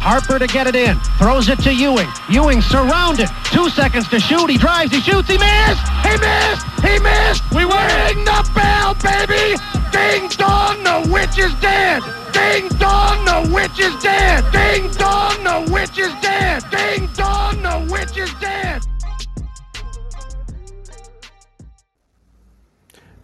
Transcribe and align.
Harper 0.00 0.38
to 0.38 0.46
get 0.46 0.66
it 0.66 0.76
in. 0.76 1.00
Throws 1.18 1.48
it 1.48 1.58
to 1.60 1.72
Ewing. 1.74 2.08
Ewing 2.28 2.60
surrounded. 2.60 3.28
Two 3.46 3.70
seconds 3.70 4.06
to 4.08 4.20
shoot. 4.20 4.50
He 4.50 4.58
drives. 4.58 4.92
He 4.92 5.00
shoots. 5.00 5.28
He 5.28 5.38
missed. 5.38 5.86
He 6.04 6.16
missed. 6.20 6.66
He 6.84 6.98
missed. 7.00 7.42
We 7.52 7.64
ring 7.64 8.24
the 8.24 8.44
bell, 8.54 8.94
baby. 9.00 9.56
Ding 9.90 10.28
dong, 10.36 10.82
the 10.84 11.08
witch 11.10 11.38
is 11.38 11.54
dead. 11.60 12.02
Ding 12.32 12.68
dong, 12.78 13.24
the 13.24 13.48
witch 13.54 13.78
is 13.78 13.94
dead. 14.02 14.44
Ding 14.52 14.90
dong, 14.92 15.42
the 15.42 15.72
witch 15.72 15.98
is 15.98 16.12
dead. 16.20 16.62
Ding 16.70 17.08
dong, 17.14 17.62
the 17.62 17.86
witch 17.90 18.18
is 18.18 18.34
dead. 18.34 18.82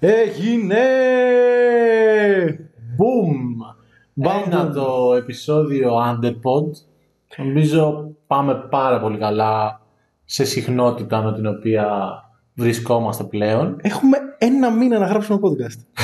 Έγινε! 0.02 0.78
Boom! 4.23 4.45
Ένα 4.45 4.71
το 4.71 5.13
επεισόδιο 5.17 5.93
Underpod. 5.97 6.71
Νομίζω 7.37 8.11
πάμε 8.27 8.55
πάρα 8.69 8.99
πολύ 8.99 9.17
καλά 9.17 9.81
σε 10.25 10.45
συχνότητα 10.45 11.21
με 11.23 11.33
την 11.33 11.45
οποία 11.45 11.87
βρισκόμαστε 12.53 13.23
πλέον. 13.23 13.77
Έχουμε 13.81 14.17
ένα 14.37 14.71
μήνα 14.71 14.99
να 14.99 15.05
γράψουμε 15.05 15.39
podcast. 15.41 16.03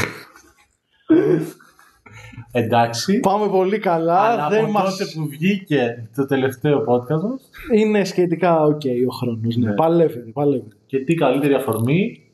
Εντάξει. 2.52 3.20
Πάμε 3.20 3.48
πολύ 3.48 3.80
καλά. 3.80 4.20
Αλλά 4.20 4.50
δεν 4.50 4.64
από 4.64 4.72
μας... 4.72 4.98
τότε 4.98 5.12
που 5.14 5.28
βγήκε 5.28 6.10
το 6.16 6.26
τελευταίο 6.26 6.84
podcast 6.88 7.22
μας 7.30 7.50
Είναι 7.74 8.04
σχετικά 8.04 8.66
ok 8.66 8.86
ο 9.10 9.14
χρόνος. 9.14 9.56
Ναι. 9.56 9.70
Ναι. 9.70 9.76
Παλεύεται, 9.76 10.32
παλεύεται. 10.34 10.76
και 10.86 11.00
τι 11.00 11.14
καλύτερη 11.14 11.54
αφορμή 11.54 12.30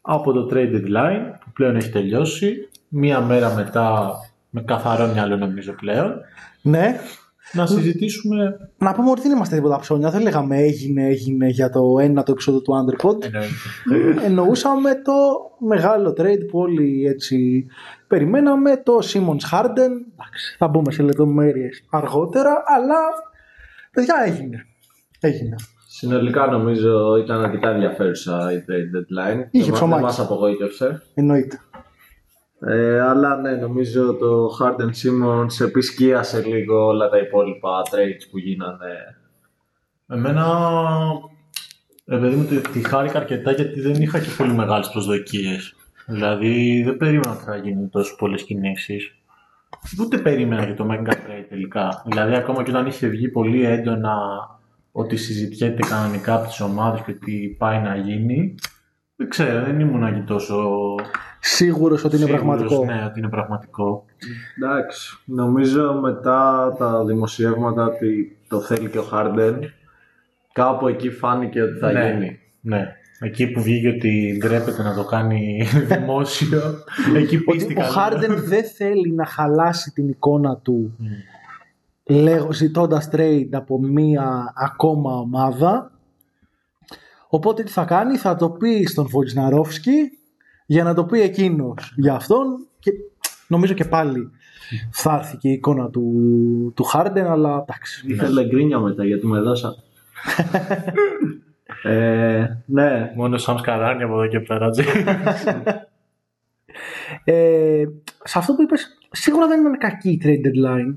από 0.00 0.32
το 0.32 0.48
trade 0.50 0.74
deadline 0.74 1.38
που 1.44 1.50
πλέον 1.52 1.76
έχει 1.76 1.90
τελειώσει 1.90 2.68
μία 2.88 3.20
μέρα 3.20 3.54
μετά 3.54 4.12
με 4.54 4.62
καθαρό 4.62 5.06
μυαλό 5.12 5.36
νομίζω 5.36 5.72
πλέον 5.72 6.12
Ναι. 6.62 6.96
να 7.52 7.66
συζητήσουμε 7.66 8.70
Να 8.78 8.92
πούμε 8.92 9.10
ότι 9.10 9.20
δεν 9.20 9.30
είμαστε 9.32 9.56
τίποτα 9.56 9.78
ψώνια. 9.78 10.10
Δεν 10.10 10.22
λέγαμε 10.22 10.56
έγινε, 10.56 11.06
έγινε 11.06 11.46
για 11.46 11.70
το 11.70 11.98
ένα 12.00 12.22
το 12.22 12.32
επεισόδιο 12.32 12.60
του 12.62 12.72
Underpod. 12.72 13.24
εννοείται. 13.24 14.24
Εννοούσαμε 14.26 14.94
το 14.94 15.12
μεγάλο 15.66 16.14
trade 16.18 16.46
που 16.50 16.58
όλοι 16.58 17.04
έτσι 17.06 17.66
περιμέναμε. 18.06 18.76
Το 18.76 18.98
Simmons 19.02 19.50
Harden. 19.56 19.90
Εντάξει, 20.12 20.56
θα 20.58 20.68
μπούμε 20.68 20.92
σε 20.92 21.02
λεπτομέρειες 21.02 21.84
αργότερα. 21.90 22.62
Αλλά 22.66 22.98
παιδιά 23.92 24.14
έγινε. 24.26 24.66
Έγινε. 25.20 25.56
Συνολικά 25.88 26.46
νομίζω 26.46 27.16
ήταν 27.16 27.44
αρκετά 27.44 27.68
ενδιαφέρουσα 27.70 28.52
η 28.52 28.64
trade 28.68 28.96
deadline. 28.96 29.46
Είχε 29.50 29.64
Δεν 29.64 29.72
ψωμάκι. 29.72 30.02
μας 30.02 30.18
απογοήτευσε. 30.20 31.02
Εννοείται. 31.14 31.60
Ε, 32.66 33.00
αλλά 33.00 33.36
ναι, 33.36 33.50
νομίζω 33.50 34.14
το 34.14 34.50
Harden 34.60 34.90
Simmons 35.02 35.64
επισκίασε 35.66 36.42
λίγο 36.42 36.86
όλα 36.86 37.08
τα 37.08 37.18
υπόλοιπα 37.18 37.82
trades 37.90 38.26
που 38.30 38.38
γίνανε. 38.38 39.16
Εμένα, 40.08 40.46
ρε 42.06 42.18
παιδί 42.18 42.34
μου, 42.36 42.44
τη- 42.44 42.60
τη 42.60 42.88
χάρηκα 42.88 43.18
αρκετά 43.18 43.52
γιατί 43.52 43.80
δεν 43.80 44.02
είχα 44.02 44.18
και 44.20 44.28
πολύ 44.36 44.52
μεγάλες 44.52 44.88
προσδοκίες. 44.90 45.74
Δηλαδή, 46.06 46.82
δεν 46.82 46.96
περίμενα 46.96 47.32
ότι 47.32 47.44
θα 47.44 47.56
γίνουν 47.56 47.90
τόσο 47.90 48.16
πολλές 48.16 48.42
κινήσεις. 48.42 49.14
Ούτε 50.00 50.18
περίμενα 50.18 50.64
για 50.64 50.74
το 50.74 50.86
Mega 50.90 51.10
Trade 51.10 51.44
τελικά. 51.48 52.02
Δηλαδή, 52.06 52.34
ακόμα 52.34 52.62
και 52.62 52.70
όταν 52.70 52.86
είχε 52.86 53.06
βγει 53.06 53.28
πολύ 53.28 53.64
έντονα 53.64 54.16
ότι 54.92 55.16
συζητιέται 55.16 55.86
κανονικά 55.88 56.34
από 56.34 56.46
τις 56.46 56.60
ομάδες 56.60 57.00
και 57.04 57.12
τι 57.12 57.48
πάει 57.58 57.80
να 57.80 57.96
γίνει, 57.96 58.54
δεν 59.16 59.28
ξέρω, 59.28 59.64
δεν 59.64 59.80
ήμουν 59.80 60.14
και 60.14 60.20
τόσο 60.26 60.70
Σίγουρος 61.44 62.04
ότι 62.04 62.16
είναι 62.16 62.24
σίγουρος, 62.24 62.44
πραγματικό. 62.44 62.84
Ναι, 62.84 63.04
ότι 63.06 63.18
είναι 63.18 63.28
πραγματικό. 63.28 64.04
Εντάξει, 64.56 65.18
νομίζω 65.24 65.92
μετά 66.02 66.74
τα 66.78 67.04
δημοσιεύματα 67.04 67.84
ότι 67.84 68.38
το 68.48 68.60
θέλει 68.60 68.88
και 68.88 68.98
ο 68.98 69.04
Harden, 69.12 69.58
κάπου 70.52 70.88
εκεί 70.88 71.10
φάνηκε 71.10 71.62
ότι 71.62 71.78
θα 71.78 71.92
Ναι. 71.92 72.10
γίνει. 72.12 72.38
Ναι. 72.60 72.92
Εκεί 73.20 73.46
που 73.50 73.62
βγήκε 73.62 73.88
ότι 73.88 74.36
ντρέπεται 74.40 74.82
να 74.82 74.94
το 74.94 75.04
κάνει 75.04 75.62
δημόσιο, 75.92 76.62
εκεί 77.16 77.36
Ότι 77.36 77.44
πίστηκα. 77.52 77.80
ο 77.80 77.84
λίγο. 77.86 77.94
Χάρντεν 78.00 78.44
δεν 78.44 78.64
θέλει 78.64 79.12
να 79.12 79.26
χαλάσει 79.26 79.90
την 79.92 80.08
εικόνα 80.08 80.56
του 80.56 80.96
λέγω, 82.04 82.52
ζητώντας 82.52 83.08
trade 83.12 83.48
από 83.52 83.78
μία 83.80 84.52
ακόμα 84.56 85.14
ομάδα. 85.16 85.90
Οπότε 87.28 87.62
τι 87.62 87.70
θα 87.70 87.84
κάνει, 87.84 88.16
θα 88.16 88.36
το 88.36 88.50
πει 88.50 88.84
στον 88.86 89.06
Βοτζναρόφσκι 89.08 90.10
για 90.72 90.84
να 90.84 90.94
το 90.94 91.04
πει 91.04 91.20
εκείνος 91.20 91.94
για 91.96 92.14
αυτόν 92.14 92.66
και 92.78 92.90
νομίζω 93.48 93.74
και 93.74 93.84
πάλι 93.84 94.30
θα 94.90 95.14
έρθει 95.14 95.36
και 95.36 95.48
η 95.48 95.52
εικόνα 95.52 95.90
του, 95.90 96.72
του 96.76 96.84
Χάρντεν, 96.84 97.26
αλλά 97.26 97.64
εντάξει. 97.68 98.04
Ήθελε 98.06 98.44
γκρίνια 98.44 98.78
μετά 98.78 99.04
γιατί 99.04 99.26
με 99.26 99.40
δώσα. 99.40 99.74
ε, 101.82 102.46
ναι, 102.66 103.12
Μόνο 103.16 103.38
σαν 103.38 103.58
σκαράνι 103.58 104.02
από 104.02 104.14
εδώ 104.14 104.26
και 104.26 104.40
πέρα. 104.40 104.70
Τζι. 104.70 104.82
Ε, 107.24 107.84
σε 108.24 108.38
αυτό 108.38 108.54
που 108.54 108.62
είπες, 108.62 108.98
σίγουρα 109.10 109.46
δεν 109.46 109.60
ήταν 109.60 109.78
κακή 109.78 110.10
η 110.10 110.20
trade 110.24 110.46
deadline. 110.46 110.96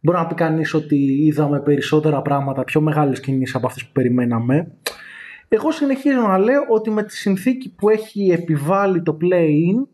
Μπορεί 0.00 0.18
να 0.18 0.26
πει 0.26 0.34
κανείς 0.34 0.74
ότι 0.74 0.96
είδαμε 0.96 1.60
περισσότερα 1.60 2.22
πράγματα, 2.22 2.64
πιο 2.64 2.80
μεγάλες 2.80 3.20
κινήσεις 3.20 3.54
από 3.54 3.66
αυτές 3.66 3.84
που 3.84 3.92
περιμέναμε. 3.92 4.72
Εγώ 5.54 5.70
συνεχίζω 5.70 6.20
να 6.20 6.38
λέω 6.38 6.62
ότι 6.68 6.90
με 6.90 7.02
τη 7.02 7.16
συνθήκη 7.16 7.74
που 7.74 7.88
έχει 7.88 8.30
επιβάλει 8.30 9.02
το 9.02 9.16
play-in, 9.20 9.86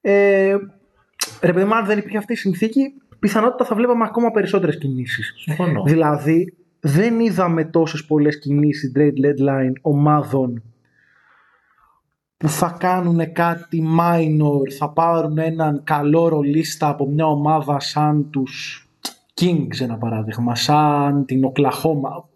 ε, 0.00 0.56
ρε 1.42 1.52
παιδί 1.52 1.64
μου, 1.64 1.74
αν 1.74 1.86
δεν 1.86 1.98
υπήρχε 1.98 2.16
αυτή 2.16 2.32
η 2.32 2.36
συνθήκη, 2.36 2.80
πιθανότητα 3.18 3.64
θα 3.64 3.74
βλέπαμε 3.74 4.04
ακόμα 4.04 4.30
περισσότερες 4.30 4.78
κινήσεις. 4.78 5.34
Συμφωνώ. 5.36 5.82
Δηλαδή, 5.82 6.56
δεν 6.80 7.20
είδαμε 7.20 7.64
τόσες 7.64 8.04
πολλές 8.04 8.38
κινήσεις 8.38 8.90
στην 8.90 9.02
trade 9.02 9.26
deadline 9.26 9.72
ομάδων 9.80 10.62
που 12.36 12.48
θα 12.48 12.76
κάνουν 12.78 13.32
κάτι 13.32 13.84
minor, 14.00 14.70
θα 14.78 14.90
πάρουν 14.90 15.38
έναν 15.38 15.80
καλό 15.84 16.28
ρολίστα 16.28 16.88
από 16.88 17.08
μια 17.08 17.26
ομάδα 17.26 17.80
σαν 17.80 18.30
τους 18.30 18.86
Kings 19.40 19.80
ένα 19.80 19.98
παράδειγμα, 19.98 20.54
σαν 20.54 21.24
την 21.24 21.44
Οκλαχώμα. 21.44 22.28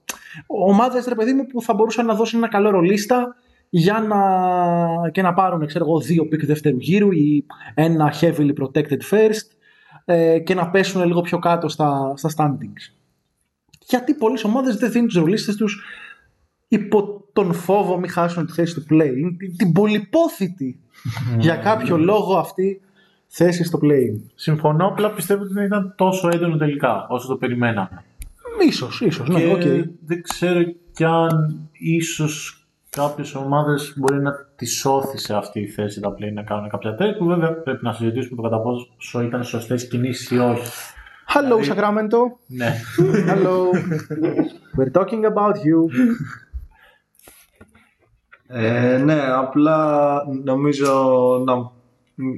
Ομάδες 0.47 1.07
ρε 1.07 1.15
παιδί 1.15 1.33
μου 1.33 1.47
που 1.47 1.63
θα 1.63 1.75
μπορούσαν 1.75 2.07
να 2.07 2.15
δώσουν 2.15 2.39
ένα 2.39 2.49
καλό 2.49 2.71
ρολίστα 2.71 3.37
για 3.69 4.01
να, 4.01 5.11
και 5.11 5.23
να 5.23 5.35
πάρουν 5.35 5.67
ξέρω 5.67 5.85
εγώ, 5.85 6.01
δύο 6.01 6.23
pick 6.23 6.45
δεύτερου 6.45 6.77
γύρου 6.79 7.13
ή 7.13 7.47
ένα 7.75 8.15
heavily 8.21 8.53
protected 8.61 9.01
first 9.11 9.57
ε, 10.05 10.39
και 10.39 10.55
να 10.55 10.71
πέσουν 10.71 11.05
λίγο 11.05 11.21
πιο 11.21 11.39
κάτω 11.39 11.69
στα, 11.69 12.13
στα 12.17 12.31
standings. 12.37 12.95
Γιατί 13.89 14.15
πολλές 14.15 14.45
ομάδες 14.45 14.77
δεν 14.77 14.91
δίνουν 14.91 15.07
τις 15.07 15.17
ρολίστες 15.17 15.57
τους 15.57 15.85
υπό 16.69 17.25
τον 17.33 17.53
φόβο 17.53 17.99
μη 17.99 18.09
χάσουν 18.09 18.47
τη 18.47 18.53
θέση 18.53 18.75
του 18.75 18.87
play. 18.91 19.13
Την, 19.39 19.57
την 19.57 19.73
πολυπόθητη 19.73 20.81
για 21.39 21.57
κάποιο 21.57 21.99
λόγο 21.99 22.37
αυτή 22.37 22.81
θέση 23.27 23.65
στο 23.65 23.79
play. 23.83 24.21
Συμφωνώ, 24.35 24.87
απλά 24.87 25.11
πιστεύω 25.11 25.43
ότι 25.43 25.53
δεν 25.53 25.65
ήταν 25.65 25.95
τόσο 25.97 26.29
έντονο 26.29 26.57
τελικά 26.57 27.07
όσο 27.09 27.29
το 27.29 27.37
περιμέναμε. 27.37 28.05
Ίσως, 28.61 29.01
ίσως, 29.01 29.29
ναι, 29.29 29.41
και 29.41 29.53
οκ. 29.53 29.87
δεν 30.07 30.23
ξέρω 30.23 30.61
κι 30.93 31.05
αν 31.05 31.61
ίσως 31.73 32.67
κάποιες 32.91 33.35
ομάδες 33.35 33.95
μπορεί 33.97 34.21
να 34.21 34.33
τις 34.57 34.67
ώθησε 34.67 35.35
αυτή 35.35 35.61
η 35.61 35.67
θέση 35.67 36.01
τα 36.01 36.15
play 36.15 36.33
να 36.33 36.43
κάνουν 36.43 36.69
κάποια 36.69 36.95
τέτοια 36.95 37.17
που 37.17 37.25
βέβαια 37.25 37.53
πρέπει 37.53 37.85
να 37.85 37.93
συζητήσουμε 37.93 38.37
το 38.37 38.43
κατά 38.43 38.61
πόσο 38.61 39.21
ήταν 39.21 39.45
σωστές 39.45 39.89
κινήσεις 39.89 40.31
ή 40.31 40.39
όχι. 40.39 40.71
Hello, 41.35 41.59
Sacramento. 41.71 42.19
Ναι. 42.47 42.75
Hello. 43.31 43.71
We're 44.77 44.93
talking 44.93 45.25
about 45.25 45.55
you. 45.55 45.79
Ε, 48.49 48.99
ναι, 48.99 49.21
απλά 49.33 50.23
νομίζω 50.45 50.95
να 51.45 51.71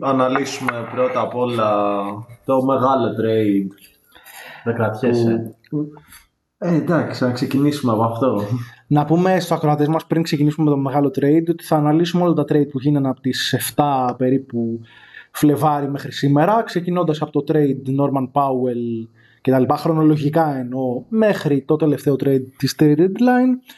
αναλύσουμε 0.09 0.89
πρώτα 0.95 1.21
απ' 1.21 1.35
όλα 1.35 2.03
το 2.45 2.63
μεγάλο 2.63 3.09
trade. 3.09 3.71
Δεν 4.65 4.75
κρατιέσαι. 4.75 5.57
Ε, 6.59 6.75
εντάξει, 6.75 7.25
να 7.25 7.31
ξεκινήσουμε 7.31 7.93
από 7.93 8.03
αυτό. 8.03 8.43
Να 8.91 9.05
πούμε 9.05 9.41
στους 9.41 9.51
ακροατές 9.51 9.89
μας 9.89 10.07
πριν 10.07 10.23
ξεκινήσουμε 10.23 10.71
με 10.71 10.77
το 10.77 10.81
μεγάλο 10.81 11.09
trade 11.09 11.45
ότι 11.49 11.65
θα 11.65 11.77
αναλύσουμε 11.77 12.23
όλα 12.23 12.33
τα 12.33 12.43
trade 12.43 12.69
που 12.71 12.79
γίνανε 12.79 13.09
από 13.09 13.21
τις 13.21 13.73
7 13.77 14.15
περίπου 14.17 14.81
Φλεβάρι 15.31 15.91
μέχρι 15.91 16.13
σήμερα 16.13 16.63
ξεκινώντας 16.63 17.23
από 17.23 17.31
το 17.31 17.45
trade 17.53 18.01
Norman 18.01 18.31
Powell 18.33 19.09
και 19.41 19.51
τα 19.51 19.59
λοιπά 19.59 19.77
χρονολογικά 19.77 20.57
εννοώ 20.59 21.05
μέχρι 21.09 21.63
το 21.63 21.77
τελευταίο 21.77 22.15
trade 22.15 22.45
της 22.57 22.77
trade 22.79 22.99
deadline 22.99 23.75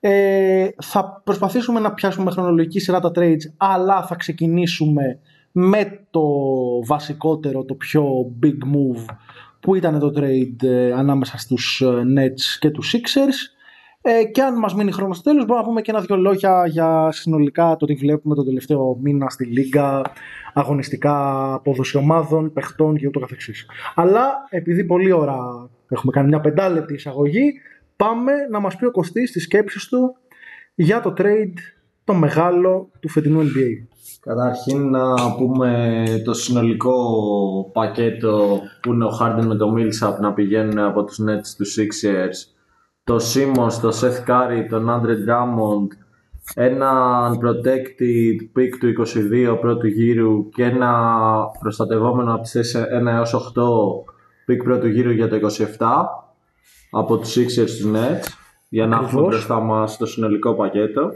ε, 0.00 0.68
θα 0.82 1.20
προσπαθήσουμε 1.24 1.80
να 1.80 1.94
πιάσουμε 1.94 2.24
με 2.24 2.30
χρονολογική 2.30 2.80
σειρά 2.80 3.00
τα 3.00 3.10
trades 3.14 3.42
αλλά 3.56 4.02
θα 4.02 4.14
ξεκινήσουμε 4.14 5.18
με 5.52 6.06
το 6.10 6.22
βασικότερο, 6.86 7.64
το 7.64 7.74
πιο 7.74 8.04
big 8.42 8.46
move 8.74 9.14
που 9.64 9.74
ήταν 9.74 9.98
το 9.98 10.12
trade 10.16 10.62
ε, 10.62 10.92
ανάμεσα 10.92 11.38
στους 11.38 11.80
ε, 11.80 11.86
Nets 11.86 12.58
και 12.58 12.70
τους 12.70 12.94
Sixers 12.94 13.56
ε, 14.00 14.24
και 14.24 14.42
αν 14.42 14.58
μας 14.58 14.74
μείνει 14.74 14.92
χρόνος 14.92 15.16
στο 15.16 15.30
τέλος 15.30 15.44
μπορούμε 15.46 15.62
να 15.62 15.68
πούμε 15.68 15.80
και 15.80 15.90
ένα-δυο 15.90 16.16
λόγια 16.16 16.66
για 16.66 17.08
συνολικά 17.12 17.76
το 17.76 17.86
τι 17.86 17.94
βλέπουμε 17.94 18.34
το 18.34 18.44
τελευταίο 18.44 18.98
μήνα 19.02 19.28
στη 19.28 19.44
Λίγκα, 19.44 20.02
αγωνιστικά 20.54 21.14
απόδοση 21.54 21.96
ομάδων, 21.96 22.52
παιχτών 22.52 22.96
και 22.96 23.06
ούτω 23.06 23.20
καθεξής. 23.20 23.66
Αλλά 23.94 24.46
επειδή 24.50 24.84
πολλή 24.84 25.12
ώρα 25.12 25.68
Έχουμε 25.94 26.12
κάνει 26.12 26.28
μια 26.28 26.40
πεντάλεπτη 26.40 26.94
εισαγωγή. 26.94 27.52
Πάμε 27.96 28.32
να 28.50 28.60
μας 28.60 28.76
πει 28.76 28.84
ο 28.84 28.90
Κωστής 28.90 29.32
τις 29.32 29.42
σκέψεις 29.42 29.88
του 29.88 30.16
για 30.74 31.00
το 31.00 31.14
trade 31.16 31.58
το 32.04 32.14
μεγάλο 32.14 32.90
του 33.00 33.08
φετινού 33.08 33.40
NBA. 33.42 33.93
Καταρχήν 34.24 34.90
να 34.90 35.34
πούμε 35.36 36.04
το 36.24 36.34
συνολικό 36.34 36.94
πακέτο 37.72 38.60
που 38.82 38.92
είναι 38.92 39.04
ο 39.04 39.10
Harden 39.20 39.44
με 39.44 39.54
το 39.54 39.74
Millsap 39.76 40.20
να 40.20 40.32
πηγαίνουν 40.32 40.78
από 40.78 41.04
τους 41.04 41.18
Nets 41.20 41.54
τους 41.56 41.76
Sixers. 41.78 42.52
Το 43.04 43.16
Simmons, 43.16 43.72
το 43.80 43.88
Seth 43.88 44.28
Curry, 44.30 44.66
τον 44.70 44.88
Andre 44.88 45.28
Drummond 45.28 46.04
ένα 46.54 46.92
unprotected 47.30 48.58
pick 48.58 48.68
του 48.80 49.06
22 49.54 49.58
πρώτου 49.60 49.86
γύρου 49.86 50.48
και 50.48 50.64
ένα 50.64 51.20
προστατευόμενο 51.60 52.32
από 52.32 52.42
τις 52.42 52.50
θέσεις 52.50 52.84
1 53.02 53.06
έως 53.06 53.34
8 53.34 54.52
pick 54.52 54.64
πρώτου 54.64 54.86
γύρου 54.86 55.10
για 55.10 55.28
το 55.28 55.36
27 55.78 56.04
από 56.90 57.18
τους 57.18 57.36
Sixers 57.36 57.70
του 57.80 57.92
Nets 57.94 58.26
για 58.68 58.86
να 58.86 58.96
έχουμε 58.96 59.22
μπροστά 59.22 59.60
μας 59.60 59.96
το 59.96 60.06
συνολικό 60.06 60.54
πακέτο. 60.54 61.12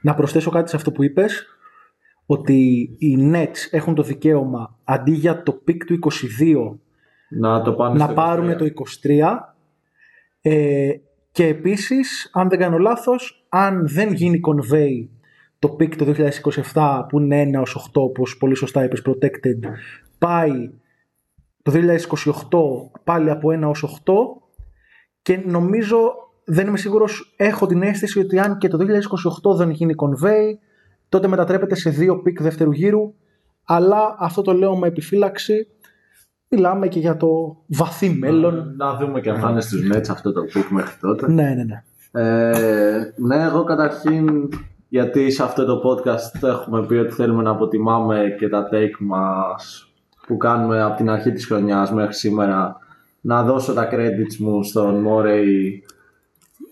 Να 0.00 0.14
προσθέσω 0.14 0.50
κάτι 0.50 0.70
σε 0.70 0.76
αυτό 0.76 0.90
που 0.92 1.02
είπες 1.02 1.51
ότι 2.32 2.90
οι 2.98 3.30
Nets 3.32 3.68
έχουν 3.70 3.94
το 3.94 4.02
δικαίωμα 4.02 4.78
αντί 4.84 5.10
για 5.10 5.42
το 5.42 5.62
pick 5.68 5.76
του 5.86 5.98
22 6.40 6.76
να, 7.28 7.62
το 7.62 7.72
πάνε 7.72 7.98
να 7.98 8.12
πάρουν 8.12 8.56
το 8.56 8.66
23 9.02 9.38
ε, 10.40 10.90
και 11.32 11.46
επίσης 11.46 12.30
αν 12.32 12.48
δεν 12.48 12.58
κάνω 12.58 12.78
λάθος 12.78 13.46
αν 13.48 13.88
δεν 13.88 14.12
γίνει 14.12 14.40
convey 14.48 15.08
το 15.58 15.76
pick 15.80 15.96
το 15.96 16.14
2027 16.72 17.04
που 17.08 17.20
είναι 17.20 17.50
1 17.58 17.60
ως 17.60 17.90
8 17.94 18.00
όπως 18.02 18.36
πολύ 18.36 18.54
σωστά 18.54 18.84
είπες 18.84 19.02
protected 19.06 19.70
πάει 20.18 20.70
το 21.62 21.72
2028 21.72 23.00
πάλι 23.04 23.30
από 23.30 23.48
1 23.52 23.68
ως 23.68 24.02
8 24.04 24.12
και 25.22 25.36
νομίζω 25.46 26.12
δεν 26.44 26.66
είμαι 26.66 26.78
σίγουρος 26.78 27.34
έχω 27.36 27.66
την 27.66 27.82
αίσθηση 27.82 28.18
ότι 28.18 28.38
αν 28.38 28.58
και 28.58 28.68
το 28.68 28.78
2028 29.52 29.56
δεν 29.56 29.70
γίνει 29.70 29.94
convey 29.96 30.70
τότε 31.12 31.28
μετατρέπεται 31.28 31.74
σε 31.74 31.90
δύο 31.90 32.18
pick 32.22 32.42
δεύτερου 32.42 32.72
γύρου. 32.72 33.14
Αλλά 33.64 34.16
αυτό 34.18 34.42
το 34.42 34.52
λέω 34.52 34.76
με 34.76 34.86
επιφύλαξη. 34.86 35.66
Μιλάμε 36.48 36.88
και 36.88 36.98
για 36.98 37.16
το 37.16 37.56
βαθύ 37.66 38.10
μέλλον. 38.10 38.74
Να, 38.76 38.96
δούμε 38.96 39.20
και 39.20 39.30
αν 39.30 39.40
θα 39.40 39.50
είναι 39.50 39.60
στους 39.60 39.88
Nets 39.92 40.08
αυτό 40.10 40.32
το 40.32 40.42
pick 40.42 40.68
μέχρι 40.70 40.96
τότε. 41.00 41.32
Ναι, 41.32 41.54
ναι, 41.54 41.64
ναι. 41.64 41.82
Ε, 42.22 43.12
ναι, 43.16 43.42
εγώ 43.42 43.64
καταρχήν 43.64 44.48
γιατί 44.88 45.30
σε 45.30 45.42
αυτό 45.42 45.64
το 45.64 45.80
podcast 45.84 46.42
έχουμε 46.42 46.86
πει 46.86 46.94
ότι 46.94 47.14
θέλουμε 47.14 47.42
να 47.42 47.50
αποτιμάμε 47.50 48.34
και 48.38 48.48
τα 48.48 48.68
take 48.72 48.98
μας 48.98 49.92
που 50.26 50.36
κάνουμε 50.36 50.82
από 50.82 50.96
την 50.96 51.10
αρχή 51.10 51.32
της 51.32 51.46
χρονιάς 51.46 51.92
μέχρι 51.92 52.14
σήμερα 52.14 52.76
να 53.20 53.42
δώσω 53.42 53.72
τα 53.72 53.88
credits 53.92 54.36
μου 54.38 54.62
στον 54.62 55.06
Morey 55.08 55.46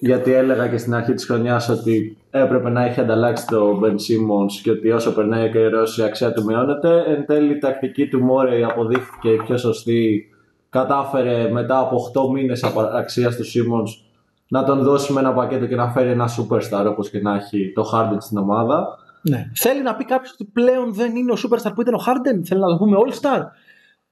γιατί 0.02 0.32
έλεγα 0.32 0.68
και 0.68 0.78
στην 0.78 0.94
αρχή 0.94 1.14
της 1.14 1.26
χρονιάς 1.26 1.68
ότι 1.68 2.16
έπρεπε 2.30 2.70
να 2.70 2.84
έχει 2.84 3.00
ανταλλάξει 3.00 3.46
το 3.46 3.80
Ben 3.82 3.92
Simmons 3.92 4.52
και 4.62 4.70
ότι 4.70 4.90
όσο 4.90 5.14
περνάει 5.14 5.48
ο 5.48 5.50
καιρός 5.50 5.98
η 5.98 6.02
αξία 6.02 6.32
του 6.32 6.44
μειώνεται. 6.44 7.04
Εν 7.06 7.26
τέλει 7.26 7.52
η 7.52 7.58
τακτική 7.58 8.08
του 8.08 8.20
Μόρεϊ 8.20 8.64
αποδείχθηκε 8.64 9.30
πιο 9.46 9.56
σωστή. 9.56 10.28
Κατάφερε 10.70 11.50
μετά 11.50 11.78
από 11.78 12.12
8 12.28 12.32
μήνες 12.32 12.64
αξίας 12.94 13.36
του 13.36 13.44
Simmons 13.44 14.04
να 14.48 14.64
τον 14.64 14.82
δώσει 14.82 15.12
με 15.12 15.20
ένα 15.20 15.32
πακέτο 15.32 15.66
και 15.66 15.76
να 15.76 15.90
φέρει 15.90 16.10
ένα 16.10 16.28
superstar 16.28 16.84
όπως 16.86 17.10
και 17.10 17.20
να 17.20 17.34
έχει 17.34 17.72
το 17.74 17.90
Harden 17.94 18.16
στην 18.18 18.38
ομάδα. 18.38 18.98
Ναι. 19.22 19.50
Θέλει 19.54 19.82
να 19.82 19.96
πει 19.96 20.04
κάποιος 20.04 20.32
ότι 20.32 20.44
πλέον 20.44 20.94
δεν 20.94 21.16
είναι 21.16 21.32
ο 21.32 21.36
superstar 21.36 21.70
που 21.74 21.80
ήταν 21.80 21.94
ο 21.94 22.00
Harden, 22.06 22.40
θέλει 22.44 22.60
να 22.60 22.66
το 22.66 22.76
πούμε 22.76 22.96
all 23.06 23.12
star. 23.12 23.42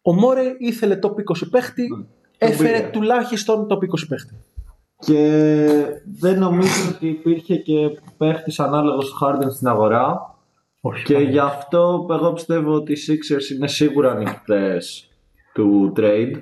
Ο 0.02 0.14
Μόρε 0.14 0.42
ήθελε 0.58 0.96
το 0.96 1.14
20 1.38 1.48
παίχτη, 1.50 1.82
ναι. 1.82 2.04
έφερε 2.38 2.90
τουλάχιστον 2.92 3.68
το 3.68 3.74
20 3.74 3.78
παίχτη. 4.08 4.34
Και 4.98 5.70
δεν 6.20 6.38
νομίζω 6.38 6.90
ότι 6.94 7.08
υπήρχε 7.08 7.56
και 7.56 7.98
παίχτης 8.16 8.60
ανάλογος 8.60 9.10
του 9.10 9.18
Harden 9.20 9.50
στην 9.50 9.68
αγορά. 9.68 10.36
Όχι, 10.80 11.04
και 11.04 11.16
γι' 11.16 11.38
αυτό 11.38 12.06
εγώ 12.10 12.32
πιστεύω 12.32 12.72
ότι 12.74 12.92
οι 12.92 12.96
Sixers 13.06 13.54
είναι 13.54 13.68
σίγουρα 13.68 14.10
ανοιχτές 14.10 15.10
του 15.52 15.92
trade. 15.96 16.32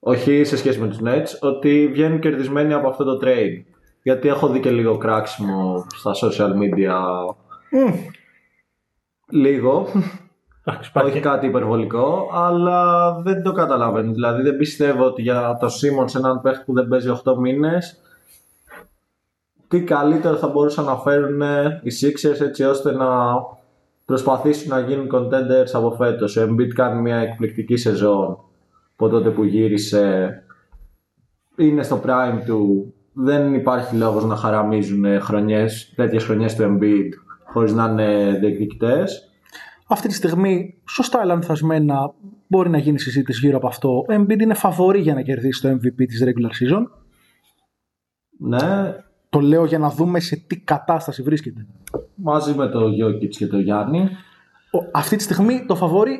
Όχι 0.00 0.44
σε 0.44 0.56
σχέση 0.56 0.78
με 0.78 0.88
τους 0.88 0.98
Nets, 1.04 1.38
ότι 1.40 1.88
βγαίνουν 1.92 2.20
κερδισμένοι 2.20 2.72
από 2.72 2.88
αυτό 2.88 3.04
το 3.04 3.18
trade. 3.22 3.64
Γιατί 4.02 4.28
έχω 4.28 4.48
δει 4.48 4.60
και 4.60 4.70
λίγο 4.70 4.96
κράξιμο 4.96 5.86
στα 5.94 6.12
social 6.14 6.52
media. 6.52 6.94
Λίγο. 9.30 9.86
Όχι 10.94 11.20
κάτι 11.20 11.46
υπερβολικό, 11.46 12.30
αλλά 12.32 13.12
δεν 13.22 13.42
το 13.42 13.52
καταλαβαίνω. 13.52 14.12
Δηλαδή 14.12 14.42
δεν 14.42 14.56
πιστεύω 14.56 15.04
ότι 15.04 15.22
για 15.22 15.56
το 15.60 15.68
Σίμον 15.68 16.08
σε 16.08 16.18
έναν 16.18 16.40
παίχτη 16.40 16.62
που 16.66 16.72
δεν 16.72 16.88
παίζει 16.88 17.20
8 17.24 17.36
μήνες, 17.36 18.00
τι 19.68 19.82
καλύτερο 19.82 20.36
θα 20.36 20.48
μπορούσαν 20.48 20.84
να 20.84 20.96
φέρουν 20.96 21.40
οι 21.82 21.90
Sixers 22.00 22.40
έτσι 22.40 22.64
ώστε 22.64 22.92
να 22.92 23.06
προσπαθήσουν 24.04 24.68
να 24.68 24.80
γίνουν 24.80 25.08
contenders 25.12 25.70
από 25.72 25.90
φέτος. 25.90 26.36
Ο 26.36 26.42
Embiid 26.48 26.68
κάνει 26.68 27.00
μια 27.00 27.16
εκπληκτική 27.16 27.76
σεζόν 27.76 28.38
από 28.92 29.08
τότε 29.08 29.30
που 29.30 29.44
γύρισε. 29.44 30.34
Είναι 31.56 31.82
στο 31.82 32.00
prime 32.06 32.42
του. 32.46 32.94
Δεν 33.12 33.54
υπάρχει 33.54 33.96
λόγος 33.96 34.24
να 34.24 34.36
χαραμίζουν 34.36 35.20
χρονιές, 35.20 35.92
τέτοιες 35.96 36.24
χρονιές 36.24 36.54
του 36.54 36.62
Embiid 36.62 37.08
χωρίς 37.44 37.72
να 37.72 37.84
είναι 37.84 38.38
διεκδικητές. 38.40 39.29
Αυτή 39.92 40.08
τη 40.08 40.14
στιγμή, 40.14 40.74
σωστά 40.88 41.24
λανθασμένα, 41.24 42.14
μπορεί 42.46 42.70
να 42.70 42.78
γίνει 42.78 42.98
συζήτηση 42.98 43.46
γύρω 43.46 43.56
από 43.56 43.66
αυτό. 43.66 43.88
Ο 43.98 44.04
Embiid 44.08 44.40
είναι 44.40 44.54
φαβορή 44.54 45.00
για 45.00 45.14
να 45.14 45.22
κερδίσει 45.22 45.60
το 45.60 45.68
MVP 45.68 46.06
της 46.06 46.24
regular 46.24 46.50
season. 46.62 46.82
Ναι. 48.38 48.94
Το 49.28 49.40
λέω 49.40 49.64
για 49.64 49.78
να 49.78 49.90
δούμε 49.90 50.20
σε 50.20 50.36
τι 50.36 50.60
κατάσταση 50.60 51.22
βρίσκεται. 51.22 51.66
Μαζί 52.14 52.54
με 52.54 52.68
το 52.68 52.80
Jokic 52.80 53.28
και 53.28 53.46
το 53.46 53.58
Γιάννη. 53.58 54.08
Αυτή 54.92 55.16
τη 55.16 55.22
στιγμή 55.22 55.64
το 55.66 55.74
φαβορή 55.74 56.18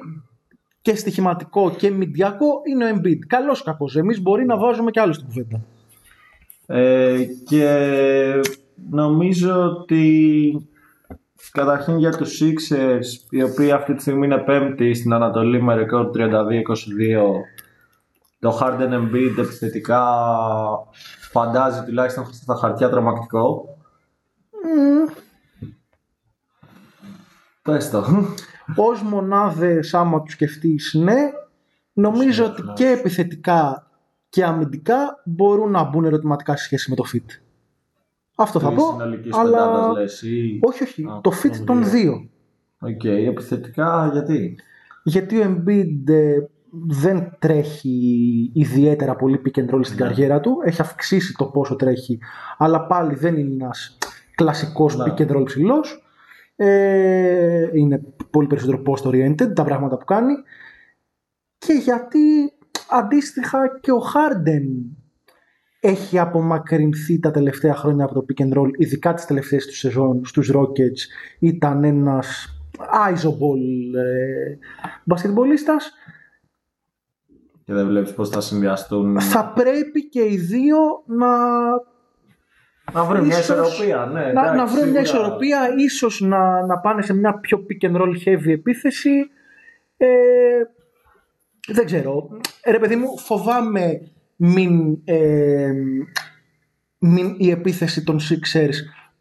και 0.83 0.95
στοιχηματικό 0.95 1.71
και 1.71 1.91
μηντιακό 1.91 2.47
είναι 2.71 2.85
ο 2.85 2.97
Embiid. 2.97 3.19
Καλώς 3.27 3.63
κακός. 3.63 3.97
Εμείς 3.97 4.21
μπορεί 4.23 4.45
να 4.45 4.59
βάζουμε 4.59 4.91
και 4.91 5.01
άλλους 5.01 5.17
στην 5.17 5.29
κουβέντα. 5.29 5.65
Ε, 6.67 7.25
και 7.45 8.41
νομίζω 8.91 9.65
ότι 9.65 10.70
Καταρχήν 11.53 11.99
για 11.99 12.11
τους 12.11 12.43
Sixers, 12.43 13.27
οι 13.31 13.43
οποίοι 13.43 13.71
αυτή 13.71 13.95
τη 13.95 14.01
στιγμή 14.01 14.27
είναι 14.27 14.39
πέμπτη 14.39 14.95
στην 14.95 15.13
Ανατολή 15.13 15.63
με 15.63 15.75
ρεκόρ 15.75 16.11
32-22. 16.15 16.21
Το 18.39 18.59
Harden 18.61 18.93
Embiid 18.93 19.39
επιθετικά 19.39 20.05
φαντάζει 21.31 21.83
τουλάχιστον 21.85 22.33
στα 22.33 22.55
χαρτιά 22.55 22.91
τρομακτικό. 22.91 23.65
Mm. 24.53 25.13
Πες 27.63 27.91
το. 27.91 28.05
Ως 28.77 29.03
μονάδες 29.03 29.95
άμα 29.95 30.23
τους 30.23 30.33
σκεφτείς 30.33 30.95
ναι, 30.95 31.31
νομίζω 31.93 32.45
ότι 32.45 32.63
και 32.75 32.89
επιθετικά 32.89 33.91
και 34.29 34.45
αμυντικά 34.45 35.23
μπορούν 35.25 35.71
να 35.71 35.83
μπουν 35.83 36.05
ερωτηματικά 36.05 36.57
σε 36.57 36.65
σχέση 36.65 36.91
με 36.91 36.97
το 36.97 37.05
fit. 37.13 37.50
Αυτό 38.43 38.61
θα 38.61 38.73
πω. 38.73 38.97
Αλλά... 39.33 39.93
Λες, 39.93 40.23
ή... 40.23 40.59
Όχι, 40.63 40.83
όχι. 40.83 41.05
το 41.23 41.33
fit 41.43 41.57
των 41.65 41.91
δύο. 41.91 42.29
Ok. 42.81 43.01
Okay. 43.05 43.27
Επιθετικά 43.29 44.09
γιατί; 44.13 44.59
Γιατί 45.03 45.39
ο 45.39 45.43
Embiid 45.45 46.09
ε, 46.09 46.37
δεν 46.87 47.37
τρέχει 47.39 48.51
ιδιαίτερα 48.55 49.17
πολύ 49.17 49.41
pick 49.45 49.59
and 49.59 49.75
roll 49.75 49.81
στην 49.85 49.99
ναι. 49.99 50.07
καριέρα 50.07 50.41
του. 50.41 50.59
Έχει 50.65 50.81
αυξήσει 50.81 51.35
το 51.37 51.45
πόσο 51.45 51.77
τρέχει. 51.77 52.19
Αλλά 52.59 52.87
πάλι 52.87 53.15
δεν 53.15 53.37
είναι 53.37 53.55
ένας 53.55 53.99
κλασικός 54.35 54.97
ναι. 54.97 55.05
pick 55.07 55.21
and 55.21 55.37
roll 55.37 55.45
ψηλός. 55.45 56.05
Ε, 56.57 57.69
είναι 57.73 58.03
πολύ 58.31 58.47
περισσότερο 58.47 58.83
post 58.87 59.09
oriented 59.09 59.55
τα 59.55 59.65
πράγματα 59.65 59.97
που 59.97 60.05
κάνει. 60.05 60.35
Και 61.59 61.73
γιατί 61.73 62.53
αντίστοιχα 62.91 63.79
και 63.81 63.91
ο 63.91 64.03
Harden 64.15 64.99
έχει 65.81 66.19
απομακρυνθεί 66.19 67.21
τα 67.21 67.31
τελευταία 67.31 67.75
χρόνια 67.75 68.05
από 68.05 68.15
το 68.15 68.25
pick 68.29 68.43
and 68.43 68.59
roll, 68.59 68.71
ειδικά 68.77 69.15
τις 69.15 69.25
τελευταίες 69.25 69.67
του 69.67 69.77
σεζόν 69.77 70.25
στους 70.25 70.53
Rockets. 70.55 71.01
Ήταν 71.39 71.85
ένας 71.85 72.59
isoball 73.15 73.97
ε, 73.97 74.59
μπασκετμπολίστας. 75.05 75.93
Και 77.65 77.73
δεν 77.73 77.87
βλέπεις 77.87 78.15
πώς 78.15 78.29
θα 78.29 78.41
συνδυαστούν. 78.41 79.21
Θα 79.21 79.53
πρέπει 79.55 80.09
και 80.09 80.23
οι 80.23 80.37
δύο 80.37 80.79
να... 81.07 81.29
Να 82.93 83.05
βρουν 83.05 83.25
μια 83.25 83.39
ισορροπία, 83.39 84.07
ναι. 84.13 84.33
Να, 84.33 84.55
να 84.55 84.67
βρουν 84.67 84.89
μια 84.89 85.01
ισορροπία, 85.01 85.75
ίσως 85.77 86.21
να, 86.21 86.67
να 86.67 86.79
πάνε 86.79 87.03
σε 87.03 87.15
μια 87.15 87.39
πιο 87.39 87.67
pick 87.69 87.91
and 87.91 87.97
roll 87.97 88.13
heavy 88.25 88.49
επίθεση. 88.49 89.31
Ε, 89.97 90.07
δεν 91.69 91.87
ξέρω. 91.87 92.29
Ρε 92.67 92.79
παιδί 92.79 92.97
μου, 92.97 93.19
φοβάμαι 93.19 94.01
μην, 94.43 94.99
ε, 95.05 95.73
μην 96.99 97.35
η 97.39 97.51
επίθεση 97.51 98.05
των 98.05 98.21
Sixers 98.21 98.75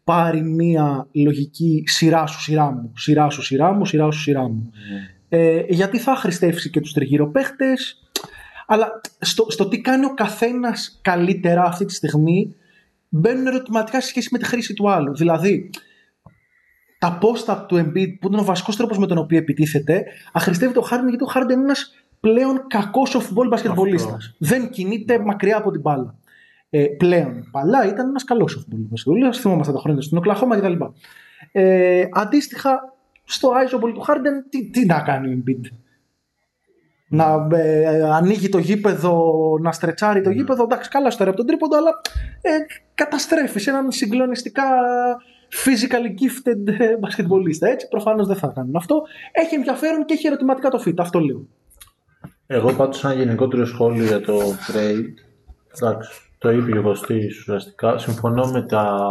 πάρει 0.04 0.42
μία 0.42 1.08
λογική 1.12 1.82
σειρά 1.86 2.26
σου 2.26 2.40
σειρά 2.40 2.70
μου, 2.70 2.92
σειρά 2.96 3.30
σου 3.30 3.42
σειρά 3.42 3.72
μου, 3.72 3.84
σειρά 3.84 4.10
σου 4.10 4.20
σειρά 4.20 4.48
μου. 4.48 4.70
Ε, 5.28 5.62
γιατί 5.68 5.98
θα 5.98 6.16
χρηστεύσει 6.16 6.70
και 6.70 6.80
τους 6.80 6.92
τριγύρω 6.92 7.30
παίχτες, 7.30 8.10
Αλλά 8.66 9.00
στο, 9.18 9.46
στο 9.48 9.68
τι 9.68 9.80
κάνει 9.80 10.04
ο 10.04 10.14
καθένας 10.14 11.00
καλύτερα 11.02 11.62
αυτή 11.62 11.84
τη 11.84 11.94
στιγμή 11.94 12.54
μπαίνουν 13.08 13.46
ερωτηματικά 13.46 14.00
σε 14.00 14.08
σχέση 14.08 14.28
με 14.32 14.38
τη 14.38 14.44
χρήση 14.44 14.74
του 14.74 14.90
άλλου. 14.90 15.16
Δηλαδή, 15.16 15.70
τα 16.98 17.18
post-up 17.22 17.64
του 17.68 17.76
Embiid, 17.76 18.18
που 18.20 18.28
είναι 18.28 18.40
ο 18.40 18.44
βασικός 18.44 18.76
τρόπος 18.76 18.98
με 18.98 19.06
τον 19.06 19.18
οποίο 19.18 19.38
επιτίθεται, 19.38 20.04
αχρηστεύεται 20.32 20.78
ο 20.78 20.86
Harden 20.90 21.08
γιατί 21.08 21.24
ο 21.24 21.30
Harden 21.34 21.52
είναι 21.52 21.62
ένας 21.62 21.94
πλέον 22.20 22.66
κακός 22.66 23.16
off-ball 23.16 23.48
μπασκετμπολίστας. 23.48 24.34
Δεν 24.38 24.70
κινείται 24.70 25.18
μακριά 25.18 25.56
από 25.56 25.70
την 25.70 25.80
μπάλα. 25.80 26.14
Ε, 26.70 26.84
πλέον. 26.84 27.48
Παλά 27.50 27.86
ήταν 27.86 28.08
ένας 28.08 28.24
καλός 28.24 28.58
off-ball 28.58 28.78
μπασκετμπολίστας. 28.88 29.38
Θυμόμαστε 29.38 29.72
τα 29.72 29.78
χρόνια 29.78 30.02
στην 30.02 30.16
Οκλαχώμα 30.16 30.56
κτλ. 30.58 30.72
Ε, 31.52 32.04
αντίστοιχα, 32.12 32.94
στο 33.24 33.50
Άιζομπολ 33.50 33.92
του 33.92 34.04
Harden, 34.06 34.44
τι, 34.48 34.70
τι 34.70 34.86
να 34.86 35.00
κάνει 35.00 35.34
ο 35.34 35.42
Embiid; 35.42 35.68
Να 37.08 37.48
ε, 37.56 38.02
ανοίγει 38.02 38.48
το 38.48 38.58
γήπεδο, 38.58 39.34
να 39.60 39.72
στρετσάρει 39.72 40.20
το 40.20 40.30
γήπεδο. 40.30 40.62
Εντάξει, 40.62 40.90
καλά 40.90 41.10
στο 41.10 41.24
από 41.24 41.36
τον 41.36 41.46
τρίποντο, 41.46 41.76
αλλά 41.76 42.00
ε, 42.40 42.50
καταστρέφεις 42.94 43.62
σε 43.62 43.70
έναν 43.70 43.92
συγκλονιστικά 43.92 44.64
physically 45.64 46.08
gifted 46.20 46.96
μπασκετμπολίστα. 46.98 47.68
Έτσι, 47.68 47.88
προφανώς 47.88 48.26
δεν 48.26 48.36
θα 48.36 48.52
κάνουν 48.54 48.76
αυτό. 48.76 49.02
Έχει 49.32 49.54
ενδιαφέρον 49.54 50.04
και 50.04 50.14
έχει 50.14 50.26
ερωτηματικά 50.26 50.68
το 50.68 50.82
fit. 50.86 50.94
Αυτό 50.98 51.20
λέω. 51.20 51.46
Εγώ 52.52 52.72
πάντως, 52.72 53.04
ένα 53.04 53.14
γενικότερο 53.14 53.64
σχόλιο 53.64 54.04
για 54.04 54.20
το 54.20 54.38
trade. 54.38 55.14
Εντάξει, 55.76 56.20
το 56.38 56.50
είπε 56.50 56.78
ο 56.78 56.82
Κωστής 56.82 57.38
ουσιαστικά. 57.38 57.98
Συμφωνώ 57.98 58.46
με 58.46 58.62
τα 58.62 59.08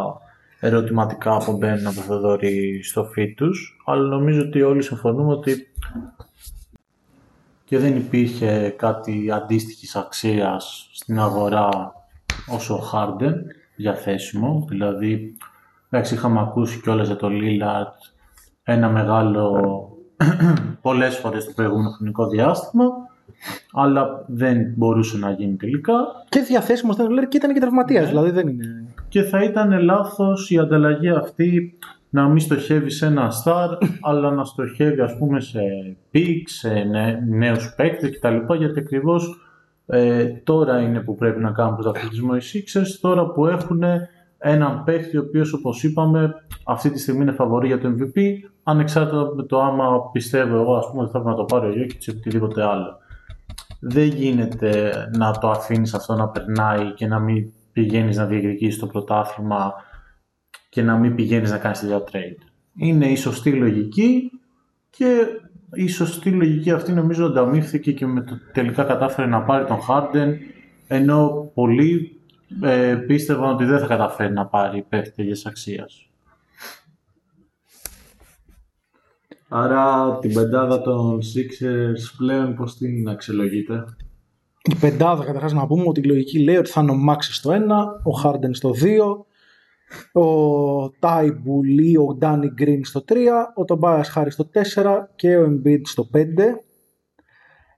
ερωτηματικά 0.59 1.37
που 1.37 1.57
μπαίνουν 1.57 1.87
από 1.87 2.01
Θοδωρή 2.01 2.83
στο 2.83 3.09
feed 3.15 3.33
τους, 3.35 3.81
αλλά 3.85 4.01
νομίζω 4.01 4.41
ότι 4.41 4.61
όλοι 4.61 4.83
συμφωνούμε 4.83 5.31
ότι 5.31 5.67
και 7.65 7.77
δεν 7.77 7.95
υπήρχε 7.95 8.73
κάτι 8.77 9.31
αντίστοιχης 9.31 9.95
αξίας 9.95 10.89
στην 10.93 11.19
αγορά 11.19 11.93
όσο 12.47 12.75
ο 12.75 12.89
Harden 12.93 13.35
διαθέσιμο. 13.75 14.65
Δηλαδή, 14.69 15.37
εντάξει, 15.89 16.13
είχαμε 16.13 16.39
ακούσει 16.39 16.81
κιόλας 16.81 17.07
για 17.07 17.15
το 17.15 17.27
Lillard 17.31 18.11
ένα 18.63 18.89
μεγάλο 18.89 19.53
πολλές 20.81 21.15
φορές 21.15 21.45
το 21.45 21.51
προηγούμενο 21.55 21.89
χρονικό 21.89 22.27
διάστημα 22.27 22.87
αλλά 23.73 24.25
δεν 24.27 24.73
μπορούσε 24.75 25.17
να 25.17 25.31
γίνει 25.31 25.55
τελικά. 25.55 25.93
Και 26.29 26.39
διαθέσιμος 26.39 26.95
δεν 26.95 27.09
λέει 27.09 27.27
και 27.27 27.37
ήταν 27.37 27.53
και 27.53 27.59
τραυματίας, 27.59 28.03
ναι. 28.03 28.09
δηλαδή 28.09 28.31
δεν 28.31 28.47
είναι. 28.47 28.85
Και 29.07 29.21
θα 29.21 29.43
ήταν 29.43 29.83
λάθος 29.83 30.49
η 30.49 30.57
ανταλλαγή 30.57 31.09
αυτή 31.09 31.77
να 32.09 32.27
μην 32.27 32.39
στοχεύει 32.39 32.89
σε 32.89 33.05
ένα 33.05 33.31
star, 33.43 33.77
αλλά 34.09 34.31
να 34.31 34.43
στοχεύει 34.43 35.01
ας 35.01 35.17
πούμε 35.17 35.39
σε 35.39 35.59
picks, 36.13 36.43
σε 36.45 36.69
νέους 37.29 37.73
παίκτες 37.75 38.19
κτλ. 38.19 38.53
Γιατί 38.57 38.79
ακριβώς 38.79 39.41
ε, 39.85 40.25
τώρα 40.25 40.81
είναι 40.81 40.99
που 40.99 41.15
πρέπει 41.15 41.39
να 41.39 41.51
κάνουν 41.51 41.75
πρωταθλητισμό 41.75 42.31
οι 42.35 42.41
Sixers, 42.53 42.97
τώρα 43.01 43.25
που 43.31 43.45
έχουν 43.45 43.83
έναν 44.39 44.83
παίκτη 44.83 45.17
ο 45.17 45.23
οποίος 45.27 45.53
όπως 45.53 45.83
είπαμε 45.83 46.33
αυτή 46.63 46.89
τη 46.89 46.99
στιγμή 46.99 47.21
είναι 47.21 47.31
φαβορή 47.31 47.67
για 47.67 47.79
το 47.79 47.95
MVP 47.97 48.19
ανεξάρτητα 48.63 49.31
με 49.35 49.43
το 49.43 49.61
άμα 49.61 50.09
πιστεύω 50.11 50.55
εγώ 50.55 50.75
ας 50.75 50.89
πούμε 50.91 51.03
ότι 51.03 51.11
θα 51.11 51.19
να 51.19 51.35
το 51.35 51.43
πάρει 51.43 51.67
ο 51.67 51.71
Γιώκητς 51.71 52.07
ή 52.07 52.09
οτιδήποτε 52.09 52.63
άλλο 52.63 52.98
δεν 53.79 54.07
γίνεται 54.07 54.93
να 55.17 55.31
το 55.31 55.49
αφήνεις 55.49 55.93
αυτό 55.93 56.15
να 56.15 56.29
περνάει 56.29 56.93
και 56.93 57.07
να 57.07 57.19
μην 57.19 57.51
πηγαίνεις 57.71 58.17
να 58.17 58.25
διεκδικήσεις 58.25 58.79
το 58.79 58.87
πρωτάθλημα 58.87 59.73
και 60.69 60.81
να 60.81 60.97
μην 60.97 61.15
πηγαίνεις 61.15 61.51
να 61.51 61.57
κάνεις 61.57 61.79
τέτοια 61.79 62.03
trade. 62.11 62.43
Είναι 62.75 63.05
η 63.05 63.15
σωστή 63.15 63.51
λογική 63.51 64.31
και 64.89 65.25
η 65.73 65.87
σωστή 65.87 66.31
λογική 66.31 66.71
αυτή 66.71 66.91
νομίζω 66.91 67.25
ανταμείφθηκε 67.25 67.91
και 67.91 68.05
με 68.05 68.21
το 68.21 68.37
τελικά 68.53 68.83
κατάφερε 68.83 69.27
να 69.27 69.41
πάρει 69.41 69.65
τον 69.65 69.79
Harden 69.87 70.33
ενώ 70.87 71.51
πολλοί 71.53 72.19
ε, 72.61 72.95
πίστευαν 73.07 73.53
ότι 73.53 73.65
δεν 73.65 73.79
θα 73.79 73.87
καταφέρει 73.87 74.33
να 74.33 74.45
πάρει 74.45 74.85
παίχτη 74.89 75.11
τέτοιας 75.11 75.45
αξίας. 75.45 76.08
Άρα 79.49 80.17
την 80.19 80.33
πεντάδα 80.33 80.81
των 80.81 81.19
Sixers 81.19 82.13
πλέον 82.17 82.55
πώς 82.55 82.77
την 82.77 83.09
αξιολογείτε; 83.09 83.85
Η 84.63 84.75
πεντάδα 84.75 85.25
καταρχάς 85.25 85.53
να 85.53 85.67
πούμε 85.67 85.83
ότι 85.87 85.99
η 85.99 86.03
λογική 86.03 86.39
λέει 86.39 86.55
ότι 86.55 86.69
θα 86.69 86.81
είναι 86.81 86.91
ο 86.91 86.95
Max 87.09 87.17
στο 87.19 87.51
1, 87.51 87.55
ο 88.03 88.21
Harden 88.23 88.49
στο 88.51 88.73
2, 90.13 90.21
ο 90.21 90.89
Thybulle, 90.89 91.97
ο 91.97 92.15
Danny 92.17 92.47
Green 92.53 92.85
στο 92.85 93.03
3, 93.07 93.15
ο 93.55 93.63
Tobias 93.67 94.03
Χάρη 94.05 94.31
στο 94.31 94.49
4 94.75 94.97
και 95.15 95.37
ο 95.37 95.45
Embiid 95.45 95.81
στο 95.83 96.09
5. 96.13 96.19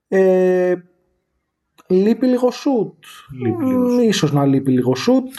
Ε, 0.07 0.75
λείπει 1.87 2.25
λίγο 2.27 2.51
σουτ. 2.51 3.03
Ίσως 4.01 4.31
να 4.31 4.45
λείπει 4.45 4.71
λίγο 4.71 4.95
σουτ. 4.95 5.29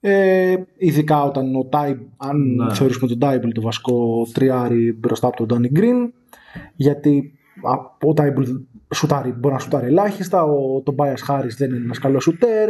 Ε, 0.00 0.56
ειδικά 0.76 1.24
όταν 1.24 1.56
ο 1.56 1.64
Τάιμπ, 1.64 1.98
αν 2.16 2.54
ναι. 2.54 2.74
θεωρήσουμε 2.74 3.08
τον 3.08 3.18
Thybulle 3.18 3.48
το 3.48 3.60
βασικό 3.60 4.26
τριάρι 4.32 4.92
μπροστά 4.92 5.26
από 5.26 5.36
τον 5.36 5.46
Danny 5.46 5.68
Green, 5.68 6.12
γιατί 6.74 7.32
ο 8.04 8.12
Thybulle 8.12 8.42
σουτάρει, 8.94 9.32
μπορεί 9.32 9.54
να 9.54 9.60
σουτάρει 9.60 9.86
ελάχιστα, 9.86 10.42
ο 10.44 10.82
Tobias 10.82 11.22
Harris 11.22 11.56
δεν 11.56 11.68
είναι 11.70 11.84
ένας 11.84 11.98
καλός 11.98 12.22
σουτέρ 12.22 12.68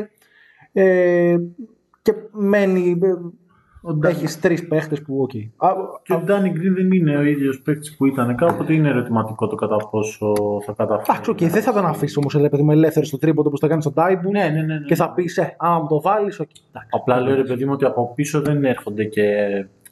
ε, 0.73 1.37
και 2.03 2.15
μένει 2.33 2.99
έχεις 4.03 4.41
τρεις 4.41 4.69
παίχτες 4.69 5.03
που. 5.03 5.27
Okay. 5.29 5.69
Και 6.03 6.13
ο 6.13 6.21
Ντάνι 6.25 6.51
Γκριν 6.51 6.75
δεν 6.75 6.93
είναι 6.93 7.17
ο 7.17 7.23
ίδιος 7.23 7.61
παίχτη 7.61 7.95
που 7.97 8.07
ήταν 8.07 8.37
κάποτε. 8.37 8.73
Είναι 8.73 8.89
ερωτηματικό 8.89 9.47
το 9.47 9.55
κατά 9.55 9.77
πόσο 9.91 10.35
θα 10.65 10.73
καταφέρει. 10.73 11.07
Εντάξει, 11.09 11.31
okay. 11.35 11.51
δεν 11.51 11.63
θα 11.63 11.73
τον 11.73 11.87
αφήσεις 11.87 12.17
όμως 12.17 12.35
ρε 12.35 12.49
παιδί 12.49 12.63
μου 12.63 12.71
ελεύθερος 12.71 13.09
στο 13.09 13.19
τρίποντο 13.19 13.51
που 13.51 13.59
θα 13.59 13.69
κάνει 13.69 13.81
στον 13.81 13.95
Τάιμπου. 13.95 14.31
Ναι, 14.31 14.43
ναι, 14.43 14.49
ναι, 14.49 14.75
ναι, 14.75 14.85
Και 14.87 14.95
θα 14.95 15.13
πεις, 15.13 15.37
ε, 15.37 15.55
άμα 15.59 15.87
το 15.87 16.01
βάλεις. 16.01 16.41
Okay. 16.43 16.81
Απλά 16.91 17.21
λέω 17.21 17.35
ρε 17.35 17.45
παιδί 17.45 17.65
μου 17.65 17.73
ότι 17.73 17.85
από 17.85 18.13
πίσω 18.15 18.41
δεν 18.41 18.65
έρχονται 18.65 19.05
και 19.05 19.25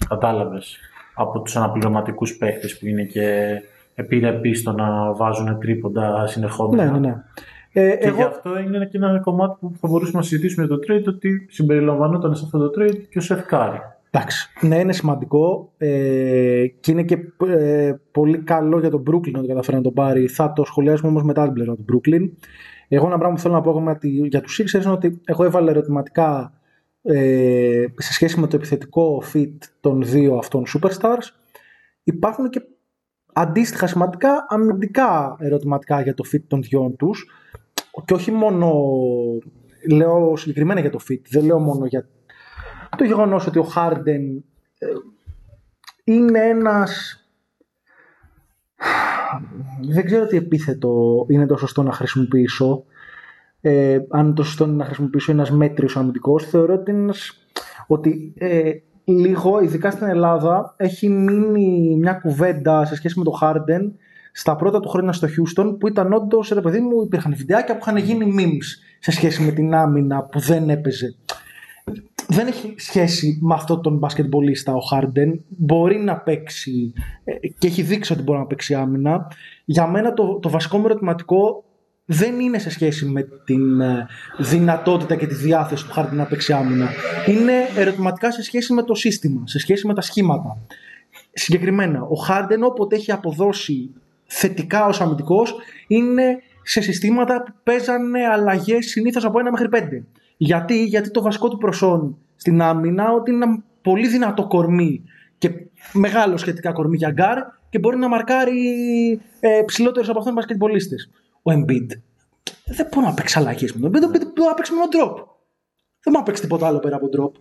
κατάλαβες 0.09 0.79
από 1.15 1.41
τους 1.41 1.57
αναπληρωματικούς 1.57 2.37
παίχτε 2.37 2.69
που 2.81 2.87
είναι 2.87 3.03
και 3.03 3.45
επιρρεπεί 3.95 4.55
στο 4.55 4.73
να 4.73 5.12
βάζουν 5.12 5.59
τρίποντα 5.59 6.26
συνεχόμενα. 6.26 6.85
Ναι, 6.85 6.91
ναι, 6.91 6.99
ναι. 6.99 7.15
Ε, 7.78 7.97
και 7.97 8.06
εγώ... 8.06 8.16
γι' 8.16 8.23
αυτό 8.23 8.59
είναι 8.59 8.87
και 8.87 8.97
ένα 8.97 9.21
κομμάτι 9.21 9.56
που 9.61 9.73
θα 9.80 9.88
μπορούσαμε 9.88 10.18
να 10.18 10.23
συζητήσουμε 10.23 10.66
για 10.66 10.76
το 10.76 10.83
trade, 10.87 11.04
ότι 11.06 11.47
συμπεριλαμβανόταν 11.50 12.35
σε 12.37 12.42
αυτό 12.45 12.59
το 12.59 12.83
trade 12.83 12.99
και 13.11 13.18
ο 13.18 13.21
Σεφκάρη. 13.21 13.78
Εντάξει, 14.11 14.49
ναι, 14.61 14.78
είναι 14.78 14.92
σημαντικό 14.92 15.73
ε, 15.76 16.66
και 16.80 16.90
είναι 16.90 17.02
και 17.02 17.18
ε, 17.47 17.95
πολύ 18.11 18.38
καλό 18.38 18.78
για 18.78 18.90
τον 18.90 19.02
Brooklyn 19.06 19.33
ότι 19.37 19.47
καταφέρει 19.47 19.76
να 19.76 19.83
τον 19.83 19.92
πάρει. 19.92 20.26
Θα 20.26 20.52
το 20.52 20.64
σχολιάσουμε 20.64 21.11
όμως 21.11 21.23
μετά 21.23 21.45
την 21.45 21.52
πλευρά 21.52 21.75
του 21.75 21.85
Brooklyn. 21.92 22.30
Εγώ 22.88 23.06
ένα 23.06 23.18
πράγμα 23.18 23.35
που 23.35 23.40
θέλω 23.40 23.54
να 23.54 23.61
πω 23.61 23.99
για 24.02 24.40
τους 24.40 24.61
Sixers 24.61 24.83
είναι 24.83 24.92
ότι 24.92 25.21
εγώ 25.25 25.45
έβαλα 25.45 25.71
ερωτηματικά 25.71 26.52
ε, 27.02 27.85
σε 27.97 28.12
σχέση 28.12 28.40
με 28.40 28.47
το 28.47 28.56
επιθετικό 28.56 29.23
fit 29.35 29.56
των 29.80 30.02
δύο 30.02 30.37
αυτών 30.37 30.64
superstars. 30.75 31.28
Υπάρχουν 32.04 32.50
και 32.50 32.62
αντίστοιχα 33.33 33.87
σημαντικά 33.87 34.47
αμυντικά 34.49 35.37
ερωτηματικά 35.38 36.00
για 36.00 36.14
το 36.14 36.25
fit 36.33 36.42
των 36.47 36.62
δυο 36.62 36.95
τους 36.99 37.26
και 38.05 38.15
όχι 38.15 38.31
μόνο 38.31 38.73
λέω 39.91 40.37
συγκεκριμένα 40.37 40.81
για 40.81 40.91
το 40.91 41.00
fit, 41.09 41.21
δεν 41.31 41.45
λέω 41.45 41.59
μόνο 41.59 41.87
για 41.87 42.09
το 42.97 43.05
γεγονός 43.05 43.47
ότι 43.47 43.59
ο 43.59 43.62
Χάρντεν 43.62 44.45
ε, 44.79 44.87
είναι 46.05 46.38
ένας 46.38 47.21
δεν 49.81 50.05
ξέρω 50.05 50.26
τι 50.26 50.37
επίθετο 50.37 51.25
είναι 51.29 51.47
το 51.47 51.57
σωστό 51.57 51.83
να 51.83 51.93
χρησιμοποιήσω. 51.93 52.85
Ε, 53.61 53.99
αν 54.09 54.35
το 54.35 54.43
σωστό 54.43 54.65
είναι 54.65 54.75
να 54.75 54.85
χρησιμοποιήσω 54.85 55.33
ένας 55.33 55.50
μέτριος 55.50 55.97
αμυντικός 55.97 56.45
θεωρώ 56.45 56.75
ότι, 56.75 56.95
ότι 57.87 58.35
ε, 58.37 58.71
λίγο 59.05 59.61
ειδικά 59.61 59.91
στην 59.91 60.07
Ελλάδα 60.07 60.75
έχει 60.76 61.09
μείνει 61.09 61.97
μια 61.97 62.12
κουβέντα 62.12 62.85
σε 62.85 62.95
σχέση 62.95 63.19
με 63.19 63.25
το 63.25 63.31
Χάρντεν 63.31 63.97
στα 64.38 64.57
πρώτα 64.57 64.81
του 64.81 64.88
χρόνια 64.88 65.12
στο 65.12 65.28
Houston 65.28 65.76
που 65.78 65.88
ήταν 65.88 66.12
όντως, 66.12 66.49
ρε 66.49 66.61
παιδί 66.61 66.81
μου, 66.81 67.02
υπήρχαν 67.02 67.35
βιντεάκια 67.37 67.76
που 67.76 67.81
είχαν 67.83 67.97
γίνει 67.97 68.35
memes 68.38 68.97
σε 68.99 69.11
σχέση 69.11 69.43
με 69.43 69.52
την 69.52 69.75
άμυνα 69.75 70.23
που 70.23 70.38
δεν 70.38 70.71
έπαιζε. 70.71 71.16
Δεν 72.28 72.47
έχει 72.47 72.75
σχέση 72.76 73.38
με 73.43 73.55
αυτόν 73.55 73.83
τον 73.83 73.97
μπασκετμπολίστα 73.97 74.75
ο 74.75 74.81
Χάρντεν. 74.81 75.45
Μπορεί 75.49 75.97
να 75.97 76.16
παίξει 76.16 76.93
ε, 77.25 77.49
και 77.59 77.66
έχει 77.66 77.83
δείξει 77.83 78.12
ότι 78.12 78.23
μπορεί 78.23 78.38
να 78.38 78.47
παίξει 78.47 78.75
άμυνα. 78.75 79.33
Για 79.64 79.87
μένα 79.87 80.12
το, 80.12 80.38
το 80.38 80.49
βασικό 80.49 80.78
μου 80.78 80.85
ερωτηματικό 80.85 81.64
δεν 82.05 82.40
είναι 82.40 82.59
σε 82.59 82.71
σχέση 82.71 83.07
με 83.07 83.28
την 83.45 83.81
ε, 83.81 84.07
δυνατότητα 84.38 85.16
και 85.16 85.26
τη 85.26 85.35
διάθεση 85.35 85.85
του 85.87 85.93
Χάρντεν 85.93 86.16
να 86.16 86.25
παίξει 86.25 86.52
άμυνα. 86.52 86.88
Είναι 87.26 87.52
ερωτηματικά 87.76 88.33
σε 88.33 88.43
σχέση 88.43 88.73
με 88.73 88.83
το 88.83 88.95
σύστημα, 88.95 89.47
σε 89.47 89.59
σχέση 89.59 89.87
με 89.87 89.95
τα 89.95 90.00
σχήματα. 90.00 90.59
Συγκεκριμένα, 91.33 92.02
ο 92.02 92.14
Χάρντεν 92.14 92.62
όποτε 92.62 92.97
έχει 92.97 93.12
αποδώσει 93.12 93.90
θετικά 94.26 94.87
ως 94.87 95.00
αμυντικός 95.00 95.54
είναι 95.87 96.38
σε 96.62 96.80
συστήματα 96.80 97.42
που 97.42 97.52
παίζανε 97.62 98.26
αλλαγές 98.26 98.87
συνήθως 98.87 99.25
από 99.25 99.38
ένα 99.38 99.50
μέχρι 99.50 99.68
πέντε. 99.68 100.04
Γιατί, 100.37 100.85
γιατί 100.85 101.11
το 101.11 101.23
βασικό 101.23 101.49
του 101.49 101.59
προσόν 101.59 102.18
στην 102.37 102.62
άμυνα 102.62 103.12
ότι 103.12 103.30
είναι 103.30 103.45
ένα 103.45 103.62
πολύ 103.83 104.09
δυνατό 104.09 104.47
κορμί 104.47 105.04
και 105.38 105.50
μεγάλο 105.92 106.37
σχετικά 106.37 106.73
κορμί 106.73 106.97
για 106.97 107.11
γκάρ 107.11 107.38
και 107.68 107.78
μπορεί 107.78 107.97
να 107.97 108.09
μαρκάρει 108.09 108.61
ε, 109.40 109.62
ψηλότερους 109.66 110.09
από 110.09 110.18
αυτόν 110.18 110.35
μπασκετμπολίστες. 110.35 111.11
Ο 111.42 111.52
Embiid 111.52 111.87
δεν 112.64 112.88
μπορεί 112.90 113.06
να 113.06 113.14
παίξει 113.14 113.38
αλλαγές 113.38 113.73
με 113.73 113.80
τον 113.80 113.90
Embiid. 113.90 114.00
Δεν 114.00 114.11
μπορεί 114.11 114.49
να 114.49 114.54
παίξει 114.54 114.73
με 114.73 114.78
τον 114.78 115.00
drop. 115.00 115.14
Δεν 116.00 116.12
μπορεί 116.12 116.16
να 116.16 116.23
παίξει 116.23 116.42
τίποτα 116.42 116.66
άλλο 116.66 116.78
πέρα 116.78 116.97
από 116.97 117.09
τον 117.09 117.25
drop. 117.25 117.33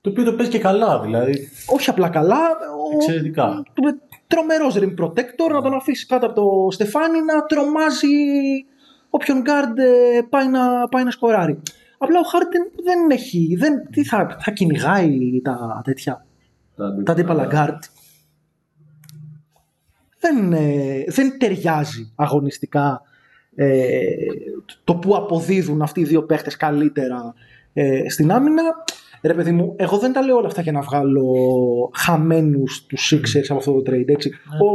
Το 0.00 0.10
οποίο 0.10 0.24
το 0.24 0.32
παίζει 0.32 0.50
και 0.50 0.58
καλά, 0.58 1.00
δηλαδή. 1.00 1.48
Όχι 1.66 1.90
απλά 1.90 2.08
καλά. 2.08 2.38
Εξαιρετικά. 2.94 3.62
Τρομερός 4.28 4.76
rim 4.78 5.04
protector, 5.04 5.50
να 5.52 5.62
τον 5.62 5.74
αφήσει 5.74 6.06
κάτω 6.06 6.26
από 6.26 6.34
το 6.34 6.70
στεφάνι 6.70 7.22
να 7.22 7.44
τρομάζει 7.44 8.08
όποιον 9.10 9.42
guard 9.46 9.78
ε, 9.78 10.20
πάει 10.28 10.48
να, 10.48 10.88
πάει 10.88 11.04
να 11.04 11.10
σκοράρει. 11.10 11.58
Απλά 11.98 12.18
ο 12.18 12.22
Harden 12.32 12.82
δεν 12.84 13.10
έχει. 13.10 13.56
Δεν, 13.58 13.90
τι 13.90 14.04
θα, 14.04 14.36
θα 14.40 14.50
κυνηγάει 14.50 15.40
τα 15.42 15.80
τέτοια. 15.84 16.26
Τα 17.04 17.12
αντίπαλα 17.12 17.48
guard. 17.52 17.78
Δεν, 20.18 20.52
ε, 20.52 21.04
δεν 21.06 21.38
ταιριάζει 21.38 22.12
αγωνιστικά 22.16 23.02
ε, 23.54 23.90
το 24.84 24.94
που 24.94 25.16
αποδίδουν 25.16 25.82
αυτοί 25.82 26.00
οι 26.00 26.04
δύο 26.04 26.22
παίχτες 26.22 26.56
καλύτερα 26.56 27.34
ε, 27.72 28.08
στην 28.08 28.32
άμυνα. 28.32 28.62
Ρε 29.22 29.34
παιδί 29.34 29.50
μου, 29.50 29.74
εγώ 29.78 29.98
δεν 29.98 30.12
τα 30.12 30.22
λέω 30.22 30.36
όλα 30.36 30.46
αυτά 30.46 30.62
για 30.62 30.72
να 30.72 30.80
βγάλω 30.80 31.26
χαμένους 31.94 32.86
τους 32.86 33.12
Sixers 33.14 33.46
από 33.48 33.58
αυτό 33.58 33.72
το 33.72 33.92
trade. 33.92 34.08
Έτσι. 34.08 34.30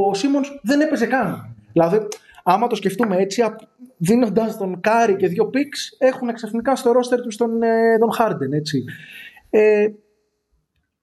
Ο 0.07 0.13
Σίμονς 0.13 0.59
δεν 0.63 0.81
έπαιζε 0.81 1.05
καν. 1.05 1.55
Δηλαδή, 1.73 2.07
άμα 2.43 2.67
το 2.67 2.75
σκεφτούμε 2.75 3.15
έτσι, 3.15 3.43
δίνοντας 3.97 4.57
τον 4.57 4.79
Κάρι 4.79 5.15
και 5.15 5.27
δύο 5.27 5.49
picks, 5.53 5.97
έχουν 5.97 6.33
ξαφνικά 6.33 6.75
στο 6.75 6.91
roster 6.91 7.21
τους 7.23 7.37
τον, 7.37 7.61
ε, 7.61 7.97
τον 7.97 8.09
Harden. 8.19 8.51
Έτσι. 8.51 8.83
Ε, 9.49 9.87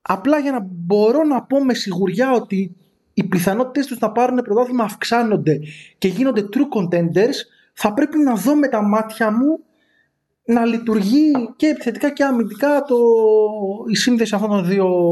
απλά 0.02 0.38
για 0.38 0.52
να 0.52 0.66
μπορώ 0.70 1.24
να 1.24 1.42
πω 1.42 1.64
με 1.64 1.74
σιγουριά 1.74 2.32
ότι 2.32 2.76
οι 3.14 3.24
πιθανότητες 3.24 3.86
τους 3.86 3.98
να 3.98 4.12
πάρουν 4.12 4.42
πρωτάθλημα 4.42 4.84
αυξάνονται 4.84 5.60
και 5.98 6.08
γίνονται 6.08 6.48
true 6.52 6.78
contenders, 6.78 7.36
θα 7.72 7.92
πρέπει 7.94 8.18
να 8.18 8.34
δω 8.34 8.54
με 8.54 8.68
τα 8.68 8.82
μάτια 8.82 9.30
μου 9.30 9.60
να 10.52 10.64
λειτουργεί 10.64 11.32
και 11.56 11.66
επιθετικά 11.66 12.12
και 12.12 12.24
αμυντικά 12.24 12.84
το, 12.88 12.96
η 13.88 13.96
σύνδεση 13.96 14.34
αυτών 14.34 14.50
των 14.50 14.64
δύο 14.64 15.08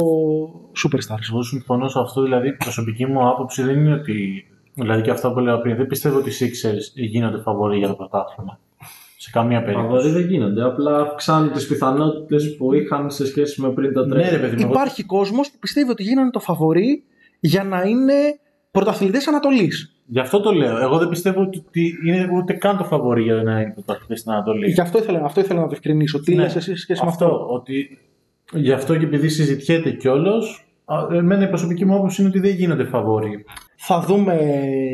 superstars. 0.85 1.29
Εγώ 1.31 1.43
συμφωνώ 1.43 1.89
σε 1.89 1.99
αυτό, 1.99 2.23
δηλαδή 2.23 2.53
προσωπική 2.53 3.07
μου 3.07 3.29
άποψη 3.29 3.63
δεν 3.63 3.79
είναι 3.79 3.95
ότι, 3.95 4.47
δηλαδή 4.75 5.03
και 5.03 5.11
αυτό 5.11 5.31
που 5.31 5.39
έλεγα 5.39 5.61
πριν, 5.61 5.77
δεν 5.77 5.87
πιστεύω 5.87 6.19
ότι 6.19 6.31
οι 6.31 6.33
Sixers 6.41 7.03
γίνονται 7.09 7.39
φαβοροί 7.39 7.79
για 7.79 7.89
το 7.89 7.95
πρωτάθλημα. 7.95 8.59
Σε 9.17 9.31
καμία 9.31 9.63
περίπτωση. 9.63 9.89
Φαβοροί 9.89 10.11
δεν 10.11 10.31
γίνονται, 10.31 10.63
απλά 10.65 11.01
αυξάνουν 11.01 11.53
τις 11.53 11.67
πιθανότητες 11.67 12.57
που 12.57 12.73
είχαν 12.73 13.11
σε 13.11 13.27
σχέση 13.27 13.61
με 13.61 13.71
πριν 13.71 13.93
τα 13.93 14.07
τρία. 14.07 14.25
Ναι, 14.25 14.31
ρε 14.31 14.39
παιδί 14.39 14.65
μου, 14.65 14.71
Υπάρχει 14.71 15.05
κόσμος 15.05 15.51
που 15.51 15.59
πιστεύει 15.59 15.91
ότι 15.91 16.03
γίνονται 16.03 16.31
το 16.31 16.41
φαβοροί 16.41 17.05
για 17.41 17.65
να 17.65 17.83
είναι 17.83 18.15
πρωταθλητές 18.71 19.29
Ανατολής. 19.29 19.98
Γι' 20.11 20.19
αυτό 20.21 20.41
το 20.41 20.53
λέω. 20.53 20.79
Εγώ 20.79 20.99
δεν 20.99 21.09
πιστεύω 21.09 21.41
ότι 21.41 21.63
είναι 22.07 22.29
ούτε 22.35 22.53
καν 22.53 22.77
το 22.77 22.85
φαβορή 22.85 23.23
για 23.23 23.35
να 23.35 23.61
είναι 23.61 23.73
πρωταθλητή 23.73 24.17
στην 24.21 24.33
Ανατολή. 24.33 24.71
Γι' 24.71 24.81
αυτό 24.81 24.99
ήθελα, 24.99 25.21
αυτό 25.25 25.41
ήθελα 25.41 25.61
να 25.61 25.67
το 25.67 25.73
ευκρινίσω. 25.75 26.21
Τι 26.21 26.35
Ναι. 26.35 26.43
λες 26.43 26.57
εσύ 26.57 26.71
σε 26.71 26.77
σχέση 26.77 27.03
με 27.05 27.09
αυτό, 27.11 27.25
αυτό; 27.25 27.47
Ότι 27.51 27.99
γι' 28.53 28.73
αυτό 28.73 28.97
και 28.97 29.05
επειδή 29.05 29.29
συζητιέται 29.29 29.91
κιόλας, 29.91 30.65
εμένα 31.13 31.45
η 31.45 31.49
προσωπική 31.49 31.85
μου 31.85 31.95
άποψη 31.95 32.21
είναι 32.21 32.31
ότι 32.31 32.41
δεν 32.41 32.51
γίνονται 32.51 32.85
φαβοροί. 32.85 33.45
Θα 33.77 34.01
δούμε 34.01 34.39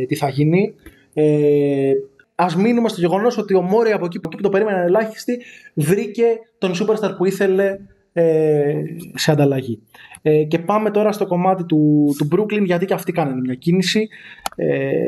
τι 0.08 0.14
θα 0.14 0.28
γίνει. 0.28 0.74
Ε, 1.14 1.90
Α 2.36 2.46
μείνουμε 2.58 2.88
στο 2.88 3.00
γεγονός 3.00 3.38
ότι 3.38 3.54
ο 3.54 3.62
Μόρι 3.62 3.92
από 3.92 4.04
εκεί, 4.04 4.16
από 4.16 4.28
εκεί 4.32 4.36
που 4.36 4.42
το 4.42 4.48
περίμενε 4.48 4.82
ελάχιστη 4.84 5.38
βρήκε 5.74 6.24
τον 6.58 6.72
superstar 6.72 7.16
που 7.16 7.24
ήθελε 7.24 7.78
ε, 8.16 8.74
σε 9.14 9.30
ανταλλαγή. 9.30 9.82
Ε, 10.22 10.44
και 10.44 10.58
πάμε 10.58 10.90
τώρα 10.90 11.12
στο 11.12 11.26
κομμάτι 11.26 11.64
του, 11.64 12.14
του 12.18 12.28
Brooklyn 12.32 12.64
γιατί 12.64 12.86
και 12.86 12.94
αυτοί 12.94 13.12
κάνανε 13.12 13.40
μια 13.40 13.54
κίνηση. 13.54 14.08
Ε, 14.56 15.04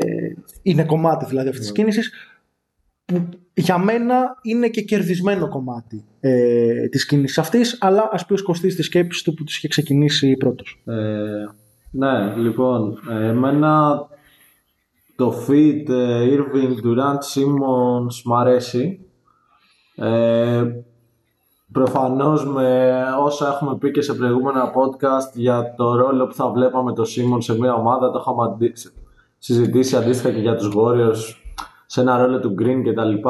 είναι 0.61 0.83
κομμάτι 0.83 1.25
δηλαδή 1.25 1.47
αυτής 1.47 1.63
της 1.63 1.71
κίνησης 1.71 2.11
που 3.05 3.29
για 3.53 3.77
μένα 3.77 4.37
είναι 4.41 4.67
και 4.67 4.81
κερδισμένο 4.81 5.47
κομμάτι 5.47 6.05
ε, 6.19 6.87
της 6.87 7.05
κίνησης 7.05 7.37
αυτής 7.37 7.77
αλλά 7.79 8.09
ας 8.11 8.25
πει 8.25 8.33
ο 8.33 8.43
Κωστής 8.43 8.75
τη 8.75 8.83
σκέψη 8.83 9.23
του 9.23 9.33
που 9.33 9.43
τους 9.43 9.57
είχε 9.57 9.67
ξεκινήσει 9.67 10.37
πρώτος. 10.37 10.81
Ε, 10.85 10.93
ναι, 11.91 12.35
λοιπόν, 12.35 12.99
ε, 13.09 13.27
εμένα 13.27 13.99
το 15.15 15.45
fit 15.47 15.89
ε, 15.89 16.35
Irving, 16.35 16.85
Durant, 16.85 17.19
Simmons 17.33 18.21
μ' 18.25 18.33
αρέσει. 18.33 18.99
Ε, 19.95 20.63
προφανώς 21.71 22.45
με 22.45 22.91
όσα 23.23 23.47
έχουμε 23.47 23.77
πει 23.77 23.91
και 23.91 24.01
σε 24.01 24.13
προηγούμενα 24.13 24.71
podcast 24.71 25.33
για 25.33 25.73
το 25.77 25.95
ρόλο 25.95 26.27
που 26.27 26.33
θα 26.33 26.49
βλέπαμε 26.49 26.93
το 26.93 27.03
Simmons 27.03 27.43
σε 27.43 27.57
μια 27.59 27.73
ομάδα, 27.73 28.11
το 28.11 28.19
είχαμε 28.21 28.43
αντι- 28.43 28.91
συζητήσει 29.37 29.95
αντίστοιχα 29.95 30.33
και 30.33 30.39
για 30.39 30.55
τους 30.55 30.73
Warriors 30.75 31.35
σε 31.85 32.01
ένα 32.01 32.17
ρόλο 32.25 32.39
του 32.39 32.55
Green 32.59 32.81
κτλ. 32.83 33.29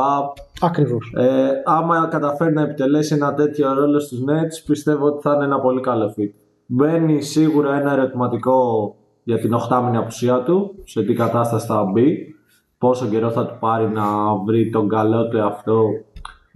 Ακριβώς. 0.61 1.13
Ε, 1.15 1.49
άμα 1.65 2.07
καταφέρει 2.11 2.53
να 2.53 2.61
επιτελέσει 2.61 3.13
ένα 3.13 3.33
τέτοιο 3.33 3.73
ρόλο 3.73 3.99
στους 3.99 4.19
Nets, 4.19 4.63
πιστεύω 4.65 5.05
ότι 5.05 5.21
θα 5.21 5.33
είναι 5.33 5.43
ένα 5.43 5.59
πολύ 5.59 5.81
καλό 5.81 6.13
fit. 6.17 6.33
Μπαίνει 6.65 7.21
σίγουρα 7.21 7.79
ένα 7.79 7.91
ερωτηματικό 7.91 8.95
για 9.23 9.39
την 9.39 9.53
οχτάμινη 9.53 9.97
απουσία 9.97 10.43
του, 10.43 10.75
σε 10.83 11.03
τι 11.03 11.13
κατάσταση 11.13 11.67
θα 11.67 11.83
μπει, 11.83 12.35
πόσο 12.77 13.07
καιρό 13.07 13.29
θα 13.29 13.45
του 13.45 13.55
πάρει 13.59 13.89
να 13.89 14.35
βρει 14.45 14.69
τον 14.69 14.89
καλό 14.89 15.27
του 15.27 15.37
εαυτό 15.37 15.83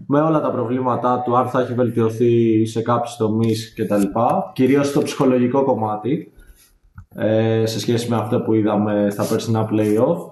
με 0.07 0.19
όλα 0.19 0.41
τα 0.41 0.51
προβλήματά 0.51 1.21
του, 1.25 1.37
αν 1.37 1.47
θα 1.47 1.61
έχει 1.61 1.73
βελτιωθεί 1.73 2.65
σε 2.65 2.81
κάποιους 2.81 3.15
τομείς 3.15 3.73
κτλ. 3.73 4.01
Κυρίως 4.53 4.87
στο 4.87 5.01
ψυχολογικό 5.01 5.63
κομμάτι, 5.63 6.31
ε, 7.15 7.65
σε 7.65 7.79
σχέση 7.79 8.09
με 8.09 8.15
αυτό 8.15 8.41
που 8.41 8.53
είδαμε 8.53 9.07
στα 9.09 9.25
περσινά 9.25 9.69
play-off. 9.71 10.31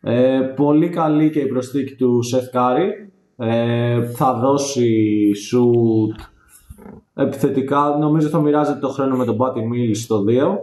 Ε, 0.00 0.40
πολύ 0.56 0.88
καλή 0.88 1.30
και 1.30 1.40
η 1.40 1.46
προσθήκη 1.46 1.94
του 1.94 2.20
Seth 2.32 2.58
Curry. 2.58 2.88
Ε, 3.36 4.02
θα 4.02 4.34
δώσει 4.34 5.30
shoot 5.50 6.22
επιθετικά. 7.14 7.96
Νομίζω 8.00 8.28
θα 8.28 8.40
μοιράζεται 8.40 8.78
το 8.78 8.88
χρόνο 8.88 9.16
με 9.16 9.24
τον 9.24 9.36
Patty 9.40 9.58
Mills 9.58 9.96
στο 9.96 10.24
2. 10.28 10.58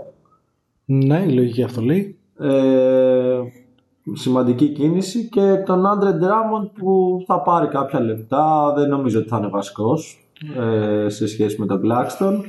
Ναι, 0.85 1.25
η 1.27 1.31
λογική 1.31 1.63
αυτό 1.63 1.81
λέει. 1.81 2.17
Ε, 2.39 3.39
σημαντική 4.13 4.67
κίνηση 4.67 5.29
και 5.29 5.55
τον 5.65 5.83
Andre 5.85 6.07
Drummond 6.23 6.69
που 6.77 7.23
θα 7.27 7.41
πάρει 7.41 7.67
κάποια 7.67 7.99
λεπτά. 7.99 8.73
Δεν 8.75 8.89
νομίζω 8.89 9.19
ότι 9.19 9.27
θα 9.27 9.37
είναι 9.37 9.47
βασικός 9.47 10.27
ε, 10.57 11.09
σε 11.09 11.27
σχέση 11.27 11.59
με 11.59 11.65
τον 11.65 11.81
Claxton. 11.85 12.39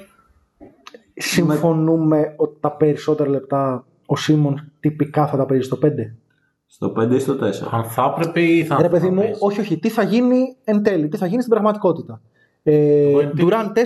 Συμφωνούμε 1.14 2.34
ότι 2.36 2.56
τα 2.60 2.70
περισσότερα 2.72 3.30
λεπτά 3.30 3.84
ο 4.06 4.16
Σίμον 4.16 4.72
τυπικά 4.80 5.26
θα 5.26 5.36
τα 5.36 5.46
παίζει 5.46 5.62
στο 5.64 5.78
5. 5.82 5.88
Στο 6.66 6.92
5 6.98 7.10
ή 7.12 7.18
στο 7.18 7.32
4. 7.34 7.38
Αν 7.70 7.84
θα 7.84 8.14
έπρεπε 8.16 8.40
ή 8.40 8.64
θα 8.64 8.82
Ρε 8.82 8.88
παιδί 8.88 9.06
θα 9.06 9.12
μου, 9.12 9.20
παίζει. 9.20 9.38
όχι, 9.40 9.60
όχι. 9.60 9.78
Τι 9.78 9.88
θα 9.88 10.02
γίνει 10.02 10.56
εν 10.64 10.82
τέλει, 10.82 11.08
τι 11.08 11.16
θα 11.16 11.26
γίνει 11.26 11.40
στην 11.40 11.52
πραγματικότητα; 11.52 12.20
Ε, 12.62 13.08
Εγώ 13.08 13.20
εν 13.20 13.32
τέλει- 13.36 13.48
Durant 13.52 13.72
4, 13.72 13.78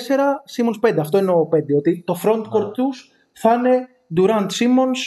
Simmons 0.57 0.91
5. 0.91 1.01
Αυτό 1.01 1.19
εννοώ 1.19 1.49
5. 1.53 1.77
Ότι 1.79 2.03
το 2.07 2.17
frontcourt 2.25 2.73
τους 2.73 3.11
θα 3.33 3.55
είναι 3.55 3.89
Durant 4.17 4.47
Simmons 4.47 5.01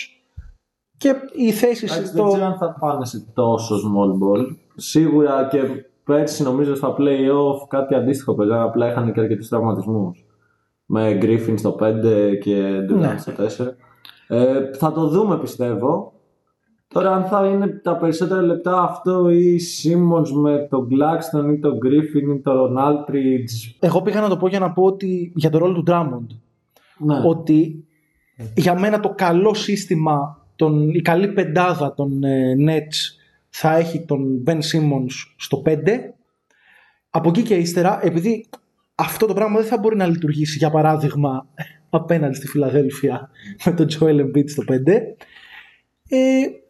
και 1.03 1.15
οι 1.35 1.51
θέσεις 1.51 1.91
Εντάξει, 1.91 2.11
στο. 2.11 2.23
Δεν 2.23 2.31
ξέρω 2.31 2.45
αν 2.45 2.57
θα 2.57 2.75
πάνε 2.79 3.05
σε 3.05 3.25
τόσο 3.33 3.75
small 3.75 4.11
ball. 4.23 4.45
Σίγουρα 4.75 5.47
και 5.51 5.59
πέρσι 6.03 6.43
νομίζω 6.43 6.75
στα 6.75 6.95
play-off 6.97 7.67
κάτι 7.67 7.95
αντίστοιχο 7.95 8.33
παίζανε, 8.35 8.63
απλά 8.63 8.89
είχαν 8.89 9.13
και 9.13 9.19
αρκετούς 9.19 9.47
τραυματισμούς. 9.47 10.25
Με 10.85 11.17
Griffin 11.21 11.53
στο 11.55 11.75
5 11.79 12.35
και 12.41 12.77
Durant 12.89 12.97
Ναι. 12.99 13.15
στο 13.17 13.31
4. 13.31 13.75
Ε, 14.27 14.69
θα 14.77 14.91
το 14.91 15.07
δούμε 15.07 15.37
πιστεύω. 15.39 16.13
Τώρα 16.87 17.15
αν 17.15 17.23
θα 17.23 17.45
είναι 17.47 17.67
τα 17.67 17.97
περισσότερα 17.97 18.41
λεπτά 18.41 18.81
αυτό 18.81 19.29
ή 19.29 19.59
Simmons 19.83 20.29
με 20.29 20.67
τον 20.69 20.87
Gladstone 20.91 21.53
ή 21.53 21.59
τον 21.59 21.77
Griffin 21.85 22.35
ή 22.37 22.41
τον 22.41 22.75
Aldridge. 22.79 23.75
Εγώ 23.79 24.01
πήγα 24.01 24.21
να 24.21 24.29
το 24.29 24.37
πω 24.37 24.47
για 24.47 24.59
να 24.59 24.71
πω 24.71 24.83
ότι 24.83 25.31
για 25.35 25.49
το 25.49 25.57
ρόλο 25.57 25.73
του 25.73 25.83
Drummond. 25.87 26.27
Ναι. 26.97 27.21
Ότι 27.25 27.85
για 28.55 28.79
μένα 28.79 28.99
το 28.99 29.13
καλό 29.15 29.53
σύστημα, 29.53 30.42
τον, 30.63 30.89
η 30.89 31.01
καλή 31.01 31.27
πεντάδα 31.27 31.93
των 31.93 32.23
ε, 32.23 32.55
Nets 32.67 33.19
θα 33.49 33.75
έχει 33.75 34.05
τον 34.05 34.43
Ben 34.47 34.55
Simmons 34.57 35.11
στο 35.37 35.61
5. 35.65 35.75
Από 37.09 37.29
εκεί 37.29 37.41
και 37.41 37.55
ύστερα, 37.55 37.99
επειδή 38.05 38.45
αυτό 38.95 39.25
το 39.25 39.33
πράγμα 39.33 39.57
δεν 39.59 39.67
θα 39.67 39.77
μπορεί 39.77 39.95
να 39.95 40.07
λειτουργήσει, 40.07 40.57
για 40.57 40.69
παράδειγμα, 40.69 41.45
απέναντι 41.89 42.35
στη 42.35 42.47
Φιλαδέλφια 42.47 43.29
με 43.65 43.71
τον 43.71 43.87
Joel 43.89 44.21
Embiid 44.21 44.49
στο 44.49 44.63
5, 44.71 44.87
ε, 46.09 46.17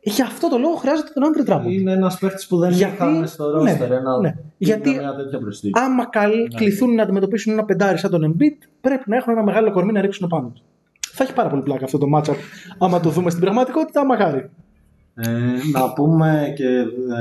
για 0.01 0.25
αυτό 0.25 0.49
το 0.49 0.57
λόγο 0.57 0.75
χρειάζεται 0.75 1.11
τον 1.13 1.23
Andre 1.23 1.49
Drummond. 1.49 1.71
Είναι 1.71 1.91
ένας 1.91 2.17
παίχτης 2.17 2.47
που 2.47 2.57
δεν 2.57 2.71
Γιατί- 2.71 2.93
είχαμε 2.93 3.25
στο 3.27 3.61
ναι, 3.61 3.77
roster. 3.81 3.89
ένα, 3.89 4.19
ναι. 4.19 4.27
είναι 4.27 4.35
Γιατί- 4.57 4.89
μια 4.89 5.15
τέτοια 5.15 5.39
προσθήκη. 5.39 5.79
Άμα 5.79 6.05
καλ, 6.05 6.31
κληθούν 6.55 6.95
να 6.95 7.03
αντιμετωπίσουν 7.03 7.53
ένα 7.53 7.65
πεντάρι 7.65 7.97
σαν 7.97 8.11
τον 8.11 8.31
Embiid, 8.31 8.67
πρέπει 8.81 9.03
να 9.09 9.15
έχουν 9.15 9.33
ένα 9.33 9.43
μεγάλο 9.43 9.71
κορμί 9.71 9.91
να 9.91 10.01
ρίξουν 10.01 10.27
πάνω 10.27 10.47
του. 10.55 10.61
Θα 11.15 11.23
έχει 11.23 11.33
πάρα 11.33 11.49
πολύ 11.49 11.61
πλάκα 11.61 11.85
αυτό 11.85 11.97
το 11.97 12.05
matchup. 12.15 12.35
Άμα 12.77 12.99
το 12.99 13.09
δούμε 13.09 13.29
στην 13.29 13.41
πραγματικότητα, 13.41 14.05
μακάρι. 14.05 14.49
Ε, 15.15 15.29
να 15.71 15.93
πούμε 15.93 16.53
και 16.55 16.67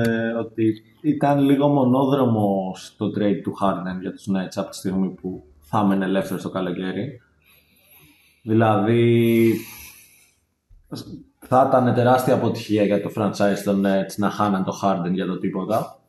ε, 0.05 0.33
ότι 0.39 0.83
ήταν 1.03 1.39
λίγο 1.39 1.69
μονόδρομο 1.69 2.75
το 2.97 3.07
trade 3.07 3.41
του 3.43 3.55
Harden 3.61 4.01
για 4.01 4.13
τους 4.13 4.27
Nets 4.29 4.53
από 4.55 4.71
τη 4.71 4.77
στιγμή 4.77 5.09
που 5.09 5.45
θα 5.61 5.79
έμενε 5.79 6.05
ελεύθερο 6.05 6.41
το 6.41 6.51
καλοκαίρι. 6.51 7.21
Δηλαδή 8.43 9.55
θα 11.39 11.67
ήταν 11.69 11.95
τεράστια 11.95 12.35
αποτυχία 12.35 12.83
για 12.85 13.03
το 13.03 13.11
franchise 13.17 13.63
των 13.65 13.83
Nets 13.87 14.15
να 14.17 14.31
χάναν 14.31 14.65
το 14.65 14.73
Harden 14.83 15.13
για 15.13 15.27
το 15.27 15.39
τίποτα. 15.39 16.02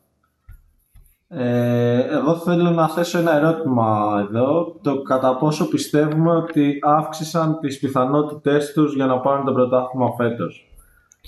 Ε, 1.28 2.00
εγώ 2.00 2.34
θέλω 2.34 2.70
να 2.70 2.88
θέσω 2.88 3.18
ένα 3.18 3.36
ερώτημα 3.36 4.12
εδώ. 4.28 4.76
Το 4.82 5.02
κατά 5.02 5.36
πόσο 5.36 5.68
πιστεύουμε 5.68 6.30
ότι 6.30 6.78
αύξησαν 6.82 7.58
τις 7.60 7.78
πιθανότητές 7.78 8.72
τους 8.72 8.94
για 8.94 9.06
να 9.06 9.20
πάρουν 9.20 9.44
το 9.44 9.52
πρωτάθλημα 9.52 10.10
φέτος; 10.16 10.68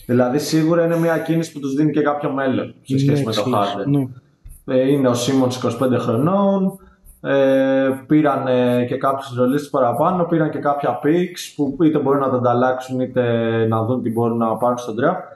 Δηλαδή 0.07 0.39
σίγουρα 0.39 0.85
είναι 0.85 0.99
μια 0.99 1.19
κίνηση 1.19 1.53
που 1.53 1.61
τους 1.61 1.75
δίνει 1.75 1.91
και 1.91 2.03
κάποιο 2.03 2.33
μέλλον 2.33 2.75
σε 2.83 2.99
σχέση 2.99 3.25
με 3.25 3.33
το 3.33 3.45
Next 3.47 3.55
Harden. 3.55 3.87
Ναι. 3.87 4.09
Ε, 4.75 4.91
είναι 4.91 5.09
ο 5.09 5.15
Σίμονς 5.15 5.57
25 5.57 5.99
χρονών, 5.99 6.79
ε, 7.21 7.89
πήραν 8.07 8.47
ε, 8.47 8.85
και 8.85 8.97
κάποιους 8.97 9.37
ρολίστες 9.37 9.71
παραπάνω, 9.71 10.25
πήραν 10.25 10.51
και 10.51 10.59
κάποια 10.59 10.99
picks 11.03 11.53
που 11.57 11.85
είτε 11.85 11.99
μπορούν 11.99 12.21
να 12.21 12.31
τα 12.31 12.37
ανταλλάξουν 12.37 13.01
είτε 13.01 13.23
να 13.67 13.85
δουν 13.85 14.03
τι 14.03 14.11
μπορούν 14.11 14.37
να 14.37 14.57
πάρουν 14.57 14.79
στον 14.79 14.95
draft. 14.95 15.36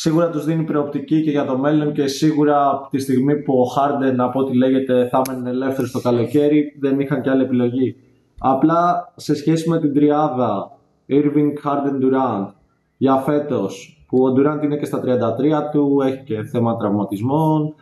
Σίγουρα 0.00 0.30
τους 0.30 0.44
δίνει 0.44 0.64
προοπτική 0.64 1.22
και 1.22 1.30
για 1.30 1.44
το 1.44 1.58
μέλλον 1.58 1.92
και 1.92 2.06
σίγουρα 2.06 2.70
από 2.70 2.88
τη 2.90 2.98
στιγμή 2.98 3.36
που 3.36 3.54
ο 3.54 3.64
Harden 3.76 4.14
από 4.18 4.40
ό,τι 4.40 4.56
λέγεται 4.56 5.08
θα 5.08 5.22
έμενε 5.28 5.50
ελεύθερος 5.50 5.90
το 5.90 6.00
καλοκαίρι 6.00 6.76
δεν 6.80 7.00
είχαν 7.00 7.22
και 7.22 7.30
άλλη 7.30 7.42
επιλογή. 7.42 7.96
Απλά 8.38 9.12
σε 9.16 9.34
σχέση 9.34 9.68
με 9.68 9.80
την 9.80 9.94
τριάδα 9.94 10.78
Irving, 11.08 11.52
Harden, 11.64 12.04
Durant 12.04 12.48
για 12.96 13.16
φέτος 13.16 14.04
που 14.08 14.22
ο 14.22 14.32
Durant 14.36 14.62
είναι 14.62 14.76
και 14.76 14.84
στα 14.84 15.00
33 15.00 15.70
του, 15.72 16.00
έχει 16.06 16.22
και 16.24 16.42
θέμα 16.42 16.76
τραυματισμών 16.76 17.74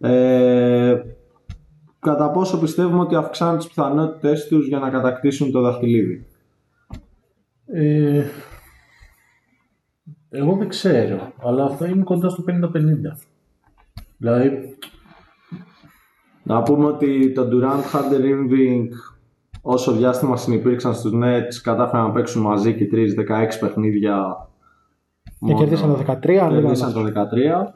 ε, 0.00 0.94
κατά 1.98 2.30
πόσο 2.30 2.58
πιστεύουμε 2.58 3.00
ότι 3.00 3.14
αυξάνουν 3.14 3.58
τις 3.58 3.66
πιθανότητες 3.66 4.46
τους 4.46 4.66
για 4.66 4.78
να 4.78 4.90
κατακτήσουν 4.90 5.50
το 5.50 5.60
δαχτυλίδι; 5.60 6.26
Ε, 7.66 8.24
εγώ 10.36 10.56
δεν 10.56 10.68
ξέρω, 10.68 11.32
αλλά 11.42 11.64
αυτό 11.64 11.84
είναι 11.84 12.02
κοντά 12.02 12.28
στο 12.28 12.44
50-50. 12.48 12.52
Δηλαδή, 14.16 14.76
Να 16.42 16.62
πούμε 16.62 16.84
ότι 16.86 17.32
το 17.32 17.48
Durant, 17.52 17.80
Harden, 17.96 18.20
Irving 18.22 18.86
όσο 19.62 19.92
διάστημα 19.92 20.36
συνυπήρξαν 20.36 20.94
στους 20.94 21.12
Nets 21.14 21.54
κατάφεραν 21.62 22.06
να 22.06 22.12
παίξουν 22.12 22.42
μαζί 22.42 22.74
και 22.74 22.86
τρεις 22.86 23.14
16 23.14 23.58
παιχνίδια 23.60 24.48
Και 25.24 25.30
μόνο. 25.38 25.58
κερδίσαν 25.58 25.88
το 25.88 25.96
13, 25.96 26.04
αν 26.12 26.20
δεν 26.22 26.36
κάνω 26.38 26.60
Κερδίσαν 26.60 26.92
το 26.92 27.02
13. 27.02 27.74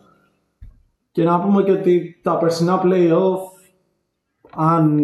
Και 1.12 1.24
να 1.24 1.40
πούμε 1.40 1.62
και 1.62 1.72
ότι 1.72 2.20
τα 2.22 2.38
περσινά 2.38 2.80
play-off 2.84 3.38
αν 4.56 5.00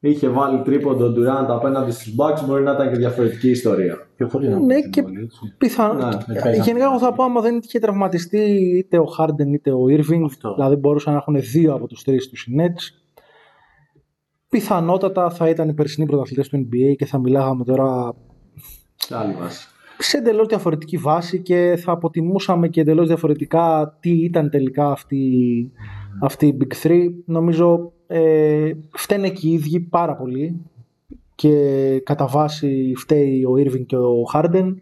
είχε 0.00 0.28
βάλει 0.28 0.62
τρίποντο 0.62 1.06
ο 1.06 1.12
Durant 1.16 1.46
απέναντι 1.48 1.90
στους 1.90 2.14
Bucks 2.18 2.46
μπορεί 2.46 2.62
να 2.62 2.72
ήταν 2.72 2.90
και 2.92 2.96
διαφορετική 2.98 3.50
ιστορία. 3.50 3.96
πιο 4.16 4.28
χωρίς 4.28 4.48
να 4.48 4.58
Ναι, 4.58 4.66
παίξουν 4.66 4.90
και- 4.90 5.02
πολύ, 5.02 5.20
έτσι. 5.22 5.38
Πιθανό. 5.58 5.94
Ναι, 6.26 6.40
παίζαν. 6.42 6.62
Γενικά, 6.64 6.84
εγώ 6.84 6.98
θα 6.98 7.12
πω 7.12 7.22
άμα 7.22 7.40
δεν 7.40 7.60
είχε 7.62 7.78
τραυματιστεί 7.78 8.38
είτε 8.76 8.98
ο 8.98 9.04
Harden 9.18 9.52
είτε 9.52 9.70
ο 9.72 9.84
Irving, 9.90 10.22
Αυτό. 10.24 10.54
δηλαδή 10.54 10.76
μπορούσαν 10.76 11.12
να 11.12 11.18
έχουν 11.18 11.36
δύο 11.40 11.74
από 11.74 11.86
τους 11.86 12.02
τρεις 12.02 12.28
τους 12.28 12.42
οι 12.46 12.54
Nets, 12.58 12.94
πιθανότατα 14.48 15.30
θα 15.30 15.48
ήταν 15.48 15.68
οι 15.68 15.74
περσινοί 15.74 16.06
πρωταθλητές 16.06 16.48
του 16.48 16.56
NBA 16.58 16.94
και 16.96 17.04
θα 17.06 17.18
μιλάγαμε 17.18 17.64
τώρα 17.64 18.14
Σε 18.94 19.16
άλλη 19.16 19.34
βάση. 19.40 19.68
σε 19.98 20.16
εντελώς 20.18 20.46
διαφορετική 20.46 20.96
βάση 20.96 21.42
και 21.42 21.78
θα 21.82 21.92
αποτιμούσαμε 21.92 22.68
και 22.68 22.80
εντελώς 22.80 23.06
διαφορετικά 23.06 23.96
τι 24.00 24.10
ήταν 24.10 24.50
τελικά 24.50 24.90
αυτή, 24.90 25.22
αυτή 26.20 26.46
η 26.46 26.56
Big 26.60 26.86
Three. 26.86 27.08
Νομίζω 27.24 27.92
ε, 28.06 28.72
φταίνε 28.90 29.28
και 29.28 29.48
οι 29.48 29.52
ίδιοι 29.52 29.80
πάρα 29.80 30.16
πολύ 30.16 30.60
και 31.34 32.00
κατά 32.04 32.26
βάση 32.26 32.92
φταίει 32.96 33.44
ο 33.44 33.52
Irving 33.56 33.86
και 33.86 33.96
ο 33.96 34.22
Harden 34.32 34.74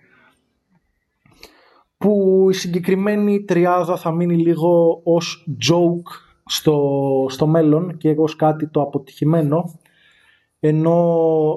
που 1.96 2.46
η 2.50 2.52
συγκεκριμένη 2.52 3.44
τριάδα 3.44 3.96
θα 3.96 4.10
μείνει 4.10 4.36
λίγο 4.36 5.00
ως 5.04 5.48
joke 5.68 6.10
στο, 6.44 7.26
στο 7.28 7.46
μέλλον 7.46 7.96
και 7.96 8.14
ως 8.18 8.36
κάτι 8.36 8.66
το 8.66 8.82
αποτυχημένο 8.82 9.78
ενώ 10.60 10.98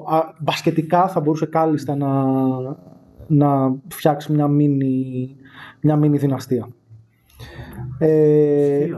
α, 0.06 0.34
μπασκετικά 0.38 1.08
θα 1.08 1.20
μπορούσε 1.20 1.46
κάλλιστα 1.46 1.96
να, 1.96 2.24
να 3.26 3.76
φτιάξει 3.88 4.32
μια 4.32 4.48
μίνι, 4.48 5.36
μια 5.80 5.96
μίνι 5.96 6.18
δυναστεία. 6.18 6.68
Ε, 7.98 8.88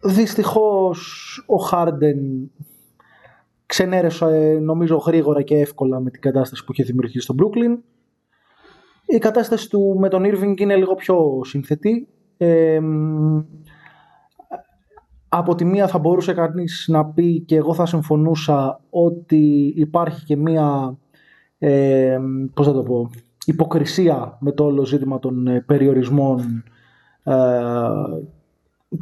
δυστυχώς 0.00 1.42
ο 1.46 1.56
Χάρντεν 1.56 2.50
ξενέρεσε 3.66 4.58
νομίζω 4.62 4.96
γρήγορα 4.96 5.42
και 5.42 5.58
εύκολα 5.58 6.00
με 6.00 6.10
την 6.10 6.20
κατάσταση 6.20 6.64
που 6.64 6.72
είχε 6.72 6.82
δημιουργήσει 6.82 7.24
στο 7.24 7.34
Brooklyn. 7.38 7.78
Η 9.06 9.18
κατάσταση 9.18 9.70
του 9.70 9.96
με 9.98 10.08
τον 10.08 10.22
Irving 10.24 10.60
είναι 10.60 10.76
λίγο 10.76 10.94
πιο 10.94 11.40
συνθετή. 11.44 12.08
Ε, 12.36 12.80
μ, 12.80 13.42
από 15.28 15.54
τη 15.54 15.64
μία 15.64 15.88
θα 15.88 15.98
μπορούσε 15.98 16.32
κανείς 16.32 16.84
να 16.88 17.04
πει 17.04 17.40
και 17.40 17.56
εγώ 17.56 17.74
θα 17.74 17.86
συμφωνούσα 17.86 18.80
ότι 18.90 19.72
υπάρχει 19.76 20.24
και 20.24 20.36
μία 20.36 20.98
ε, 21.58 22.18
πώς 22.54 22.66
θα 22.66 22.72
το 22.72 22.82
πω, 22.82 23.10
υποκρισία 23.44 24.36
με 24.40 24.52
το 24.52 24.64
όλο 24.64 24.84
ζήτημα 24.84 25.18
των 25.18 25.46
ε, 25.46 25.60
περιορισμών 25.60 26.64
ε, 27.22 27.34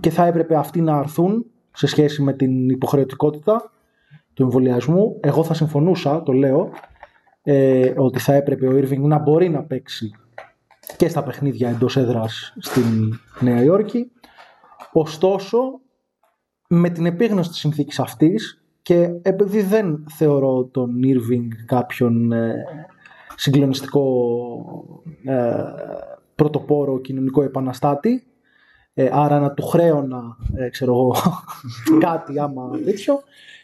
και 0.01 0.11
θα 0.11 0.27
έπρεπε 0.27 0.57
αυτοί 0.57 0.81
να 0.81 0.97
αρθούν 0.97 1.47
σε 1.73 1.87
σχέση 1.87 2.23
με 2.23 2.33
την 2.33 2.69
υποχρεωτικότητα 2.69 3.73
του 4.35 4.43
εμβολιασμού. 4.43 5.19
Εγώ 5.21 5.45
θα 5.45 5.55
συμφωνούσα, 5.55 6.23
το 6.23 6.33
λέω, 6.33 6.71
ε, 7.43 7.93
ότι 7.97 8.19
θα 8.19 8.35
έπρεπε 8.35 8.67
ο 8.67 8.73
Irving 8.73 9.01
να 9.01 9.19
μπορεί 9.19 9.49
να 9.49 9.63
παίξει 9.63 10.11
και 10.97 11.09
στα 11.09 11.23
παιχνίδια 11.23 11.69
εντός 11.69 11.97
έδρας 11.97 12.55
στην 12.59 13.13
Νέα 13.41 13.63
Υόρκη. 13.63 14.11
Ωστόσο, 14.93 15.59
με 16.69 16.91
την 16.91 17.07
επίγνωση 17.07 17.49
της 17.49 17.59
συνθήκης 17.59 18.01
αυτής 18.01 18.65
και 18.83 19.11
επειδή 19.23 19.63
δεν 19.63 20.05
θεωρώ 20.09 20.65
τον 20.65 21.01
Irving 21.05 21.49
κάποιον 21.67 22.33
ε, 22.33 22.65
συγκλονιστικό 23.37 24.05
ε, 25.25 25.63
πρωτοπόρο 26.35 27.01
κοινωνικό 27.01 27.43
επαναστάτη 27.43 28.27
ε, 28.95 29.09
άρα 29.13 29.41
να 29.41 29.53
του 29.53 29.63
χρέωνα 29.63 30.37
ε, 30.55 30.69
ξέρω 30.69 30.93
εγώ 30.93 31.15
κάτι 32.07 32.39
άμα 32.41 32.71
τέτοιο. 32.85 33.23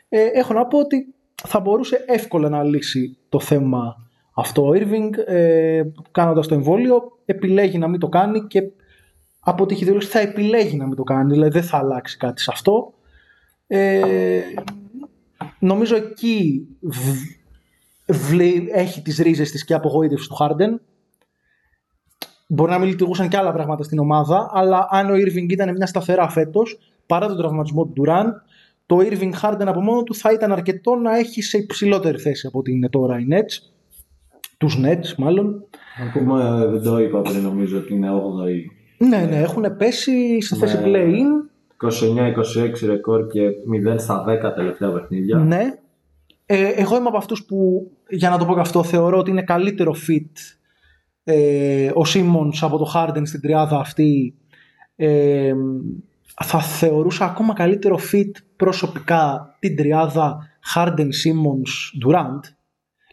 Ε, 0.08 0.24
έχω 0.32 0.52
να 0.52 0.66
πω 0.66 0.78
ότι 0.78 1.14
θα 1.46 1.60
μπορούσε 1.60 2.04
εύκολα 2.06 2.48
να 2.48 2.62
λύσει 2.62 3.16
το 3.28 3.40
θέμα 3.40 3.96
αυτό 4.34 4.66
ο 4.68 4.72
Irving 4.74 5.10
ε, 5.26 5.82
κάνοντας 6.10 6.46
το 6.46 6.54
εμβόλιο. 6.54 7.02
Επιλέγει 7.24 7.78
να 7.78 7.88
μην 7.88 8.00
το 8.00 8.08
κάνει 8.08 8.46
και 8.46 8.62
από 9.40 9.62
ό,τι 9.62 9.74
έχει 9.74 9.84
δηλώσει 9.84 10.08
θα 10.08 10.18
επιλέγει 10.20 10.76
να 10.76 10.86
μην 10.86 10.96
το 10.96 11.02
κάνει. 11.02 11.32
Δηλαδή 11.32 11.50
δεν 11.50 11.62
θα 11.62 11.78
αλλάξει 11.78 12.16
κάτι 12.16 12.40
σε 12.42 12.50
αυτό. 12.52 12.92
Ε, 13.66 14.40
νομίζω 15.58 15.96
εκεί 15.96 16.66
β- 16.80 17.38
βλέ- 18.06 18.68
έχει 18.72 19.02
τις 19.02 19.18
ρίζες 19.18 19.50
της 19.50 19.64
και 19.64 19.74
απογοήτευσης 19.74 20.28
του 20.28 20.36
Harden 20.40 20.80
Μπορεί 22.52 22.70
να 22.70 22.78
μην 22.78 22.88
λειτουργούσαν 22.88 23.28
και 23.28 23.36
άλλα 23.36 23.52
πράγματα 23.52 23.82
στην 23.82 23.98
ομάδα, 23.98 24.50
αλλά 24.52 24.86
αν 24.90 25.10
ο 25.10 25.14
Irving 25.14 25.48
ήταν 25.48 25.72
μια 25.72 25.86
σταθερά 25.86 26.28
φέτος, 26.28 26.78
παρά 27.06 27.26
τον 27.26 27.36
τραυματισμό 27.36 27.84
του 27.86 27.92
Durant, 27.96 28.32
το 28.86 28.98
Irving 28.98 29.32
Harden 29.42 29.66
από 29.66 29.80
μόνο 29.80 30.02
του 30.02 30.14
θα 30.14 30.32
ήταν 30.32 30.52
αρκετό 30.52 30.94
να 30.94 31.16
έχει 31.16 31.42
σε 31.42 31.58
υψηλότερη 31.58 32.18
θέση 32.18 32.46
από 32.46 32.58
ότι 32.58 32.72
είναι 32.72 32.88
τώρα 32.88 33.18
οι 33.18 33.26
Nets. 33.30 33.70
Τους 34.58 34.78
Nets, 34.84 35.14
μάλλον. 35.16 35.64
Να 36.04 36.10
πούμε, 36.20 36.66
δεν 36.70 36.82
το 36.82 36.98
είπα 36.98 37.20
πριν, 37.20 37.42
νομίζω 37.42 37.78
ότι 37.78 37.94
είναι 37.94 38.08
8η. 38.10 39.06
Ναι, 39.06 39.26
ναι, 39.30 39.36
έχουν 39.36 39.76
πέσει 39.76 40.40
σε 40.42 40.56
θέση 40.56 40.76
Ναι. 40.76 40.82
play-in. 40.84 41.48
29-26 42.82 42.86
ρεκόρ 42.86 43.26
και 43.26 43.40
0 43.94 43.98
στα 43.98 44.24
10 44.28 44.54
τελευταία 44.54 44.92
παιχνίδια. 44.92 45.36
Ναι. 45.36 45.74
Ε, 46.46 46.68
εγώ 46.68 46.96
είμαι 46.96 47.08
από 47.08 47.16
αυτούς 47.16 47.44
που, 47.44 47.90
για 48.08 48.30
να 48.30 48.38
το 48.38 48.44
πω 48.44 48.54
και 48.54 48.60
αυτό, 48.60 48.82
θεωρώ 48.82 49.18
ότι 49.18 49.30
είναι 49.30 49.42
καλύτερο 49.42 49.94
fit 50.08 50.59
ε, 51.24 51.90
ο 51.94 52.04
Σίμονς 52.04 52.62
από 52.62 52.78
το 52.78 52.92
Harden 52.94 53.22
στην 53.22 53.40
τριάδα 53.40 53.78
αυτή. 53.78 54.34
Ε, 54.96 55.52
θα 56.44 56.60
θεωρούσα 56.60 57.24
ακόμα 57.24 57.54
καλύτερο 57.54 57.98
fit 58.12 58.30
προσωπικά 58.56 59.56
την 59.58 59.76
τριάδα 59.76 60.48
Harden, 60.74 60.98
Simmons, 60.98 62.06
Durant. 62.06 62.40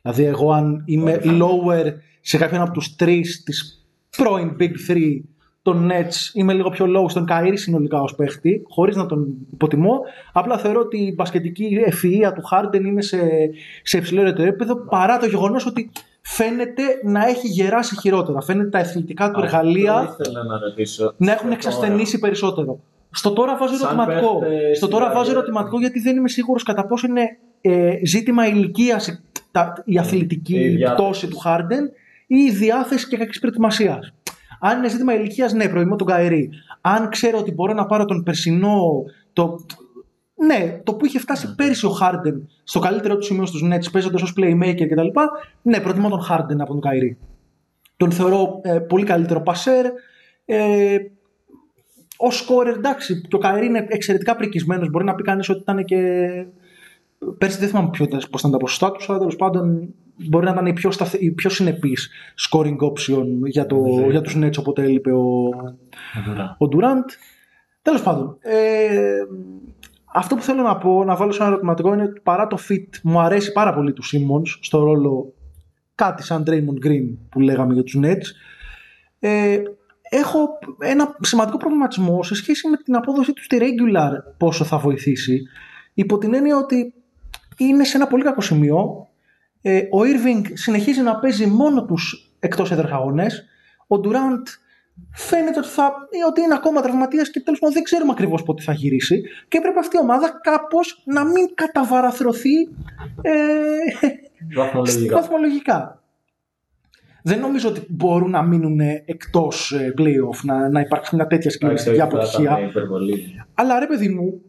Δηλαδή 0.02 0.24
εγώ 0.24 0.52
αν 0.52 0.84
είμαι 0.86 1.22
lower 1.24 1.94
σε 2.22 2.38
κάποιον 2.38 2.62
από 2.62 2.72
τους 2.72 2.96
τρεις 2.96 3.44
της 3.44 3.88
πρώην 4.18 4.56
Big 4.60 4.92
Three 4.92 5.22
τον 5.62 5.90
Nets 5.92 6.34
είμαι 6.34 6.54
λίγο 6.54 6.70
πιο 6.70 6.86
low 6.86 7.10
στον 7.10 7.26
Kyrie 7.30 7.54
συνολικά 7.54 8.02
ως 8.02 8.16
παίχτη 8.16 8.64
χωρίς 8.70 8.96
να 8.96 9.06
τον 9.06 9.28
υποτιμώ 9.54 10.00
απλά 10.34 10.58
θεωρώ 10.58 10.80
ότι 10.80 10.98
η 10.98 11.14
μπασκετική 11.16 11.78
ευφυΐα 11.88 12.32
του 12.36 12.44
Harden 12.52 12.86
είναι 12.86 13.02
σε, 13.02 13.20
σε 13.84 13.98
υψηλότερο 13.98 14.48
επίπεδο 14.48 14.76
παρά 14.76 15.18
το 15.18 15.26
γεγονός 15.26 15.66
ότι 15.66 15.92
φαίνεται 16.30 16.84
να 17.04 17.28
έχει 17.28 17.48
γεράσει 17.48 17.96
χειρότερα 18.00 18.42
φαίνεται 18.42 18.70
τα 18.70 18.80
εθνικά 18.80 19.32
του 19.32 19.40
εργαλεία 19.44 19.94
Αυτό 19.94 20.16
ήθελα 20.24 20.44
να 20.44 20.60
ρωτήσω. 20.60 21.14
να 21.18 21.32
έχουν 21.32 21.44
Τώρα. 21.44 21.56
εξασθενήσει 21.56 22.20
περισσότερο. 22.20 22.80
Στο 23.12 23.34
τώρα 23.34 23.58
βάζω 23.58 23.76
Σαν 23.76 24.00
ερωτηματικό. 24.00 24.40
παίχτες, 24.40 24.78
Στο 24.78 24.88
τώρα 24.88 25.06
δηλαδή. 25.06 25.18
βάζω 25.18 25.32
ερωτηματικό 25.38 25.80
γιατί 25.80 26.00
δεν 26.00 26.16
είμαι 26.18 26.30
σίγουρος 26.30 26.64
κατά 26.64 26.86
πόσο 26.86 27.08
είναι 27.08 27.38
ε, 27.62 27.92
ζήτημα 28.06 28.48
ηλικίας 28.48 29.22
η 29.86 29.98
αθλητική 29.98 30.56
Η 30.60 30.68
διάθεση. 30.70 31.02
πτώση 31.02 31.28
του 31.28 31.38
Χάρντεν 31.38 31.86
ή 32.28 32.38
η 32.38 32.52
διάθεση 32.52 33.08
και 33.08 33.18
κακής 33.18 33.40
προετοιμασίας. 33.40 34.14
Αν 34.60 34.78
είναι 34.78 34.90
ζήτημα 34.90 35.14
ηλικίας, 35.14 35.54
ναι, 35.54 35.70
προτιμώ 35.70 35.96
τον 35.96 36.08
Καηρή. 36.08 36.50
Αν 36.82 37.10
ξέρω 37.10 37.38
ότι 37.38 37.52
μπορώ 37.52 37.74
να 37.74 37.86
πάρω 37.86 38.06
τον 38.06 38.24
περσινό. 38.24 39.04
Το... 39.34 39.66
Ναι, 40.46 40.82
το 40.84 40.94
που 40.94 41.06
είχε 41.06 41.20
φτάσει 41.20 41.56
πέρυσι 41.56 41.86
ο 41.86 41.90
Χάρντεν 41.90 42.50
στο 42.64 42.80
καλύτερο 42.80 43.18
του 43.18 43.24
σημείο 43.24 43.46
στους 43.46 43.64
Nets 43.66 43.92
παίζοντας 43.92 44.22
ως 44.22 44.34
playmaker 44.38 44.88
κτλ. 44.90 45.08
Ναι, 45.62 45.80
προτιμώ 45.80 46.10
τον 46.10 46.22
Χάρντεν 46.22 46.62
από 46.62 46.72
τον 46.72 46.82
Καηρή. 46.82 47.18
Τον 47.98 48.12
θεωρώ 48.12 48.60
ε, 48.64 48.80
πολύ 48.80 49.04
καλύτερο 49.04 49.42
πασέρ. 49.42 49.86
Ε, 50.46 50.98
Ω 52.18 52.32
σκόρερ, 52.32 52.76
εντάξει, 52.76 53.22
το 53.30 53.38
Καηρή 53.38 53.66
είναι 53.66 53.86
εξαιρετικά 53.90 54.36
πρικισμένος. 54.36 54.90
Μπορεί 54.90 55.06
να 55.06 55.16
πει 55.16 55.24
κανείς 55.24 55.50
ότι 55.50 55.60
ήταν 55.60 55.86
και. 55.86 55.98
Πέρσι 57.38 57.60
δεν 57.60 57.70
θυμάμαι 57.70 57.90
πώς 58.30 58.40
ήταν 58.40 58.52
τα 58.52 58.58
ποσοστά 58.58 58.92
τους, 58.92 59.10
αλλά 59.10 59.18
τέλος 59.18 59.36
πάντων 59.36 59.94
μπορεί 60.30 60.46
να 60.46 60.52
ήταν 60.52 60.66
η 60.66 60.74
πιο, 60.74 60.92
σταθε... 60.92 61.18
η 61.22 61.32
πιο 61.32 61.50
συνεπής 61.50 62.10
scoring 62.50 62.78
option 62.78 63.26
για, 63.44 63.66
το... 63.66 63.76
Ναι. 63.76 64.08
για 64.08 64.22
τους 64.22 64.38
Nets 64.38 64.58
όποτε 64.58 64.84
έλειπε 64.84 65.12
ο, 65.12 65.50
Ντουρά. 66.26 66.58
ο 66.60 66.66
Durant. 66.72 67.10
Τέλος 67.82 68.04
πάντων, 68.04 68.38
ε, 68.40 69.20
αυτό 70.18 70.36
που 70.36 70.42
θέλω 70.42 70.62
να 70.62 70.78
πω, 70.78 71.04
να 71.04 71.16
βάλω 71.16 71.32
σε 71.32 71.42
ένα 71.42 71.48
ερωτηματικό 71.52 71.94
είναι 71.94 72.04
ότι 72.04 72.20
παρά 72.24 72.48
το 72.48 72.58
fit 72.70 73.00
μου 73.04 73.20
αρέσει 73.20 73.52
πάρα 73.52 73.74
πολύ 73.74 73.94
του 73.94 74.04
Simmons 74.04 74.58
στο 74.62 74.84
ρόλο 74.84 75.34
κάτι 75.96 76.24
σαν 76.24 76.44
Draymond 76.48 76.86
Green 76.88 77.18
που 77.30 77.40
λέγαμε 77.40 77.74
για 77.74 77.84
τους 77.84 77.98
Nets. 78.02 78.26
Ε, 79.20 79.58
έχω 80.10 80.50
ένα 80.80 81.16
σημαντικό 81.22 81.58
προβληματισμό 81.58 82.24
σε 82.24 82.36
σχέση 82.36 82.68
με 82.68 82.78
την 82.78 82.96
απόδοση 82.96 83.34
του 83.34 83.44
στη 83.44 83.58
regular 83.62 84.12
πόσο 84.38 84.64
θα 84.64 84.78
βοηθήσει 84.78 85.42
υπό 85.94 86.18
την 86.18 86.34
έννοια 86.34 86.58
ότι 86.58 86.94
είναι 87.58 87.84
σε 87.84 87.98
ένα 87.98 88.08
πολύ 88.08 88.24
κακό 88.24 88.42
σημείο 88.42 89.08
ε, 89.62 89.78
ο 89.78 90.00
Irving 90.00 90.46
συνεχίζει 90.54 91.02
να 91.02 91.20
παίζει 91.20 91.48
μόνο 91.48 91.86
τους 91.86 92.32
εκτός 92.40 92.72
έδρας 92.72 92.92
αγώνες 92.92 93.46
ο 93.88 93.96
Durant 94.04 94.44
φαίνεται 95.14 95.60
ότι, 95.60 95.68
θα, 95.68 95.94
ε, 96.10 96.26
ότι 96.28 96.42
είναι 96.42 96.54
ακόμα 96.54 96.82
τραυματίας 96.82 97.32
και 97.32 97.40
τέλος 97.40 97.60
πάντων 97.60 97.76
δεν 97.76 97.84
ξέρουμε 97.84 98.12
ακριβώς 98.12 98.44
πότε 98.44 98.64
θα 98.64 98.74
γυρίσει 98.74 99.24
και 99.48 99.60
πρέπει 99.60 99.80
αυτή 99.80 99.96
η 99.96 100.00
ομάδα 100.00 100.40
κάπως 100.44 101.02
να 101.06 101.26
μην 101.26 101.54
καταβαραθρωθεί 101.54 102.56
ε, 103.22 103.34
Βαθμολογικά. 104.56 105.16
βαθμολογικά. 105.16 106.02
Δεν 107.24 107.40
νομίζω 107.40 107.70
ότι 107.70 107.86
μπορούν 107.90 108.30
να 108.30 108.42
μείνουν 108.42 108.80
εκτός 109.06 109.74
playoff, 109.98 110.40
να, 110.44 110.70
να 110.70 110.80
υπάρξει 110.80 111.16
μια 111.16 111.28
τέτοια 111.28 111.52
συγκλονιστική 111.52 112.02
αποτυχία. 112.02 112.58
Αλλά 113.54 113.80
ρε 113.80 113.88
παιδί 113.88 114.10
μου, 114.10 114.42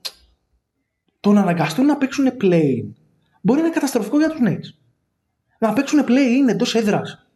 το 1.20 1.32
να 1.32 1.40
αναγκαστούν 1.40 1.86
να 1.86 1.96
παίξουν 1.96 2.26
play 2.40 2.84
μπορεί 3.40 3.60
να 3.60 3.64
είναι 3.66 3.74
καταστροφικό 3.74 4.18
για 4.18 4.28
τους 4.28 4.40
Nets. 4.44 4.78
Να 5.58 5.72
παίξουν 5.72 6.04
play 6.08 6.48
εντός 6.50 6.74
έδρας. 6.74 7.26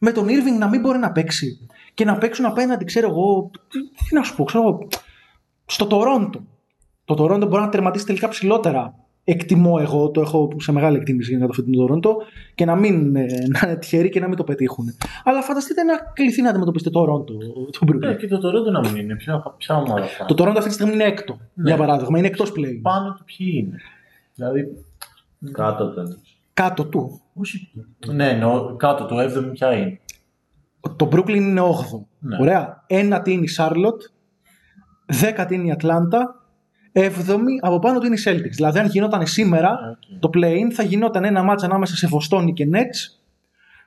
Με 0.00 0.12
τον 0.12 0.26
Irving 0.26 0.58
να 0.58 0.68
μην 0.68 0.80
μπορεί 0.80 0.98
να 0.98 1.12
παίξει 1.12 1.68
και 1.98 2.04
να 2.04 2.18
παίξουν 2.18 2.44
απέναντι, 2.44 2.84
ξέρω 2.84 3.08
εγώ. 3.08 3.50
Τι, 3.68 3.78
τι 4.08 4.14
να 4.14 4.22
σου 4.22 4.36
πω, 4.36 4.44
ξέρω 4.44 4.62
εγώ. 4.64 4.88
Στο 5.66 5.86
Τορόντο. 5.86 6.40
Το 7.04 7.14
Τορόντο 7.14 7.46
μπορεί 7.46 7.62
να 7.62 7.68
τερματίσει 7.68 8.06
τελικά 8.06 8.28
ψηλότερα. 8.28 8.94
Εκτιμώ 9.24 9.78
εγώ, 9.80 10.10
το 10.10 10.20
έχω 10.20 10.48
σε 10.56 10.72
μεγάλη 10.72 10.96
εκτίμηση 10.96 11.36
για 11.36 11.46
το 11.46 11.52
φετινό 11.52 11.76
Τορόντο 11.76 12.16
και 12.54 12.64
να 12.64 12.74
μην 12.76 13.16
ε, 13.16 13.24
να 13.48 13.60
είναι 13.68 13.76
τυχεροί 13.76 14.08
και 14.08 14.20
να 14.20 14.28
μην 14.28 14.36
το 14.36 14.44
πετύχουν. 14.44 14.86
Αλλά 15.24 15.42
φανταστείτε 15.42 15.82
να 15.82 15.94
κληθεί 16.12 16.42
να 16.42 16.48
αντιμετωπίσετε 16.48 16.90
το 16.90 16.98
Τορόντο, 16.98 17.34
το 17.70 17.78
Brooklyn. 17.86 17.98
Ναι, 17.98 18.14
και 18.14 18.26
το 18.28 18.36
Toronto 18.36 18.72
να 18.72 18.80
μην 18.80 18.96
είναι. 18.96 19.16
Ποια, 19.16 19.54
ποια 19.56 19.76
ομάδα 19.76 20.06
θα 20.06 20.24
Το 20.24 20.34
Τορόντο 20.34 20.58
αυτή 20.58 20.68
τη 20.70 20.74
στιγμή 20.76 20.94
είναι 20.94 21.04
έκτο, 21.04 21.38
Ναι. 21.54 21.68
για 21.68 21.76
παράδειγμα. 21.76 22.18
Είναι 22.18 22.26
εκτός 22.26 22.50
play. 22.56 22.78
Πάνω 22.82 23.14
του 23.18 23.24
ποιοι 23.24 23.46
είναι. 23.54 23.76
Δηλαδή, 24.34 24.66
Κάτω 25.52 25.90
του. 25.90 26.18
Κάτω 26.54 26.84
του. 26.84 27.20
όχι. 27.34 27.68
Ναι, 28.12 28.28
εννοώ, 28.28 28.76
κάτω 28.76 29.04
το 29.06 29.16
7 29.18 29.50
ποια 29.52 29.72
είναι. 29.72 30.00
Το 30.96 31.08
Brooklyn 31.12 31.34
είναι 31.34 31.60
8ο. 31.60 32.00
Ναι. 32.18 32.36
Ωραία. 32.40 32.84
Ένατη 32.86 33.32
είναι 33.32 33.44
η 33.44 33.48
Charlotte. 33.58 34.10
Δέκατη 35.06 35.54
είναι 35.54 35.66
η 35.66 35.70
Ατλάντα. 35.70 36.34
Έβδομη 36.92 37.52
από 37.60 37.78
πάνω 37.78 37.98
του 37.98 38.06
είναι 38.06 38.14
η 38.14 38.22
Celtics. 38.24 38.50
Δηλαδή, 38.54 38.78
αν 38.78 38.86
γινόταν 38.86 39.26
σήμερα 39.26 39.70
Οκ. 39.90 40.20
το 40.20 40.30
play-in, 40.34 40.70
θα 40.72 40.82
γινόταν 40.82 41.24
ένα 41.24 41.42
ματσάκι 41.42 41.66
ανάμεσα 41.66 41.96
σε 41.96 42.06
Βοστόνη 42.06 42.52
και 42.52 42.68
Nets. 42.72 43.16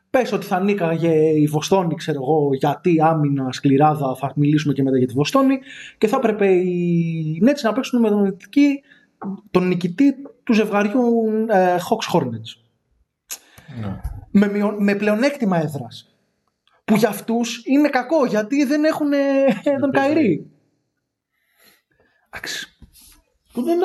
Πες 0.10 0.32
ότι 0.32 0.46
θα 0.46 0.60
νίκαγε 0.60 1.14
η 1.16 1.48
Βοστόνη, 1.48 1.96
ξέρω 1.96 2.20
εγώ, 2.22 2.50
γιατί 2.54 3.02
άμυνα 3.02 3.52
σκληράδα, 3.52 4.16
θα 4.16 4.32
μιλήσουμε 4.36 4.74
και 4.74 4.84
μετά 4.84 4.98
για 4.98 5.08
τη 5.08 5.14
Βοστόνη. 5.14 5.60
Και 5.98 6.08
θα 6.08 6.16
έπρεπε 6.18 6.48
οι 6.52 7.42
Nets 7.46 7.62
να 7.64 7.74
παίξουν 7.74 8.00
με 8.00 8.10
τον 8.10 8.22
νικητή, 8.22 8.82
τον 9.52 9.68
νικητή 9.68 10.14
του 10.44 10.54
ζευγαριού 10.54 11.02
ε, 11.50 11.76
Hawks 11.76 12.18
Hornets. 12.18 12.60
Ναι. 13.82 14.00
με, 14.32 14.48
μειον- 14.48 14.84
με 14.84 14.96
πλεονέκτημα 14.96 15.58
έδρας. 15.62 16.11
Που 16.92 16.98
για 16.98 17.10
αυτούς 17.10 17.62
είναι 17.66 17.90
κακό 17.90 18.26
γιατί 18.26 18.64
δεν 18.66 18.84
έχουν 18.84 19.14
ε, 19.14 19.18
τον 19.80 19.92
Καϊρή. 19.92 20.52
Εντάξει. 22.30 22.66
Που 23.54 23.62
δεν, 23.62 23.78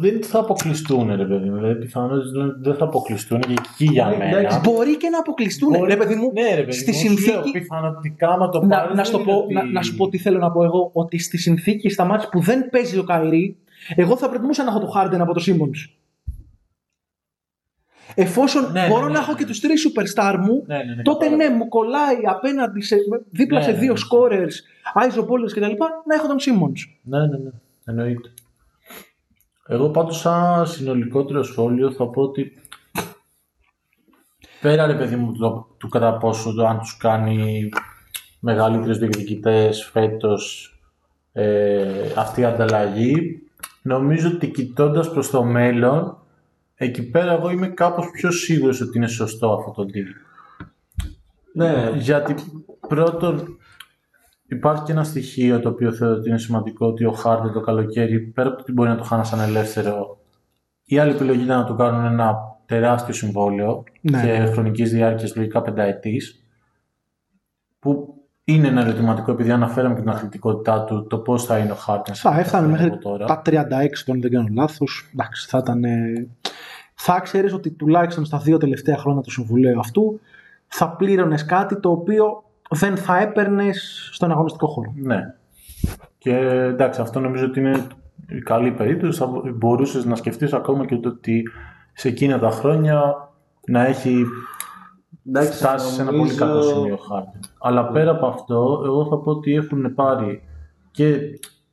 δεν 0.00 0.22
θα 0.24 0.38
αποκλειστούν, 0.38 1.14
ρε 1.16 1.24
παιδί 1.24 1.48
μου. 1.50 1.54
Δηλαδή, 1.56 1.74
πιθανότητα 1.78 2.56
δεν 2.60 2.74
θα 2.74 2.84
αποκλειστούν 2.84 3.40
και 3.40 3.52
εκεί 3.52 3.84
για 3.84 4.06
Ναι, 4.06 4.16
μένα. 4.16 4.38
εντάξει, 4.38 4.60
Μπορεί 4.64 4.96
και 4.96 5.08
να 5.08 5.18
αποκλειστούν. 5.18 5.68
Μπορεί- 5.70 5.90
Ρε 5.90 5.96
παιδί 5.96 6.14
μου, 6.14 6.30
ναι, 6.34 6.54
ρε 6.54 6.62
παιδί 6.62 6.78
στη 6.78 6.90
μου, 6.90 6.96
σου 6.98 7.04
λέω, 7.04 7.16
συνθήκη. 7.42 7.58
πιθανοτικά, 7.58 8.28
άμα 8.28 8.48
το 8.48 8.60
Να, 8.60 8.68
πάρεις, 8.76 8.88
να, 8.88 8.94
δεν 8.94 9.04
σου 9.04 9.12
το 9.12 9.18
είναι 9.18 9.32
πω, 9.32 9.38
ότι- 9.38 9.54
να, 9.54 9.64
να 9.64 9.82
σου 9.82 9.96
πω 9.96 10.08
τι 10.08 10.18
θέλω 10.18 10.38
να 10.38 10.50
πω 10.50 10.64
εγώ. 10.64 10.90
Ότι 10.92 11.18
στη 11.18 11.36
συνθήκη, 11.38 11.88
στα 11.88 12.04
μάτια 12.04 12.28
που 12.28 12.40
δεν 12.40 12.70
παίζει 12.70 12.98
ο 12.98 13.04
Καϊρή, 13.04 13.56
εγώ 13.96 14.16
θα 14.16 14.28
προτιμούσα 14.28 14.64
να 14.64 14.70
έχω 14.70 14.80
το 14.80 14.86
Χάρντεν 14.86 15.20
από 15.20 15.32
το 15.34 15.40
Σίμονς. 15.40 15.88
Εφόσον 18.14 18.72
Ναι, 18.72 18.80
ναι, 18.80 18.88
μπορώ 18.88 19.00
ναι, 19.00 19.06
να 19.06 19.12
ναι, 19.12 19.18
έχω 19.18 19.32
ναι. 19.32 19.38
και 19.38 19.44
τους 19.46 19.60
τρεις 19.60 19.86
superstar 19.88 20.36
μου, 20.40 20.64
Ναι, 20.66 20.76
ναι, 20.76 20.94
ναι, 20.94 21.02
τότε 21.02 21.24
κατάλαβα. 21.26 21.50
ναι, 21.50 21.56
μου 21.56 21.68
κολλάει 21.68 22.16
απέναντι 22.28 22.80
σε, 22.80 22.96
δίπλα 23.30 23.58
Ναι, 23.58 23.64
σε 23.64 23.70
ναι, 23.70 23.78
δύο 23.78 23.92
ναι. 23.92 23.98
scorers, 24.10 24.52
Άιζο 24.94 25.24
Πόλερ 25.24 25.50
κτλ. 25.50 25.60
να 26.06 26.14
έχω 26.14 26.26
τον 26.26 26.38
Σίμονς. 26.40 26.98
Ναι, 27.02 27.18
ναι, 27.18 27.26
ναι. 27.26 27.50
Εννοείται. 27.84 28.32
Εγώ 29.66 29.88
πάντως 29.90 30.18
σαν 30.18 30.66
συνολικότερο 30.66 31.42
σχόλιο 31.42 31.90
θα 31.92 32.08
πω 32.08 32.22
ότι 32.22 32.52
πέρα 34.60 34.86
ρε 34.86 34.94
παιδί 34.94 35.16
μου 35.16 35.32
το, 35.32 35.66
του 35.78 35.88
κατά 35.88 36.16
πόσο 36.16 36.54
το 36.54 36.66
αν 36.66 36.78
τους 36.78 36.96
κάνει 36.96 37.68
μεγαλύτερους 38.40 38.98
διεκδικητές 38.98 39.84
φέτος 39.92 40.68
ε, 41.32 42.12
αυτή 42.16 42.40
η 42.40 42.44
ανταλλαγή 42.44 43.42
νομίζω 43.82 44.28
ότι 44.28 44.46
κοιτώντας 44.50 45.10
προς 45.10 45.30
το 45.30 45.42
μέλλον 45.44 46.18
εκεί 46.74 47.02
πέρα 47.10 47.32
εγώ 47.32 47.50
είμαι 47.50 47.68
κάπως 47.68 48.10
πιο 48.10 48.30
σίγουρος 48.30 48.80
ότι 48.80 48.96
είναι 48.98 49.06
σωστό 49.06 49.52
αυτό 49.52 49.70
το 49.70 49.82
deal. 49.94 50.08
Ναι, 51.52 51.90
Γιατί 51.94 52.34
πρώτον 52.88 53.58
υπάρχει 54.48 54.82
και 54.82 54.92
ένα 54.92 55.04
στοιχείο 55.04 55.60
το 55.60 55.68
οποίο 55.68 55.92
θεωρώ 55.92 56.14
ότι 56.14 56.28
είναι 56.28 56.38
σημαντικό 56.38 56.86
ότι 56.86 57.04
ο 57.04 57.12
Χάρντερ 57.12 57.52
το 57.52 57.60
καλοκαίρι 57.60 58.20
πέρα 58.20 58.48
από 58.48 58.56
το 58.56 58.62
ότι 58.62 58.72
μπορεί 58.72 58.88
να 58.88 58.96
το 58.96 59.02
χάνει 59.04 59.24
σαν 59.26 59.40
ελεύθερο 59.40 60.18
η 60.84 60.98
άλλη 60.98 61.10
επιλογή 61.10 61.42
ήταν 61.44 61.58
να 61.58 61.64
του 61.66 61.74
κάνουν 61.76 62.04
ένα 62.04 62.34
τεράστιο 62.66 63.14
συμβόλαιο 63.14 63.84
Ναι. 64.00 64.22
και 64.22 64.50
χρονικής 64.52 64.90
διάρκειας 64.92 65.36
λογικά 65.36 65.62
πενταετής 65.62 66.44
που 67.78 68.14
είναι 68.44 68.68
ένα 68.68 68.80
ερωτηματικό 68.80 69.30
επειδή 69.32 69.50
αναφέραμε 69.50 69.94
και 69.94 70.00
την 70.00 70.10
αθλητικότητά 70.10 70.84
του 70.84 71.06
το 71.06 71.18
πώς 71.18 71.44
θα 71.44 71.58
είναι 71.58 71.72
ο 71.72 71.74
Χάρντερ 71.74 72.14
Θα 72.18 72.38
έφτανε 72.38 72.66
μέχρι 72.68 72.86
από 72.86 72.98
τώρα. 72.98 73.26
τα 73.26 73.42
36 73.44 73.52
του, 74.04 74.12
αν 74.12 74.20
δεν 74.20 74.30
κάνω 74.30 74.48
λάθος. 74.52 75.10
Εντάξει, 75.12 75.48
θα 75.48 75.58
ήταν. 75.58 75.82
Ε, 76.96 77.02
Θα 77.02 77.20
ξέρεις 77.20 77.52
ότι 77.52 77.70
τουλάχιστον 77.70 78.24
στα 78.24 78.38
δύο 78.38 78.58
τελευταία 78.58 78.96
χρόνια 78.96 79.22
του 79.22 79.30
συμβουλίου 79.30 79.78
αυτού 79.78 80.20
θα 80.66 80.90
πλήρωνες 80.90 81.44
κάτι 81.44 81.80
το 81.80 81.90
οποίο 81.90 82.42
δεν 82.70 82.96
θα 82.96 83.18
έπαιρνες 83.20 84.08
στον 84.12 84.30
αγωνιστικό 84.30 84.66
χώρο. 84.66 84.92
Ναι. 84.96 85.34
Και 86.18 86.36
εντάξει, 86.48 87.00
αυτό 87.00 87.20
νομίζω 87.20 87.44
ότι 87.44 87.60
είναι 87.60 87.86
η 88.28 88.38
καλή 88.38 88.72
περίπτωση. 88.72 89.18
Θα 89.18 89.30
μπορούσες 89.54 90.04
να 90.04 90.14
σκεφτείς 90.16 90.52
ακόμα 90.52 90.86
και 90.86 90.96
το 90.96 91.08
ότι 91.08 91.42
σε 91.92 92.08
εκείνα 92.08 92.38
τα 92.38 92.50
χρόνια 92.50 93.28
να 93.66 93.86
έχει 93.86 94.24
εντάξει, 95.26 95.52
φτάσει 95.52 95.92
σε 95.94 96.00
ένα 96.00 96.10
πολύ 96.10 96.22
νομίζω- 96.22 96.38
κακό 96.46 96.62
σημείο 96.62 96.96
χάρτη. 96.96 97.38
Αλλά 97.58 97.88
πέρα 97.88 98.10
από 98.10 98.26
αυτό, 98.26 98.82
εγώ 98.84 99.06
θα 99.06 99.18
πω 99.18 99.30
ότι 99.30 99.54
έχουν 99.54 99.94
πάρει 99.94 100.42
και 100.90 101.18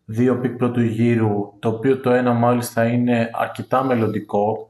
δύο 0.05 0.39
picks 0.39 0.57
πρώτου 0.57 0.81
γύρου, 0.81 1.53
το 1.59 1.69
οποίο 1.69 1.99
το 1.99 2.09
ένα 2.09 2.33
μάλιστα 2.33 2.85
είναι 2.85 3.29
αρκετά 3.33 3.83
μελλοντικό, 3.83 4.69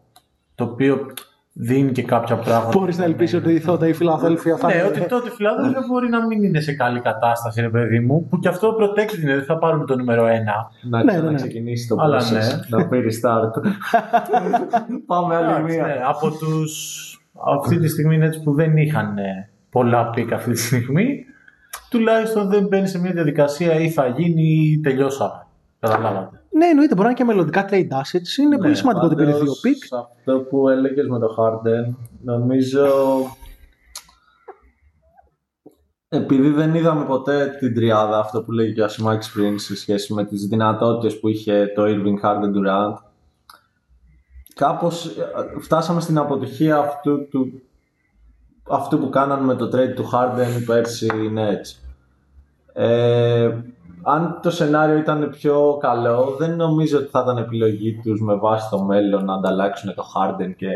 το 0.65 0.71
οποίο 0.71 1.05
δίνει 1.53 1.91
και 1.91 2.03
κάποια 2.03 2.35
πράγματα. 2.35 2.77
Μπορείς 2.79 2.97
να 2.97 3.03
ελπίσεις 3.03 3.39
ότι 3.39 3.61
τότε 3.61 3.87
η 3.87 3.93
Φιλαδέλφια 3.93 4.57
θα 4.57 4.67
Ναι, 4.67 4.73
είναι. 4.73 4.83
ότι 4.83 5.05
τότε 5.05 5.27
η 5.27 5.31
Φιλαδέλφια 5.31 5.83
μπορεί 5.87 6.09
να 6.09 6.25
μην 6.27 6.43
είναι 6.43 6.59
σε 6.59 6.73
καλή 6.73 6.99
κατάσταση, 6.99 7.61
ρε 7.61 7.69
παιδί 7.69 7.99
μου, 7.99 8.27
που 8.29 8.39
και 8.39 8.47
αυτό 8.47 8.75
protected 8.79 9.21
είναι, 9.23 9.35
δεν 9.35 9.43
θα 9.43 9.57
πάρουν 9.57 9.85
το 9.85 9.95
νούμερο 9.95 10.25
ένα. 10.27 10.53
Να 10.81 11.03
Ναι, 11.03 11.13
ναι, 11.13 11.29
ναι. 11.29 11.35
ξεκινήσει 11.35 11.87
το 11.87 11.95
Αλλά 11.99 12.19
process, 12.19 12.67
ναι. 12.69 12.77
να 12.77 12.87
πει 12.87 12.97
restart. 13.09 13.51
Πάμε 15.07 15.35
άλλη 15.35 15.45
Εντάξει, 15.45 15.75
μία. 15.77 15.85
ναι, 15.85 15.95
από 16.07 16.29
τους 16.31 16.73
αυτή 17.55 17.79
τη 17.79 17.87
στιγμή 17.87 18.15
είναι 18.15 18.25
έτσι 18.25 18.41
που 18.43 18.53
δεν 18.53 18.77
είχαν 18.77 19.17
ε, 19.17 19.49
πολλά 19.69 20.09
picks 20.09 20.33
αυτή 20.33 20.51
τη 20.51 20.59
στιγμή, 20.59 21.25
τουλάχιστον 21.89 22.49
δεν 22.49 22.67
μπαίνει 22.67 22.87
σε 22.87 22.99
μια 22.99 23.11
διαδικασία 23.11 23.73
ή 23.79 23.89
θα 23.89 24.07
γίνει 24.07 24.43
ή 24.43 24.79
τελειώσαμε. 24.79 25.45
Καταλάβατε. 25.79 26.40
Ναι, 26.53 26.65
εννοείται. 26.65 26.95
Μπορεί 26.95 27.07
να 27.07 27.09
είναι 27.09 27.19
και 27.19 27.23
μελλοντικά 27.23 27.69
trade 27.69 28.01
assets. 28.01 28.37
Είναι 28.41 28.57
πολύ 28.57 28.75
σημαντικό 28.75 29.05
ότι 29.05 29.15
πήρε 29.15 29.31
δύο 29.31 29.39
Πάντως, 29.39 29.59
picks. 29.59 29.83
Αυτό 29.93 30.39
που 30.39 30.69
έλεγες 30.69 31.07
με 31.07 31.19
το 31.19 31.35
Harden, 31.37 31.95
νομίζω 32.23 32.85
Επειδή 36.13 36.49
δεν 36.49 36.75
είδαμε 36.75 37.05
ποτέ 37.05 37.55
την 37.59 37.75
τριάδα, 37.75 38.19
αυτό 38.19 38.41
που 38.41 38.51
λέγει 38.51 38.73
και 38.73 38.81
ο 38.81 38.85
Ασημάκης 38.85 39.31
πριν, 39.31 39.59
σε 39.59 39.75
σχέση 39.75 40.13
με 40.13 40.25
τις 40.25 40.47
δυνατότητες 40.47 41.19
που 41.19 41.27
είχε 41.27 41.71
το 41.75 41.83
Irving 41.85 42.25
Harden 42.25 42.51
Durant, 42.55 42.95
κάπως 44.55 45.05
ε, 45.05 45.59
φτάσαμε 45.59 46.01
στην 46.01 46.17
αποτυχία 46.17 46.77
αυτού, 46.77 47.27
του, 47.27 47.61
αυτού 48.69 48.99
που 48.99 49.09
κάνανε 49.09 49.45
με 49.45 49.55
το 49.55 49.65
trade 49.65 49.93
του 49.95 50.09
Harden 50.13 50.63
πέρσι 50.65 51.05
οι 51.05 51.33
Nets. 51.35 51.91
Ε, 52.73 53.57
αν 54.03 54.39
το 54.41 54.49
σενάριο 54.51 54.97
ήταν 54.97 55.29
πιο 55.29 55.77
καλό, 55.79 56.35
δεν 56.39 56.55
νομίζω 56.55 56.97
ότι 56.97 57.07
θα 57.07 57.19
ήταν 57.23 57.37
επιλογή 57.37 57.99
τους 58.03 58.21
με 58.21 58.35
βάση 58.35 58.69
το 58.69 58.81
μέλλον 58.81 59.25
να 59.25 59.33
ανταλλάξουν 59.33 59.93
το 59.95 60.03
Harden 60.15 60.53
και 60.57 60.67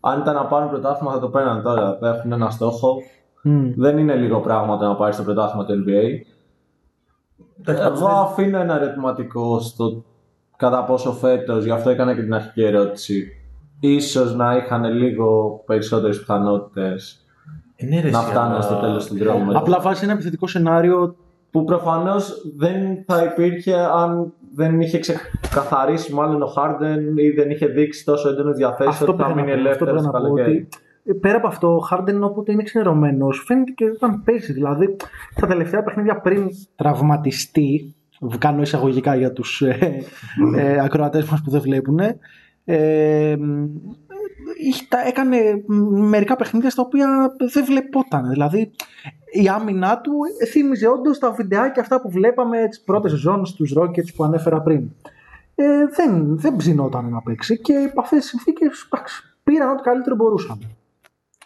αν 0.00 0.20
ήταν 0.20 0.34
να 0.34 0.44
πάρουν 0.44 0.68
πρωτάθλημα 0.68 1.12
θα 1.12 1.18
το 1.20 1.28
παίρναν 1.28 1.62
τώρα. 1.62 1.98
Έχουν 2.02 2.32
ένα 2.32 2.50
στόχο. 2.50 2.96
Μμ. 3.42 3.70
Δεν 3.76 3.98
είναι 3.98 4.14
λίγο 4.14 4.40
πράγμα 4.40 4.78
το 4.78 4.86
να 4.86 4.94
πάρεις 4.94 5.16
το 5.16 5.22
πρωτάθλημα 5.22 5.64
του 5.64 5.84
NBA. 5.86 6.04
Εγώ 7.64 8.06
αφήνω 8.08 8.58
ένα 8.58 8.74
ερωτηματικό 8.82 9.60
στο 9.60 10.04
κατά 10.56 10.84
πόσο 10.84 11.12
φέτος, 11.12 11.64
γι' 11.64 11.70
αυτό 11.70 11.90
έκανα 11.90 12.14
και 12.14 12.22
την 12.22 12.34
αρχική 12.34 12.62
ερώτηση, 12.62 13.26
ίσως 13.80 14.34
να 14.34 14.56
είχαν 14.56 14.84
λίγο 14.84 15.60
περισσότερες 15.66 16.18
πιθανότητες 16.18 17.20
Ε, 17.76 17.86
ναι, 17.86 18.00
ρε, 18.00 18.10
να 18.10 18.18
εσύ, 18.18 18.30
φτάνουν 18.30 18.52
αλλά- 18.52 18.62
στο 18.62 18.74
τέλος 18.74 19.06
του 19.06 19.16
δρόμου. 19.18 19.58
Απλά 19.58 19.80
βάζει 19.80 20.04
ένα 20.04 20.12
επιθετικό 20.12 20.46
σενάριο. 20.46 21.16
Που 21.56 21.64
προφανώς 21.64 22.42
δεν 22.56 23.04
θα 23.06 23.22
υπήρχε 23.24 23.74
αν 23.74 24.32
δεν 24.54 24.80
είχε 24.80 24.98
ξεκαθαρίσει 24.98 26.12
μάλλον 26.14 26.42
ο 26.42 26.46
Χάρντεν 26.46 27.16
ή 27.16 27.30
δεν 27.30 27.50
είχε 27.50 27.66
δείξει 27.66 28.04
τόσο 28.04 28.28
έντονο 28.28 28.52
διαθέσιο 28.52 28.90
Αυτό 28.90 29.12
ότι 29.12 29.22
θα 29.22 29.32
πρέπει 29.32 29.40
μείνει 29.50 29.62
να 29.62 29.62
πω. 29.62 29.70
Αυτό 29.70 29.84
ελεύθερο 29.84 29.90
πρέπει 29.90 30.02
στο 30.02 30.12
να 30.12 30.18
πω. 30.18 30.24
καλοκαίρι. 30.24 30.56
Ότι 30.56 30.68
ε, 31.04 31.12
πέρα 31.12 31.36
από 31.36 31.46
αυτό, 31.46 31.74
ο 31.76 31.78
Χάρντεν 31.78 32.22
όποτε 32.22 32.52
είναι 32.52 32.62
ξενερωμένος, 32.62 33.42
φαίνεται 33.46 33.70
και 33.70 33.84
όταν 33.84 34.22
παίζει. 34.22 34.52
Δηλαδή, 34.52 34.96
στα 35.36 35.46
τελευταία 35.46 35.82
παιχνίδια 35.82 36.20
πριν 36.20 36.48
τραυματιστεί, 36.76 37.94
κάνω 38.38 38.60
εισαγωγικά 38.62 39.14
για 39.16 39.32
τους 39.32 39.62
ε, 39.62 40.02
ε, 40.56 40.78
ακροατές 40.80 41.24
μας 41.30 41.42
που 41.42 41.50
δεν 41.50 41.60
βλέπουν, 41.60 41.98
ε, 41.98 42.16
είχε- 42.64 43.36
τα- 44.88 45.06
έκανε 45.06 45.38
μερικά 45.90 46.36
παιχνίδια 46.36 46.70
στα 46.70 46.82
οποία 46.82 47.34
δεν 47.52 47.64
βλεπόταν. 47.64 48.28
Δηλαδή, 48.28 48.70
η 49.42 49.48
άμυνά 49.48 50.00
του 50.00 50.12
θύμιζε 50.50 50.88
όντως 50.88 51.18
τα 51.18 51.30
βιντεάκια 51.32 51.82
αυτά 51.82 52.00
που 52.00 52.10
βλέπαμε 52.10 52.68
τις 52.68 52.80
πρώτες 52.80 53.10
σεζόν 53.10 53.46
στους 53.46 53.64
Rockets 53.80 54.14
που 54.16 54.24
ανέφερα 54.24 54.60
πριν. 54.60 54.90
Ε, 55.54 55.64
δεν, 55.96 56.38
δεν 56.38 56.56
ψινόταν 56.56 57.08
να 57.08 57.22
παίξει 57.22 57.58
και 57.60 57.88
από 57.90 58.00
αυτές 58.00 58.20
τις 58.20 58.28
συνθήκες 58.28 58.88
πήραν 59.42 59.70
ό,τι 59.70 59.82
καλύτερο 59.82 60.16
μπορούσαν. 60.16 60.58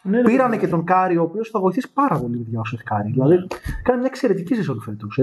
Ναι, 0.03 0.17
ρε, 0.17 0.23
Πήρανε 0.23 0.57
και 0.57 0.69
τον 0.69 0.85
Κάρι, 0.85 1.17
ο 1.17 1.23
οποίος 1.23 1.49
θα 1.51 1.61
βοηθήσει 1.61 1.93
πάρα 1.93 2.19
πολύ 2.19 2.37
παιδιά 2.37 2.61
ο 2.61 2.65
Σεθ 2.65 2.83
Κάρι. 2.83 3.11
Δηλαδή, 3.11 3.47
κάνει 3.83 3.99
μια 3.99 4.09
εξαιρετική 4.09 4.55
σεζόν 4.55 4.81
φέτος. 4.81 5.19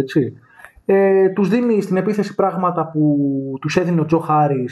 Ε, 0.85 1.29
τους 1.29 1.49
δίνει 1.49 1.81
στην 1.81 1.97
επίθεση 1.97 2.35
πράγματα 2.35 2.91
που 2.91 3.17
τους 3.61 3.77
έδινε 3.77 4.01
ο 4.01 4.05
Τζο 4.05 4.19
Χάρις. 4.19 4.69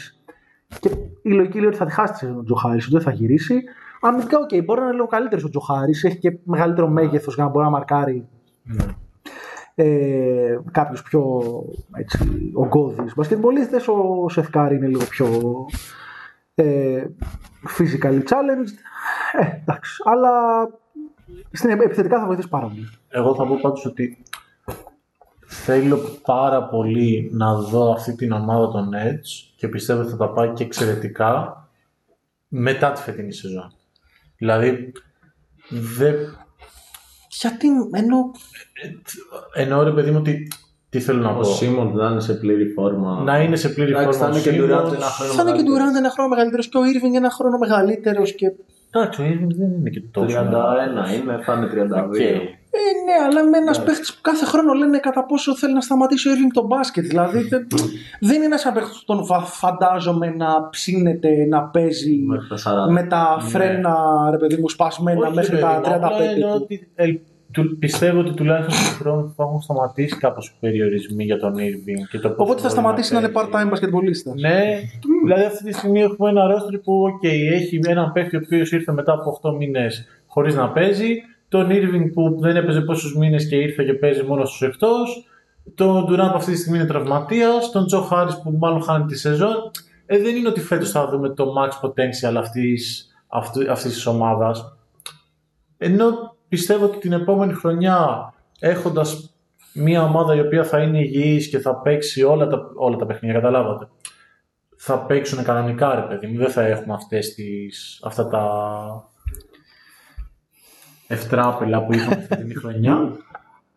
Και 0.79 0.89
η 1.21 1.31
λογική 1.31 1.57
λέει 1.57 1.67
ότι 1.67 1.77
θα 1.77 1.85
τη 1.85 1.91
χάσει 1.91 2.13
τη 2.13 2.19
σεζόν 2.19 2.37
ο 2.37 2.43
Τζο 2.43 2.55
Χάρις, 2.55 2.77
ότι 2.77 2.89
δεν 2.91 3.01
θα 3.01 3.11
γυρίσει. 3.11 3.63
Αμυντικά, 4.01 4.37
οκ, 4.39 4.63
μπορεί 4.63 4.79
να 4.79 4.85
είναι 4.85 4.95
λίγο 4.95 5.07
καλύτερος 5.07 5.43
ο 5.43 5.49
Τζο 5.49 5.59
Χάρις, 5.59 5.91
έχει 5.91 6.17
και 6.17 6.37
μεγαλύτερο 6.43 6.87
μέγεθος 6.87 7.35
για 7.35 7.43
να 7.43 7.49
μπορεί 7.49 7.65
να 7.65 7.71
μαρκάρει 7.71 8.27
Ναι. 8.63 8.85
ε, 9.75 10.59
κάποιους 10.71 11.01
πιο 11.03 11.41
έτσι, 11.95 12.51
ογκώδεις 12.53 13.13
μπασκετμπολίστες. 13.15 13.87
Ο 13.87 14.29
Σεθ 14.29 14.52
Κάρι 14.52 14.75
είναι 14.75 14.87
λίγο 14.87 15.03
πιο 15.09 15.27
ε, 16.55 17.03
physically 17.77 18.19
challenged. 18.23 18.73
Ε, 19.39 19.45
εντάξει, 19.61 20.01
αλλά 20.05 20.31
στην 21.51 21.69
επιθετικά 21.69 22.19
θα 22.19 22.25
βοηθήσει 22.25 22.49
πάρα 22.49 22.67
πολύ. 22.67 22.89
Εγώ 23.09 23.35
θα 23.35 23.47
πω 23.47 23.59
πάντως 23.61 23.85
ότι 23.85 24.17
θέλω 25.47 25.97
πάρα 26.25 26.63
πολύ 26.63 27.29
να 27.33 27.55
δω 27.55 27.91
αυτή 27.91 28.15
την 28.15 28.31
ομάδα 28.31 28.71
των 28.71 28.89
Nets 28.93 29.53
και 29.55 29.67
πιστεύω 29.67 30.01
ότι 30.01 30.11
θα 30.11 30.17
τα 30.17 30.29
πάει 30.29 30.49
και 30.49 30.63
εξαιρετικά 30.63 31.59
μετά 32.47 32.91
τη 32.91 33.01
φετινή 33.01 33.33
σεζόν. 33.33 33.73
Δηλαδή, 34.37 34.91
δεν... 35.69 36.15
Γιατί 37.29 37.67
ενώ 37.91 38.31
εννοώ 39.53 39.83
ρε 39.83 39.91
παιδί 39.91 40.11
μου 40.11 40.17
ότι 40.19 40.47
τι 40.89 40.99
θέλω 40.99 41.21
να 41.21 41.31
Ο 41.31 41.35
πω; 41.35 41.43
Σίμον 41.43 41.95
να 41.95 42.09
είναι 42.09 42.19
σε 42.19 42.33
πλήρη 42.33 42.67
φόρμα. 42.67 43.21
Να 43.23 43.41
είναι 43.41 43.55
σε 43.55 43.69
πλήρη 43.69 43.91
Εντάξει, 43.91 44.19
φόρμα 44.19 44.25
θα 44.25 44.25
ο 44.25 44.29
είναι 44.29 44.39
και 44.39 44.49
Simmons. 44.49 44.79
Durant 44.79 44.93
ένα 44.93 45.09
χρόνο 45.09 45.33
θα 45.33 45.41
είναι 45.41 45.57
και 45.57 45.63
του 45.63 45.71
μεγαλύτερος. 45.71 45.77
Ράντ 45.77 45.95
ένα 45.95 46.09
χρόνο 46.09 46.29
μεγαλύτερος 46.29 46.67
και 46.69 46.77
ο 46.77 46.81
Irving 46.81 47.15
ένα 47.15 47.29
χρόνο 47.29 47.57
μεγαλύτερος. 47.57 48.35
Και... 48.35 48.51
Εντάξει, 48.91 49.21
ο 49.21 49.25
Irving 49.25 49.53
δεν 49.55 49.71
είναι 49.71 49.89
και 49.89 49.99
31 49.99 50.11
τόσο. 50.11 50.41
είναι, 51.13 51.39
θα 51.43 51.53
είναι 51.53 51.69
32. 51.73 52.64
Οκ. 52.75 52.81
Ε, 52.87 52.91
ναι, 53.07 53.25
αλλά 53.27 53.49
με 53.49 53.57
ένας 53.57 53.83
παίχτης 53.83 54.13
που 54.13 54.19
κάθε 54.21 54.45
χρόνο 54.45 54.73
λένε 54.73 54.97
κατά 54.97 55.25
πόσο 55.25 55.55
θέλει 55.55 55.73
να 55.73 55.81
σταματήσει 55.81 56.29
ο 56.29 56.31
Irving 56.31 56.51
το 56.53 56.65
μπάσκετ. 56.65 57.05
Δηλαδή 57.05 57.39
δεν, 57.41 57.67
δεν 58.19 58.35
είναι 58.41 58.45
ένα 58.61 58.71
παίχτης 58.73 58.97
που 58.99 59.05
τον 59.05 59.25
φα- 59.25 59.39
φαντάζομαι 59.45 60.29
να 60.29 60.69
ψήνεται, 60.69 61.29
να 61.49 61.61
παίζει 61.63 62.15
Μέχρι 62.27 62.47
τα 62.47 62.57
40. 62.87 62.91
με 62.91 63.03
τα 63.03 63.37
φρένα 63.39 63.95
ρε 64.31 64.37
παιδί 64.37 64.57
μου 64.57 64.69
σπασμένα 64.69 65.19
Ναι. 65.19 65.25
Όχι, 65.25 65.35
μέχρι 65.35 65.55
ρε 65.55 65.61
τα 65.61 65.67
παιδί 65.83 65.89
μου, 65.89 65.99
35 65.99 66.03
απλά 66.13 66.23
εννοώ 66.31 66.49
του. 66.55 66.59
ότι, 66.63 66.87
ε, 66.95 67.05
του- 67.51 67.77
πιστεύω 67.79 68.19
ότι 68.19 68.33
τουλάχιστον 68.33 68.73
στον 68.85 68.95
χρόνο 68.97 69.33
θα 69.35 69.43
έχουν 69.43 69.61
σταματήσει 69.61 70.17
κάπως 70.17 70.47
οι 70.47 70.53
περιορισμοί 70.59 71.23
για 71.23 71.39
τον 71.39 71.53
Irving 71.53 72.07
και 72.11 72.19
το 72.19 72.29
πώς 72.29 72.37
Οπότε 72.37 72.55
θα 72.61 72.67
μπορεί 72.67 72.71
σταματήσει 72.79 73.13
να 73.13 73.19
είναι 73.19 73.27
παίζει. 73.29 73.49
part-time 73.53 73.69
μπασκετμπολίστας. 73.69 74.31
Ναι, 74.39 74.63
δηλαδή 75.23 75.43
αυτή 75.43 75.63
τη 75.63 75.73
στιγμή 75.73 76.01
έχουμε 76.01 76.29
ένα 76.29 76.47
ρόστρι 76.47 76.77
που 76.79 76.93
okay, 77.07 77.53
έχει 77.53 77.79
έναν 77.87 78.11
παίκτη 78.11 78.35
ο 78.35 78.39
οποίος 78.43 78.71
ήρθε 78.71 78.91
μετά 78.91 79.13
από 79.13 79.39
8 79.43 79.55
μήνες 79.57 80.05
χωρίς 80.27 80.55
να 80.55 80.69
παίζει. 80.69 81.15
Τον 81.55 81.69
Irving 81.69 82.11
που 82.13 82.37
δεν 82.39 82.55
έπαιζε 82.55 82.81
πόσους 82.81 83.15
μήνες 83.15 83.47
και 83.47 83.55
ήρθε 83.55 83.83
και 83.83 83.93
παίζει 83.93 84.23
μόνο 84.23 84.45
στους 84.45 84.61
εκτό. 84.61 84.95
Τον 85.75 86.05
Durant 86.05 86.29
που 86.29 86.35
αυτή 86.35 86.51
τη 86.51 86.57
στιγμή 86.57 86.77
είναι 86.77 86.87
τραυματίας. 86.87 87.71
Τον 87.71 87.85
Τζο 87.85 88.01
Χάρη 88.01 88.31
που 88.43 88.51
μάλλον 88.51 88.81
χάνει 88.81 89.05
τη 89.05 89.17
σεζόν. 89.17 89.71
Ε, 90.05 90.17
δεν 90.21 90.35
είναι 90.35 90.47
ότι 90.47 90.59
φέτος 90.59 90.91
θα 90.91 91.07
δούμε 91.09 91.29
το 91.29 91.53
max 91.57 91.87
potential 91.87 92.33
αυτής 92.35 93.13
της 93.83 94.05
ομάδας. 94.05 94.77
Ενώ 95.77 96.35
πιστεύω 96.47 96.85
ότι 96.85 96.97
την 96.97 97.13
επόμενη 97.13 97.53
χρονιά 97.53 98.33
έχοντας 98.59 99.35
μια 99.73 100.03
ομάδα 100.03 100.35
η 100.35 100.39
οποία 100.39 100.63
θα 100.63 100.79
είναι 100.81 100.99
υγιής 100.99 101.49
και 101.49 101.59
θα 101.59 101.75
παίξει 101.81 102.23
όλα 102.23 102.47
τα, 102.47 102.71
όλα 102.75 102.95
τα 102.95 103.05
παιχνίδια, 103.05 103.39
καταλάβατε. 103.39 103.87
Θα 104.75 104.99
παίξουν 105.05 105.43
κανονικά 105.43 105.95
ρε 105.95 106.01
παιδί 106.01 106.27
μου, 106.27 106.37
δεν 106.37 106.49
θα 106.49 106.61
έχουμε 106.61 106.93
αυτές 106.93 107.33
τις, 107.33 107.99
αυτά 108.03 108.27
τα 108.27 108.43
ευτράπελα 111.07 111.85
που 111.85 111.93
είχαμε 111.93 112.15
αυτή 112.15 112.45
την 112.45 112.59
χρονιά. 112.59 113.15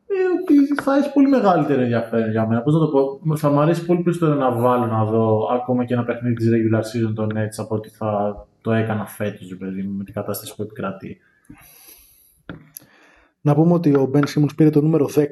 Ε, 0.06 0.14
ότι 0.40 0.82
θα 0.82 0.96
έχει 0.96 1.12
πολύ 1.12 1.28
μεγαλύτερο 1.28 1.80
ενδιαφέρον 1.80 2.30
για 2.30 2.46
μένα. 2.46 2.62
Πώς 2.62 2.74
να 2.74 2.80
το 2.80 2.86
πω, 2.86 3.36
θα 3.36 3.50
μου 3.50 3.60
αρέσει 3.60 3.84
πολύ 3.84 4.02
περισσότερο 4.02 4.38
να 4.38 4.50
βάλω 4.50 4.86
να 4.86 5.04
δω 5.04 5.48
ακόμα 5.52 5.84
και 5.84 5.94
ένα 5.94 6.04
παιχνίδι 6.04 6.34
της 6.34 6.48
regular 6.48 6.80
season 6.80 7.12
των 7.14 7.32
Nets 7.34 7.56
από 7.56 7.74
ότι 7.74 7.88
θα 7.88 8.36
το 8.60 8.72
έκανα 8.72 9.06
φέτος, 9.06 9.48
ρε 9.48 9.54
παιδί 9.54 9.82
μου, 9.82 9.96
με 9.96 10.04
την 10.04 10.14
κατάσταση 10.14 10.54
που 10.56 10.62
επικρατεί. 10.62 11.18
Να 13.40 13.54
πούμε 13.54 13.72
ότι 13.72 13.94
ο 13.94 14.10
Ben 14.14 14.22
Simmons 14.22 14.54
πήρε 14.56 14.70
το 14.70 14.80
νούμερο 14.80 15.10
10 15.14 15.24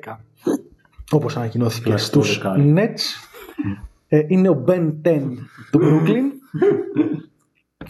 όπως 1.11 1.37
ανακοινώθηκε 1.37 1.89
Κλασικό 1.89 2.23
στους 2.23 2.39
δεκάρι. 2.39 2.75
Nets. 2.77 3.01
Ε, 4.09 4.25
είναι 4.29 4.49
ο 4.49 4.65
Ben 4.69 4.95
10 5.05 5.21
του 5.71 5.81
Brooklyn. 5.83 6.25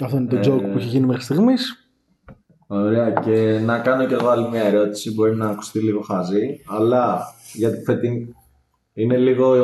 Αυτό 0.05 0.17
είναι 0.17 0.27
το 0.27 0.37
joke 0.37 0.71
που 0.73 0.79
έχει 0.79 0.89
γίνει 0.89 1.07
μέχρι 1.07 1.23
στιγμής. 1.23 1.86
Ωραία 2.67 3.11
και 3.11 3.61
να 3.65 3.79
κάνω 3.79 4.07
και 4.07 4.15
εγώ 4.15 4.29
άλλη 4.29 4.49
μια 4.49 4.63
ερώτηση, 4.63 5.15
μπορεί 5.15 5.37
να 5.37 5.49
ακουστεί 5.49 5.79
λίγο 5.79 6.01
χαζή, 6.01 6.61
αλλά 6.67 7.19
για 7.53 7.71
τη 7.71 7.83
φετινή... 7.85 8.35
είναι 8.95 9.17
λίγο 9.17 9.57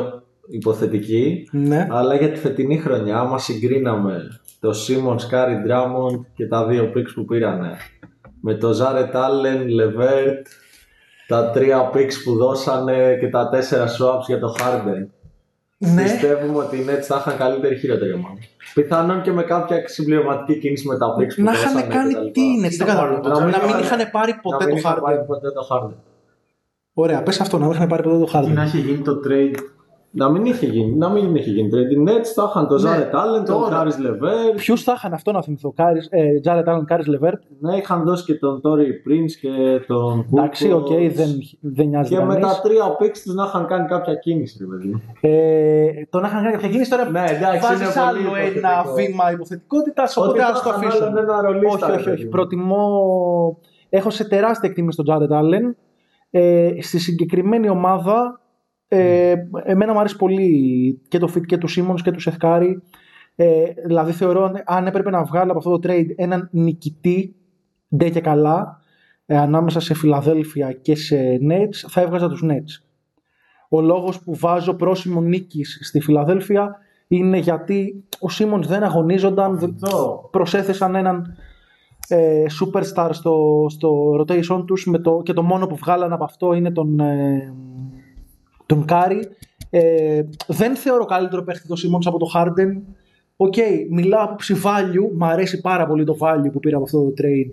υποθετική, 0.50 1.48
Ναι. 1.52 1.86
αλλά 1.90 2.14
για 2.14 2.30
τη 2.30 2.38
φετινή 2.38 2.78
χρονιά, 2.78 3.18
άμα 3.18 3.38
συγκρίναμε 3.38 4.40
το 4.60 4.70
Simmons, 4.70 5.34
Curry, 5.34 5.66
Drummond 5.68 6.20
και 6.34 6.46
τα 6.46 6.66
δύο 6.66 6.92
picks 6.96 7.12
που 7.14 7.24
πήρανε, 7.24 7.76
με 8.40 8.54
το 8.54 8.70
Jared 8.70 9.14
Allen, 9.14 9.66
Levert, 9.80 10.42
τα 11.26 11.50
τρία 11.50 11.90
picks 11.94 12.14
που 12.24 12.36
δώσανε 12.36 13.16
και 13.20 13.28
τα 13.28 13.48
τέσσερα 13.48 13.86
swaps 13.86 14.24
για 14.26 14.38
το 14.38 14.54
Harden. 14.58 15.06
Ναι. 15.94 16.02
Πιστεύουμε 16.02 16.58
ότι 16.58 16.76
οι 16.76 16.84
Nets 16.88 17.00
θα 17.02 17.16
είχαν 17.26 17.36
καλύτερη 17.38 17.74
ή 17.74 17.78
χειρότερη 17.78 18.12
ομάδα. 18.12 18.34
Πιθανόν 18.74 19.22
και 19.22 19.32
με 19.32 19.42
κάποια 19.42 19.88
συμπληρωματική 19.88 20.58
κίνηση 20.58 20.86
με 20.86 20.98
τα 20.98 21.06
picks 21.18 21.34
που 21.36 21.42
Να 21.42 21.52
δώσανε 21.52 21.78
είχαν 21.78 21.88
κάνει 21.90 22.14
κτλ. 22.14 22.26
τι 22.30 22.40
είναι, 22.42 22.68
δεν 22.68 22.86
καταλαβαίνω. 22.86 23.20
Να 23.28 23.40
μην 23.40 23.50
Να 23.50 23.58
μην 23.58 23.68
είχαν- 23.68 23.80
είχαν 23.82 24.10
πάρει 24.10 24.34
ποτέ 24.42 24.64
να 24.64 24.72
μην 24.72 24.82
το 24.82 24.88
είχαν 24.88 25.00
πάρει 25.02 25.18
Harden. 25.22 25.26
ποτέ 25.26 25.48
το 25.50 25.66
Harden. 25.70 25.94
Ωραία, 26.92 27.22
πες 27.22 27.40
αυτό, 27.40 27.58
να 27.58 27.66
μην 27.66 27.74
είχαν 27.74 27.88
πάρει 27.88 28.02
ποτέ 28.02 28.18
το 28.18 28.24
Τι 28.24 28.48
να 28.50 28.62
Harden. 28.62 28.66
έχει 28.66 28.78
γίνει 28.78 28.98
το 29.02 29.20
trade 29.28 29.54
Να 30.14 30.28
μην 30.30 30.44
είχε 30.44 30.66
γίνει, 30.66 30.94
να 30.96 31.08
μην 31.08 31.34
είχε 31.34 31.50
γίνει 31.50 31.68
trade. 31.72 31.90
Οι 31.92 32.04
Nets 32.08 32.24
θα 32.34 32.46
είχαν 32.50 32.66
τον 32.68 32.82
Ναι, 32.82 32.88
Jared 32.90 33.14
Allen, 33.14 33.44
τον 33.46 33.60
τώρα. 33.60 33.82
Caris 33.82 34.06
LeVert. 34.06 34.54
Ποιους 34.56 34.82
θα 34.82 34.92
είχαν 34.96 35.12
αυτό 35.12 35.32
να 35.32 35.42
θυμηθώ, 35.42 35.72
Κάρις, 35.76 36.08
ε, 36.10 36.22
Jared 36.44 36.64
Allen, 36.64 36.82
Κάρις 36.86 37.06
Levert. 37.08 37.38
Ναι, 37.60 37.76
είχαν 37.76 38.04
δώσει 38.04 38.24
και 38.24 38.34
τον 38.34 38.60
Tory 38.64 38.78
Prince 39.08 39.30
και 39.40 39.48
τον 39.86 40.26
Εντάξει, 40.32 40.70
Kukoc. 40.72 40.74
οκ, 40.80 40.86
δεν, 40.88 41.28
δεν 41.60 41.88
νοιάζει 41.88 42.14
Και 42.14 42.20
με 42.24 42.34
κανείς. 42.34 42.56
τα 42.56 42.60
τρία 42.62 42.84
picks 43.00 43.18
τους 43.24 43.34
να 43.34 43.44
είχαν 43.44 43.66
κάνει 43.66 43.86
κάποια 43.88 44.14
κίνηση, 44.14 44.58
ρε 44.60 44.66
παιδί. 44.66 45.02
Ε, 45.20 46.06
το 46.10 46.20
να 46.20 46.26
είχαν 46.28 46.42
κάνει 46.42 46.52
κάποια 46.54 46.68
κίνηση 46.68 46.90
τώρα. 46.90 47.10
Ναι, 47.10 47.24
εντάξει, 47.28 47.60
βάζεις 47.60 47.80
είναι 47.80 48.04
πολύ 48.10 48.26
άλλο 48.26 48.36
ένα 48.36 48.48
υποθετικό. 48.48 48.94
βήμα 48.94 49.32
υποθετικότητας, 49.32 50.16
οπότε 50.16 50.30
Ότι 50.30 50.40
α 50.40 50.52
το 50.52 50.58
θα 50.58 50.70
είχαν 50.76 50.84
αφήσω. 50.88 51.04
άλλον 51.04 51.16
ένα 51.18 51.40
ρολίστα, 51.42 51.86
Όχι, 51.86 51.86
ρε 51.86 51.92
όχι, 51.92 51.94
όχι. 51.98 52.04
παιδί 52.10 52.24
μου. 52.24 52.30
Προτιμώ. 52.30 53.58
Έχω 53.88 54.10
σε 54.10 54.24
τεράστια 54.28 54.68
εκτίμηση 54.68 55.02
τον 55.02 55.06
Jared 55.08 55.32
Allen. 55.40 55.74
Ε, 56.30 56.70
στη 56.80 56.98
συγκεκριμένη 56.98 57.68
ομάδα, 57.68 58.40
ε, 58.94 59.34
εμένα 59.64 59.92
μου 59.92 59.98
αρέσει 59.98 60.16
πολύ 60.16 61.00
και 61.08 61.18
το 61.18 61.32
fit 61.34 61.46
και 61.46 61.58
του 61.58 61.68
Σίμονς 61.68 62.02
και 62.02 62.10
του 62.10 62.20
Σεθ 62.20 62.48
Κάρι. 62.48 62.82
Ε, 63.36 63.64
δηλαδή 63.86 64.12
θεωρώ 64.12 64.52
αν 64.64 64.86
έπρεπε 64.86 65.10
να 65.10 65.24
βγάλω 65.24 65.50
από 65.50 65.58
αυτό 65.58 65.78
το 65.78 65.88
trade 65.88 66.06
έναν 66.16 66.48
νικητή 66.52 67.34
ντε 67.96 68.08
και 68.08 68.20
καλά 68.20 68.80
ε, 69.26 69.36
ανάμεσα 69.36 69.80
σε 69.80 69.94
Φιλαδέλφια 69.94 70.72
και 70.72 70.94
σε 70.94 71.16
Nets 71.50 71.88
θα 71.88 72.00
έβγαζα 72.00 72.28
τους 72.28 72.44
Nets. 72.44 72.84
Ο 73.68 73.80
λόγος 73.80 74.22
που 74.22 74.36
βάζω 74.36 74.74
πρόσημο 74.74 75.20
νίκης 75.20 75.78
στη 75.82 76.00
Φιλαδέλφια 76.00 76.76
είναι 77.08 77.38
γιατί 77.38 78.04
ο 78.20 78.28
Σίμονς 78.28 78.66
δεν 78.66 78.82
αγωνίζονταν, 78.82 79.58
δεν 79.58 79.74
προσέθεσαν 80.30 80.94
έναν 80.94 81.36
ε, 82.08 82.44
superstar 82.60 83.08
στο, 83.10 83.66
στο 83.68 84.20
rotation 84.20 84.64
τους 84.66 84.86
με 84.86 84.98
το, 84.98 85.20
και 85.24 85.32
το 85.32 85.42
μόνο 85.42 85.66
που 85.66 85.76
βγάλαν 85.76 86.12
από 86.12 86.24
αυτό 86.24 86.52
είναι 86.52 86.70
τον, 86.70 87.00
ε, 87.00 87.54
τον 88.74 88.84
Κάρι. 88.84 89.28
Ε, 89.70 90.22
δεν 90.46 90.76
θεωρώ 90.76 91.04
καλύτερο 91.04 91.42
παίχτη 91.42 91.68
το 91.68 91.76
Σίμονς 91.76 92.06
από 92.06 92.18
το 92.18 92.26
Harden. 92.34 92.82
Οκ, 93.36 93.54
οκέι, 93.56 93.86
μιλάω 93.90 94.24
από 94.24 94.36
value, 94.64 95.16
μου 95.16 95.24
αρέσει 95.26 95.60
πάρα 95.60 95.86
πολύ 95.86 96.04
το 96.04 96.16
value 96.20 96.52
που 96.52 96.60
πήρα 96.60 96.76
από 96.76 96.84
αυτό 96.84 96.98
το 96.98 97.12
trade 97.18 97.50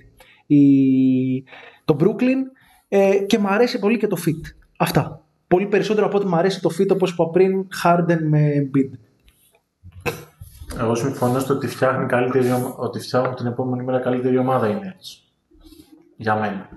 η, 0.50 1.44
το 1.86 1.96
Brooklyn 2.00 2.42
ε, 2.88 3.18
και 3.18 3.40
μου 3.40 3.48
αρέσει 3.48 3.80
πολύ 3.80 3.98
και 3.98 4.08
το 4.08 4.18
fit. 4.26 4.54
Αυτά. 4.78 5.24
Πολύ 5.48 5.66
περισσότερο 5.66 6.06
από 6.06 6.18
ό,τι 6.18 6.28
μου 6.28 6.36
αρέσει 6.36 6.62
το 6.62 6.70
fit 6.80 6.88
όπως 6.92 7.12
είπα 7.12 7.30
πριν 7.30 7.68
Harden 7.84 8.18
με 8.22 8.70
Embiid. 8.76 8.98
Εγώ 10.80 10.96
συμφωνώ 10.96 11.40
στο 11.40 11.54
ότι, 11.54 11.68
φτιάχνει 11.68 12.06
καλύτερη, 12.06 12.48
ότι 12.78 13.00
φτιάχνουν 13.00 13.36
την 13.36 13.46
επόμενη 13.46 13.84
μέρα 13.84 14.00
καλύτερη 14.00 14.38
ομάδα 14.38 14.68
είναι 14.68 14.94
έτσι. 14.96 15.24
Για 16.22 16.36
μένα. 16.36 16.70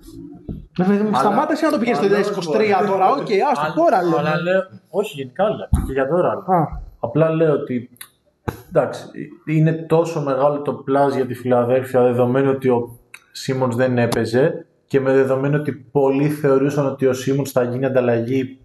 Βέβαια, 0.77 1.05
μου 1.05 1.15
σταμάτησε 1.15 1.65
να 1.65 1.73
το 1.73 1.79
πηγαίνεις 1.79 1.99
στο 1.99 2.53
2023 2.53 2.87
τώρα. 2.87 3.11
Οκ, 3.11 3.17
οκέι, 3.17 3.39
άστο 3.53 3.73
τώρα 3.75 4.03
λέω. 4.03 4.19
Αλλά 4.19 4.41
λέω, 4.41 4.63
όχι 4.89 5.15
γενικά 5.17 5.45
λέω 5.45 5.69
και 5.87 5.93
για 5.93 6.09
τώρα. 6.09 6.31
Α. 6.31 6.81
Απλά 7.01 7.31
λέω 7.31 7.53
ότι 7.53 7.91
εντάξει, 8.69 9.05
είναι 9.47 9.73
τόσο 9.73 10.21
μεγάλο 10.21 10.63
το 10.63 10.73
plus 10.73 11.15
για 11.15 11.27
τη 11.27 11.35
Φιλαδέλφια 11.35 12.03
δεδομένου 12.03 12.51
ότι 12.51 12.69
ο 12.69 12.99
Σίμονς 13.33 13.77
δεν 13.77 13.99
έπαιζε 13.99 14.67
και 14.87 15.01
με 15.01 15.13
δεδομένο 15.13 15.57
ότι 15.59 15.73
πολλοί 15.73 16.29
θεωρούσαν 16.29 16.87
ότι 16.87 17.07
ο 17.07 17.13
Σίμονς 17.13 17.51
θα 17.51 17.63
γίνει 17.63 17.85
ανταλλαγή 17.85 18.59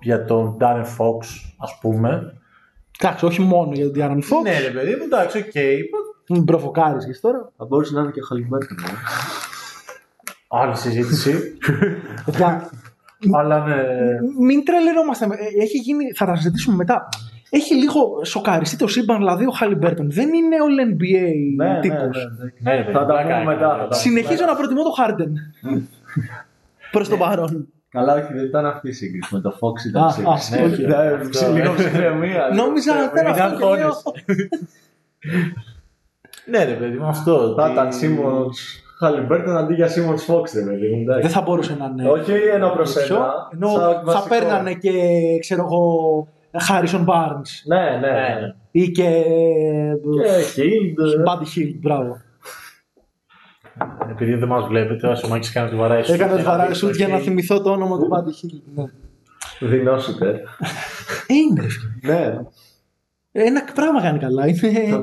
για 0.00 0.24
τον 0.24 0.56
De'Aaron 0.60 0.84
Fox, 0.98 1.18
ας 1.58 1.78
πούμε. 1.80 2.40
Εντάξει, 3.00 3.24
όχι 3.24 3.40
μόνο 3.40 3.72
για 3.72 3.90
τον 3.90 3.94
De'Aaron 3.96 4.22
Fox. 4.22 4.42
Ναι, 4.42 4.60
ρε 4.60 4.70
παιδί 4.70 4.94
μου, 4.94 5.02
εντάξει, 5.04 5.38
οκ. 5.38 5.44
Οκέι. 5.54 5.78
Μην 6.28 6.44
προβοκάρεις 6.44 7.04
και 7.06 7.18
τώρα. 7.20 7.52
Θα 7.56 7.64
μπορούσε 7.64 7.94
να 7.94 8.00
είναι 8.00 8.10
και 8.10 8.20
ο 8.20 8.24
Χαλιμπέρτον. 8.26 8.76
Ε. 10.54 10.60
Άλλη 10.60 10.76
συζήτηση. 10.76 11.58
Αλλά 13.32 13.66
ναι. 13.66 13.74
Μην 14.46 14.64
τρελαινόμαστε. 14.64 15.24
Ε, 15.24 15.62
έχει 15.62 15.78
γίνει, 15.78 16.12
θα 16.14 16.26
τα 16.26 16.36
συζητήσουμε 16.36 16.76
μετά 16.76 17.08
έχει 17.56 17.74
λίγο 17.74 18.24
σοκαριστεί 18.24 18.76
το 18.76 18.86
σύμπαν, 18.86 19.16
δηλαδή 19.16 19.46
ο 19.46 19.50
Χάλιμπερτον. 19.50 20.10
Δεν 20.10 20.28
είναι 20.32 20.56
ο 20.56 20.66
NBA 20.90 21.28
ναι, 21.56 21.80
τύπος. 21.80 22.28
Ναι, 22.60 22.72
ναι, 22.72 22.82
ναι, 22.82 22.92
θα 22.92 23.06
τα 23.06 23.22
πούμε 23.22 23.44
μετά. 23.44 23.88
Συνεχίζω 23.90 24.44
να 24.44 24.54
προτιμώ 24.54 24.82
το 24.82 24.90
Χάρντεν. 24.90 25.32
Προς 26.90 27.08
το 27.08 27.16
παρόν. 27.16 27.68
Καλά, 27.88 28.14
όχι, 28.14 28.32
δεν 28.32 28.44
ήταν 28.44 28.66
αυτή 28.66 28.88
η 28.88 28.92
σύγκριση 28.92 29.34
με 29.34 29.40
το 29.40 29.58
Fox 29.60 29.86
ήταν 29.88 30.10
σύγκριση. 30.38 31.50
Λίγο 31.52 31.74
ψυχραιμία. 31.74 32.50
Νόμιζα 32.54 32.94
να 32.94 33.02
ήταν 33.02 33.26
αυτό. 33.26 33.76
Ναι, 36.46 36.64
ρε 36.64 36.72
παιδί 36.74 36.96
μου, 36.96 37.06
αυτό. 37.06 37.54
Θα 37.58 37.70
ήταν 37.72 37.92
Σίμον 37.92 38.50
Χαλιμπέρτον 38.98 39.56
αντί 39.56 39.74
για 39.74 39.88
Σίμον 39.88 40.18
Φόξ, 40.18 40.52
ρε 40.52 40.62
παιδί 40.62 41.04
Δεν 41.20 41.30
θα 41.30 41.40
μπορούσε 41.40 41.76
να 41.78 41.84
είναι. 41.84 42.08
Όχι 42.08 42.32
ένα 42.32 42.70
προς 42.70 42.96
ένα. 42.96 43.34
Θα 44.06 44.26
παίρνανε 44.28 44.74
και 44.74 44.92
ξέρω 45.40 45.62
εγώ 45.62 46.28
Χάρισον 46.60 47.06
Barnes. 47.08 47.50
Ναι, 47.64 47.98
ναι, 48.00 48.10
ναι. 48.10 48.54
Ή 48.70 48.90
και. 48.90 49.24
Και 50.54 50.62
Hill. 50.62 51.28
Buddy 51.28 51.58
Hill, 51.58 51.74
μπράβο. 51.80 52.20
Επειδή 54.10 54.34
δεν 54.34 54.48
μας 54.48 54.66
βλέπετε, 54.66 55.06
ο 55.06 55.28
Μάκης 55.28 55.52
κάνει 55.52 55.70
τη 55.70 55.76
βαράει 55.76 56.02
Έκανε 56.06 56.36
τη 56.36 56.42
βαράει 56.42 56.74
σου 56.74 56.90
για 56.90 57.08
να 57.08 57.18
θυμηθώ 57.18 57.62
το 57.62 57.70
όνομα 57.70 57.98
του 57.98 58.08
Buddy 58.10 58.44
Hill. 58.46 58.60
Ναι. 58.74 58.84
Δεινόσετε. 59.68 60.42
Είναι. 61.26 61.66
Ναι. 62.02 62.38
Ένα 63.36 63.64
πράγμα 63.74 64.00
κάνει 64.00 64.18
καλά. 64.18 64.46
Είναι... 64.46 65.02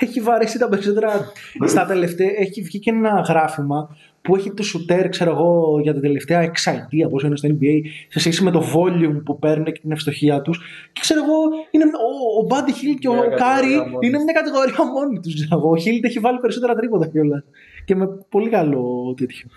έχει 0.00 0.20
βαρέσει 0.20 0.58
τα 0.58 0.68
περισσότερα. 0.68 1.32
Στα 1.66 1.86
τελευταία 1.86 2.28
έχει 2.38 2.62
βγει 2.62 2.78
και 2.78 2.90
ένα 2.90 3.24
γράφημα 3.28 3.96
που 4.22 4.36
έχει 4.36 4.52
το 4.52 4.62
σουτέρ, 4.62 5.08
ξέρω 5.08 5.30
εγώ, 5.30 5.80
για 5.82 5.94
τα 5.94 6.00
τελευταία 6.00 6.40
εξαετία, 6.40 7.08
πώς 7.08 7.22
είναι 7.22 7.36
στο 7.36 7.48
NBA, 7.48 7.80
σε 8.08 8.18
σχέση 8.18 8.42
με 8.42 8.50
το 8.50 8.64
volume 8.74 9.22
που 9.24 9.38
παίρνουν 9.38 9.64
και 9.64 9.80
την 9.80 9.92
ευστοχία 9.92 10.42
τους. 10.42 10.58
Και 10.92 11.00
ξέρω 11.00 11.20
εγώ, 11.24 11.38
είναι, 11.70 11.84
ο, 11.84 12.44
ο 12.44 12.46
Buddy 12.50 12.70
Hield 12.70 12.96
και 12.98 13.08
ο 13.08 13.14
Κάρι 13.36 13.72
είναι 14.00 14.18
μια 14.18 14.32
κατηγορία 14.32 14.84
μόνη 14.94 15.20
τους. 15.20 15.50
Ο 15.50 15.70
Hield 15.70 16.04
έχει 16.04 16.18
βάλει 16.18 16.38
περισσότερα 16.38 16.74
τρίποτα 16.74 17.06
κιόλας. 17.06 17.42
Και 17.84 17.94
με 17.94 18.08
πολύ 18.28 18.48
καλό 18.48 19.14
τέτοιο. 19.16 19.48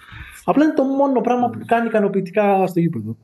Απλά 0.46 0.64
είναι 0.64 0.74
το 0.74 0.84
μόνο 0.84 1.22
πράγμα 1.22 1.50
που 1.50 1.60
κάνει 1.66 1.88
ικανοποιητικά 1.88 2.68
στο 2.68 2.80
γήπεδο. 2.80 3.18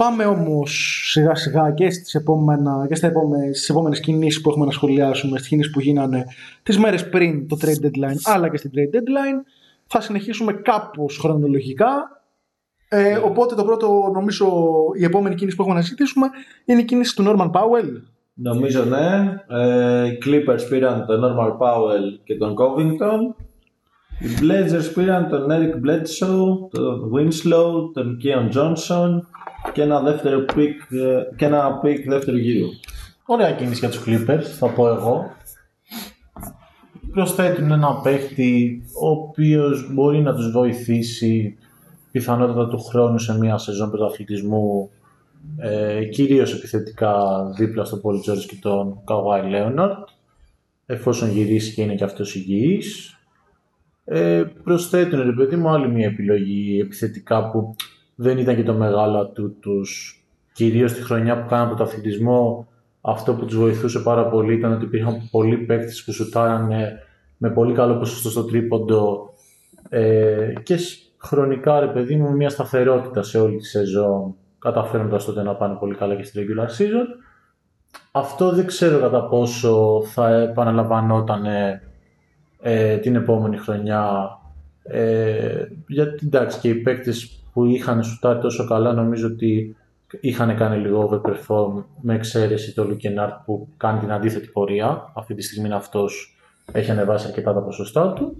Πάμε 0.00 0.24
όμως 0.24 1.02
σιγά 1.10 1.34
σιγά 1.34 1.70
και, 1.70 1.90
στις 1.90 2.14
επόμενα, 2.14 2.86
και 2.88 2.94
στις 2.94 3.68
επόμενες 3.68 4.00
κινήσεις 4.00 4.40
που 4.40 4.50
έχουμε 4.50 4.64
να 4.64 4.70
σχολιάσουμε, 4.70 5.36
στις 5.36 5.48
κινήσεις 5.48 5.72
που 5.72 5.80
γίνανε 5.80 6.24
τις 6.62 6.78
μέρες 6.78 7.08
πριν 7.08 7.48
το 7.48 7.56
trade 7.60 7.84
deadline 7.84 8.16
αλλά 8.22 8.48
και 8.48 8.56
στην 8.56 8.70
trade 8.74 8.96
deadline. 8.96 9.42
Θα 9.86 10.00
συνεχίσουμε 10.00 10.52
κάπως 10.52 11.18
χρονολογικά. 11.18 12.22
Ε, 12.88 13.16
οπότε 13.16 13.54
το 13.54 13.64
πρώτο, 13.64 14.10
νομίζω, 14.14 14.46
η 14.98 15.04
επόμενη 15.04 15.34
κίνηση 15.34 15.56
που 15.56 15.62
έχουμε 15.62 15.78
να 15.78 15.84
συζητήσουμε 15.84 16.26
είναι 16.64 16.80
η 16.80 16.84
κίνηση 16.84 17.16
του 17.16 17.24
Norman 17.26 17.50
Powell. 17.50 17.90
Νομίζω 18.34 18.84
ναι. 18.84 19.36
Ε, 19.48 20.06
οι 20.06 20.18
Clippers 20.24 20.68
πήραν 20.68 21.06
τον 21.06 21.20
Norman 21.24 21.58
Powell 21.58 22.20
και 22.24 22.36
τον 22.36 22.54
Covington. 22.58 23.44
Οι 24.20 24.28
Blazers 24.40 24.94
πήραν 24.94 25.28
τον 25.28 25.46
Eric 25.50 25.74
Bledsoe, 25.86 26.70
τον 26.70 27.10
Winslow, 27.14 27.92
τον 27.92 28.18
Keon 28.22 28.56
Johnson 28.56 29.20
και 29.72 29.82
ένα 29.82 30.00
δεύτερο 30.00 30.44
pick, 30.48 30.96
ε, 30.96 31.36
και 31.36 31.44
ένα 31.44 31.80
pick 31.84 32.04
δεύτερο 32.06 32.36
γύρου. 32.36 32.68
Ωραία 33.26 33.52
κίνηση 33.52 33.78
για 33.78 33.88
τους 33.88 34.02
Clippers, 34.06 34.44
θα 34.58 34.68
πω 34.68 34.88
εγώ. 34.88 35.30
Προσθέτουν 37.12 37.70
ένα 37.70 38.00
παίχτη 38.02 38.82
ο 39.02 39.08
οποίος 39.08 39.92
μπορεί 39.94 40.20
να 40.20 40.34
τους 40.34 40.50
βοηθήσει 40.50 41.58
πιθανότατα 42.12 42.68
του 42.68 42.82
χρόνου 42.82 43.18
σε 43.18 43.38
μια 43.38 43.58
σεζόν 43.58 43.90
πρωταθλητισμού 43.90 44.90
ε, 45.56 46.04
κυρίως 46.04 46.54
επιθετικά 46.54 47.44
δίπλα 47.56 47.84
στο 47.84 48.00
Paul 48.04 48.30
George 48.30 48.44
και 48.48 48.56
τον 48.60 48.98
Kawhi 49.04 49.42
Leonard 49.54 50.04
εφόσον 50.86 51.30
γυρίσει 51.30 51.74
και 51.74 51.82
είναι 51.82 51.94
και 51.94 52.04
αυτός 52.04 52.34
υγιής 52.34 53.18
ε, 54.04 54.44
προσθέτουν 54.64 55.22
ρε 55.22 55.32
παιδί 55.32 55.56
μου 55.56 55.68
άλλη 55.68 55.88
μια 55.88 56.06
επιλογή 56.06 56.80
επιθετικά 56.80 57.50
που 57.50 57.74
δεν 58.20 58.38
ήταν 58.38 58.56
και 58.56 58.62
το 58.62 58.74
μεγάλο 58.74 59.18
ατού 59.18 59.58
τους. 59.60 60.22
Κυρίως 60.52 60.92
τη 60.92 61.02
χρονιά 61.02 61.40
που 61.40 61.48
κάναν 61.48 61.76
αθλητισμό, 61.80 62.68
αυτό 63.00 63.34
που 63.34 63.44
τους 63.44 63.56
βοηθούσε 63.56 63.98
πάρα 63.98 64.26
πολύ 64.28 64.54
ήταν 64.54 64.72
ότι 64.72 64.84
υπήρχαν 64.84 65.28
πολλοί 65.30 65.56
παίκτες 65.56 66.04
που 66.04 66.12
σουτάρανε 66.12 67.02
με 67.36 67.50
πολύ 67.50 67.74
καλό 67.74 67.94
ποσοστό 67.94 68.30
στο 68.30 68.44
τρίποντο 68.44 69.34
ε, 69.88 70.52
και 70.62 70.78
χρονικά 71.18 71.80
ρε 71.80 71.86
παιδί 71.86 72.16
μου 72.16 72.32
μια 72.32 72.48
σταθερότητα 72.48 73.22
σε 73.22 73.40
όλη 73.40 73.56
τη 73.56 73.66
σεζόν 73.66 74.34
καταφέροντας 74.58 75.24
τότε 75.24 75.42
να 75.42 75.54
πάνε 75.54 75.74
πολύ 75.74 75.94
καλά 75.94 76.14
και 76.14 76.24
στη 76.24 76.46
regular 76.46 76.66
season. 76.66 77.06
Αυτό 78.12 78.52
δεν 78.52 78.66
ξέρω 78.66 79.00
κατά 79.00 79.24
πόσο 79.24 80.02
θα 80.04 80.28
επαναλαμβανόταν 80.28 81.44
ε, 82.60 82.96
την 82.96 83.16
επόμενη 83.16 83.56
χρονιά. 83.56 84.28
Ε, 84.82 85.66
γιατί 85.86 86.26
εντάξει 86.26 86.58
και 86.58 86.68
οι 86.68 86.74
παίκτες 86.74 87.39
που 87.52 87.64
είχαν 87.64 88.04
σουτάρει 88.04 88.40
τόσο 88.40 88.66
καλά 88.66 88.92
νομίζω 88.92 89.26
ότι 89.26 89.76
είχαν 90.20 90.56
κάνει 90.56 90.80
λίγο 90.80 91.08
overperform 91.10 91.84
με 92.00 92.14
εξαίρεση 92.14 92.74
το 92.74 92.84
Λουκ 92.84 93.02
Κενάρντ 93.02 93.34
που 93.44 93.68
κάνει 93.76 93.98
την 93.98 94.12
αντίθετη 94.12 94.48
πορεία. 94.48 95.12
Αυτή 95.14 95.34
τη 95.34 95.42
στιγμή 95.42 95.72
αυτός 95.72 96.36
έχει 96.72 96.90
ανεβάσει 96.90 97.26
αρκετά 97.26 97.54
τα 97.54 97.60
ποσοστά 97.60 98.12
του. 98.12 98.36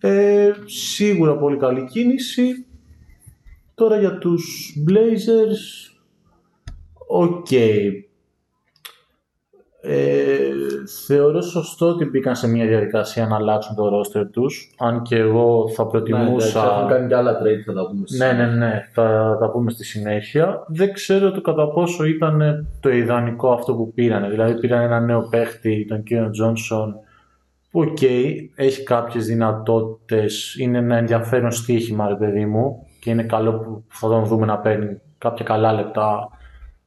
Ε, 0.00 0.52
σίγουρα 0.64 1.36
πολύ 1.36 1.56
καλή 1.56 1.84
κίνηση. 1.84 2.66
Τώρα 3.74 3.98
για 3.98 4.18
τους 4.18 4.74
Blazers, 4.88 5.92
ok. 7.06 7.46
Okay. 7.50 8.05
Ε, 9.88 10.50
θεωρώ 11.06 11.40
σωστό 11.40 11.88
ότι 11.88 12.04
μπήκαν 12.04 12.36
σε 12.36 12.48
μια 12.48 12.66
διαδικασία 12.66 13.26
να 13.26 13.36
αλλάξουν 13.36 13.76
το 13.76 13.88
ρόστερ 13.88 14.30
τους. 14.30 14.74
Αν 14.78 15.02
και 15.02 15.16
εγώ 15.16 15.68
θα 15.68 15.86
προτιμούσα. 15.86 16.64
Ναι, 16.64 16.70
έχουν 16.70 16.88
κάνει 16.88 17.08
και 17.08 17.14
άλλα 17.14 17.32
trade, 17.32 17.62
θα 17.66 17.72
τα 17.72 17.86
πούμε. 17.86 18.04
Ναι, 18.16 18.32
ναι, 18.32 18.46
ναι, 18.54 18.88
θα 18.92 19.36
τα 19.40 19.50
πούμε 19.50 19.70
στη 19.70 19.84
συνέχεια. 19.84 20.64
Δεν 20.66 20.92
ξέρω 20.92 21.30
το 21.30 21.40
κατά 21.40 21.68
πόσο 21.68 22.04
ήταν 22.04 22.66
το 22.80 22.90
ιδανικό 22.90 23.52
αυτό 23.52 23.74
που 23.74 23.92
πήραν. 23.92 24.30
Δηλαδή, 24.30 24.54
πήραν 24.60 24.82
ένα 24.82 25.00
νέο 25.00 25.28
παίχτη, 25.30 25.84
τον 25.88 26.02
Κίον 26.02 26.30
Τζόνσον, 26.30 26.94
που 27.70 27.80
ok, 27.80 27.96
okay, 28.00 28.32
έχει 28.54 28.82
κάποιες 28.82 29.26
δυνατότητες, 29.26 30.56
είναι 30.58 30.78
ένα 30.78 30.96
ενδιαφέρον 30.96 31.52
στοίχημα, 31.52 32.08
ρε 32.08 32.14
παιδί 32.14 32.46
μου, 32.46 32.86
και 33.00 33.10
είναι 33.10 33.22
καλό 33.22 33.52
που 33.52 33.84
θα 33.88 34.08
τον 34.08 34.24
δούμε 34.24 34.46
να 34.46 34.58
παίρνει 34.58 35.00
κάποια 35.18 35.44
καλά 35.44 35.72
λεπτά 35.72 36.28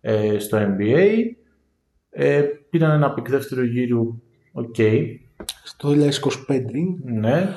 ε, 0.01 0.39
στο 0.39 0.57
NBA. 0.57 1.07
Ε, 2.09 2.41
πήραν 2.69 2.91
ένα 2.91 3.13
pick 3.13 3.29
δεύτερο 3.29 3.63
γύρου, 3.63 4.21
οκ. 4.51 4.75
Στο 5.63 5.89
2025. 5.89 5.93
Ναι, 7.03 7.49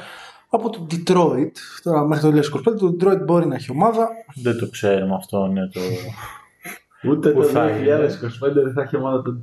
Από 0.48 0.70
το 0.70 0.86
Detroit. 0.90 1.52
Τώρα 1.82 2.06
μέχρι 2.06 2.30
το 2.30 2.58
2025 2.72 2.78
το 2.78 2.96
Detroit 3.00 3.24
μπορεί 3.24 3.46
να 3.46 3.54
έχει 3.54 3.70
ομάδα. 3.70 4.08
δεν 4.34 4.58
το 4.58 4.68
ξέρουμε 4.68 5.14
αυτό, 5.14 5.46
ναι, 5.46 5.68
το... 5.68 5.80
Ούτε 7.10 7.30
Πού 7.30 7.40
το 7.40 7.46
2025 7.46 7.52
θα 7.52 7.66
είναι. 7.66 8.60
δεν 8.62 8.72
θα 8.72 8.82
έχει 8.82 8.96
ομάδα 8.96 9.22
το 9.22 9.36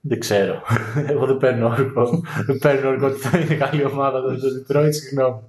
δεν 0.00 0.20
ξέρω. 0.20 0.62
Εγώ 1.10 1.26
δεν 1.26 1.36
παίρνω 1.36 1.68
όρκο. 1.68 2.22
δεν 2.46 2.58
παίρνω 2.58 2.88
όρκο 2.88 3.06
ότι 3.06 3.18
θα 3.18 3.38
είναι 3.38 3.54
καλή 3.54 3.84
ομάδα 3.84 4.22
το, 4.22 4.28
το 4.28 4.46
Detroit, 4.68 4.88
συγγνώμη. 4.90 5.40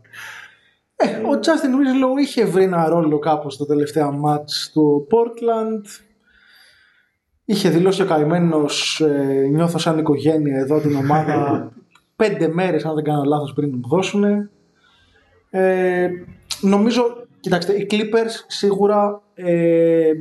Ε, 0.96 1.06
ο 1.06 1.40
Justise 1.42 1.74
Winslow 1.76 2.22
είχε 2.22 2.46
βρει 2.46 2.64
ένα 2.64 2.90
ρόλο 2.90 3.20
κάπου 3.20 3.50
στο 3.50 3.66
τελευταία 3.66 4.12
μάτς 4.12 4.72
του 4.74 5.08
Portland. 5.12 5.82
Είχε 7.50 7.70
δηλώσει 7.70 8.02
ο 8.02 8.06
καημένος 8.06 9.02
ε, 9.02 9.48
νιώθω 9.52 9.78
σαν 9.78 9.98
οικογένεια 9.98 10.58
εδώ 10.58 10.80
την 10.80 10.96
ομάδα 10.96 11.72
πέντε 12.16 12.48
μέρες 12.48 12.86
αν 12.86 12.96
δεν 12.96 13.04
κάνω 13.04 13.24
λάθος 13.24 13.54
πριν 13.54 13.72
μου 13.74 13.88
δώσουν. 13.88 14.24
Ε, 15.50 16.10
νομίζω, 16.62 17.04
κοιτάξτε, 17.40 17.74
οι 17.74 17.88
Clippers 17.92 18.46
σίγουρα 18.48 19.22
ε, 19.34 20.12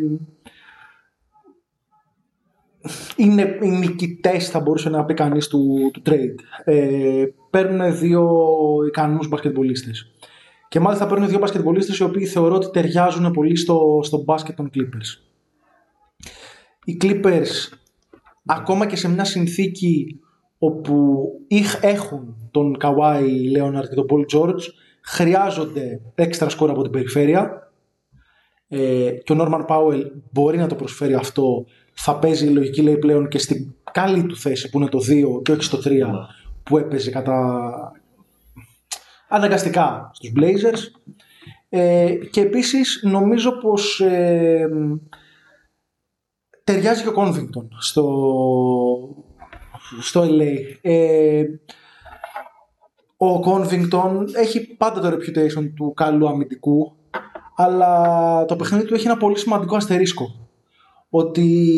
είναι 3.17 3.59
οι 3.63 3.69
νικητές 3.69 4.49
θα 4.49 4.61
μπορούσε 4.61 4.89
να 4.89 5.05
πει 5.05 5.15
κανείς 5.15 5.49
του, 5.49 5.91
του 5.93 6.03
trade. 6.07 6.35
Ε, 6.65 7.25
παίρνουν 7.51 7.99
δύο 7.99 8.31
ικανούς 8.87 9.29
μπασκετμπολίστες. 9.29 10.11
Και 10.69 10.81
μάλιστα 10.81 11.07
παίρνουν 11.07 11.29
δύο 11.29 11.39
μπασκετμπολίστες 11.39 11.99
οι 11.99 12.03
οποίοι 12.03 12.27
θεωρώ 12.27 12.55
ότι 12.55 12.71
ταιριάζουν 12.71 13.31
πολύ 13.31 13.57
στο, 13.57 14.01
στο 14.03 14.23
μπάσκετ 14.23 14.57
των 14.57 14.71
Clippers. 14.75 15.28
Οι 16.89 16.97
Clippers 17.03 17.73
ακόμα 18.47 18.87
και 18.87 18.97
σε 18.97 19.09
μια 19.09 19.25
συνθήκη 19.25 20.21
όπου 20.59 21.19
είχ- 21.49 21.85
έχουν 21.85 22.49
τον 22.51 22.77
Kawhi 22.81 23.23
Leonard 23.57 23.89
και 23.89 23.95
τον 23.95 24.07
Paul 24.11 24.37
George 24.37 24.61
χρειάζονται 25.05 26.01
έξτρα 26.15 26.49
σκορ 26.49 26.71
από 26.71 26.83
την 26.83 26.91
περιφέρεια. 26.91 27.73
Ε, 28.69 29.11
και 29.25 29.33
ο 29.33 29.37
Norman 29.41 29.67
Powell 29.67 30.03
μπορεί 30.33 30.57
να 30.59 30.67
το 30.67 30.75
προσφέρει 30.75 31.15
αυτό. 31.15 31.65
Θα 31.93 32.19
παίζει 32.19 32.47
η 32.47 32.51
λογική 32.51 32.83
λέει 32.83 32.97
πλέον 32.99 33.29
και 33.29 33.39
στην 33.39 33.75
καλή 33.93 34.23
του 34.27 34.37
θέση 34.37 34.71
που 34.71 34.79
είναι 34.81 34.89
το 34.89 34.99
2 34.99 35.43
και 35.43 35.53
όχι 35.53 35.63
στο 35.63 35.79
3 35.85 35.91
που 36.63 36.79
έπαιζε 36.79 37.11
κατά 37.11 37.71
αναγκαστικά 39.29 40.11
στους 40.15 40.33
Blazers. 40.37 41.01
Ε, 41.69 42.15
και 42.31 42.41
επίσης 42.41 43.01
νομίζω 43.03 43.53
πως 43.59 44.01
ε, 44.01 44.69
ταιριάζει 46.73 47.03
και 47.03 47.09
ο 47.09 47.13
Covington 47.17 47.67
στο, 47.79 48.05
στο 50.01 50.23
LA. 50.23 50.57
Ε, 50.81 51.45
ο 53.17 53.41
Covington 53.45 54.25
έχει 54.35 54.77
πάντα 54.77 55.01
το 55.01 55.17
reputation 55.17 55.73
του 55.77 55.93
καλού 55.97 56.29
αμυντικού 56.29 56.93
αλλά 57.57 58.45
το 58.45 58.57
παιχνίδι 58.57 58.85
του 58.85 58.95
έχει 58.95 59.07
ένα 59.07 59.17
πολύ 59.17 59.39
σημαντικό 59.39 59.77
αστερίσκο 59.77 60.49
ότι 61.11 61.69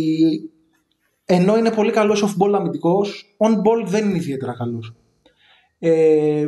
ενώ 1.25 1.57
είναι 1.57 1.71
πολύ 1.71 1.91
καλός 1.91 2.25
off-ball 2.25 2.53
αμυντικός 2.55 3.37
on 3.39 3.51
ball 3.51 3.87
δεν 3.87 4.09
είναι 4.09 4.17
ιδιαίτερα 4.17 4.53
καλός. 4.57 4.95
Ε, 5.79 6.47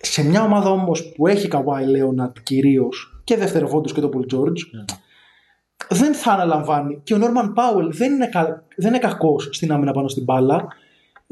σε 0.00 0.24
μια 0.24 0.42
ομάδα 0.42 0.70
όμως 0.70 1.12
που 1.12 1.26
έχει 1.26 1.48
Kawhi 1.50 1.60
Leonard 1.62 2.32
κυρίως 2.42 3.20
και 3.24 3.36
δευτεροβόντους 3.36 3.92
και 3.92 4.00
το 4.00 4.10
Paul 4.14 4.34
George 4.34 4.58
δεν 5.88 6.14
θα 6.14 6.32
αναλαμβάνει 6.32 7.00
και 7.02 7.14
ο 7.14 7.18
Norman 7.20 7.46
Powell 7.46 7.88
δεν 7.90 8.12
είναι, 8.12 8.26
κα, 8.26 8.64
δεν 8.76 8.88
είναι 8.88 8.98
κακός 8.98 9.48
στην 9.52 9.72
άμυνα 9.72 9.92
πάνω 9.92 10.08
στην 10.08 10.24
μπάλα 10.24 10.68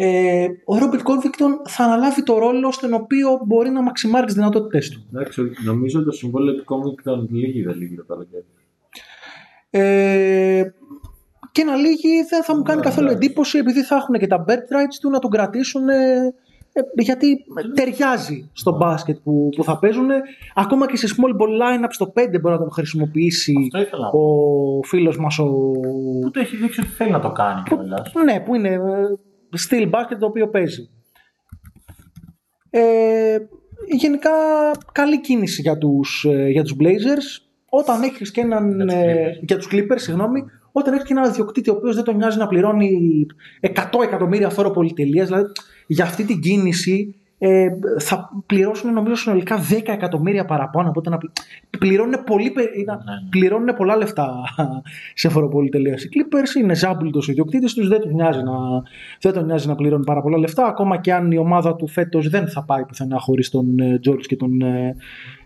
ε, 0.00 0.46
ο 0.64 0.76
Robert 0.76 1.02
Covington 1.02 1.68
θα 1.68 1.84
αναλάβει 1.84 2.22
το 2.22 2.38
ρόλο 2.38 2.72
στον 2.72 2.92
οποίο 2.92 3.40
μπορεί 3.46 3.70
να 3.70 3.82
μαξιμάρει 3.82 4.26
τις 4.26 4.34
δυνατότητες 4.34 4.88
του. 4.90 5.06
Εντάξει, 5.12 5.42
νομίζω 5.64 6.02
το 6.02 6.10
συμβόλαιο 6.10 6.54
του 6.54 6.64
Covington 6.68 7.28
λίγη 7.30 7.62
δεν 7.62 7.76
λίγη 7.76 7.96
το 7.96 8.04
καλοκαίρι. 8.04 8.44
Ε, 9.70 10.62
και 11.52 11.64
να 11.64 11.74
λίγη 11.76 12.22
δεν 12.30 12.42
θα 12.42 12.56
μου 12.56 12.62
κάνει 12.62 12.78
Ναι, 12.78 12.84
καθόλου 12.84 13.06
εντάξει. 13.06 13.26
εντύπωση 13.26 13.58
επειδή 13.58 13.82
θα 13.82 13.96
έχουν 13.96 14.14
και 14.14 14.26
τα 14.26 14.44
bird 14.48 14.50
rights 14.76 14.98
του 15.00 15.10
να 15.10 15.18
τον 15.18 15.30
κρατήσουν 15.30 15.88
ε, 15.88 15.94
ε, 15.94 16.34
γιατί 16.94 17.44
ταιριάζει 17.74 18.50
στο 18.52 18.76
μπάσκετ 18.76 19.16
που, 19.24 19.48
που 19.56 19.64
θα 19.64 19.78
παίζουν. 19.78 20.08
Ακόμα 20.54 20.86
και 20.86 20.96
σε 20.96 21.06
small 21.16 21.30
ball 21.42 21.84
lineup 21.84 21.88
στο 21.88 22.12
5 22.16 22.40
μπορεί 22.40 22.54
να 22.54 22.58
τον 22.58 22.70
χρησιμοποιήσει 22.70 23.54
Αυτό 23.62 23.80
ήθελα 23.80 24.04
να 24.04 24.10
πω. 24.10 24.18
ο 24.18 24.82
φίλος 24.82 25.18
μας 25.18 25.38
ο... 25.38 25.44
Που 26.22 26.30
το 26.32 26.40
έχει 26.40 26.56
δείξει 26.56 26.80
ότι 26.80 26.88
θέλει 26.88 27.10
να 27.10 27.20
το 27.20 27.32
κάνει 27.32 27.62
κιόλας. 27.62 28.12
Ναι, 28.24 28.40
που 28.40 28.54
είναι 28.54 28.68
ε, 28.68 28.78
still 29.68 29.90
basket 29.90 30.16
το 30.18 30.26
οποίο 30.26 30.48
παίζει. 30.48 30.90
Ε, 32.70 33.36
γενικά 33.88 34.30
καλή 34.92 35.20
κίνηση 35.20 35.60
για 35.60 35.78
τους, 35.78 36.26
ε, 36.28 36.48
για 36.48 36.62
τους 36.62 36.76
Blazers. 36.80 37.46
Όταν 37.68 38.02
έχεις 38.02 38.30
και 38.30 38.40
έναν... 38.40 38.80
Για 38.80 38.86
τους 38.86 38.96
ε, 38.96 39.30
Clippers. 39.30 39.46
για 39.46 39.56
τους 39.56 39.68
Clippers, 39.72 40.00
συγγνώμη. 40.00 40.44
Όταν 40.72 40.94
έχεις 40.94 41.06
και 41.06 41.12
έναν 41.12 41.32
διοκτήτη 41.32 41.70
ο 41.70 41.74
οποίος 41.76 41.94
δεν 41.94 42.04
τον 42.04 42.16
νοιάζει 42.16 42.38
να 42.38 42.46
πληρώνει 42.46 43.26
100 43.60 43.70
εκατομμύρια 44.02 44.50
φόρο 44.50 44.70
πολυτελείας, 44.70 45.28
δηλαδή 45.28 45.52
για 45.90 46.04
αυτή 46.04 46.24
την 46.24 46.40
κίνηση 46.40 47.12
ε, 47.40 47.66
θα 47.98 48.30
πληρώσουν 48.46 48.92
νομίζω 48.92 49.14
συνολικά 49.14 49.56
10 49.70 49.80
εκατομμύρια 49.86 50.44
παραπάνω. 50.44 50.88
Οπότε 50.88 51.10
να 51.10 51.18
πλη- 51.18 51.32
πληρώνουν, 51.78 52.24
πολύ, 52.24 52.50
πε- 52.50 52.86
να- 52.86 52.94
Ναι, 52.94 53.02
ναι. 53.02 53.28
πληρώνουν 53.30 53.74
πολλά 53.76 53.96
λεφτά 53.96 54.34
σε 55.14 55.28
φοροπολιτελεία. 55.28 55.92
Οι 55.92 56.08
Clippers 56.14 56.60
είναι 56.60 56.74
ζάμπλουτο 56.74 57.18
ο 57.18 57.30
ιδιοκτήτη 57.30 57.74
τους, 57.74 57.88
δεν 57.88 58.00
τους 58.00 58.12
νοιάζει 58.12 58.42
να, 58.42 58.52
δεν 59.20 59.32
τον 59.32 59.44
νοιάζει 59.44 59.68
να 59.68 59.74
πληρώνει 59.74 60.04
πάρα 60.04 60.20
πολλά 60.20 60.38
λεφτά. 60.38 60.66
Ακόμα 60.66 60.96
και 61.00 61.12
αν 61.12 61.30
η 61.30 61.38
ομάδα 61.38 61.76
του 61.76 61.86
φέτος 61.88 62.28
δεν 62.28 62.48
θα 62.48 62.64
πάει 62.64 62.84
πουθενά 62.84 63.18
χωρίς 63.18 63.50
τον 63.50 63.78
ε, 63.78 64.00
George 64.08 64.26
και 64.26 64.36
τον 64.36 64.60
ε, 64.60 64.96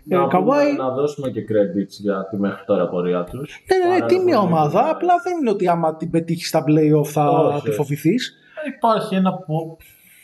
ε, 0.09 0.15
Να, 0.15 0.27
πούμε- 0.27 0.55
Kawhi. 0.63 0.77
να 0.77 0.89
δώσουμε 0.89 1.29
και 1.29 1.41
credits 1.41 1.95
για 2.01 2.27
τη 2.29 2.37
μέχρι 2.39 2.65
τώρα 2.65 2.87
πορεία 2.89 3.23
τους. 3.23 3.63
Ναι, 3.83 3.89
ναι, 3.89 3.97
ναι, 3.99 4.05
τίμια 4.05 4.39
ομάδα. 4.39 4.89
Απλά 4.89 5.13
δεν 5.23 5.33
είναι 5.41 5.49
ότι 5.49 5.67
άμα 5.67 5.95
την 5.95 6.09
πετύχεις 6.09 6.47
στα 6.47 6.63
playoff 6.67 7.05
θα 7.05 7.29
Όχι, 7.29 7.61
τη 7.61 7.67
όχι. 7.69 7.77
φοβηθείς. 7.77 8.33
Υπάρχει 8.75 9.15
ένα, 9.15 9.31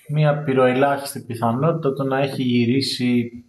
πο- 0.10 0.14
μια 0.14 0.38
πυροελάχιστη 0.44 1.20
πιθανότητα 1.20 1.94
το 1.94 2.04
να 2.04 2.20
έχει 2.20 2.44
γυρίσει 2.44 3.44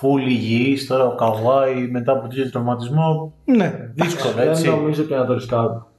full 0.00 0.20
υγιής 0.28 0.86
τώρα 0.86 1.04
ο 1.06 1.14
Καβάη 1.14 1.88
μετά 1.88 2.12
από 2.12 2.28
τέτοιο 2.28 2.50
τραυματισμό. 2.50 3.32
Ναι, 3.44 3.90
Δύσκολο, 3.94 4.32
Δεν 4.34 4.48
έτσι. 4.48 4.68
νομίζω 4.68 5.02
και 5.02 5.14
να 5.14 5.26
το 5.26 5.32
ρισκάρω. 5.34 5.90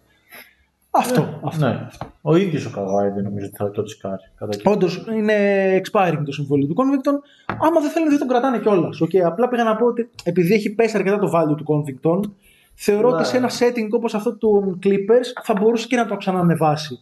αυτό. 0.92 1.40
αυτό. 1.44 1.66
Ναι. 1.66 1.88
Ο 2.22 2.36
ίδιος 2.36 2.66
ο 2.66 2.70
Καβάη 2.70 3.10
δεν 3.10 3.24
νομίζω 3.24 3.46
ότι 3.46 3.56
θα 3.56 3.72
το 3.72 3.82
ρισκάρει. 3.82 4.22
Κατά 4.38 4.52
κύριο. 4.56 4.72
Όντως 4.72 5.06
είναι 5.16 5.34
expiring 5.82 6.22
το 6.26 6.32
συμβόλαιο 6.32 6.68
του 6.68 6.76
Convicton. 6.78 7.20
Άμα 7.62 7.82
δεν 7.82 7.90
θέλουν, 7.90 8.10
δεν 8.10 8.20
τον 8.20 8.28
κρατάνε 8.28 8.60
κιόλας. 8.60 9.02
Okay, 9.04 9.18
απλά 9.26 9.48
πήγα 9.48 9.64
να 9.64 9.76
πω 9.76 9.86
ότι 9.86 10.10
επειδή 10.24 10.54
έχει 10.54 10.76
πέσει 10.76 10.98
αρκετά 10.98 11.20
το 11.20 11.32
value 11.36 11.56
του 11.58 11.66
Convicton, 11.68 12.30
θεωρώ 12.74 13.10
Ναι. 13.10 13.16
ότι 13.16 13.26
σε 13.26 13.38
ένα 13.38 13.50
setting 13.50 13.90
όπως 13.92 14.14
αυτό 14.16 14.36
του 14.36 14.80
Clippers 14.84 15.42
θα 15.44 15.54
μπορούσε 15.60 15.88
και 15.88 15.96
να 15.96 16.06
το 16.06 16.16
ξανανεβάσει. 16.18 17.00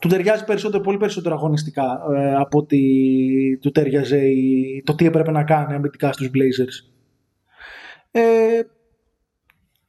Του 0.00 0.08
ταιριάζει 0.08 0.44
περισσότερο, 0.44 0.82
πολύ 0.82 0.96
περισσότερο 0.98 1.34
αγωνιστικά 1.34 2.00
ε, 2.16 2.34
από 2.34 2.58
ότι 2.58 3.58
του 3.62 3.70
ταιριάζε 3.70 4.18
η- 4.26 4.82
το 4.86 4.94
τι 4.94 5.06
έπρεπε 5.06 5.30
να 5.30 5.44
κάνει 5.44 5.74
αμυντικά 5.74 6.12
στους 6.12 6.26
Blazers. 6.34 6.90
Ε, 8.10 8.60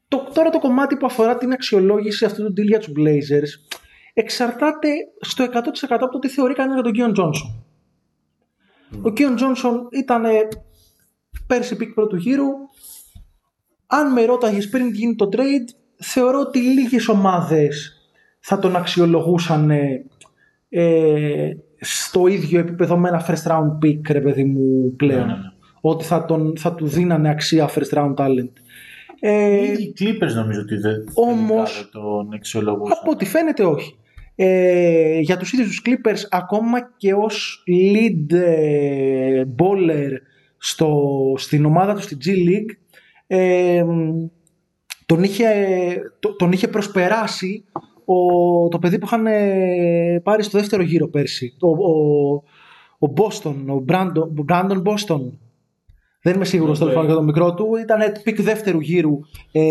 το, 0.08 0.28
τώρα 0.34 0.50
το 0.50 0.60
κομμάτι 0.60 0.98
που 0.98 1.06
αφορά 1.06 1.38
την 1.38 1.52
αξιολόγηση 1.52 2.26
αυτού 2.26 2.44
του 2.44 2.52
deal 2.62 2.66
για 2.66 2.80
τους 2.80 2.92
Blazers 2.98 3.78
εξαρτάται 4.14 4.90
στο 5.22 5.44
100% 5.44 5.50
από 5.90 6.10
το 6.10 6.20
τι 6.20 6.28
θεωρεί 6.30 6.54
κανείς 6.54 6.74
για 6.74 6.84
τον 6.84 6.92
Κίον 6.92 7.14
Τζόνσον. 7.14 7.64
Ο 9.02 9.12
Κίον 9.12 9.36
Τζόνσον 9.36 9.88
ήταν 9.92 10.26
ε, 10.26 10.48
πέρσι 11.48 11.76
pick 11.76 11.94
πρώτου 11.94 12.16
γύρου. 12.16 12.46
Αν 13.88 14.12
με 14.12 14.26
ρώταγες 14.26 14.70
πριν 14.70 14.90
γίνει 14.94 15.16
το 15.16 15.30
trade, 15.32 15.70
θεωρώ 15.98 16.40
ότι 16.40 16.60
λίγες 16.60 17.08
ομάδες 17.08 17.97
θα 18.50 18.60
τον 18.60 18.76
αξιολογούσαν 18.76 19.70
ε, 19.72 20.06
ε, 20.70 21.52
στο 21.80 22.28
ίδιο 22.28 22.60
επίπεδο 22.60 22.98
με 22.98 23.10
ένα 23.10 23.26
first 23.28 23.52
round 23.52 23.86
pick, 23.86 24.00
ρε 24.12 24.22
παιδί 24.22 24.44
μου, 24.44 24.94
πλέον. 24.96 25.20
Ναι, 25.20 25.26
ναι, 25.26 25.32
ναι. 25.32 25.52
Ότι 25.82 26.06
θα, 26.06 26.26
τον, 26.26 26.54
θα 26.58 26.76
του 26.76 26.88
δίνανε 26.88 27.30
αξία 27.30 27.70
first 27.70 27.98
round 27.98 28.14
talent. 28.16 28.50
Ε, 29.20 29.72
Οι 29.72 29.94
Clippers 30.00 30.34
νομίζω 30.36 30.62
ότι 30.62 30.76
δεν 30.78 31.04
Όμως- 31.14 31.72
τελικά 31.74 31.90
δεν 31.92 32.02
τον 32.02 32.34
εξολογούσαν. 32.34 32.98
Από 33.02 33.12
ό,τι 33.12 33.26
φαίνεται 33.26 33.64
όχι. 33.64 33.98
Ε, 34.36 35.20
για 35.20 35.38
τους 35.38 35.54
ίδιους 35.54 35.68
τους 35.68 35.82
Clippers 35.86 36.28
ακόμα 36.30 36.78
και 36.98 37.14
ως 37.14 37.64
lead 37.68 38.34
ε, 38.38 39.44
bowler 39.58 40.12
στο, 40.58 40.94
στην 41.38 41.66
ομάδα 41.66 41.94
τους 41.94 42.04
στη 42.04 42.18
G 42.26 42.28
League 42.30 42.76
ε, 43.28 43.84
τον, 45.06 45.24
είχε, 45.24 45.46
το- 46.20 46.36
τον 46.36 46.52
είχε 46.52 46.68
προσπεράσει 46.68 47.64
ο, 48.10 48.68
το 48.68 48.80
παιδί 48.80 48.98
που 48.98 49.06
είχαν 49.06 49.26
ε, 49.28 50.20
πάρει 50.24 50.44
στο 50.44 50.58
δεύτερο 50.58 50.84
γύρο 50.84 51.08
πέρσι. 51.08 51.54
Ο, 51.60 51.68
ο, 51.68 52.44
ο 53.00 53.14
Boston, 53.18 53.56
ο 53.68 53.84
Brandon, 53.88 54.46
Brandon 54.50 54.82
Boston. 54.84 55.22
Δεν 56.22 56.36
είμαι 56.36 56.46
σίγουρος 56.46 56.76
Okay. 56.76 56.80
τέλος 56.80 56.94
πάντων 56.94 57.10
για 57.10 57.16
το 57.16 57.24
μικρό 57.24 57.54
του. 57.54 57.76
Ήταν 57.76 58.00
pick 58.24 58.42
δεύτερου 58.42 58.80
γύρου 58.80 59.20
ε, 59.52 59.62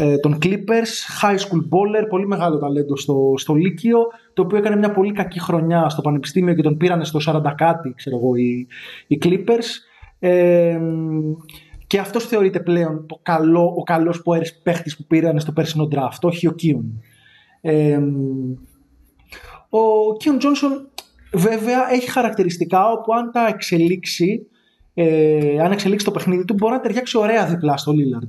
ε, 0.00 0.18
των 0.18 0.38
Clippers, 0.42 1.22
high 1.22 1.36
school 1.36 1.60
baller, 1.70 2.08
πολύ 2.08 2.26
μεγάλο 2.26 2.58
ταλέντο 2.58 2.96
στο, 2.96 3.34
στο 3.36 3.54
Λύκειο, 3.54 3.98
το 4.32 4.42
οποίο 4.42 4.58
έκανε 4.58 4.76
μια 4.76 4.90
πολύ 4.90 5.12
κακή 5.12 5.40
χρονιά 5.40 5.88
στο 5.88 6.02
Πανεπιστήμιο 6.02 6.54
και 6.54 6.62
τον 6.62 6.76
πήρανε 6.76 7.04
στο 7.04 7.20
40 7.26 7.52
κάτι, 7.56 7.92
ξέρω 7.96 8.16
εγώ, 8.16 8.34
οι, 8.34 8.66
οι 9.06 9.18
Clippers. 9.24 9.66
Ε, 10.18 10.80
και 11.86 11.98
αυτός 11.98 12.26
θεωρείται 12.26 12.60
πλέον 12.60 13.06
το 13.06 13.18
καλό, 13.22 13.74
ο 13.76 13.82
καλός 13.82 14.22
παίχτης 14.62 14.96
που 14.96 15.04
πήραν 15.04 15.40
στο 15.40 15.52
περσινό 15.52 15.88
draft, 15.92 16.20
όχι 16.22 16.46
ο 16.46 16.52
Κίον. 16.52 17.02
Ε, 17.66 17.98
ο 19.68 20.16
Κίον 20.16 20.38
Τζόνσον 20.38 20.88
βέβαια 21.32 21.92
έχει 21.92 22.10
χαρακτηριστικά 22.10 22.90
όπου 22.90 23.14
αν 23.14 23.30
τα 23.32 23.46
εξελίξει, 23.48 24.46
ε, 24.94 25.60
αν 25.60 25.72
εξελίξει 25.72 26.04
το 26.04 26.10
παιχνίδι 26.10 26.44
του, 26.44 26.54
μπορεί 26.54 26.72
να 26.72 26.80
ταιριάξει 26.80 27.18
ωραία 27.18 27.46
διπλά 27.46 27.76
στο 27.76 27.92
Lillard. 27.92 28.28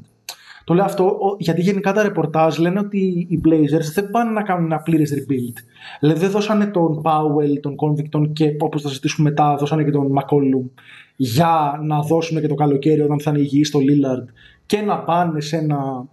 Το 0.64 0.74
λέω 0.74 0.86
αυτό 0.86 1.06
ο- 1.06 1.36
γιατί 1.40 1.62
γενικά 1.62 1.94
τα 1.94 2.04
ρεπορτάζ 2.04 2.58
λένε 2.58 2.80
ότι 2.80 3.28
οι 3.30 3.42
Blazers 3.46 3.92
δεν 3.94 4.10
πάνε 4.10 4.32
να 4.32 4.42
κάνουν 4.44 4.66
ένα 4.66 4.82
πλήρες 4.82 5.14
rebuild. 5.14 5.58
Δηλαδή 6.00 6.20
δεν 6.20 6.30
δώσανε 6.30 6.66
τον 6.66 7.02
Powell, 7.04 7.60
τον 7.62 7.76
Convicton 7.76 8.34
και 8.34 8.56
όπως 8.60 8.82
θα 8.82 8.88
συζητήσουμε 8.88 9.30
μετά, 9.30 9.56
δώσανε 9.56 9.84
και 9.84 9.92
τον 9.92 10.14
McCollum 10.18 10.70
για 11.16 11.80
να 11.84 12.00
δώσουν 12.02 12.42
και 12.42 12.48
το 12.48 12.56
καλοκαίρι 12.56 13.02
όταν 13.02 13.20
θα 13.22 13.30
είναι 13.32 13.40
υγιή 13.40 13.64
στο 13.64 13.80
Lillard 13.80 14.26
και 14.66 14.82
να 14.82 15.00
πάνε 15.00 15.42
σε 15.42 15.58
ένα 15.58 16.08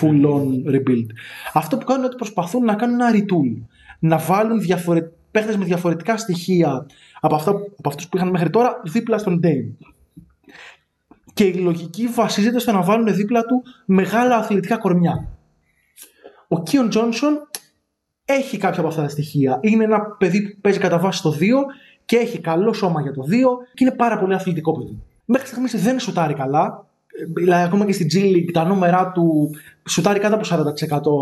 full 0.00 0.24
on 0.24 0.74
rebuild. 0.74 1.06
Αυτό 1.52 1.76
που 1.76 1.84
κάνουν 1.84 2.02
είναι 2.02 2.06
ότι 2.06 2.16
προσπαθούν 2.16 2.64
να 2.64 2.74
κάνουν 2.74 3.00
ένα 3.00 3.10
retool. 3.12 3.66
Να 3.98 4.18
βάλουν 4.18 4.60
διαφορε... 4.60 5.10
παίχτες 5.30 5.56
με 5.56 5.64
διαφορετικά 5.64 6.16
στοιχεία 6.16 6.86
από, 7.20 7.34
αυτά, 7.34 7.50
από 7.50 7.88
αυτούς 7.88 8.08
που 8.08 8.16
είχαν 8.16 8.30
μέχρι 8.30 8.50
τώρα 8.50 8.80
δίπλα 8.84 9.18
στον 9.18 9.40
Dame. 9.42 9.86
Και 11.34 11.44
η 11.44 11.54
λογική 11.54 12.06
βασίζεται 12.06 12.58
στο 12.58 12.72
να 12.72 12.82
βάλουν 12.82 13.14
δίπλα 13.14 13.42
του 13.42 13.62
μεγάλα 13.86 14.36
αθλητικά 14.36 14.76
κορμιά. 14.76 15.28
Ο 16.48 16.62
Κίον 16.62 16.88
Τζόνσον 16.88 17.48
έχει 18.24 18.58
κάποια 18.58 18.78
από 18.78 18.88
αυτά 18.88 19.02
τα 19.02 19.08
στοιχεία. 19.08 19.58
Είναι 19.60 19.84
ένα 19.84 20.00
παιδί 20.00 20.42
που 20.42 20.60
παίζει 20.60 20.78
κατά 20.78 20.98
βάση 20.98 21.18
στο 21.18 21.34
2 21.40 21.40
και 22.04 22.16
έχει 22.16 22.40
καλό 22.40 22.72
σώμα 22.72 23.00
για 23.00 23.12
το 23.12 23.22
2 23.22 23.26
και 23.74 23.84
είναι 23.84 23.94
πάρα 23.94 24.18
πολύ 24.18 24.34
αθλητικό 24.34 24.78
παιδί. 24.78 25.02
Μέχρι 25.24 25.46
στιγμής 25.46 25.82
δεν 25.82 25.98
σουτάρει 26.00 26.34
καλά. 26.34 26.85
Ε, 27.20 27.24
Δηλαδή, 27.36 27.62
ακόμα 27.62 27.84
και 27.86 27.92
στην 27.92 28.06
G 28.12 28.16
League 28.36 28.50
τα 28.52 28.64
νούμερα 28.64 29.12
του 29.12 29.50
σουτάρει 29.88 30.18
κάτω 30.20 30.34
από 30.34 30.44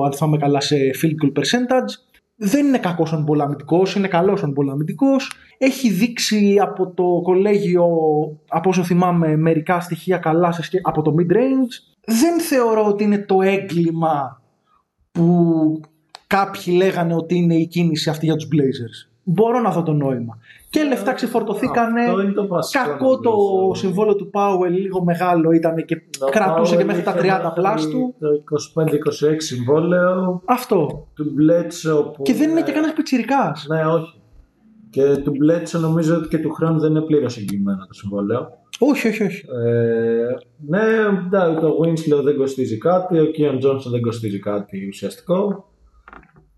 40% 0.03 0.07
αν 0.07 0.13
θυμάμαι 0.13 0.37
καλά 0.37 0.61
σε 0.61 0.77
field 1.03 1.25
goal 1.25 1.39
percentage. 1.39 2.13
Δεν 2.37 2.67
είναι 2.67 2.79
κακός 2.79 3.09
σαν 3.09 3.25
πολαμητικός, 3.25 3.95
είναι 3.95 4.09
καλός 4.09 4.41
σαν 4.41 4.53
πολαμητικός. 4.53 5.33
Έχει 5.59 5.91
δείξει 5.91 6.59
από 6.63 6.91
το 6.91 7.21
κολέγιο, 7.23 7.87
από 8.49 8.69
όσο 8.69 8.85
θυμάμαι, 8.85 9.37
μερικά 9.37 9.81
στοιχεία 9.81 10.19
καλά 10.19 10.53
σε 10.53 10.63
σχέ- 10.63 10.81
από 10.87 11.03
το 11.03 11.15
mid-range. 11.19 11.95
Δεν 12.07 12.41
θεωρώ 12.41 12.87
ότι 12.87 13.05
είναι 13.05 13.19
το 13.19 13.43
έγκλημα 13.43 14.43
που 15.13 15.81
κάποιοι 16.27 16.75
λέγανε 16.77 17.15
ότι 17.15 17.35
είναι 17.37 17.55
η 17.55 17.67
κίνηση 17.67 18.11
αυτή 18.11 18.25
για 18.27 18.37
τους 18.37 18.49
Blazers. 18.53 19.11
Μπορώ 19.23 19.61
να 19.61 19.71
δω 19.71 19.83
το 19.83 19.93
νόημα. 19.93 20.39
Και 20.75 20.85
λεφτά 20.85 21.13
ξεφορτωθήκανε. 21.13 22.05
Αυτό 22.05 22.21
είναι 22.21 22.33
το 22.33 22.47
βασικό. 22.47 22.85
Κακό 22.85 23.19
το 23.19 23.31
νομίζω. 23.31 23.75
συμβόλαιο 23.75 24.15
του 24.15 24.31
Πάουελ, 24.31 24.73
λίγο 24.73 25.05
μεγάλο 25.05 25.53
ήταν 25.53 25.85
και 25.85 26.03
Το 26.19 26.27
κρατούσε 26.27 26.75
Powell 26.75 26.79
και 26.79 26.85
μέχρι 26.85 27.03
τα 27.03 27.15
είχε 27.19 27.21
30 27.21 27.23
μέχρι 27.25 27.53
πλάς 27.55 27.89
του. 27.89 28.15
Το 28.19 28.29
25-26 28.83 28.87
συμβόλαιο 29.37 30.43
Αυτό. 30.45 31.09
του 31.15 31.31
Μπλέτσο. 31.35 32.13
Που 32.17 32.23
Και 32.23 32.35
δεν 32.35 32.51
είναι 32.51 32.63
και 32.63 32.73
κανένας 32.73 32.95
πιτσιρικάς. 32.95 33.67
Ναι, 33.69 33.87
όχι. 33.87 34.21
Και 34.91 35.17
του 35.17 35.31
Μπλέτσο 35.31 35.79
νομίζω 35.79 36.17
ότι 36.17 36.29
και 36.29 36.39
του 36.39 36.53
χρόνου 36.53 36.81
δεν 36.81 36.91
είναι 36.91 37.01
πλήρως 37.01 37.37
εγγυημένο 37.37 37.87
το 37.87 37.95
συμβόλαιο. 37.95 38.49
Όχι, 38.79 39.09
όχι, 39.09 39.23
όχι. 39.25 39.45
Ε, 39.67 40.27
ναι, 40.67 40.83
εντάξει, 41.27 41.61
το 41.61 41.79
Winslow 41.83 42.23
δεν 42.23 42.37
κοστίζει 42.37 42.79
κάτι, 42.79 43.19
ο 43.19 43.27
Kion 43.39 43.65
Johnson 43.65 43.91
δεν 43.91 44.01
κοστίζει 44.01 44.39
κάτι 44.39 44.87
ουσιαστικό. 44.89 45.69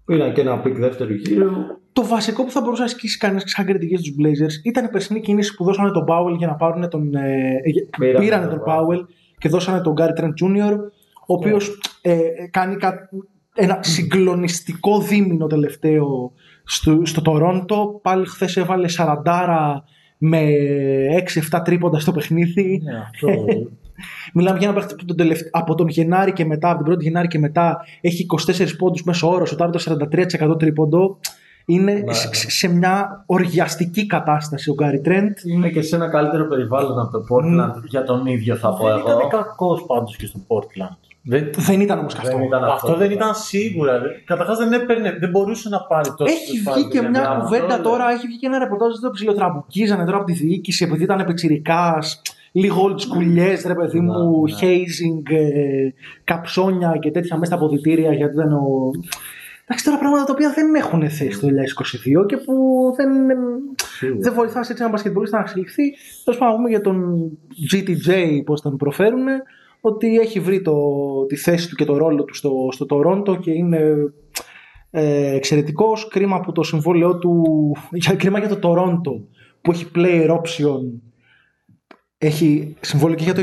Πήραν 0.04 0.32
και 0.32 0.40
ένα 0.40 0.58
pick 0.58 0.78
δεύτερου 0.78 1.14
γύρου. 1.14 1.50
Το 1.96 2.06
βασικό 2.06 2.44
που 2.44 2.50
θα 2.50 2.60
μπορούσε 2.60 2.80
να 2.80 2.86
ασκήσει 2.86 3.18
κανένα 3.18 3.42
σαν 3.44 3.64
κριτική 3.66 3.96
στους 3.96 4.14
Blazers 4.20 4.64
ήταν 4.64 4.84
η 4.84 4.88
περσινή 4.88 5.20
κίνηση 5.20 5.54
που 5.54 5.64
δώσανε 5.64 5.90
τον 5.90 6.04
Πάουελ 6.04 6.34
για 6.34 6.46
να 6.46 6.54
πάρουν 6.54 6.88
τον. 6.88 7.14
Ε, 7.14 7.50
ε, 7.62 7.70
Πήρανε 7.98 8.18
πήρανε 8.24 8.46
τον 8.46 8.54
τον 8.54 8.64
Πάουελ 8.64 9.04
και 9.38 9.48
δώσανε 9.48 9.80
τον 9.80 9.92
Γκάρι 9.92 10.12
Τρεντ 10.12 10.32
Jr. 10.44 10.76
Ο 11.26 11.34
οποίος 11.34 11.78
ε, 12.02 12.18
κάνει 12.50 12.76
κα- 12.76 13.08
ένα 13.54 13.78
συγκλονιστικό 13.82 15.00
δίμηνο 15.00 15.46
τελευταίο 15.46 16.32
στο, 16.64 17.00
στο 17.04 17.22
Τορόντο. 17.22 18.00
Πάλι 18.02 18.26
χθες 18.26 18.56
έβαλε 18.56 18.88
40 18.98 19.22
με 20.18 20.48
6-7 21.52 21.60
τρίποντα 21.64 21.98
στο 21.98 22.12
παιχνίδι. 22.12 22.80
Ναι, 22.84 22.96
αυτό. 22.98 23.28
Μιλάμε 24.34 24.58
για 24.58 24.68
ένα 24.68 24.76
παίχτη 24.76 24.94
που 24.94 25.04
τον 25.04 25.16
τελευτ- 25.16 25.48
από 25.56 25.74
τον 25.74 25.88
Γενάρη 25.88 26.32
και 26.32 26.44
μετά, 26.44 26.70
από 26.70 26.82
την 26.84 26.92
1η 26.94 27.00
Γενάρη 27.00 27.28
και 27.28 27.38
μετά, 27.38 27.84
έχει 28.00 28.26
24 28.46 28.66
πόντους 28.78 29.02
μέσω 29.04 29.28
όρο, 29.30 29.46
σοτάρει 29.46 29.70
το 29.72 29.96
43% 30.52 30.58
τρίποντο. 30.58 31.18
Είναι 31.68 31.92
Ναι. 31.92 32.12
σε, 32.12 32.50
σε 32.50 32.68
μια 32.68 33.22
οργιαστική 33.26 34.06
κατάσταση 34.06 34.70
ο 34.70 34.74
Γκάρι 34.74 35.00
Τρέντ. 35.00 35.36
Είναι 35.44 35.68
και 35.68 35.82
σε 35.82 35.96
ένα 35.96 36.08
καλύτερο 36.08 36.46
περιβάλλον 36.46 36.98
από 37.00 37.10
το 37.10 37.24
Portland 37.30 37.82
για 37.84 38.02
τον 38.04 38.26
ίδιο 38.26 38.56
θα 38.56 38.68
πω 38.74 38.84
δεν 38.86 38.98
ήταν 38.98 39.18
εγώ. 39.20 39.28
κακός 39.28 39.84
πάντως 39.86 40.16
και 40.16 40.26
στο 40.26 40.38
Portland. 40.48 40.96
Δεν, 41.28 41.50
Δεν 41.56 41.80
ήταν 41.80 41.98
όμως 41.98 42.14
αυτό. 42.14 42.36
Δεν 42.36 42.42
ήταν 42.46 42.64
αυτό 42.64 42.96
δεν 42.96 43.10
ήταν 43.10 43.34
σίγουρα. 43.34 44.00
Καταρχάς 44.24 44.58
δεν 44.58 44.72
έπαιρνε, 44.72 45.16
δεν 45.20 45.30
μπορούσε 45.30 45.68
να 45.68 45.80
πάρει 45.80 46.10
τόσο. 46.16 46.32
Έχει 46.32 46.58
βγει 46.58 46.88
και 46.88 47.00
μια 47.08 47.28
αυτό 47.30 47.42
κουβέντα 47.42 47.66
λέω. 47.66 47.80
τώρα, 47.82 48.10
έχει 48.10 48.26
βγει 48.26 48.38
και 48.38 48.46
ένα 48.46 48.58
ρεπορτάζ 48.58 48.92
ότι 48.92 49.00
το 49.00 49.10
ψιλοτραμπουκίζανε 49.10 50.04
τώρα 50.04 50.16
από 50.16 50.26
τη 50.26 50.32
διοίκηση 50.32 50.84
επειδή 50.84 51.02
ήταν 51.02 51.24
πετσυρικά, 51.26 51.98
λίγο 52.52 52.82
old 52.88 53.00
school 53.00 53.56
ρε 53.66 53.74
παιδί 53.74 54.00
Ναι, 54.00 54.12
μου, 54.12 54.42
ναι. 54.46 54.54
hazing, 54.60 55.30
ε, 55.34 55.88
καψόνια 56.24 56.96
και 57.00 57.10
τέτοια 57.10 57.36
μέσα 57.36 57.54
στα 57.54 57.64
αποδητήρια 57.64 58.12
γιατί 58.12 58.34
ήταν 58.34 58.52
ο. 58.52 58.90
Εντάξει, 59.68 59.84
τώρα 59.84 59.98
πράγματα 59.98 60.24
τα 60.24 60.32
οποία 60.32 60.52
δεν 60.52 60.74
έχουν 60.74 61.10
θέση 61.10 61.40
το 61.40 61.48
2022 62.22 62.26
και 62.26 62.36
που 62.36 62.54
δεν, 62.96 63.08
δεν 64.20 64.32
βοηθάς 64.34 64.70
έτσι 64.70 64.82
ένα 64.82 64.92
μπασκετμπολίστα 64.92 65.36
να 65.36 65.42
εξελιχθεί. 65.42 65.82
Τέλος 66.24 66.40
πάντων, 66.40 66.54
να 66.54 66.56
πούμε 66.56 66.68
για 66.68 66.80
τον 66.80 67.30
GTJ, 67.72 68.40
πώς 68.44 68.60
τον 68.60 68.76
προφέρουν, 68.76 69.24
ότι 69.80 70.18
έχει 70.18 70.40
βρει 70.40 70.62
το, 70.62 70.74
τη 71.26 71.36
θέση 71.36 71.68
του 71.68 71.74
και 71.74 71.84
το 71.84 71.96
ρόλο 71.96 72.24
του 72.24 72.34
στο, 72.34 72.68
στο 72.72 72.86
Τορόντο 72.86 73.36
και 73.36 73.50
είναι 73.50 73.94
ε, 74.90 75.34
εξαιρετικός. 75.34 76.08
Κρίμα 76.08 76.40
που 76.40 76.52
το 76.52 76.62
συμβόλαιό 76.62 77.18
του. 77.18 77.42
Για, 77.90 78.14
κρίμα 78.14 78.38
για 78.38 78.48
το 78.48 78.56
Τορόντο 78.56 79.28
που 79.60 79.70
έχει 79.70 79.86
player 79.94 80.30
option. 80.30 80.80
Έχει 82.18 82.76
συμβόλαιο 82.80 83.16
και 83.16 83.24
για 83.24 83.34
το 83.34 83.42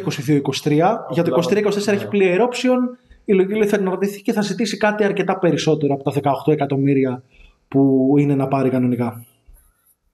22-23. 0.64 0.72
Για 1.10 1.24
το 1.24 1.48
23-24 1.50 1.88
έχει 1.88 2.08
player 2.12 2.40
option. 2.40 2.80
Η 3.26 3.34
λογική 3.34 3.54
λέει 3.54 3.68
θέλει 3.68 3.84
να 3.84 3.90
ρωτηθεί 3.90 4.22
και 4.22 4.34
θα 4.34 4.42
ζητήσει 4.42 4.78
κάτι 4.78 5.04
αρκετά 5.04 5.40
περισσότερο 5.40 5.94
από 5.94 6.04
τα 6.04 6.34
18 6.46 6.54
εκατομμύρια 6.54 7.24
που 7.68 8.14
είναι 8.18 8.36
να 8.36 8.48
πάρει 8.48 8.70
κανονικά. 8.70 9.26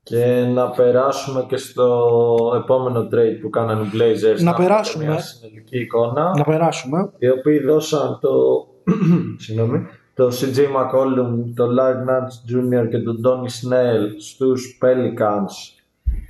Και 0.04 0.46
να 0.54 0.70
περάσουμε 0.70 1.46
και 1.48 1.58
στο 1.58 2.62
επόμενο 2.64 3.08
trade 3.12 3.40
που 3.42 3.50
κάνανε 3.50 3.82
οι 3.82 3.90
Blazers. 3.94 4.42
Να 4.42 4.50
έχουμε 4.50 4.68
περάσουμε. 4.68 5.06
Μια 5.06 5.20
συνολική 5.20 5.80
εικόνα. 5.80 6.34
Να 6.38 6.44
περάσουμε. 6.44 7.12
Οι 7.18 7.30
οποίοι 7.30 7.60
δώσαν 7.60 8.20
το, 8.22 8.30
συγγνώμη, 9.44 9.86
το 10.14 10.28
CJ 10.28 10.58
McCollum, 10.58 11.54
το 11.56 11.68
Larry 11.80 12.10
Nance 12.10 12.82
Jr. 12.82 12.90
και 12.90 12.98
τον 12.98 13.22
Tony 13.26 13.48
Snell 13.48 14.08
στους 14.20 14.80
Pelicans 14.82 15.80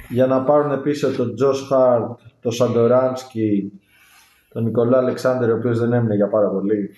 για 0.10 0.26
να 0.26 0.42
πάρουν 0.42 0.82
πίσω 0.82 1.12
τον 1.12 1.34
Josh 1.42 1.76
Hart, 1.76 2.16
τον 2.42 2.52
Σαντοράνσκι, 2.52 3.72
τον 4.50 4.64
Νικολά 4.64 4.98
Αλεξάνδρ, 4.98 5.50
ο 5.50 5.56
οποίος 5.56 5.80
δεν 5.80 5.94
έμεινε 5.94 6.16
για 6.16 6.28
πάρα 6.28 6.48
πολύ. 6.50 6.90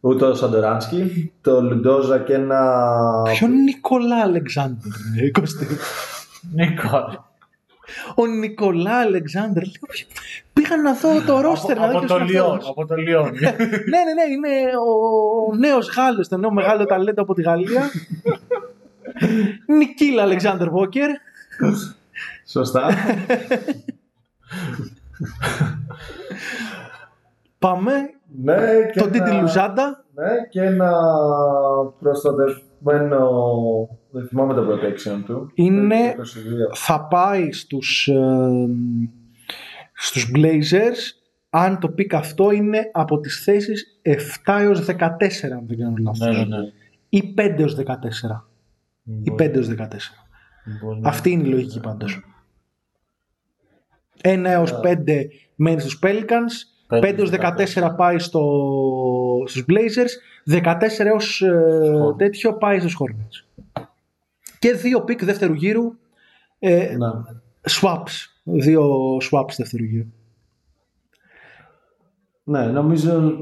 Ούτε 0.00 0.24
ο 0.24 0.34
Σαντοράνσκι, 0.34 1.32
τον 1.40 1.66
Λουντόζα 1.68 2.18
και 2.18 2.32
ένα. 2.34 2.82
Ποιον 3.38 3.50
Νικολά 3.62 4.20
Αλεξάνδρ, 4.22 4.86
ε, 5.22 5.30
Κωστή. 5.30 5.66
Νίκο. 6.54 7.26
Ο 8.14 8.26
Νικολά 8.26 8.98
Αλεξάνδρ. 8.98 9.60
λέω, 9.60 9.72
ποιο- 9.88 10.06
Πήγα 10.52 10.76
να 10.76 10.92
δω 10.94 11.20
το 11.26 11.40
ρόστερ. 11.40 11.76
να 11.78 11.82
δω 11.86 11.90
από 11.90 11.98
ποιος 11.98 12.10
το 12.10 12.16
είναι 12.18 12.30
Λιόν. 12.30 12.50
αυτός. 12.56 12.68
Από 12.68 12.86
το 12.86 12.94
Λιόν. 12.94 13.30
ναι, 13.32 13.50
ναι, 13.50 14.12
ναι, 14.14 14.32
είναι 14.32 14.70
ο 15.50 15.54
νέος 15.56 15.94
Γάλλος, 15.96 16.28
το 16.28 16.36
νέο 16.36 16.50
μεγάλο 16.52 16.84
ταλέντο 16.84 17.22
από 17.22 17.34
τη 17.34 17.42
Γαλλία. 17.42 17.90
Νικίλα 19.66 20.22
Αλεξάνδρ 20.22 20.68
Βόκερ. 20.70 21.10
Σωστά. 22.46 22.86
Πάμε. 27.58 27.92
ναι, 28.42 28.56
και 28.92 29.00
Τον 29.00 29.10
Τίντι 29.10 29.30
ένα- 29.30 29.40
Λουζάντα. 29.40 30.04
Ναι, 30.14 30.46
και 30.50 30.62
ένα 30.62 30.92
προστατευμένο. 32.00 33.28
Δεν 34.10 34.26
θυμάμαι 34.28 34.54
το 34.54 34.66
protection 34.68 35.22
του. 35.26 35.50
Είναι- 35.54 36.14
Το 36.16 36.22
22. 36.22 36.74
Θα 36.74 37.06
πάει 37.06 37.52
στους, 37.52 38.08
ε, 38.08 38.68
στους 39.92 40.30
Blazers 40.36 40.98
αν 41.50 41.78
το 41.78 41.94
pick 41.98 42.14
αυτό 42.14 42.50
είναι 42.50 42.90
από 42.92 43.20
τις 43.20 43.42
θέσεις 43.44 44.00
7 44.02 44.60
έως 44.60 44.80
14 44.84 45.52
αν 45.54 45.66
δεν 45.66 45.78
κάνω 45.78 45.94
λάθος. 45.98 46.18
ναι, 46.18 46.32
ναι, 46.32 46.44
ναι. 46.44 46.72
Ή 47.08 47.32
5 47.36 47.60
έως 47.60 47.74
14. 47.74 48.48
Ή 49.22 49.30
5 49.30 49.54
έως 49.54 49.68
14. 49.68 50.14
Μπορεί. 50.82 51.00
Αυτή 51.02 51.30
είναι 51.30 51.46
η 51.48 51.50
λογική 51.50 51.80
πάντως. 51.80 52.20
1 54.22 54.44
έως 54.50 54.80
5 54.80 55.28
μένει 55.56 55.80
στους 55.80 55.98
Pelicans, 56.02 56.52
5 57.00 57.14
έως 57.18 57.30
14 57.30 57.94
πάει 57.96 58.18
στο, 58.18 58.42
στους 59.46 59.64
Blazers, 59.68 60.52
14 60.62 60.74
έως 60.98 61.42
ε, 61.42 62.14
τέτοιο 62.16 62.54
πάει 62.54 62.78
στους 62.78 62.96
Hornets. 63.00 63.64
Και 64.58 64.72
δύο 64.72 65.00
pick 65.00 65.24
δεύτερου 65.24 65.52
γύρου, 65.52 65.92
ε, 66.58 66.96
Ναι. 66.96 67.08
swaps, 67.70 68.28
δύο 68.42 69.16
swaps 69.16 69.52
δεύτερου 69.56 69.84
γύρου. 69.84 70.12
Ναι, 72.44 72.66
νομίζω 72.66 73.32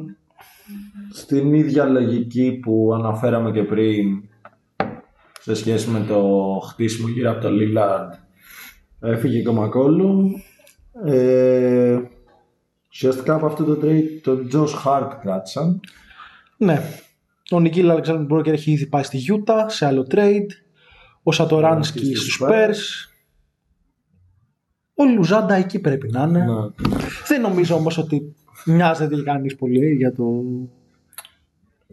στην 1.12 1.54
ίδια 1.54 1.84
λογική 1.84 2.52
που 2.62 2.90
αναφέραμε 2.94 3.50
και 3.52 3.62
πριν 3.62 4.22
σε 5.40 5.54
σχέση 5.54 5.90
με 5.90 6.00
το 6.08 6.22
χτίσιμο 6.68 7.08
γύρω 7.08 7.30
από 7.30 7.40
το 7.40 7.48
Lillard 7.50 8.16
έφυγε 9.00 9.42
και 9.42 9.48
ο 9.48 9.52
Μακόλουμ 9.52 10.32
ε, 11.04 12.00
ουσιαστικά 12.90 13.34
από 13.34 13.46
αυτό 13.46 13.64
το 13.64 13.78
trade 13.82 14.20
τον 14.22 14.48
Josh 14.52 14.84
Hart 14.84 15.10
κράτησαν 15.20 15.80
Ναι. 16.56 16.82
Ο 17.50 17.60
Νικίλ 17.60 17.90
Αλεξάνδρου 17.90 18.24
Μπρόκερ 18.24 18.54
έχει 18.54 18.70
ήδη 18.70 18.86
πάει 18.86 19.02
στη 19.02 19.24
Utah 19.28 19.64
σε 19.66 19.86
άλλο 19.86 20.06
trade. 20.10 20.46
Ο 21.22 21.32
Σατοράνσκι 21.32 21.98
αρχίσει 21.98 22.20
στους 22.20 22.34
στους 22.34 22.46
Spurs. 22.48 23.10
Ο 24.94 25.04
Λουζάντα 25.04 25.54
εκεί 25.54 25.78
πρέπει 25.78 26.10
να 26.10 26.22
είναι. 26.22 26.44
Ναι. 26.44 26.86
Δεν 27.26 27.40
νομίζω 27.40 27.74
όμως 27.74 27.98
ότι 27.98 28.34
μοιάζεται 28.64 29.14
και 29.14 29.22
κανείς 29.22 29.56
πολύ 29.56 29.94
για 29.94 30.12
το... 30.12 30.42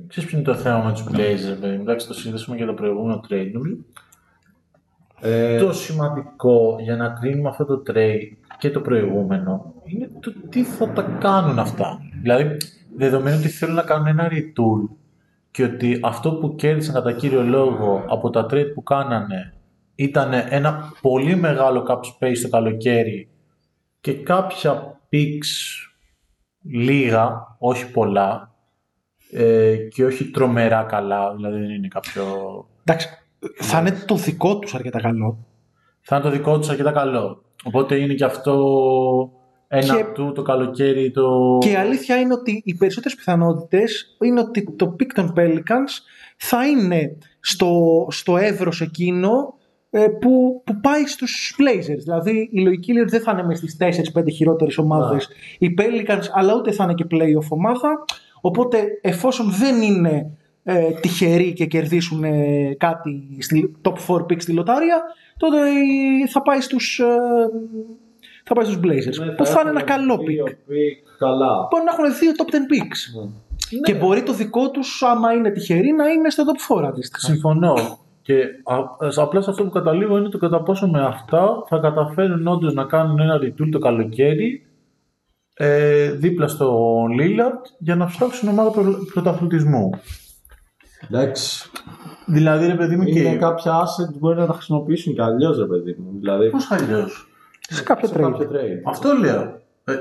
Ξέρεις 0.07 0.29
ποιο 0.29 0.37
είναι 0.37 0.47
το 0.47 0.55
θέμα 0.55 0.83
με 0.83 0.91
τους 0.91 1.03
Blazers, 1.03 1.59
παιδί 1.59 1.75
μου; 1.75 1.81
Εντάξει, 1.81 2.07
το 2.07 2.13
συζητήσουμε 2.13 2.55
για 2.55 2.65
το 2.65 2.73
προηγούμενο 2.73 3.21
trade. 3.29 3.49
Νομίζω 3.53 3.75
Ε, 5.21 5.59
το 5.59 5.73
σημαντικό 5.73 6.77
για 6.79 6.95
να 6.95 7.09
κρίνουμε 7.09 7.49
αυτό 7.49 7.65
το 7.65 7.83
trade 7.87 8.38
και 8.59 8.69
το 8.69 8.81
προηγούμενο 8.81 9.73
είναι 9.83 10.09
το 10.19 10.33
τι 10.49 10.63
θα 10.63 10.89
τα 10.89 11.01
κάνουν 11.01 11.59
αυτά. 11.59 11.99
Δηλαδή, 12.21 12.57
δεδομένου 12.95 13.37
ότι 13.39 13.47
θέλουν 13.47 13.75
να 13.75 13.81
κάνουν 13.81 14.07
ένα 14.07 14.31
retool 14.31 14.95
και 15.51 15.63
ότι 15.63 15.99
αυτό 16.03 16.33
που 16.33 16.55
κέρδισαν 16.55 16.93
κατά 16.93 17.11
κύριο 17.11 17.43
λόγο 17.43 18.03
από 18.07 18.29
τα 18.29 18.45
trade 18.45 18.71
που 18.73 18.83
κάνανε 18.83 19.53
ήταν 19.95 20.33
ένα 20.49 20.93
πολύ 21.01 21.35
μεγάλο 21.35 21.85
cap 21.89 21.99
space 21.99 22.37
το 22.41 22.49
καλοκαίρι 22.49 23.29
και 24.01 24.13
κάποια 24.13 24.99
picks 25.11 25.87
λίγα, 26.61 27.55
όχι 27.59 27.91
πολλά 27.91 28.55
ε, 29.31 29.75
και 29.75 30.05
όχι 30.05 30.25
τρομερά 30.25 30.83
καλά, 30.83 31.35
δηλαδή 31.35 31.59
δεν 31.59 31.69
είναι 31.69 31.87
κάποιο 31.87 32.23
Εντάξει, 32.83 33.07
θα 33.55 33.79
είναι 33.79 33.91
το 33.91 34.15
δικό 34.15 34.59
τους 34.59 34.75
αρκετά 34.75 35.01
καλό. 35.01 35.45
θα 36.01 36.15
είναι 36.15 36.25
το 36.25 36.31
δικό 36.31 36.59
τους 36.59 36.69
αρκετά 36.69 36.91
καλό. 36.91 37.43
Οπότε 37.63 37.95
είναι 37.95 38.13
και 38.13 38.23
αυτό 38.23 38.55
ένα 39.67 39.95
Και- 39.95 40.03
του 40.13 40.31
το 40.31 40.41
καλοκαίρι 40.41 41.11
το... 41.11 41.57
Και 41.59 41.69
η 41.69 41.75
αλήθεια 41.75 42.19
είναι 42.19 42.33
ότι 42.33 42.61
οι 42.65 42.75
περισσότερες 42.75 43.17
πιθανότητες 43.17 44.17
είναι 44.23 44.39
ότι 44.39 44.73
το 44.75 44.95
pick 44.99 45.07
των 45.13 45.33
Pelicans 45.37 45.91
θα 46.37 46.67
είναι 46.67 47.17
στο, 47.39 48.07
στο 48.09 48.37
εύρος 48.37 48.81
εκείνο 48.81 49.53
ε, 49.89 50.07
που, 50.07 50.61
που 50.65 50.79
πάει 50.79 51.05
στους 51.05 51.55
Blazers. 51.59 51.97
Δηλαδή 52.03 52.49
η 52.51 52.61
λογική 52.61 52.93
λέει 52.93 53.01
ότι 53.01 53.11
δεν 53.11 53.21
θα 53.21 53.31
είναι 53.31 53.43
μες 53.43 53.57
στις 53.57 53.77
4-5 54.15 54.23
χειρότερες 54.33 54.77
ομάδες 54.77 55.29
οι 55.59 55.73
Pelicans, 55.77 56.23
αλλά 56.31 56.55
ούτε 56.55 56.71
θα 56.71 56.83
είναι 56.83 56.93
και 56.93 57.05
playoff 57.11 57.47
ομάδα. 57.49 58.05
Οπότε 58.41 58.83
εφόσον 59.01 59.51
δεν 59.51 59.81
είναι 59.81 60.37
ε, 60.63 60.91
τυχεροί 60.91 61.53
και 61.53 61.65
κερδίσουν 61.65 62.23
ε, 62.23 62.73
κάτι 62.77 63.37
στη 63.39 63.75
top 63.81 63.93
4 64.07 64.15
pick 64.15 64.41
στη 64.41 64.51
λοτάρια, 64.51 65.01
τότε 65.37 65.57
ε, 65.57 66.27
θα 66.27 66.41
πάει 66.41 66.61
στους, 66.61 66.99
ε, 66.99 67.05
θα 68.43 68.53
πάει 68.53 68.65
στους 68.65 68.77
Blazers. 68.77 69.25
ναι, 69.25 69.31
που 69.31 69.45
θα 69.45 69.59
είναι 69.61 69.69
ένα 69.69 69.83
έχουν 69.87 69.95
καλό 69.95 70.17
δύο 70.17 70.45
pick. 70.47 70.71
pick 70.71 71.15
καλά. 71.19 71.67
Μπορεί 71.69 71.83
να 71.83 71.91
έχουν 71.91 72.19
δύο 72.19 72.31
top 72.37 72.53
10 72.53 72.55
picks. 72.55 73.29
Και 73.83 73.93
μπορεί 73.93 74.23
το 74.23 74.33
δικό 74.33 74.69
τους, 74.71 75.03
άμα 75.03 75.33
είναι 75.33 75.51
τυχεροί, 75.51 75.91
να 75.91 76.07
είναι 76.07 76.29
στο 76.29 76.43
top 76.45 76.81
4 76.81 76.87
αντίστοιχα. 76.87 77.27
Συμφωνώ. 77.27 77.73
Και 78.21 78.43
α- 78.63 79.23
απλά 79.23 79.41
σε 79.41 79.49
αυτό 79.49 79.63
που 79.63 79.69
καταλήγω 79.69 80.17
είναι 80.17 80.29
το 80.29 80.37
κατά 80.37 80.61
πόσο 80.63 80.87
με 80.87 81.01
αυτά 81.05 81.63
θα 81.67 81.77
καταφέρουν 81.77 82.47
όντως 82.47 82.73
να 82.73 82.83
κάνουν 82.83 83.19
ένα 83.19 83.39
retool 83.43 83.69
το 83.71 83.79
καλοκαίρι 83.79 84.65
ε, 85.53 86.11
δίπλα 86.11 86.47
στο 86.47 86.99
Lillard 87.19 87.61
για 87.77 87.95
να 87.95 88.07
φτιάξουν 88.07 88.49
ομάδα 88.49 88.69
προ, 88.71 88.95
πρωταθλητισμού. 89.13 89.89
Εντάξει. 91.07 91.69
Δηλαδή, 92.25 92.65
ρε 92.67 92.75
παιδί 92.75 92.95
μου, 92.95 93.03
Είναι 93.07 93.31
και. 93.31 93.37
κάποια 93.37 93.73
assets 93.83 94.11
που 94.11 94.17
μπορεί 94.19 94.37
να 94.39 94.45
τα 94.45 94.53
χρησιμοποιήσουν 94.53 95.13
και 95.13 95.21
αλλιώς, 95.21 95.57
ρε 95.57 95.65
παιδί 95.65 95.95
μου. 95.99 96.19
Δηλαδή, 96.19 96.49
Πώς 96.49 96.71
αλλιώς. 96.71 97.07
Σε 97.59 97.83
κάποιο 97.83 98.07
σε 98.07 98.13
trade. 98.17 98.21
κάποιο 98.21 98.49
trade. 98.51 98.81
Αυτό 98.85 99.13
λέω. 99.13 99.41
Ε, 99.83 99.93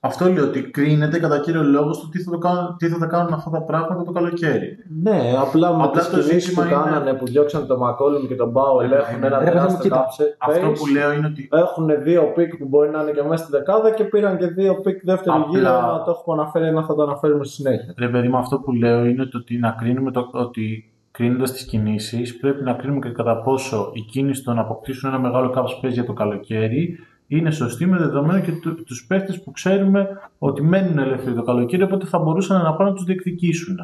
αυτό 0.00 0.28
λέω 0.32 0.44
ότι 0.44 0.62
κρίνεται 0.62 1.18
κατά 1.18 1.38
κύριο 1.40 1.62
λόγο 1.62 1.92
στο 1.92 2.08
τι 2.08 2.18
θα, 2.22 2.30
το 2.30 2.38
κάνουν, 2.38 2.76
τι 2.78 2.88
θα 2.88 2.98
τα 2.98 3.06
κάνουν 3.06 3.32
αυτά 3.32 3.50
τα 3.50 3.62
πράγματα 3.62 4.02
το 4.04 4.12
καλοκαίρι. 4.12 4.76
Ναι, 5.02 5.34
απλά 5.40 5.76
με 5.76 5.82
Απλά 5.84 6.00
τις 6.00 6.10
το 6.10 6.18
κινήσεις 6.18 6.42
ζήτημα 6.44 6.62
που 6.62 6.68
είναι- 6.68 6.82
κάνανε 6.82 7.12
που 7.12 7.26
διώξαν 7.26 7.66
τον 7.66 7.78
Μακόλουμ 7.78 8.26
και 8.26 8.34
τον 8.34 8.50
Πάουελ 8.50 8.92
έχουν 8.92 9.24
ένα 9.24 9.38
Ρε 9.38 9.44
παιδί 9.44 9.46
μου, 9.46 9.52
τεράστιο 9.52 9.82
κοίτα, 9.82 10.06
cap 10.06 10.22
space. 10.22 10.34
Αυτό 10.38 10.66
που 10.72 10.86
λέω 10.86 11.12
είναι 11.12 11.26
ότι 11.26 11.48
Έχουν 11.52 12.02
δύο 12.02 12.22
pick 12.34 12.56
που 12.56 12.66
μπορεί 12.68 12.90
να 12.90 13.02
είναι 13.02 13.10
και 13.10 13.22
μέσα 13.22 13.42
στη 13.42 13.52
δεκάδα 13.52 13.90
και 13.90 14.04
πήραν 14.04 14.38
και 14.38 14.46
δύο 14.46 14.74
pick 14.80 15.04
δεύτερη 15.04 15.36
Απλά- 15.36 15.48
γύρο. 15.58 15.70
Να 15.92 16.02
το 16.04 16.10
έχουμε 16.10 16.40
αναφέρει, 16.42 16.70
να 16.74 16.82
θα 16.84 16.94
το 16.94 17.02
αναφέρουμε 17.02 17.44
στη 17.44 17.54
συνέχεια. 17.54 17.94
Ρε 17.98 18.08
παιδί 18.08 18.28
μου, 18.28 18.36
αυτό 18.36 18.58
που 18.58 18.72
λέω 18.72 19.04
είναι 19.04 19.24
το 19.26 19.38
ότι 19.38 19.58
να 19.58 19.70
κρίνουμε 19.70 20.10
το, 20.10 20.28
ότι 20.32 20.92
κρίνοντας 21.10 21.52
τις 21.52 21.64
κινήσεις, 21.64 22.38
πρέπει 22.38 22.62
να 22.64 22.72
κρίνουμε 22.72 23.00
και 23.00 23.12
κατά 23.12 23.36
πόσο 23.42 23.90
η 23.94 24.00
κίνηση 24.00 24.44
το 24.44 24.52
να 24.52 24.60
αποκτήσουν 24.60 25.08
ένα 25.10 25.18
μεγάλο 25.18 25.52
cap 25.56 25.62
space 25.62 25.90
για 25.92 26.04
το 26.04 26.12
καλοκαίρι 26.12 26.98
είναι 27.30 27.50
σωστή 27.50 27.86
με 27.86 27.98
δεδομένο 27.98 28.40
και 28.40 28.52
του 28.52 28.84
τους 28.84 29.06
παίχτες 29.06 29.42
που 29.42 29.50
ξέρουμε 29.50 30.08
ότι 30.38 30.62
μένουν 30.62 30.98
ελεύθεροι 30.98 31.34
το 31.34 31.42
καλοκαίρι, 31.42 31.82
οπότε 31.82 32.06
θα 32.06 32.18
μπορούσαν 32.18 32.62
να 32.62 32.74
πάνε 32.74 32.90
να 32.90 32.96
τους 32.96 33.04
διεκδικήσουν. 33.04 33.76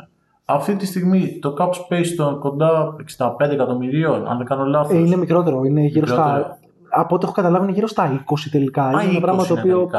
Αυτή 0.44 0.76
τη 0.76 0.86
στιγμή 0.86 1.38
το 1.40 1.54
cap 1.58 1.68
space 1.68 2.06
των 2.16 2.38
κοντά 2.38 2.96
65 3.18 3.50
εκατομμυρίων, 3.50 4.26
αν 4.26 4.36
δεν 4.36 4.46
κάνω 4.46 4.64
λάθος. 4.64 4.96
Ε, 4.96 4.98
είναι 4.98 5.16
μικρότερο. 5.16 5.64
Είναι 5.64 5.80
γύρω 5.80 6.06
στα. 6.06 6.24
Μικρότερο. 6.24 6.58
Από 6.88 7.14
ό,τι 7.14 7.24
έχω 7.24 7.34
καταλάβει, 7.34 7.64
είναι 7.64 7.72
γύρω 7.72 7.86
στα 7.86 8.24
20 8.28 8.34
τελικά. 8.50 8.90
είναι 8.90 9.10
ένα 9.10 9.20
πράγμα 9.20 9.46
το 9.46 9.54
οποίο. 9.54 9.90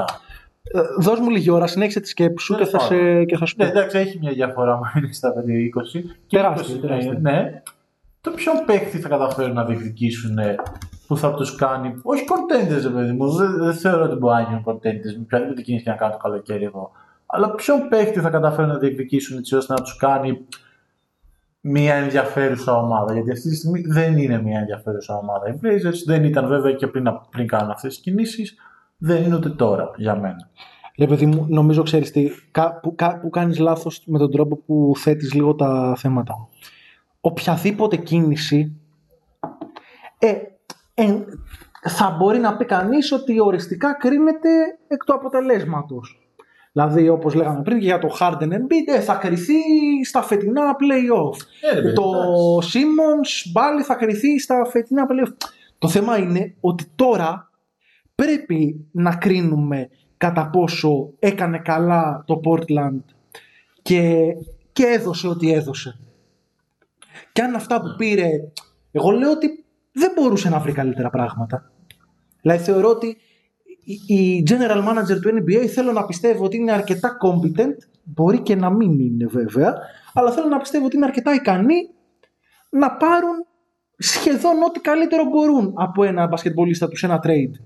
Ε, 0.72 0.82
δώσ' 1.00 1.20
μου 1.20 1.30
λίγη 1.30 1.50
ώρα, 1.50 1.68
συνέχισε 1.68 2.00
τη 2.00 2.08
σκέψη 2.08 2.46
σου 2.46 2.56
και 2.56 2.66
Τέλος 2.66 2.88
θα, 2.88 2.94
σε, 2.94 3.26
και 3.26 3.38
θα 3.38 3.46
σου 3.46 3.56
πω. 3.56 3.64
Ναι, 3.64 3.70
εντάξει, 3.70 3.98
έχει 3.98 4.18
μια 4.22 4.32
διαφορά 4.32 4.76
μα 4.82 4.92
είναι 4.98 5.14
στα 5.14 5.34
5-20. 5.34 6.04
Και 6.28 6.38
Τεράστια, 6.38 6.76
20, 6.76 6.80
τεράστια. 6.80 7.18
Ναι. 7.22 7.62
Το 8.22 8.32
ποιον 8.32 8.56
παίκτη 8.66 9.00
θα 9.00 9.08
καταφέρουν 9.10 9.54
να 9.54 9.66
διεκδικήσουν 9.66 10.38
που 11.08 11.18
θα 11.18 11.34
τους 11.34 11.56
κάνει. 11.56 12.00
Όχι 12.04 12.24
contenders, 12.30 12.82
ρε 12.84 12.90
παιδί 12.90 13.12
μου. 13.12 13.30
Δεν, 13.32 13.58
δεν 13.58 13.74
θεωρώ 13.74 14.04
ότι 14.04 14.16
μπορεί 14.16 14.34
να 14.34 14.42
γίνουν 14.42 14.64
contenders 14.66 15.16
με 15.18 15.22
οποιαδήποτε 15.22 15.62
κίνηση 15.62 15.84
και 15.84 15.90
να 15.90 15.96
κάνουν 15.96 16.14
το 16.14 16.22
καλοκαίρι 16.22 16.64
εδώ. 16.64 16.92
Αλλά 17.26 17.52
ποιον 17.56 17.88
παίκτη 17.90 18.20
θα 18.20 18.30
καταφέρουν 18.30 18.70
να 18.70 18.78
διεκδικήσουν 18.78 19.38
έτσι 19.38 19.56
ώστε 19.56 19.74
να 19.74 19.82
τους 19.82 19.98
κάνει 19.98 20.46
μια 21.62 21.96
ενδιαφέρουσα 21.96 22.78
ομάδα; 22.78 23.14
Γιατί 23.14 23.32
αυτή 23.32 23.50
τη 23.50 23.56
στιγμή 23.56 23.82
δεν 23.82 24.18
είναι 24.18 24.42
μια 24.42 24.60
ενδιαφέρουσα 24.60 25.18
ομάδα. 25.18 25.48
Οι 25.50 25.60
Blazers 25.62 26.04
δεν 26.06 26.24
ήταν 26.24 26.48
βέβαια 26.48 26.72
και 26.72 26.88
πριν, 26.88 27.08
πριν 27.32 27.48
κάνουν 27.48 27.72
αυτές 27.72 27.94
τις 27.94 28.04
κινήσεις. 28.04 28.56
Δεν 28.98 29.24
είναι 29.24 29.36
ούτε 29.36 29.50
τώρα 29.50 29.92
για 29.96 30.16
μένα. 30.16 30.50
Ρε 30.98 31.08
παιδί 31.08 31.26
μου, 31.26 31.46
νομίζω 31.50 31.84
ξέρεις 31.84 32.12
τι, 32.12 32.30
κα- 32.52 32.80
που, 32.80 32.96
κα- 32.96 33.20
που 33.20 33.30
κάνεις 33.30 33.60
λάθος 33.60 34.04
με 34.06 34.18
τον 34.18 34.32
τρόπο 34.32 34.56
που 34.56 34.94
θέτεις 34.98 35.34
λίγο 35.34 35.56
τα 35.56 35.96
θέματα. 35.98 36.48
Οποιαδήποτε 37.22 37.96
κίνηση 37.96 38.76
ε, 40.20 40.34
ε, 41.00 41.24
θα 41.90 42.16
μπορεί 42.18 42.40
να 42.40 42.58
πει 42.58 42.66
κανείς 42.66 43.12
ότι 43.12 43.40
οριστικά 43.40 43.94
κρίνεται 43.94 44.50
εκ 44.88 45.04
του 45.04 45.14
αποτελέσματος. 45.14 46.22
Δηλαδή, 46.72 47.10
όπως 47.10 47.34
λέγαμε 47.34 47.62
πριν 47.62 47.80
και 47.80 47.86
για 47.86 48.00
το 48.00 48.18
Harden 48.20 48.48
Embiid, 48.48 48.96
ε, 48.96 49.00
θα 49.00 49.16
κριθεί 49.16 49.54
στα 50.06 50.22
φετινά 50.22 50.62
play-off. 50.80 51.38
Ε, 51.62 51.74
ρε 51.74 51.82
παιδί, 51.82 51.94
το 51.94 52.04
εντάξει. 52.04 52.80
Simmons 52.80 53.50
πάλι 53.54 53.84
θα 53.84 53.96
κριθεί 53.96 54.40
στα 54.40 54.66
φετινά 54.66 55.06
play-off. 55.10 55.32
Το 55.78 55.88
θέμα 55.88 56.18
είναι 56.18 56.56
ότι 56.60 56.86
τώρα 56.96 57.52
πρέπει 58.16 58.88
να 58.92 59.16
κρίνουμε 59.16 59.90
κατά 60.18 60.50
πόσο 60.50 61.10
έκανε 61.20 61.60
καλά 61.60 62.24
το 62.28 62.42
Portland 62.46 63.04
και, 63.82 64.24
και 64.74 64.86
έδωσε 64.86 65.28
ό,τι 65.28 65.52
έδωσε. 65.54 66.00
Και 67.32 67.42
αν 67.42 67.56
αυτά 67.56 67.82
που 67.82 67.96
πήρε, 67.98 68.30
εγώ 68.92 69.12
λέω 69.12 69.32
ότι 69.32 69.66
δεν 69.98 70.12
μπορούσε 70.16 70.50
να 70.50 70.60
βρει 70.60 70.72
καλύτερα 70.72 71.10
πράγματα. 71.10 71.72
Δηλαδή 72.42 72.64
θεωρώ 72.64 72.90
ότι 72.90 73.18
η- 73.84 74.16
η 74.16 74.44
general 74.50 74.88
manager 74.88 75.20
του 75.22 75.30
NBA 75.30 75.66
θέλω 75.66 75.92
να 75.92 76.06
πιστεύω 76.06 76.46
ότι 76.46 76.58
είναι 76.58 76.72
αρκετά 76.72 77.18
competent, 77.24 77.76
μπορεί 78.04 78.40
και 78.40 78.56
να 78.56 78.70
μην 78.70 79.00
είναι 79.00 79.26
βέβαια, 79.26 79.76
αλλά 80.14 80.32
θέλω 80.32 80.48
να 80.48 80.58
πιστεύω 80.58 80.86
ότι 80.86 80.96
είναι 80.96 81.06
αρκετά 81.06 81.34
ικανοί 81.34 81.76
να 82.70 82.92
πάρουν 82.92 83.46
σχεδόν 83.98 84.64
ό,τι 84.68 84.80
καλύτερο 84.80 85.24
μπορούν 85.24 85.74
από 85.78 86.04
ένα 86.04 86.28
μπασκετμπολίστα 86.28 86.88
τους 86.88 87.00
σε 87.00 87.06
ένα 87.06 87.20
trade. 87.24 87.62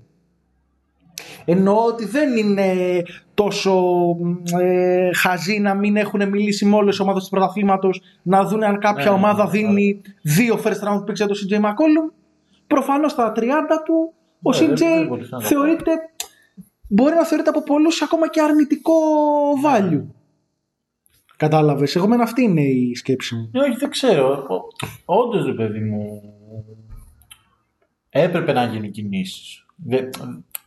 Εννοώ 1.44 1.84
ότι 1.84 2.04
δεν 2.04 2.36
είναι 2.36 2.74
τόσο 3.34 3.72
μ, 4.20 4.34
ε, 4.60 5.10
χαζοί 5.14 5.58
να 5.58 5.74
μην 5.74 5.96
έχουν 5.96 6.28
μιλήσει 6.28 6.64
με 6.64 6.74
όλες 6.76 6.90
τις 6.90 7.00
ομάδες 7.00 7.24
του 7.24 7.30
πρωταθλήματος 7.30 8.02
να 8.22 8.44
δουν 8.44 8.62
αν 8.62 8.78
κάποια 8.78 9.04
Ναι, 9.04 9.10
ομάδα 9.10 9.44
ναι, 9.44 9.50
δίνει 9.50 10.00
δύο 10.22 10.60
first 10.64 10.88
round 10.88 11.00
picks 11.00 11.14
για 11.14 11.26
τον 11.26 11.36
CJ 11.36 11.54
McCollum. 11.56 12.12
Προφανώς 12.66 13.12
στα 13.12 13.32
30 13.36 13.42
του 13.84 14.12
ο 14.42 14.50
Ναι, 14.50 14.56
δεν- 14.58 14.70
CJ 14.74 14.78
δεν 14.78 15.06
μπορούσε 15.06 15.28
να 15.34 15.40
το 15.40 15.46
θεωρείται 15.46 15.90
μπορεί 16.88 17.14
να 17.14 17.24
θεωρείται 17.24 17.50
από 17.50 17.62
πολλούς 17.62 18.02
ακόμα 18.02 18.28
και 18.28 18.40
αρνητικό 18.42 18.92
value. 19.64 20.02
Κατάλαβες. 21.36 21.96
Εγώ 21.96 22.08
με 22.08 22.16
αυτή 22.22 22.42
είναι 22.42 22.60
η 22.62 22.94
σκέψη 22.94 23.34
μου. 23.34 23.50
Ε, 23.52 23.58
όχι, 23.58 23.76
δεν 23.76 23.90
ξέρω. 23.90 24.46
Όντως, 25.04 25.46
ρε 25.46 25.52
παιδί 25.52 25.80
μου, 25.80 26.22
έπρεπε 28.08 28.52
να 28.52 28.64
γίνουν 28.64 28.90
κινήσεις. 28.90 29.66
Δεν, 29.76 30.10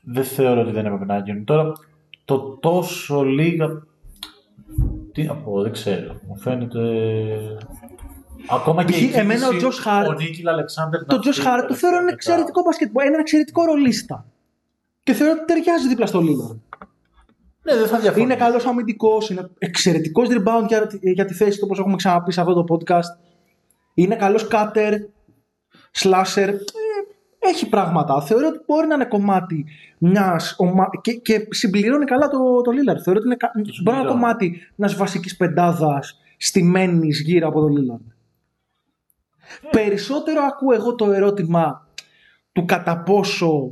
δεν 0.02 0.24
θεωρώ 0.24 0.62
ότι 0.62 0.72
δεν 0.72 0.86
έπρεπε 0.86 1.06
να 1.06 1.18
γίνουν. 1.20 1.44
Τώρα, 1.46 1.72
το 2.26 2.40
τόσο 2.58 3.24
λίγα. 3.24 3.68
Τι 5.12 5.24
να 5.24 5.36
πω, 5.36 5.62
δεν 5.62 5.72
ξέρω. 5.72 6.20
Μου 6.28 6.38
φαίνεται. 6.38 6.80
Ακόμα 8.50 8.84
και 8.84 8.92
Π.χ. 8.92 9.02
η 9.02 9.12
εμένα 9.14 9.48
ο 9.48 9.50
κίνηση, 9.50 9.68
Josh 9.84 9.88
Hart- 9.88 10.08
Ο 10.08 10.14
Νίκηλ 10.14 10.48
Αλεξάνδρ. 10.48 10.98
Το 11.06 11.20
Josh 11.24 11.46
Hart 11.46 11.66
το 11.68 11.74
θεωρώ 11.74 11.98
ένα 11.98 12.12
εξαιρετικό 12.12 12.62
μπασκετ, 12.62 12.92
ένα 13.06 13.18
εξαιρετικό 13.20 13.66
ρολίστα. 13.66 14.26
Και 15.04 15.14
θεωρώ 15.14 15.34
ότι 15.34 15.46
ταιριάζει 15.46 15.88
δίπλα 15.88 16.06
στο 16.06 16.20
Lillard. 16.20 16.60
Ναι, 17.64 17.76
δεν 17.76 17.88
θα 17.88 18.00
διαφωνήσω. 18.00 18.20
Είναι 18.20 18.36
καλός 18.36 18.66
αμυντικός, 18.66 19.30
είναι 19.30 19.50
εξαιρετικός 19.58 20.28
rebound 20.32 20.68
για, 20.68 20.90
για 21.02 21.26
τη 21.26 21.34
θέση 21.34 21.58
του, 21.58 21.64
όπως 21.66 21.80
έχουμε 21.80 21.96
ξαναπεί 21.96 22.32
σε 22.32 22.42
αυτό 22.42 22.64
το 22.64 22.76
podcast. 22.76 23.20
Είναι 23.94 24.16
καλός 24.16 24.48
cutter, 24.52 24.94
slasher. 26.00 26.48
Ε, 26.48 26.60
έχει 27.40 27.70
πράγματα. 27.70 28.22
Θεωρώ 28.22 28.48
ότι 28.48 28.60
μπορεί 28.66 28.88
να 28.88 28.96
είναι 28.96 29.06
κομμάτι 29.06 29.66
μιας 29.98 30.56
ομα... 30.58 30.88
και, 31.02 31.14
και 31.14 31.48
συμπληρώνει 31.50 32.06
καλά 32.06 32.28
το, 32.28 32.38
το 32.62 32.72
Lillard. 32.72 33.02
Θεωρώ 33.04 33.20
ότι 33.20 33.28
είναι, 33.28 33.36
κα- 33.36 33.52
μπορεί 33.54 33.56
να 33.56 33.62
είναι 33.62 33.72
συμπληρώνει. 33.74 34.08
κομμάτι 34.08 34.62
μιας 34.76 34.96
βασικής 34.96 35.36
πεντάδας 35.38 36.20
στημένης 36.38 37.22
γύρω 37.22 37.48
από 37.48 37.60
το 37.62 37.68
Lillard. 37.68 38.14
Περισσότερο 39.72 40.42
ακούω 40.42 40.74
εγώ 40.74 40.96
το 40.96 41.12
ερώτημα 41.12 41.88
του 42.52 42.66
κατά 42.66 42.98
πόσο 43.04 43.72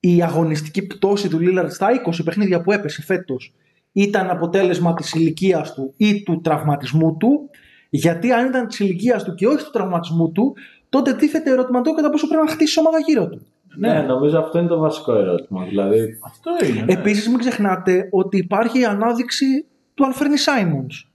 η 0.00 0.22
αγωνιστική 0.22 0.86
πτώση 0.86 1.28
του 1.28 1.40
Λίλαρντ 1.40 1.70
στα 1.70 1.88
20 2.06 2.20
παιχνίδια 2.24 2.60
που 2.60 2.72
έπεσε 2.72 3.02
φέτος 3.02 3.54
ήταν 3.92 4.30
αποτέλεσμα 4.30 4.94
της 4.94 5.12
ηλικίας 5.12 5.74
του 5.74 5.94
ή 5.96 6.22
του 6.22 6.40
τραυματισμού 6.40 7.16
του 7.16 7.50
γιατί 7.90 8.32
αν 8.32 8.46
ήταν 8.46 8.66
της 8.66 8.78
ηλικίας 8.78 9.24
του 9.24 9.34
και 9.34 9.46
όχι 9.46 9.64
του 9.64 9.70
τραυματισμού 9.70 10.32
του 10.32 10.56
τότε 10.88 11.14
τίθεται 11.14 11.50
ερώτημα 11.50 11.80
το 11.80 11.92
κατά 11.92 12.10
πόσο 12.10 12.26
πρέπει 12.28 12.44
να 12.44 12.50
χτίσει 12.50 12.78
ομάδα 12.78 12.98
γύρω 12.98 13.28
του. 13.28 13.46
Ναι, 13.76 14.02
νομίζω 14.02 14.38
αυτό 14.38 14.58
είναι 14.58 14.68
το 14.68 14.78
βασικό 14.78 15.12
ερώτημα. 15.12 15.64
Δηλαδή, 15.64 16.18
Αυτό 16.24 16.50
είναι. 16.66 16.82
Ναι. 16.82 16.92
Επίσης 16.92 17.28
μην 17.28 17.38
ξεχνάτε 17.38 18.08
ότι 18.10 18.36
υπάρχει 18.36 18.80
η 18.80 18.84
ανάδειξη 18.84 19.66
του 19.94 20.06
Αλφέρνη 20.06 20.36
Σάιμονς. 20.36 21.10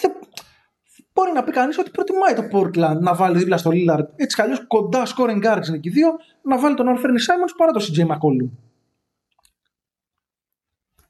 Δεν... 0.00 0.10
Μπορεί 1.22 1.34
να 1.34 1.44
πει 1.44 1.52
κανείς 1.52 1.78
ότι 1.78 1.90
προτιμάει 1.90 2.34
το 2.34 2.42
Portland 2.52 3.00
να 3.00 3.14
βάλει 3.14 3.38
δίπλα 3.38 3.56
στο 3.56 3.70
Lillard 3.74 4.06
έτσι 4.16 4.36
κι 4.36 4.42
αλλιώς 4.42 4.66
κοντά 4.66 5.02
scoring 5.06 5.44
guards 5.44 5.66
είναι 5.68 5.78
και 5.78 5.88
οι 5.88 5.92
δύο 5.92 6.08
να 6.42 6.58
βάλει 6.58 6.74
τον 6.74 6.88
Αλφέρνη 6.88 7.20
Σάιμονς 7.20 7.54
παρά 7.54 7.72
τον 7.72 7.82
CJ 7.82 8.00
McCollum. 8.00 8.50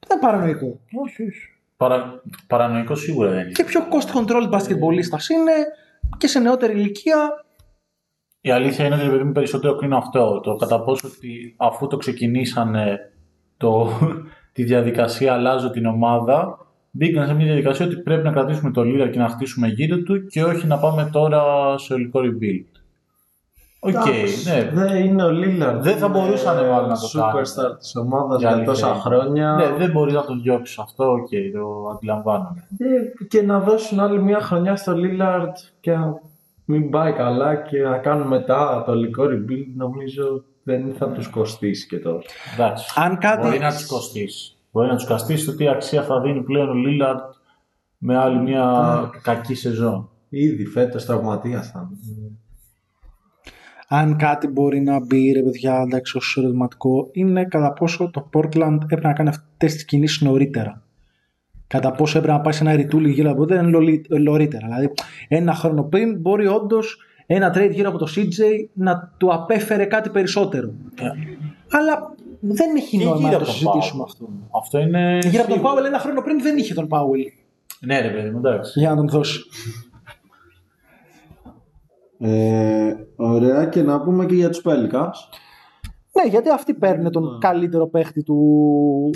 Δεν 0.06 0.10
είναι 0.10 0.20
παρανοϊκό. 0.20 0.80
Όχι, 1.04 1.22
όχι. 1.22 1.48
Παρα... 1.76 2.22
Παρανοϊκό 2.46 2.94
σίγουρα 2.94 3.30
δεν 3.30 3.40
είναι. 3.40 3.50
Και 3.50 3.64
πιο 3.64 3.80
cost 3.80 4.18
control 4.18 4.50
basketballistας 4.50 5.28
είναι 5.30 5.52
και 6.18 6.26
σε 6.26 6.38
νεότερη 6.40 6.72
ηλικία 6.72 7.44
Η 8.40 8.50
αλήθεια 8.50 8.86
είναι 8.86 8.94
ότι 8.94 9.04
επειδή 9.04 9.22
μου 9.22 9.32
περισσότερο 9.32 9.76
κρίνω 9.76 9.96
αυτό. 9.96 10.40
Το 10.40 10.56
κατά 10.56 10.82
πόσο 10.82 11.08
ότι 11.16 11.54
αφού 11.56 11.86
το 11.86 11.96
ξεκινήσανε 11.96 12.98
το, 13.56 13.88
τη 14.54 14.62
διαδικασία 14.62 15.32
αλλάζω 15.32 15.70
την 15.70 15.86
ομάδα, 15.86 16.58
μπήκαν 16.95 17.26
σε 17.26 17.34
μια 17.34 17.45
διαδικασία 17.47 17.86
ότι 17.86 17.97
πρέπει 17.97 18.22
να 18.24 18.32
κρατήσουμε 18.32 18.70
το 18.70 18.80
Lillard 18.84 19.11
και 19.12 19.18
να 19.18 19.28
χτίσουμε 19.28 19.68
γύρω 19.68 19.99
του 20.03 20.26
και 20.26 20.43
όχι 20.45 20.66
να 20.66 20.78
πάμε 20.78 21.09
τώρα 21.12 21.43
σε 21.78 21.93
ολικό 21.95 22.20
rebuild. 22.20 22.66
Ok, 23.84 23.94
ναι. 24.47 24.70
Δεν 24.72 25.05
είναι 25.05 25.22
ο 25.24 25.30
Λίλαρντ. 25.30 25.82
Δεν 25.82 25.97
θα 25.97 26.09
μπορούσαν, 26.09 26.57
μάλλον, 26.68 26.88
να 26.88 26.99
το 26.99 27.09
κάνουν. 27.12 27.30
Superstar 27.32 27.78
της 27.78 27.97
ομάδας 27.97 28.36
Η 28.36 28.40
για 28.40 28.49
αλήθεια 28.51 28.72
τόσα 28.72 28.88
είναι. 28.88 28.99
χρόνια. 29.01 29.55
ναι. 29.55 29.76
Δεν 29.78 29.90
μπορείς 29.90 30.14
να 30.14 30.24
τον 30.24 30.43
διώξεις 30.43 30.78
αυτό, 30.78 31.05
οκ, 31.12 31.28
το 31.53 31.88
αντιλαμβάνομαι. 31.95 32.66
Ε, 32.78 33.24
και 33.28 33.43
να 33.43 33.61
δώσουν 33.61 34.01
άλλη 34.01 34.22
μια 34.22 34.40
χρονιά 34.40 34.76
στο 34.76 34.93
Λίλαρντ 34.97 35.55
και 35.80 35.90
να 35.93 36.20
μην 36.64 36.90
πάει 36.90 37.12
καλά 37.12 37.57
και 37.57 37.78
να 37.82 37.99
κάνουν 37.99 38.26
μετά 38.26 38.82
το 38.86 38.93
ολικό 38.93 39.24
rebuild 39.24 39.72
νομίζω 39.76 40.45
δεν 40.62 40.95
θα 40.99 41.09
τους 41.09 41.28
κοστίσει 41.28 41.86
και 41.86 41.99
τόσο. 41.99 42.28
Εντάξει. 42.55 42.93
Αν 42.97 43.18
κάτι- 43.18 43.47
Μπορεί 43.47 43.59
να 43.59 43.70
τους 43.70 43.86
κοστίσει. 43.86 44.51
Μπορεί 44.72 44.88
να 44.88 44.96
τους 44.96 45.06
κοστίσει 45.06 45.46
το 45.46 45.54
τι 45.54 45.68
αξία 45.68 46.02
θα 46.02 46.20
δίνει 46.20 46.42
πλέον 46.42 46.68
ο 46.68 46.72
Lillard 46.86 47.34
με 47.98 48.16
άλλη 48.16 48.38
μια 48.38 49.10
κακή 49.22 49.54
σεζόν. 49.54 50.08
Ήδη 50.28 50.64
φέτος 50.66 51.04
τραυματίας 51.04 51.70
θα 51.70 51.88
είναι. 52.08 52.30
αν 53.88 54.16
κάτι 54.16 54.46
μπορεί 54.46 54.80
να 54.80 55.00
μπει 55.04 55.32
ρε 55.32 55.42
παιδιά 55.42 55.80
εντάξει 55.86 56.16
ως 56.16 56.36
ερωτηματικό 56.38 57.08
είναι 57.12 57.44
κατά 57.44 57.72
πόσο 57.72 58.10
το 58.10 58.28
Portland 58.32 58.78
έπρεπε 58.82 59.06
να 59.06 59.12
κάνει 59.12 59.28
αυτές 59.28 59.72
τις 59.74 59.84
κινήσεις 59.84 60.20
νωρίτερα. 60.20 60.82
Κατά 61.66 61.92
πόσο 61.92 62.18
έπρεπε 62.18 62.36
να 62.36 62.42
πάει 62.42 62.52
σε 62.52 62.62
ένα 62.64 62.76
ρητούλι 62.76 63.10
γύρω 63.10 63.30
από 63.30 63.46
το 63.46 63.62
λολί- 63.62 64.08
νωρίτερα. 64.20 64.66
Δηλαδή 64.66 64.92
ένα 65.28 65.54
χρόνο 65.54 65.82
πριν 65.82 66.20
μπορεί 66.20 66.46
όντως 66.46 66.98
ένα 67.26 67.52
trade 67.56 67.70
γύρω 67.72 67.88
από 67.88 67.98
το 67.98 68.06
CJ 68.16 68.40
να 68.72 69.12
του 69.16 69.32
απέφερε 69.32 69.84
κάτι 69.84 70.10
περισσότερο. 70.10 70.72
Αλλά 71.70 72.11
δεν 72.45 72.76
έχει 72.76 72.99
Και 72.99 73.05
νόημα 73.05 73.18
γύρω 73.18 73.30
να 73.30 73.36
από 73.36 73.45
το 73.45 73.45
τον 73.45 73.55
συζητήσουμε 73.55 74.03
Powell. 74.03 74.07
αυτό. 74.09 74.28
Αυτό 74.59 74.78
είναι. 74.78 75.18
Γύρω 75.22 75.43
από 75.43 75.49
τον 75.49 75.59
σίγουρο. 75.59 75.62
Πάουελ 75.62 75.84
ένα 75.84 75.99
χρόνο 75.99 76.20
πριν 76.22 76.43
δεν 76.43 76.57
είχε 76.59 76.74
τον 76.74 76.88
Πάουελ 76.88 77.20
Ναι, 77.80 78.01
ρε 78.01 78.09
παιδί 78.11 78.30
μου, 78.30 78.38
εντάξει. 78.38 78.80
για 78.80 78.90
να 78.90 78.97
τον 78.97 79.09
δώσει. 79.09 79.40
Ε, 82.18 82.95
ωραία 83.16 83.66
και 83.66 83.82
να 83.82 84.01
πούμε 84.01 84.26
και 84.26 84.34
για 84.34 84.49
τους 84.51 84.62
Pelicans. 84.64 85.16
Ναι, 86.12 86.30
γιατί 86.30 86.49
αυτοί 86.51 86.74
παίρνουν 86.74 87.12
τον 87.12 87.38
καλύτερο 87.40 87.88
παίχτη 87.88 88.22
του, 88.22 89.11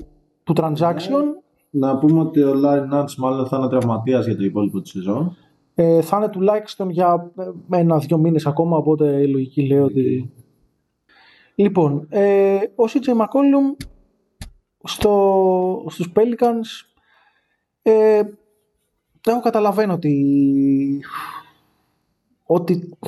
του 0.45 0.55
transaction. 0.57 1.23
Να 1.71 1.99
πούμε 1.99 2.21
ότι 2.21 2.43
ο 2.43 2.53
Larry 2.65 2.95
Nance 2.95 3.15
μάλλον 3.19 3.47
θα 3.47 3.57
είναι 3.57 3.69
τραυματίας 3.69 4.27
για 4.27 4.37
το 4.37 4.45
υπόλοιπο 4.45 4.81
της 4.81 4.91
σεζόν. 4.91 5.37
Ε, 5.75 6.01
θα 6.01 6.17
είναι 6.17 6.29
τουλάχιστον 6.29 6.91
για 6.91 7.33
ε, 7.71 7.79
ένα-δύο 7.79 8.19
μήνες 8.19 8.47
ακόμα, 8.47 8.77
οπότε 8.77 9.21
η 9.21 9.29
λογική 9.29 9.67
λέει 9.67 9.79
ότι... 9.79 10.33
Λοιπόν, 11.59 12.07
ε, 12.11 12.57
ο 12.57 12.85
CJ 12.89 13.11
McCollum 13.21 13.85
στο, 14.83 15.85
στους 15.89 16.13
Pelicans 16.17 16.87
ε, 17.83 18.23
εγώ 19.27 19.41
καταλαβαίνω 19.41 19.93
ότι 19.93 21.01
ότι 22.43 22.99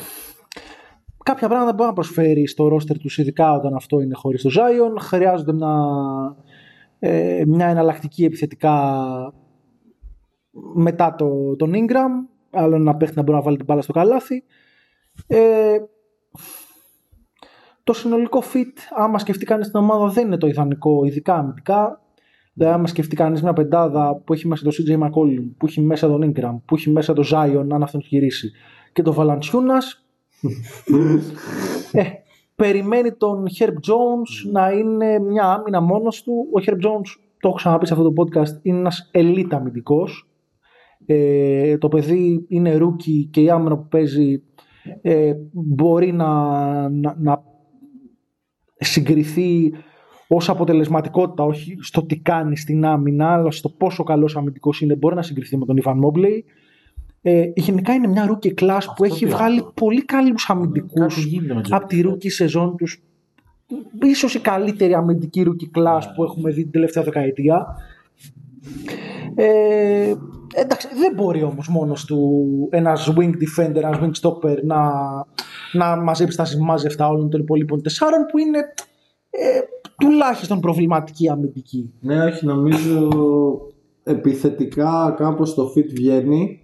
κάποια 1.25 1.49
πράγματα 1.49 1.73
μπορεί 1.73 1.89
να 1.89 1.95
προσφέρει 1.95 2.47
στο 2.47 2.69
ρόστερ 2.69 2.99
τους 2.99 3.19
ειδικά 3.19 3.53
όταν 3.53 3.75
αυτό 3.75 4.01
είναι 4.01 4.15
χωρίς 4.15 4.43
το 4.43 4.51
Zion. 4.53 5.01
Χρειάζονται 5.01 5.53
μια, 5.53 5.77
ε, 6.99 7.43
μια 7.47 7.67
εναλλακτική 7.67 8.25
επιθετικά 8.25 8.95
μετά 10.75 11.15
το, 11.15 11.57
τον 11.57 11.73
Ingram. 11.75 12.29
Άλλο 12.51 12.75
ένα 12.75 12.97
παίχτη 12.97 13.17
να 13.17 13.23
μπορεί 13.23 13.37
να 13.37 13.43
βάλει 13.43 13.57
την 13.57 13.65
μπάλα 13.67 13.83
στο 13.83 13.93
καλάθι. 13.93 14.45
Ε, 15.27 15.77
το 17.89 17.95
συνολικό 17.95 18.43
fit 18.55 18.79
άμα 18.91 19.19
σκεφτεί 19.19 19.45
κανείς 19.45 19.71
την 19.71 19.81
ομάδα 19.81 20.07
δεν 20.07 20.27
είναι 20.27 20.37
το 20.37 20.47
ιδανικό 20.47 21.05
ειδικά 21.05 21.35
αμυντικά 21.35 22.01
Δηλαδή, 22.53 22.77
άμα 22.77 22.87
σκεφτεί 22.87 23.17
κανείς 23.17 23.43
μια 23.43 23.53
πεντάδα 23.53 24.23
που 24.25 24.33
έχει 24.33 24.49
μέσα 24.49 24.65
τον 24.65 24.73
CJ 24.73 25.03
McCollum, 25.03 25.51
που 25.57 25.67
έχει 25.67 25.81
μέσα 25.81 26.09
τον 26.09 26.33
Ingram, 26.33 26.61
που 26.65 26.75
έχει 26.75 26.91
μέσα 26.91 27.13
τον 27.13 27.25
Zion, 27.33 27.67
αν 27.73 27.83
αυτόν 27.83 28.01
του 28.01 28.07
γυρίσει, 28.11 28.53
και 28.93 29.03
τον 29.03 29.15
Valanciunas, 29.19 29.87
ε, 31.93 32.03
περιμένει 32.57 33.13
τον 33.13 33.45
Herb 33.59 33.73
Jones 33.73 34.51
να 34.53 34.71
είναι 34.71 35.19
μια 35.19 35.45
άμυνα 35.45 35.81
μόνος 35.81 36.23
του. 36.23 36.33
Ο 36.33 36.63
Herb 36.67 36.87
Jones, 36.87 37.11
το 37.41 37.49
έχω 37.49 37.57
ξαναπεί 37.57 37.87
σε 37.87 37.93
αυτό 37.93 38.13
το 38.13 38.23
podcast, 38.23 38.63
είναι 38.63 38.79
ένας 38.79 39.09
ελίτ 39.13 39.55
αμυντικός. 39.55 40.31
Ε, 41.07 41.79
το 41.79 41.89
παιδί 41.89 42.45
είναι 42.49 42.77
rookie 42.77 43.29
και 43.33 43.41
η 43.41 43.51
άμυνα 43.51 43.77
που 43.77 43.89
παίζει 43.89 44.43
ε, 45.03 45.35
μπορεί 45.53 46.13
να, 46.13 46.29
να, 46.89 47.17
να 47.19 47.43
συγκριθεί 48.79 49.73
ως 50.29 50.49
αποτελεσματικότητα, 50.49 51.43
όχι 51.45 51.77
στο 51.81 52.03
τι 52.03 52.19
κάνει 52.19 52.57
στην 52.57 52.85
άμυνα, 52.85 53.33
αλλά 53.33 53.51
στο 53.51 53.69
πόσο 53.69 54.03
καλός 54.03 54.37
αμυντικός 54.37 54.81
είναι, 54.81 54.95
μπορεί 54.95 55.15
να 55.15 55.23
συγκριθεί 55.23 55.57
με 55.57 55.65
τον 55.65 55.77
Έβαν 55.77 55.99
Μόμπλεϊ. 55.99 56.45
Ε, 57.23 57.51
γενικά 57.55 57.93
είναι 57.93 58.07
μια 58.07 58.31
rookie 58.31 58.55
class 58.61 58.81
που 58.97 59.05
έχει 59.05 59.25
τι 59.25 59.31
βγάλει 59.31 59.59
αυτό. 59.59 59.73
πολύ 59.75 60.05
καλούς 60.05 60.51
αμυντικούς 60.51 61.15
Κάτι 61.15 61.29
γίνεται 61.29 61.55
με 61.55 61.63
τους 61.63 61.73
από 61.73 61.87
τη 61.87 62.03
rookie 62.05 62.31
σεζόν 62.31 62.77
τους. 62.77 63.03
Ίσως 64.03 64.35
η 64.35 64.41
καλύτερη 64.41 64.95
αμυντική 64.95 65.47
rookie 65.47 65.79
class 65.79 66.01
που 66.15 66.25
έχουμε 66.25 66.51
δει 66.51 66.63
την 66.63 66.71
τελευταία 66.71 67.03
δεκαετία. 67.03 67.67
Ε, 69.35 70.15
εντάξει, 70.55 70.89
δεν 70.99 71.13
μπορεί 71.15 71.43
όμως 71.43 71.69
μόνος 71.69 72.05
του 72.05 72.49
ένας 72.71 73.13
wing 73.17 73.33
defender, 73.33 73.75
ένας 73.75 73.99
wing 74.01 74.13
stopper 74.21 74.63
να, 74.63 74.81
να 75.73 75.97
μαζέψει 75.97 76.37
τα 76.37 76.45
συμμάζευτα 76.45 77.09
όλων 77.09 77.31
των 77.31 77.41
υπολείπων 77.41 77.83
τεσσάρων 77.83 78.27
που 78.31 78.39
είναι 78.39 78.59
ε, 79.31 79.61
τουλάχιστον 79.99 80.61
προβληματική 80.61 81.29
αμυντική. 81.29 81.93
Ναι, 82.01 82.25
όχι, 82.25 82.47
νομίζω 82.47 83.09
επιθετικά 84.03 85.15
κάπως 85.17 85.55
το 85.55 85.73
fit 85.77 85.89
βγαίνει. 85.89 86.63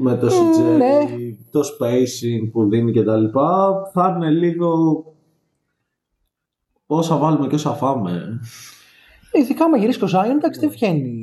Με 0.00 0.16
το 0.16 0.26
CJ, 0.26 0.76
ναι. 0.76 0.98
το 1.50 1.60
spacing 1.60 2.50
που 2.52 2.68
δίνει 2.68 2.92
και 2.92 3.02
τα 3.02 3.16
λοιπά, 3.16 3.72
θα 3.92 4.14
είναι 4.16 4.30
λίγο 4.30 5.04
όσα 6.86 7.16
βάλουμε 7.16 7.46
και 7.46 7.54
όσα 7.54 7.70
φάμε. 7.70 8.40
Ειδικά 9.32 9.64
άμα 9.64 9.76
γυρίσει 9.76 9.98
και 9.98 10.04
ο 10.04 10.08
Ζάιον, 10.08 10.36
εντάξει 10.36 10.60
δεν 10.60 10.70
βγαίνει. 10.70 11.21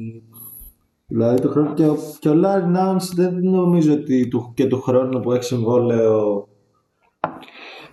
Δηλαδή 1.11 1.41
το 1.41 1.49
χρόνο 1.49 1.73
και, 1.73 1.85
ο- 1.85 1.97
και 2.19 2.29
ο 2.29 2.33
Λάρι 2.33 2.65
Νάνς 2.67 3.13
δεν 3.13 3.39
νομίζω 3.41 3.93
ότι 3.93 4.27
του, 4.27 4.51
και 4.55 4.65
του 4.67 4.81
χρόνου 4.81 5.19
που 5.19 5.31
έχει 5.31 5.43
συμβόλαιο 5.43 6.47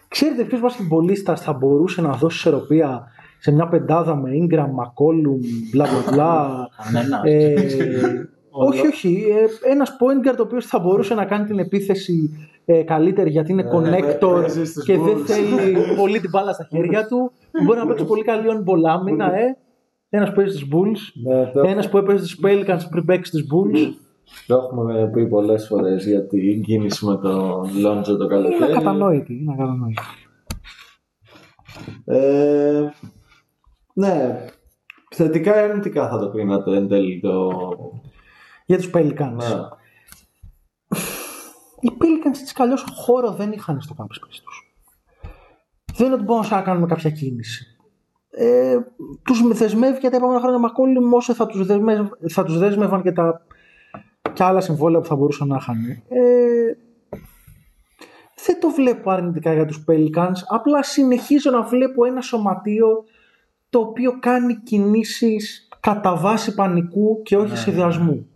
Ξέρετε 0.09 0.45
ποιος 0.45 0.61
μπασκετμπολίστας 0.61 1.41
θα 1.41 1.53
μπορούσε 1.53 2.01
να 2.01 2.13
δώσει 2.13 2.37
ισορροπία 2.37 3.05
σε 3.39 3.53
μια 3.53 3.69
πεντάδα 3.69 4.17
με 4.17 4.31
Ingram, 4.33 4.57
McCollum, 4.65 5.39
μπλα 5.73 5.85
μπλα 5.87 6.13
μπλα. 6.13 6.49
Κανένας. 6.93 7.21
ε, 7.25 7.55
όχι, 8.69 8.87
όχι. 8.87 9.25
Ε, 9.65 9.71
Ένας 9.71 9.91
point 10.01 10.29
guard 10.29 10.37
ο 10.39 10.43
οποίος 10.43 10.67
θα 10.67 10.79
μπορούσε 10.79 11.15
να 11.15 11.25
κάνει 11.25 11.45
την 11.45 11.59
επίθεση 11.59 12.31
ε, 12.65 12.83
καλύτερη 12.83 13.31
γιατί 13.31 13.53
είναι 13.53 13.65
connector 13.75 14.41
παίζει 14.41 14.65
στους 14.65 14.85
και 14.85 14.99
δεν 14.99 15.17
Bulls. 15.17 15.25
θέλει 15.27 15.77
πολύ 15.97 16.21
την 16.21 16.31
μπάλα 16.31 16.53
στα 16.53 16.67
χέρια 16.71 17.07
του. 17.07 17.33
Μπορεί 17.65 17.79
να 17.79 17.87
παίξει 17.87 18.05
πολύ 18.13 18.23
καλή 18.25 18.47
on 18.49 18.59
ball 18.59 18.89
άμυνα, 18.89 19.35
ε. 19.39 19.57
Ένας 20.17 20.29
που 20.29 20.35
παίζει 20.35 20.57
στου 20.59 20.69
Bulls. 20.73 20.99
Ναι, 21.25 21.47
το, 21.47 21.61
Ένας 21.61 21.89
που 21.89 21.97
έπαιζε 21.99 22.27
στου 22.27 22.41
Pelicans 22.47 22.81
πριν 22.91 23.05
παίξει 23.05 23.39
στου 23.39 23.47
Bulls. 23.57 23.93
το 24.47 24.55
έχουμε 24.55 25.11
πει 25.15 25.27
πολλές 25.29 25.67
φορές 25.67 26.07
για 26.07 26.27
την 26.27 26.63
κίνηση 26.63 27.07
με 27.07 27.17
τον 27.17 27.79
Λόντζο 27.81 28.17
το 28.17 28.25
Είναι 28.25 28.35
καλοκαίρι. 28.35 28.73
ακατανόητη. 28.73 29.35
Είναι 29.35 29.53
ακατανόητη. 29.53 30.03
Ε, 32.05 32.91
ναι, 33.93 34.45
θετικά 35.11 35.61
ή 35.61 35.65
αρνητικά 35.69 36.09
θα 36.09 36.19
το 36.19 36.31
κρίνατε 36.31 36.77
εν 36.77 36.89
τέλει 36.89 37.21
το... 37.21 37.51
Για 38.67 38.77
τους 38.77 38.91
Pelicans. 38.95 39.35
Ναι. 39.37 39.55
Οι 41.81 41.91
Pelicans 42.01 42.41
έτσι 42.41 42.55
καλώς 42.55 42.85
χώρο 42.97 43.31
δεν 43.31 43.53
είχαν 43.53 43.81
στο 43.81 43.95
campus 43.99 44.05
space 44.05 44.41
τους. 44.45 44.75
Δεν 45.97 46.07
είναι 46.07 46.15
ότι 46.15 46.25
μπορούμε 46.25 46.49
να 46.51 46.63
κάνουμε 46.63 46.87
κάποια 46.87 47.11
κίνηση. 47.11 47.76
Ε, 48.39 48.77
τους 49.25 49.59
δεσμεύει 49.59 49.99
για 49.99 50.11
τα 50.11 50.17
επόμενα 50.17 50.41
χρόνια 50.41 50.59
Μακόλυμ 50.59 51.13
όσο 51.13 51.35
θα 51.35 51.47
τους, 51.47 51.67
δεσμευ, 51.67 52.09
θα 52.29 52.45
τους 52.45 52.59
δέσμευαν 52.59 53.03
και 53.03 53.13
τα 53.13 53.47
και 54.33 54.43
άλλα 54.43 54.61
συμβόλαια 54.61 55.01
που 55.01 55.07
θα 55.07 55.17
μπορούσαν 55.17 55.49
να 55.49 55.57
είχαν. 55.57 55.77
Ε, 56.09 56.77
δεν 58.47 58.61
το 58.61 58.69
βλέπω 58.69 59.11
αρνητικά 59.11 59.53
για 59.53 59.65
τους 59.65 59.85
Pelicans. 59.89 60.37
Απλά 60.49 60.83
συνεχίζω 60.83 61.51
να 61.51 61.63
βλέπω 61.63 62.05
ένα 62.05 62.21
σωματείο 62.21 63.05
το 63.71 63.79
οποίο 63.79 64.19
κάνει 64.19 64.55
κινήσεις 64.55 65.69
κατά 65.81 66.17
βάση 66.17 66.55
πανικού 66.55 67.23
και 67.23 67.37
όχι 67.37 67.57
σχεδιασμού. 67.57 68.29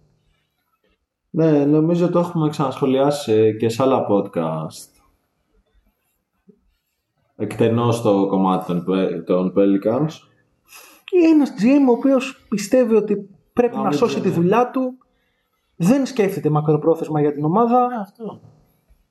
ναι, 1.31 1.65
νομίζω 1.65 2.09
το 2.09 2.19
έχουμε 2.19 2.49
ξανασχολιάσει 2.49 3.57
και 3.59 3.69
σε 3.69 3.83
άλλα 3.83 4.07
podcast. 4.11 5.00
Εκτενώς 7.41 8.03
το 8.03 8.27
κομμάτι 8.27 8.67
των, 8.67 8.85
Pe- 8.89 9.23
των 9.27 9.53
Pelicans. 9.57 10.09
ή 11.11 11.25
ένας 11.33 11.51
GM 11.59 11.89
ο 11.89 11.93
οποίος 11.93 12.47
πιστεύει 12.49 12.95
ότι 12.95 13.29
πρέπει 13.53 13.77
Να 13.77 13.83
να 13.83 13.89
μην 13.89 13.99
σώσει 13.99 14.15
τη 14.15 14.21
ξέρει. 14.21 14.35
δουλειά 14.35 14.71
του, 14.71 14.99
δεν 15.77 16.07
σκέφτεται 16.07 16.51
μακροπρόθεσμα 16.51 17.21
για 17.21 17.33
την 17.33 17.45
ομάδα 17.45 17.89
Αυτό. 18.01 18.41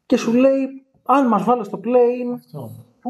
και 0.06 0.18
σου 0.18 0.34
λέει 0.34 0.86
αν 1.06 1.28
μας 1.28 1.44
βάλω 1.44 1.64
στο 1.64 1.80
play 1.84 2.34
Αυτό. 2.36 2.70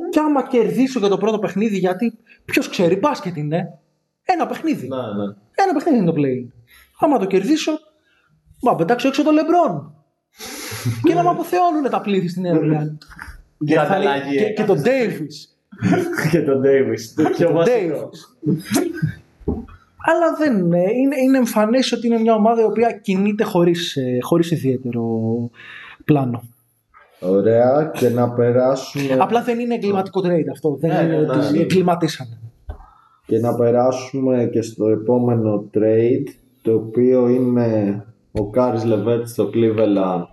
και 0.10 0.20
άμα 0.20 0.44
κερδίσω 0.48 1.00
για 1.00 1.10
το 1.10 1.18
πρώτο 1.18 1.40
παιχνίδι 1.40 1.78
γιατί 1.78 2.18
ποιος 2.46 2.70
ξέρει 2.70 2.96
μπάσκετ 2.96 3.36
είναι 3.38 3.80
ένα 4.24 4.46
παιχνίδι 4.48 4.88
Ναι, 4.88 4.96
ναι. 4.96 5.24
ένα 5.56 5.74
παιχνίδι 5.74 5.98
είναι 5.98 6.12
το 6.12 6.14
play 6.18 6.52
άμα 7.00 7.18
το 7.20 7.26
κερδίσω 7.26 7.72
μα 8.62 8.76
πετάξω 8.76 9.08
έξω 9.08 9.24
το 9.24 9.32
Λεμπρόν 9.32 9.94
και 11.04 11.14
να 11.14 11.24
με 11.24 11.30
αποθεώνουν 11.30 11.90
τα 11.90 12.02
πλήθη 12.02 12.28
στην 12.28 12.42
Νέα 12.42 12.98
Για 13.60 13.86
θα 13.86 13.98
λέει- 13.98 14.08
ανταλλαγή 14.08 14.38
και, 14.38 14.44
έκανες. 14.46 14.56
και 14.56 14.66
τον 14.66 14.82
Davis 14.86 15.34
και 16.32 16.42
τον 16.42 16.62
Davis. 16.66 17.02
Το 17.24 17.30
πιο 17.30 17.46
τον 17.48 17.56
βασικό. 17.56 18.10
Davis. 18.10 18.20
Αλλά 20.12 20.36
δεν 20.38 20.58
είναι. 20.58 20.78
Είναι, 20.78 21.16
είναι 21.26 21.38
εμφανές 21.38 21.92
ότι 21.92 22.08
είναι 22.08 22.20
μια 22.20 22.34
ομάδα 22.34 22.62
η 22.62 22.66
οποία 22.66 22.92
κινείται 22.92 23.44
χωρίς, 23.44 23.96
ε, 23.96 24.18
χωρίς 24.22 24.52
ιδιαίτερο 24.52 25.04
πλάνο. 26.06 26.44
Ωραία, 27.20 27.92
και 27.94 28.10
να 28.10 28.32
περάσουμε, 28.34 29.18
Απλά 29.20 29.44
δεν 29.44 29.60
είναι 29.60 29.74
εγκληματικό 29.76 30.22
trade 30.24 30.48
αυτό. 30.52 30.78
Δεν 30.80 30.90
Ναι, 30.90 31.00
είναι 31.02 31.18
ναι, 31.26 31.32
ότι 31.32 31.52
ναι. 31.58 31.60
εγκληματίσανε. 31.62 32.38
και 33.26 33.40
να 33.40 33.56
περάσουμε 33.56 34.50
και 34.52 34.62
στο 34.62 34.88
επόμενο 34.88 35.70
trade, 35.74 36.24
το 36.62 36.74
οποίο 36.74 37.28
είναι 37.28 38.04
ο 38.32 38.50
Κάρις 38.50 38.84
Λεβέρτ 38.86 39.28
στο 39.28 39.50
Cleveland 39.54 40.24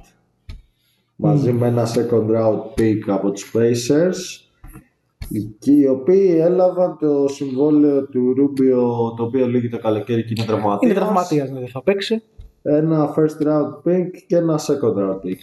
μαζί 1.17 1.53
με 1.53 1.67
ένα 1.67 1.87
second 1.87 2.27
round 2.37 2.81
pick 2.81 2.99
από 3.07 3.31
τους 3.31 3.53
Pacers 3.55 4.41
και 5.59 5.71
οι 5.73 5.87
οποίοι 5.87 6.37
έλαβαν 6.41 6.97
το 7.01 7.29
συμβόλαιο 7.29 8.07
του 8.07 8.35
Ρούμπιο 8.37 9.15
το 9.17 9.23
οποίο 9.23 9.47
λύγει 9.47 9.69
το 9.69 9.79
καλοκαίρι 9.79 10.25
και 10.25 10.35
είναι 10.37 10.47
τραυματίας 10.47 10.91
Είναι 10.91 11.01
τραυματίας, 11.01 11.51
ναι, 11.51 11.59
δεν 11.59 11.69
θα 11.69 11.83
παίξει. 11.83 12.23
ένα 12.63 13.15
first 13.17 13.47
round 13.47 13.89
pick 13.91 14.07
και 14.27 14.37
ένα 14.37 14.59
second 14.59 14.99
round 14.99 15.15
pick 15.15 15.37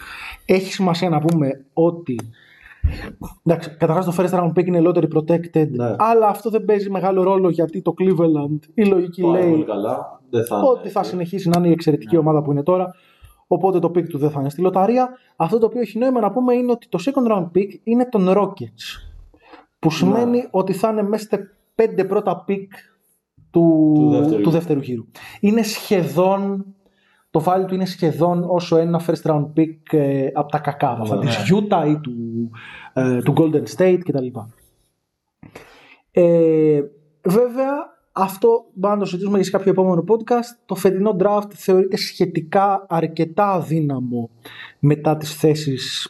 Έχει 0.46 0.74
σημασία 0.74 1.10
να 1.10 1.20
πούμε 1.20 1.66
ότι. 1.74 2.16
Εντάξει, 3.44 3.70
καταρχάς 3.78 4.06
το 4.06 4.14
first 4.18 4.40
round 4.40 4.52
pick 4.60 4.66
είναι 4.66 4.82
lottery 4.86 5.08
protected, 5.18 5.68
Ναι. 5.70 5.96
αλλά 5.98 6.28
αυτό 6.28 6.50
δεν 6.50 6.66
παίζει 6.66 6.90
μεγάλο 6.90 7.24
ρόλο 7.24 7.50
γιατί 7.50 7.82
το 7.82 7.94
Cleveland 8.00 8.60
η 8.74 8.86
λογική 8.86 9.22
Πάρα 9.22 9.40
λέει 9.40 9.50
πολύ 9.50 9.64
καλά 9.64 10.22
δεν 10.30 10.46
θα 10.46 10.62
ότι 10.62 10.80
είναι 10.82 10.90
θα 10.90 11.00
έτσι. 11.00 11.12
συνεχίσει 11.12 11.50
να 11.50 11.56
είναι 11.60 11.68
η 11.68 11.72
εξαιρετική 11.72 12.18
ομάδα 12.18 12.42
που 12.42 12.52
είναι 12.52 12.64
τώρα. 12.64 12.96
Οπότε 13.54 13.80
το 13.80 13.88
pick 13.88 14.08
του 14.08 14.18
δεν 14.18 14.30
θα 14.30 14.39
είναι 14.39 14.49
στη 14.49 14.62
λοταρία. 14.62 15.10
Αυτό 15.36 15.58
το 15.58 15.66
οποίο 15.66 15.82
έχει 15.82 15.97
νόημα 15.97 16.20
να 16.20 16.32
πούμε 16.32 16.54
είναι 16.54 16.72
ότι 16.72 16.88
το 16.89 16.99
second 17.06 17.32
round 17.32 17.47
pick 17.56 17.68
είναι 17.84 18.06
των 18.06 18.28
Rockets. 18.30 19.01
Που 19.80 19.91
σημαίνει 19.91 20.47
ότι 20.51 20.74
θα 20.74 20.89
είναι 20.89 21.04
μέσα 21.04 21.24
στα 21.24 21.39
πέντε 21.76 22.04
πρώτα 22.04 22.45
pick 22.47 22.68
του, 23.51 23.91
Του 23.95 24.10
δεύτερου 24.10 24.41
του 24.41 24.49
δεύτερου 24.49 24.80
γύρου. 24.80 25.06
Είναι 25.39 25.62
σχεδόν, 25.62 26.66
το 27.32 27.43
value 27.45 27.66
του 27.68 27.74
είναι 27.76 27.86
σχεδόν 27.86 28.43
όσο 28.47 28.78
ένα 28.78 29.01
first 29.08 29.32
round 29.32 29.45
pick 29.58 29.78
ε, 29.91 30.28
από 30.34 30.51
τα 30.51 30.60
κακά. 30.60 30.89
Αυτά 30.89 31.16
Ναι. 31.16 31.26
της 31.26 31.54
Utah 31.54 31.88
ή 31.88 31.97
του, 31.99 32.12
ε, 32.93 33.22
του 33.22 33.34
Golden 33.38 33.64
State 33.78 33.99
κτλ. 34.04 34.28
Ε, 36.12 36.82
βέβαια, 37.24 37.93
αυτό 38.16 38.66
μπορούμε 38.74 38.99
να 38.99 39.03
το 39.03 39.05
συζητήσουμε 39.09 39.38
και 39.38 39.43
σε 39.43 39.51
κάποιο 39.51 39.72
επόμενο 39.72 40.03
podcast. 40.07 40.57
Το 40.66 40.76
φετινό 40.76 41.16
draft 41.20 41.47
θεωρείται 41.53 41.97
σχετικά 41.97 42.86
αρκετά 42.89 43.51
αδύναμο 43.51 44.30
μετά 44.80 45.18
τις 45.18 45.34
θέσεις 45.36 46.07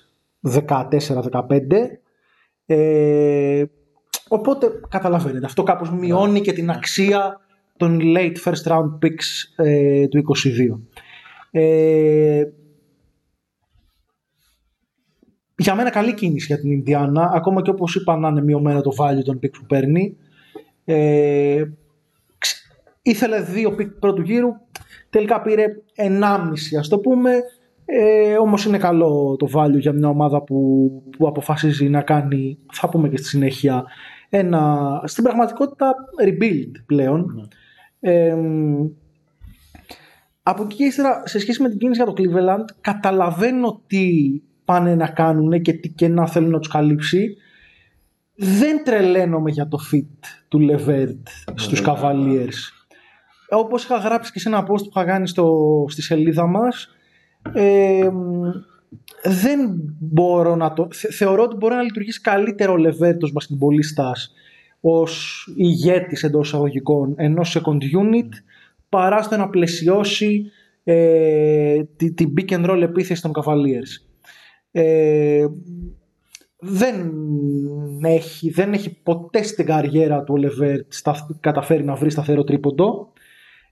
14-15. 0.67 0.69
Ε, 2.65 3.63
οπότε 4.27 4.67
καταλαβαίνετε, 4.89 5.45
αυτό 5.45 5.63
κάπως 5.63 5.91
μειώνει 5.91 6.41
και 6.41 6.53
την 6.53 6.69
αξία 6.69 7.39
των 7.77 7.99
late 8.03 8.35
first 8.45 8.71
round 8.71 8.89
picks 9.01 9.65
ε, 9.65 10.07
του 10.07 10.23
22. 10.73 10.79
Ε, 11.51 12.43
για 15.57 15.75
μένα 15.75 15.89
καλή 15.89 16.13
κίνηση 16.13 16.45
για 16.45 16.59
την 16.59 16.71
Ινδιάνα, 16.71 17.31
ακόμα 17.33 17.61
και 17.61 17.69
όπως 17.69 17.95
είπα 17.95 18.17
να 18.17 18.27
είναι 18.27 18.41
μειωμένο 18.43 18.81
το 18.81 18.91
value 18.99 19.23
των 19.25 19.39
picks 19.43 19.51
που 19.59 19.65
παίρνει. 19.65 20.17
Ε, 20.85 21.63
ξ- 21.65 21.82
ήθελε 23.03 23.41
δύο 23.41 23.75
pick 23.79 23.89
πρώτου 23.99 24.21
γύρου, 24.21 24.49
τελικά 25.09 25.41
πήρε 25.41 25.65
1,5 25.95 26.77
ας 26.79 26.87
το 26.87 26.99
πούμε, 26.99 27.31
ε, 27.85 28.37
όμως 28.37 28.65
είναι 28.65 28.77
καλό 28.77 29.35
το 29.39 29.49
value 29.53 29.79
για 29.79 29.93
μια 29.93 30.07
ομάδα 30.07 30.41
που, 30.41 30.89
που 31.17 31.27
αποφασίζει 31.27 31.89
να 31.89 32.01
κάνει, 32.01 32.57
θα 32.71 32.89
πούμε 32.89 33.09
και 33.09 33.17
στη 33.17 33.27
συνέχεια, 33.27 33.83
ένα, 34.29 35.01
στην 35.05 35.23
πραγματικότητα 35.23 35.93
rebuild 36.25 36.71
πλέον. 36.85 37.49
Ε, 37.99 38.35
από 40.43 40.63
εκεί 40.63 40.75
και 40.75 40.83
ύστερα, 40.83 41.21
σε 41.25 41.39
σχέση 41.39 41.61
με 41.61 41.69
την 41.69 41.77
κίνηση 41.77 42.03
για 42.03 42.13
το 42.13 42.21
Cleveland, 42.21 42.65
καταλαβαίνω 42.81 43.81
τι 43.87 44.07
πάνε 44.65 44.95
να 44.95 45.07
κάνουν 45.07 45.61
και 45.61 45.73
τι 45.73 45.89
κενά 45.89 46.27
θέλουν 46.27 46.49
να 46.49 46.59
τους 46.59 46.67
καλύψει. 46.71 47.37
Δεν 48.35 48.83
τρελαίνομαι 48.83 49.51
για 49.51 49.67
το 49.67 49.77
fit 49.91 50.27
του 50.47 50.59
Levert 50.71 51.21
στους 51.55 51.83
Cavaliers. 51.85 52.82
Όπως 53.53 53.83
είχα 53.83 53.97
γράψει 53.97 54.31
και 54.31 54.39
σε 54.39 54.49
ένα 54.49 54.61
post 54.63 54.77
που 54.83 54.89
είχα 54.95 55.05
κάνει 55.05 55.27
στο, 55.27 55.85
στη 55.89 56.01
σελίδα 56.01 56.47
μας, 56.47 56.87
ε, 57.53 58.09
δεν 59.23 59.59
μπορώ 59.99 60.55
να 60.55 60.73
το... 60.73 60.87
θε- 60.91 61.11
θεωρώ 61.13 61.43
ότι 61.43 61.55
μπορεί 61.55 61.75
να 61.75 61.81
λειτουργήσει 61.81 62.21
καλύτερο 62.21 62.73
ο 62.73 62.75
Levert 62.79 63.17
ως 63.21 63.31
μπασκετμπολίστας 63.31 64.33
ως 64.81 65.47
ηγέτης 65.57 66.23
εντός 66.23 66.47
εισαγωγικών 66.47 67.13
ενός 67.17 67.57
second 67.59 67.81
unit 68.01 68.29
παρά 68.89 69.21
στο 69.21 69.37
να 69.37 69.49
πλαισιώσει 69.49 70.45
ε, 70.83 71.83
τη- 71.95 72.13
την 72.13 72.33
pick 72.37 72.49
and 72.53 72.69
roll 72.69 72.81
επίθεση 72.81 73.21
των 73.21 73.31
Cavaliers. 73.35 74.11
Ε, 74.71 75.45
δεν, 76.59 77.11
έχει, 78.01 78.49
δεν 78.49 78.73
έχει 78.73 79.01
ποτέ 79.03 79.43
στην 79.43 79.65
καριέρα 79.65 80.23
του 80.23 80.33
ο 80.37 80.41
Levert 80.41 80.85
στα, 80.87 81.37
καταφέρει 81.39 81.83
να 81.83 81.95
βρει 81.95 82.09
σταθερό 82.09 82.43
τρίποντο. 82.43 83.12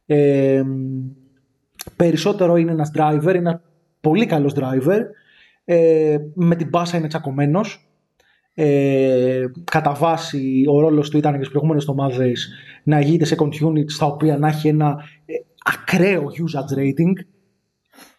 Ε, 0.05 0.63
περισσότερο 1.95 2.55
είναι 2.55 2.71
ένας 2.71 2.91
driver, 2.97 3.21
είναι 3.27 3.37
ένα 3.37 3.61
πολύ 4.01 4.25
καλός 4.25 4.53
driver. 4.55 4.99
Ε, 5.65 6.17
με 6.33 6.55
την 6.55 6.67
μπάσα 6.69 6.97
είναι 6.97 7.07
τσακωμένος. 7.07 7.85
ε, 8.53 9.45
κατά 9.63 9.93
βάση 9.93 10.63
ο 10.67 10.79
ρόλος 10.79 11.09
του 11.09 11.17
ήταν 11.17 11.31
και 11.31 11.37
στις 11.37 11.49
προηγούμενες 11.49 11.87
ομάδες 11.87 12.49
να 12.83 12.99
γίνεται 12.99 13.25
σε 13.25 13.35
units 13.39 13.93
τα 13.99 14.05
οποία 14.05 14.37
να 14.37 14.47
έχει 14.47 14.67
ένα 14.67 15.03
ε, 15.25 15.33
ακραίο 15.65 16.23
usage 16.23 16.77
rating 16.77 17.13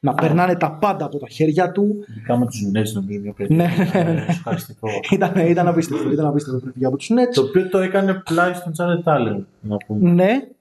να 0.00 0.14
περνάνε 0.14 0.54
τα 0.54 0.72
πάντα 0.72 1.04
από 1.04 1.18
τα 1.18 1.28
χέρια 1.28 1.72
του. 1.72 2.04
Ειδικά 2.10 2.36
με 2.38 2.46
τους 2.46 2.60
Nets 2.66 2.92
νομίζω 2.94 3.18
είναι 3.18 3.32
παιδί. 3.36 3.54
Ναι, 3.54 3.68
ναι, 3.94 4.02
ναι. 4.02 4.24
Ευχαριστικό. 4.28 4.88
ήταν, 5.10 5.36
ήταν 5.36 5.68
απίστευτο, 5.68 6.10
ήταν 6.12 6.26
απίστευτο 6.26 6.60
παιδιά 6.66 6.88
από 6.88 6.96
τους 6.96 7.10
Nets. 7.10 7.34
Το 7.34 7.42
οποίο 7.42 7.68
το 7.68 7.78
έκανε 7.78 8.14
πλάι 8.14 8.52
στον 8.54 8.72
Jared 8.78 9.12
Allen, 9.12 9.44
να 9.60 9.76
πούμε. 9.76 10.10
Ναι, 10.10 10.22
Ενδιαφέρον. 10.22 10.52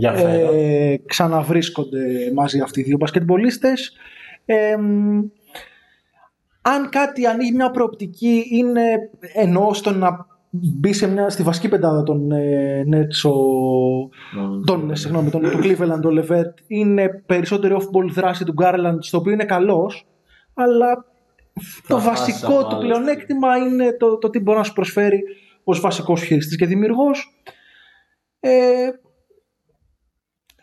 Ε, 0.00 0.96
ξαναβρίσκονται 1.06 2.32
μαζί 2.34 2.60
αυτοί 2.60 2.80
οι 2.80 2.82
δύο 2.82 2.96
μπασκετμπολίστες. 2.96 3.96
Ε, 4.44 4.76
μ, 4.76 5.20
αν 6.62 6.88
κάτι 6.88 7.26
ανοίγει 7.26 7.52
μια 7.52 7.70
προοπτική 7.70 8.44
είναι 8.50 8.82
εννοώ 9.34 9.74
στο 9.74 9.90
να 9.90 10.26
μπει 10.50 10.92
σε 10.92 11.08
μια, 11.08 11.28
στη 11.28 11.42
βασική 11.42 11.68
πεντάδα 11.68 12.02
των 12.02 12.32
ε, 12.32 12.84
Nets 12.92 13.30
ο, 13.30 13.34
τον, 14.64 14.90
ε, 14.90 14.96
συγγνώμη, 14.96 15.30
τον, 15.30 15.40
του 15.40 15.58
Cleveland, 15.62 16.02
ο 16.04 16.20
Levert, 16.20 16.54
είναι 16.66 17.22
περισσότερη 17.26 17.76
off-ball 17.78 18.10
δράση 18.12 18.44
του 18.44 18.54
Garland, 18.58 18.96
στο 18.98 19.18
οποίο 19.18 19.32
είναι 19.32 19.44
καλός, 19.44 20.06
αλλά 20.54 21.04
το 21.88 21.96
χάσει 21.96 22.08
βασικό 22.08 22.48
του 22.48 22.54
αμάλιστα. 22.54 22.78
πλεονέκτημα 22.78 23.56
είναι 23.56 23.92
το, 23.92 24.18
το 24.18 24.30
τι 24.30 24.38
μπορεί 24.38 24.58
να 24.58 24.64
σου 24.64 24.72
προσφέρει 24.72 25.22
ως 25.64 25.80
βασικός 25.80 26.22
χειριστής 26.22 26.56
και 26.56 26.66
δημιουργός. 26.66 27.42
Ε, 28.40 28.88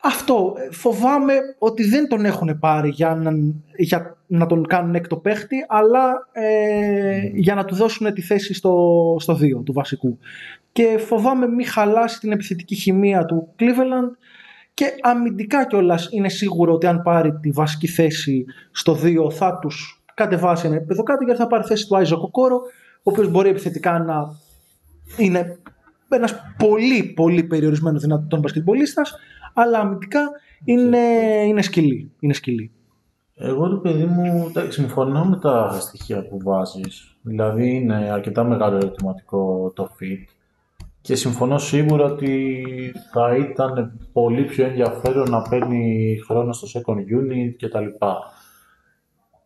αυτό. 0.01 0.53
Ε, 0.57 0.73
Φοβάμαι 0.73 1.33
ότι 1.57 1.83
δεν 1.83 2.07
τον 2.07 2.25
έχουν 2.25 2.59
πάρει 2.59 2.89
για 2.89 3.15
να, 3.15 3.31
για 3.77 4.17
να 4.27 4.45
τον 4.45 4.67
κάνουν 4.67 4.95
έκτο 4.95 5.17
παίχτη, 5.17 5.65
αλλά 5.67 6.27
ε, 6.31 7.21
για 7.33 7.55
να 7.55 7.65
του 7.65 7.75
δώσουν 7.75 8.13
τη 8.13 8.21
θέση 8.21 8.53
στο, 8.53 9.15
στο 9.19 9.33
2 9.33 9.63
του 9.65 9.73
βασικού. 9.73 10.17
Και 10.71 10.97
φοβάμαι 10.97 11.47
μη 11.47 11.63
χαλάσει 11.63 12.19
την 12.19 12.31
επιθετική 12.31 12.75
χημεία 12.75 13.25
του 13.25 13.53
Cleveland 13.59 14.17
και 14.73 14.93
αμυντικά 15.01 15.65
κιόλας 15.65 16.07
είναι 16.11 16.29
σίγουρο 16.29 16.73
ότι 16.73 16.87
αν 16.87 17.01
πάρει 17.01 17.39
τη 17.39 17.51
βασική 17.51 17.87
θέση 17.87 18.45
στο 18.71 18.97
2 19.03 19.31
θα 19.31 19.59
τους 19.61 20.03
κατεβάσει 20.13 20.67
ένα 20.67 20.75
επίπεδο 20.75 21.03
κάτω 21.03 21.23
γιατί 21.23 21.39
θα 21.39 21.47
πάρει 21.47 21.63
θέση 21.63 21.87
του 21.87 21.97
Άιζο 21.97 22.19
Κοκόρο, 22.19 22.61
ο 22.97 23.11
οποίος 23.11 23.29
μπορεί 23.29 23.49
επιθετικά 23.49 23.99
να 23.99 24.37
είναι 25.17 25.57
ένας 26.15 26.35
πολύ 26.57 27.03
πολύ 27.03 27.43
περιορισμένος 27.43 28.01
δυνατόν 28.01 28.39
μπασκετμπολίστας 28.39 29.15
αλλά 29.53 29.79
αμυντικά 29.79 30.29
είναι, 30.63 30.97
είναι 31.47 31.61
σκυλή. 31.61 32.11
Είναι 32.19 32.33
σκυλή. 32.33 32.71
Εγώ 33.35 33.69
το 33.69 33.77
παιδί 33.77 34.05
μου, 34.05 34.45
εντάξει, 34.49 34.79
συμφωνώ 34.79 35.25
με 35.25 35.37
τα 35.37 35.77
στοιχεία 35.79 36.27
που 36.27 36.39
βάζεις. 36.43 37.17
Δηλαδή 37.21 37.75
είναι 37.75 37.95
αρκετά 37.95 38.43
μεγάλο 38.43 38.75
ερωτηματικό 38.75 39.71
το 39.75 39.89
fit. 39.99 40.33
Και 41.01 41.15
συμφωνώ 41.15 41.57
σίγουρα 41.57 42.05
ότι 42.05 42.63
θα 43.11 43.35
ήταν 43.35 43.99
πολύ 44.13 44.43
πιο 44.43 44.65
ενδιαφέρον 44.65 45.29
να 45.29 45.41
παίρνει 45.41 46.17
χρόνο 46.27 46.53
στο 46.53 46.67
second 46.79 46.97
unit 46.97 47.53
κτλ. 47.57 47.85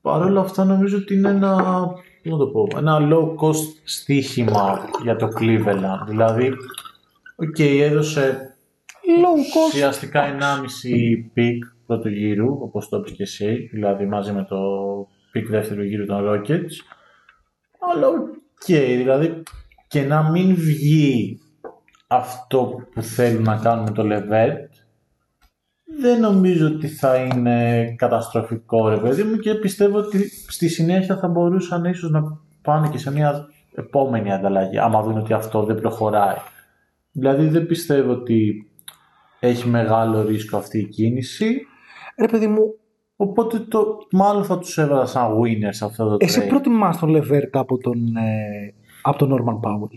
Παρ' 0.01 0.21
όλα 0.21 0.41
αυτά 0.41 0.63
νομίζω 0.63 0.97
ότι 0.97 1.13
είναι 1.13 1.29
ένα, 1.29 1.57
πώς 2.12 2.12
να 2.29 2.37
το 2.37 2.47
πω, 2.47 2.67
ένα 2.77 2.97
low 3.01 3.35
cost 3.35 3.73
στοίχημα 3.83 4.89
για 5.03 5.15
το 5.15 5.27
Cleveland. 5.39 6.07
Δηλαδή, 6.07 6.53
οκ, 7.35 7.59
έδωσε 7.59 8.55
Low 9.05 9.37
cost. 9.37 9.73
ουσιαστικά 9.73 10.23
1,5 10.23 11.29
pick 11.33 11.63
πρώτου 11.85 12.09
γύρου, 12.09 12.57
όπως 12.61 12.89
το 12.89 12.97
είπες 12.97 13.11
και 13.11 13.23
εσύ, 13.23 13.69
δηλαδή 13.71 14.05
μαζί 14.05 14.31
με 14.31 14.45
το 14.49 14.57
pick 15.31 15.47
δεύτερου 15.49 15.83
γύρου 15.83 16.05
των 16.05 16.25
Rockets. 16.27 16.73
Αλλά 17.93 18.07
οκ, 18.07 18.65
δηλαδή 18.65 19.43
και 19.87 20.01
να 20.01 20.29
μην 20.29 20.55
βγει 20.55 21.39
αυτό 22.07 22.87
που 22.93 23.01
θέλουν 23.01 23.43
να 23.43 23.57
κάνουν 23.57 23.83
με 23.83 23.91
το 23.91 24.03
Levert, 24.05 24.72
δεν 26.01 26.19
νομίζω 26.19 26.67
ότι 26.67 26.87
θα 26.87 27.15
είναι 27.15 27.85
καταστροφικό 27.97 28.89
ρε 28.89 28.97
παιδί 28.97 29.23
μου 29.23 29.35
και 29.35 29.53
πιστεύω 29.53 29.97
ότι 29.97 30.29
στη 30.47 30.67
συνέχεια 30.67 31.17
θα 31.17 31.27
μπορούσαν 31.27 31.85
ίσως 31.85 32.09
να 32.11 32.39
πάνε 32.61 32.89
και 32.89 32.97
σε 32.97 33.11
μια 33.11 33.47
επόμενη 33.75 34.33
ανταλλαγή 34.33 34.77
άμα 34.77 35.01
δουν 35.01 35.17
ότι 35.17 35.33
αυτό 35.33 35.63
δεν 35.63 35.75
προχωράει. 35.75 36.37
Δηλαδή 37.11 37.47
δεν 37.47 37.65
πιστεύω 37.65 38.11
ότι 38.11 38.67
έχει 39.39 39.67
μεγάλο 39.67 40.23
ρίσκο 40.23 40.57
αυτή 40.57 40.79
η 40.79 40.87
κίνηση 40.87 41.67
Ρε 42.19 42.27
παιδί 42.27 42.47
μου, 42.47 42.75
οπότε 43.15 43.59
το, 43.59 43.97
μάλλον 44.11 44.43
θα 44.43 44.59
τους 44.59 44.77
έβαλα 44.77 45.05
σαν 45.05 45.31
winners 45.39 45.69
σε 45.69 45.85
αυτό 45.85 46.09
το 46.09 46.17
εσύ 46.19 46.41
trade. 46.43 46.49
προτιμάς 46.49 46.97
τον 46.97 47.09
Λεβέρτ 47.09 47.55
από 47.55 47.77
τον, 47.77 48.15
ε, 48.15 48.73
από 49.01 49.17
τον 49.17 49.31
Norman 49.31 49.69
Powell; 49.69 49.89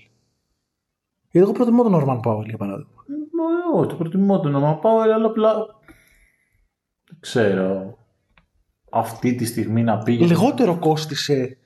Γιατί 1.31 1.39
εγώ 1.47 1.53
προτιμώ 1.53 1.83
τον 1.83 1.95
Norman 1.95 2.21
Powell 2.31 2.45
για 2.47 2.57
παράδειγμα. 2.57 2.91
Ε, 3.75 3.79
Όχι, 3.79 3.89
το 3.89 3.95
προτιμώ 3.95 4.41
τον 4.41 4.55
Norman 4.57 4.81
Powell, 4.87 5.11
αλλά 5.15 5.27
απλά 5.27 5.55
δεν 5.55 5.86
ξέρω 7.27 7.99
αυτή 8.91 9.35
τη 9.35 9.45
στιγμή 9.45 9.83
να 9.83 9.99
πήγε. 9.99 10.25
Λιγότερο 10.25 10.79
κόστισε 10.79 11.57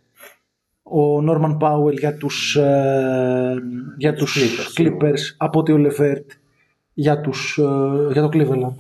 ο 0.82 1.18
Norman 1.28 1.56
Powell 1.58 1.98
για 1.98 2.16
τους, 2.16 2.56
ε, 2.56 3.54
για 3.96 4.14
τους 4.14 4.38
Clippers, 4.38 4.80
Clippers 4.80 5.34
από 5.36 5.58
ότι 5.58 5.72
ο 5.72 5.76
Levert 5.78 6.26
για, 6.92 7.20
τους, 7.20 7.58
ε, 7.58 8.12
για 8.12 8.22
το 8.22 8.28
Cleveland. 8.32 8.74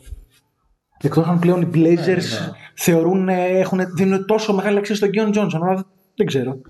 Εκτός 1.02 1.26
αν 1.26 1.38
πλέον 1.38 1.62
οι 1.62 1.70
Blazers 1.74 2.06
ναι. 2.06 2.52
θεωρούν, 2.74 3.28
ε, 3.28 3.44
έχουν, 3.44 3.80
δίνουν 3.96 4.26
τόσο 4.26 4.54
μεγάλη 4.54 4.78
αξία 4.78 4.94
στον 4.94 5.10
Keon 5.12 5.34
Johnson, 5.34 5.60
αλλά 5.62 5.86
δεν 6.14 6.26
ξέρω. 6.26 6.60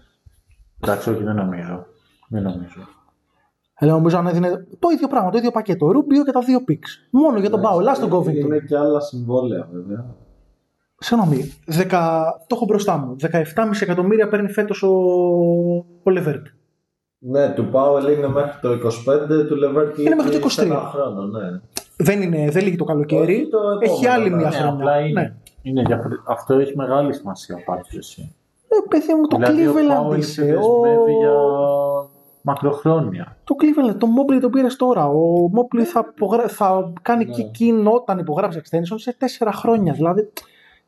Εντάξει, 0.80 1.11
όχι, 1.11 1.22
δεν 1.22 1.34
νομίζω. 1.34 1.86
Δεν 2.28 2.42
νομίζω. 2.42 2.88
Αλλά 3.83 3.93
νομίζω 3.93 4.18
αν 4.18 4.26
έδινε 4.26 4.66
το 4.78 4.89
ίδιο 4.95 5.09
πράγμα, 5.09 5.31
το 5.31 5.39
ίδιο 5.39 5.51
πακέτο. 5.51 5.87
Ρούμπιο 5.91 6.24
και 6.24 6.31
τα 6.33 6.41
δύο 6.41 6.59
picks. 6.68 7.09
Μόνο 7.11 7.39
για 7.39 7.51
τον 7.51 7.61
Powell, 7.64 7.87
άστον 7.91 8.11
Covington. 8.12 8.35
Είναι 8.35 8.59
και 8.59 8.76
άλλα 8.76 9.01
συμβόλαια 9.01 9.68
βέβαια. 9.72 10.05
Συγγνώμη, 11.03 11.53
10, 11.66 11.89
το 12.47 12.55
έχω 12.55 12.64
μπροστά 12.64 12.97
μου. 12.97 13.16
17,5 13.33 13.33
εκατομμύρια 13.81 14.28
παίρνει 14.28 14.49
φέτος 14.49 14.83
ο, 14.83 14.89
ο 15.76 16.05
Levert. 16.05 16.43
Ναι, 17.18 17.49
του 17.49 17.64
Πάουελ 17.64 18.12
είναι 18.12 18.28
μέχρι 18.28 18.61
το 18.61 18.68
25, 18.72 19.47
του 19.49 19.57
Λεβέρτ 19.57 19.99
Είναι 19.99 20.14
μέχρι 20.14 20.39
το 20.39 20.49
23. 20.59 20.64
Ένα 20.64 20.76
χρόνο, 20.81 21.22
ναι. 21.26 21.61
Δεν, 21.96 22.22
είναι, 22.22 22.50
δεν 22.50 22.63
λύγει 22.64 22.76
το 22.76 22.84
καλοκαίρι. 22.84 23.34
Όχι, 23.34 23.49
το 23.49 23.59
επόμενο, 23.59 23.80
έχει 23.92 24.07
άλλη 24.07 24.30
ναι. 24.30 24.37
μια 24.37 24.49
Ναι, 24.49 24.54
χρονιά. 24.57 24.75
απλά 24.75 25.00
είναι. 25.00 25.21
Ναι. 25.21 25.33
είναι 25.63 25.83
διαφορε- 25.87 26.21
Αυτό 26.26 26.54
έχει 26.54 26.76
μεγάλη 26.76 27.14
σημασία 27.14 27.57
πάντως 27.67 27.95
εσύ. 27.96 28.34
Ε, 28.68 28.76
παιδί 28.88 29.14
μου, 29.14 29.26
το 29.26 29.37
δηλαδή 29.37 29.67
ο 29.67 29.72
Cleveland 29.75 30.13
Powell 30.13 30.18
είσαι. 30.18 30.30
σε 30.33 30.42
δεσμεύει 30.45 31.25
Ο... 31.26 32.11
για 32.42 32.53
μακροχρόνια. 32.53 33.37
Το 33.45 33.54
Cleveland, 33.61 33.95
το 33.99 34.07
Mobley 34.07 34.41
το 34.41 34.49
πήρες 34.50 34.76
τώρα. 34.76 35.07
Ο 35.07 35.50
Mobley 35.54 35.83
θα, 35.83 36.12
υπογρα... 36.17 36.49
θα 36.49 36.92
κάνει 37.03 37.25
Ναι. 37.25 37.33
και 37.33 37.41
εκείνο 37.42 37.91
όταν 37.92 38.18
υπογράψει 38.18 38.61
extension 38.64 38.95
σε 38.96 39.12
τέσσερα 39.18 39.53
χρόνια. 39.53 39.92
Δηλαδή 39.92 40.21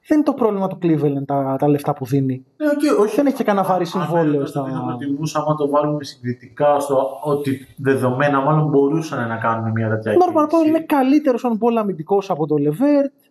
δεν 0.07 0.17
είναι 0.19 0.27
το 0.27 0.33
πρόβλημα 0.35 0.67
του 0.69 0.79
Cleveland 0.83 1.25
τα, 1.27 1.57
τα 1.59 1.69
λεφτά 1.69 1.93
που 1.93 2.05
δίνει. 2.05 2.45
Ναι, 2.57 2.67
okay, 2.69 3.01
όχι. 3.03 3.17
Δεν 3.17 3.27
έχει 3.27 3.37
και 3.37 3.45
κανένα 3.45 3.67
βαρύ 3.67 3.83
Αν 3.83 3.87
συμβόλαιο 3.91 4.39
δεν 4.39 4.47
στα. 4.47 4.63
το 4.63 4.83
προτιμούσα, 4.87 5.39
άμα 5.39 5.55
το 5.55 5.69
βάλουμε 5.69 6.05
συγκριτικά 6.05 6.81
στο 6.81 7.09
ότι 7.23 7.67
δεδομένα 7.77 8.41
μάλλον 8.41 8.69
μπορούσαν 8.69 9.29
να 9.29 9.37
κάνουν 9.37 9.71
μια 9.71 9.89
τέτοια 9.89 10.13
Ο 10.13 10.15
Norman 10.15 10.43
Powell 10.45 10.49
κίνηση. 10.49 10.69
είναι 10.69 10.81
καλύτερος 10.81 11.45
on 11.47 11.53
ball 11.53 11.75
αμυντικός 11.79 12.31
από 12.31 12.47
τον 12.47 12.59
Levert. 12.67 13.27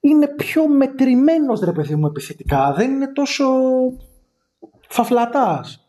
Είναι 0.00 0.26
πιο 0.28 0.68
μετρημένος 0.68 1.60
ρε 1.60 1.72
παιδί 1.72 1.94
μου 1.94 2.06
επιθετικά. 2.06 2.72
Δεν 2.76 2.90
είναι 2.90 3.12
τόσο 3.12 3.44
φαφλατάς. 4.88 5.81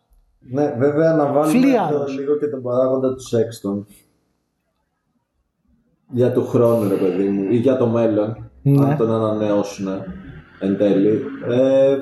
Ναι, 0.52 0.76
βέβαια 0.78 1.14
να 1.16 1.32
βάλουμε 1.32 1.60
Φλίαρος. 1.60 2.16
το, 2.16 2.20
λίγο 2.22 2.38
και 2.38 2.48
τον 2.48 2.62
παράγοντα 2.62 3.14
του 3.14 3.22
Σέξτον. 3.28 3.86
Για 6.10 6.32
του 6.32 6.46
χρόνου, 6.48 6.90
ρε 6.90 6.96
παιδί 6.96 7.28
μου, 7.30 7.52
ή 7.52 7.56
για 7.56 7.78
το 7.78 7.88
μέλλον, 7.88 8.50
Ναι. 8.62 8.86
αν 8.86 8.98
τον 8.98 9.12
ανανεώσουν 9.12 9.88
εν 10.60 10.78
τέλει. 10.78 11.22
Ε, 11.50 11.98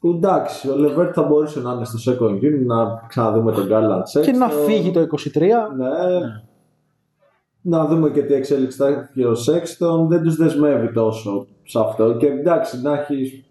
που 0.00 0.08
εντάξει, 0.08 0.70
ο 0.70 0.76
Λεβέρτ 0.76 1.10
θα 1.14 1.22
μπορούσε 1.22 1.60
να 1.60 1.72
είναι 1.72 1.84
στο 1.84 2.12
second 2.12 2.32
unit, 2.34 2.64
να 2.66 3.04
ξαναδούμε 3.08 3.52
τον 3.52 3.66
Γκάλαντ 3.66 4.02
Και 4.02 4.08
Σέξτον. 4.08 4.38
να 4.38 4.48
φύγει 4.48 4.90
το 4.90 5.00
23. 5.00 5.68
Ναι. 5.76 5.88
Να 7.60 7.86
δούμε 7.86 8.10
και 8.10 8.22
τι 8.22 8.34
εξέλιξη 8.34 8.76
θα 8.78 8.86
έχει 8.88 9.24
ο 9.24 9.34
Σέξτον. 9.34 10.08
Δεν 10.08 10.22
τους 10.22 10.36
δεσμεύει 10.36 10.92
τόσο 10.92 11.46
σε 11.64 11.78
αυτό. 11.80 12.16
Και 12.16 12.26
εντάξει, 12.26 12.80
να 12.82 12.92
έχεις 12.98 13.44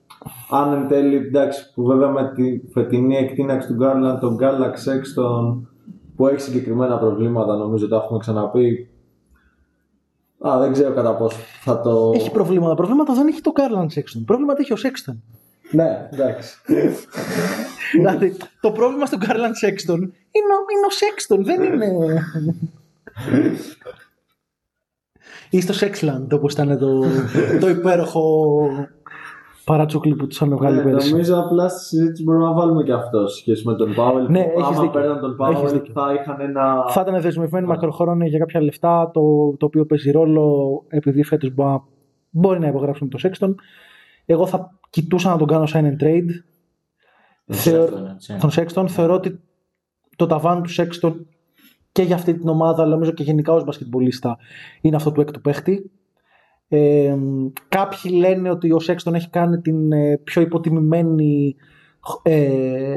αν 0.49 0.73
εν 0.73 0.87
τέλει, 0.87 1.15
εντάξει, 1.15 1.73
που 1.73 1.83
βέβαια 1.85 2.09
με 2.09 2.31
τη 2.35 2.61
φετινή 2.73 3.17
εκτείναξη 3.17 3.67
του 3.67 3.73
Γκάρλαντ, 3.73 4.19
τον 4.19 4.35
Γκάλαξ 4.35 4.81
Σέξτον, 4.81 5.69
που 6.15 6.27
έχει 6.27 6.41
συγκεκριμένα 6.41 6.97
προβλήματα, 6.97 7.55
νομίζω 7.55 7.87
το 7.87 7.95
έχουμε 7.95 8.19
ξαναπεί. 8.19 8.89
Α, 10.47 10.57
δεν 10.59 10.71
ξέρω 10.71 10.93
κατά 10.93 11.15
πόσο 11.15 11.37
θα 11.63 11.81
το. 11.81 12.11
Έχει 12.15 12.31
προβλήματα. 12.31 12.75
Προβλήματα 12.75 13.13
δεν 13.13 13.27
έχει 13.27 13.41
το 13.41 13.51
Garland 13.55 13.97
Sexton. 13.99 14.21
Προβλήματα 14.25 14.61
έχει 14.61 14.73
ο 14.73 14.77
Sexton. 14.83 15.15
Ναι, 15.71 16.09
εντάξει. 16.11 16.57
δηλαδή, 17.95 18.37
το 18.61 18.71
πρόβλημα 18.71 19.05
στον 19.05 19.19
Garland 19.21 19.65
Sexton 19.65 19.97
είναι, 19.99 20.53
ο- 20.53 20.69
είναι 20.73 20.85
ο 20.87 20.93
Sexton, 21.01 21.39
δεν 21.43 21.63
είναι. 21.63 21.93
ή 25.49 25.61
στο 25.61 25.73
Sexland, 25.87 26.27
όπως 26.31 26.53
ήταν 26.53 26.77
το, 26.77 27.03
το 27.59 27.69
υπέροχο 27.69 28.45
παράτσοκλι 29.67 30.15
που 30.15 30.27
τους 30.27 30.35
είχαν 30.37 30.57
βγάλει 30.57 30.75
Ναι, 30.77 30.83
πέρυσι. 30.83 31.11
νομίζω 31.11 31.39
απλά 31.39 31.69
στη 31.69 31.79
συζήτηση 31.85 32.23
μπορούμε 32.23 32.45
να 32.45 32.53
βάλουμε 32.53 32.83
και 32.83 32.93
αυτό 32.93 33.27
σε 33.27 33.37
σχέση 33.37 33.67
με 33.67 33.75
τον 33.75 33.93
Πάουελ. 33.93 34.25
Ναι, 34.29 34.43
που 34.43 34.59
έχεις 34.59 34.63
άμα 34.63 34.81
δίκιο. 34.81 34.89
παίρναν 34.99 35.19
τον 35.19 35.29
Έχεις 35.29 35.55
Πάουελ 35.55 35.71
δίκιο. 35.71 35.93
θα 35.93 36.13
είχαν 36.13 36.41
ένα. 36.41 36.85
Θα 36.89 37.01
ήταν 37.07 37.21
δεσμευμένοι 37.21 37.67
μακροχρόνια 37.67 38.27
για 38.27 38.39
κάποια 38.39 38.61
λεφτά, 38.61 39.11
το, 39.13 39.21
το 39.57 39.65
οποίο 39.65 39.85
παίζει 39.85 40.11
ρόλο 40.11 40.83
επειδή 40.87 41.23
φέτος 41.23 41.53
μπορεί, 41.53 41.69
να- 41.69 41.83
μπορεί 42.29 42.59
να 42.59 42.67
υπογράψουν 42.67 43.09
το 43.09 43.17
Sexton. 43.23 43.53
Εγώ 44.25 44.45
θα 44.45 44.79
κοιτούσα 44.89 45.29
να 45.29 45.37
τον 45.37 45.47
κάνω 45.47 45.63
sign 45.73 45.83
and 45.83 46.03
trade. 46.03 46.29
Θεω- 47.45 47.85
Sexton, 47.85 48.09
έτσι. 48.13 48.37
τον 48.39 48.49
Sexton. 48.55 48.85
Θεωρώ 48.89 49.13
ότι 49.13 49.39
το 50.15 50.25
ταβάνι 50.25 50.61
του 50.61 50.69
Sexton 50.75 51.13
και 51.91 52.01
για 52.01 52.15
αυτή 52.15 52.33
την 52.37 52.49
ομάδα, 52.49 52.81
αλλά 52.83 52.91
νομίζω 52.91 53.11
και 53.11 53.23
γενικά 53.23 53.53
ως 53.53 53.63
μπασκετμπολίστα, 53.63 54.37
είναι 54.81 54.95
αυτό 54.95 55.11
του 55.11 55.21
έκτου 55.21 55.41
παίχτη. 55.41 55.91
Ε, 56.69 57.15
κάποιοι 57.69 58.11
λένε 58.15 58.49
ότι 58.49 58.71
ο 58.71 58.77
Sexton 58.87 59.13
έχει 59.13 59.29
κάνει 59.29 59.61
την 59.61 59.91
ε, 59.91 60.17
πιο 60.17 60.41
υποτιμημένη 60.41 61.55
ε, 62.21 62.95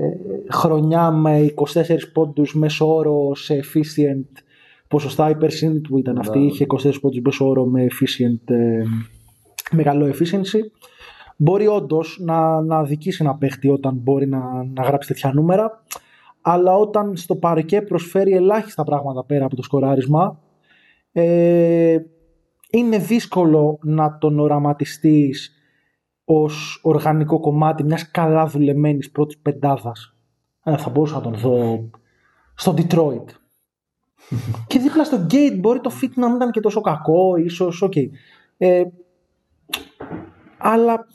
χρονιά 0.51 1.11
με 1.11 1.55
24 1.55 1.97
πόντους 2.13 2.55
μέσω 2.55 2.95
όρο 2.95 3.35
σε 3.35 3.61
efficient 3.65 4.43
ποσοστά. 4.89 5.31
Η 5.31 5.37
περσίνη 5.37 5.81
του 5.81 5.99
ήταν 5.99 6.19
αυτή, 6.19 6.39
Ναι. 6.39 6.45
είχε 6.45 6.67
24 6.85 6.93
πόντους 7.01 7.21
μέσω 7.21 7.49
όρο 7.49 7.65
με 7.65 7.87
efficient, 7.91 8.55
ε, 8.55 8.83
με 9.71 9.83
καλό 9.83 10.07
efficiency. 10.07 10.61
Μπορεί 11.37 11.67
όντως 11.67 12.19
να, 12.21 12.61
να 12.61 12.77
αδικήσει 12.77 13.23
ένα 13.25 13.35
παίχτη 13.35 13.69
όταν 13.69 13.95
μπορεί 13.95 14.27
να, 14.27 14.41
να 14.75 14.83
γράψει 14.83 15.09
τέτοια 15.09 15.33
νούμερα, 15.35 15.85
αλλά 16.41 16.75
όταν 16.77 17.17
στο 17.17 17.37
παρκέ 17.37 17.83
προσφέρει 17.83 18.33
ελάχιστα 18.33 18.85
πράγματα 18.85 19.25
πέρα 19.25 19.45
από 19.45 19.57
το 19.57 19.63
σκοράρισμα, 19.63 20.41
ε, 21.13 21.99
είναι 22.71 22.99
δύσκολο 22.99 23.79
να 23.83 24.19
τον 24.19 24.39
οραματιστείς 24.39 25.55
ως 26.25 26.81
οργανικό 26.83 27.41
κομμάτι 27.41 27.85
μιας 27.85 28.11
καλά 28.11 28.47
δουλεμένης 28.47 29.11
πρώτης 29.11 29.39
πεντάδας. 29.39 30.15
Ε, 30.63 30.77
θα 30.77 30.91
μπορούσα 30.91 31.15
να 31.15 31.21
τον 31.21 31.35
δω 31.35 31.91
στο 32.55 32.75
Detroit. 32.77 33.25
και 34.67 34.79
δίπλα 34.79 35.05
στο 35.05 35.27
Cade 35.31 35.57
μπορεί 35.59 35.81
το 35.81 35.91
fit 36.03 36.13
να 36.15 36.27
μην 36.27 36.37
ήταν 36.37 36.51
και 36.51 36.61
τόσο 36.61 36.81
κακό, 36.81 37.37
ίσως, 37.37 37.83
οκ. 37.83 37.97
Ε, 38.57 38.83
αλλά 40.59 41.07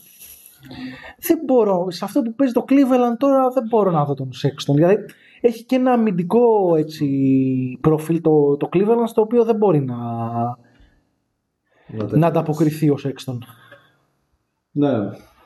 δεν 1.18 1.40
μπορώ, 1.46 1.88
σε 1.90 2.06
αυτό 2.06 2.22
που 2.22 2.34
παίζει 2.36 2.54
το 2.54 2.66
Cleveland 2.68 3.18
τώρα 3.18 3.50
δεν 3.50 3.64
μπορώ 3.70 3.92
να 3.92 4.06
δω 4.06 4.14
τον 4.14 4.30
Sexton. 4.44 4.74
Δηλαδή 4.74 4.96
έχει 5.42 5.64
και 5.64 5.76
ένα 5.76 5.92
αμυντικό 5.92 6.76
έτσι, 6.76 7.08
προφίλ 7.82 8.22
το, 8.22 8.58
το 8.58 8.70
Cleveland 8.74 9.04
στο 9.06 9.22
οποίο 9.22 9.44
δεν 9.44 9.56
μπορεί 9.56 9.82
να, 9.82 9.96
Να, 11.88 12.18
να 12.18 12.28
ανταποκριθεί 12.28 12.90
ο 12.90 12.98
Sexton. 13.04 13.38
Ναι. 14.72 14.90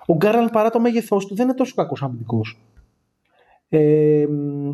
Ο 0.05 0.15
Γκάρλαντ 0.15 0.49
παρά 0.49 0.69
το 0.69 0.79
μέγεθός 0.79 1.25
του 1.25 1.35
δεν 1.35 1.45
είναι 1.45 1.55
τόσο 1.55 1.73
κακός 1.75 2.03
αμυντικός. 2.03 2.59
Ε, 3.69 4.25
μ, 4.29 4.69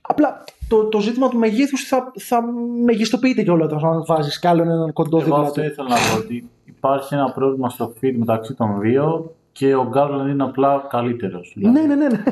απλά 0.00 0.44
το, 0.68 0.84
το 0.84 1.00
ζήτημα 1.00 1.28
του 1.28 1.38
μεγέθους 1.38 1.82
θα, 1.88 2.12
θα 2.18 2.42
μεγιστοποιείται 2.84 3.42
κιόλας 3.42 3.72
όταν 3.72 4.04
βάζεις 4.06 4.38
κι 4.38 4.46
άλλον 4.46 4.70
έναν 4.70 4.92
κοντό 4.92 5.16
Εγώ 5.16 5.24
δίπλα 5.26 5.40
αυτό 5.40 5.60
του. 5.60 5.66
ήθελα 5.66 5.88
να 5.88 5.94
πω 5.94 6.18
ότι 6.18 6.48
υπάρχει 6.64 7.14
ένα 7.14 7.32
πρόβλημα 7.32 7.68
στο 7.68 7.92
feed 8.00 8.14
μεταξύ 8.16 8.54
των 8.54 8.80
δύο 8.80 9.34
και 9.52 9.74
ο 9.74 9.88
Γκάρλαντ 9.88 10.28
είναι 10.28 10.42
απλά 10.42 10.86
καλύτερος. 10.90 11.52
Ναι, 11.56 11.70
ναι, 11.70 11.94
ναι. 11.94 11.94
ναι. 11.94 12.22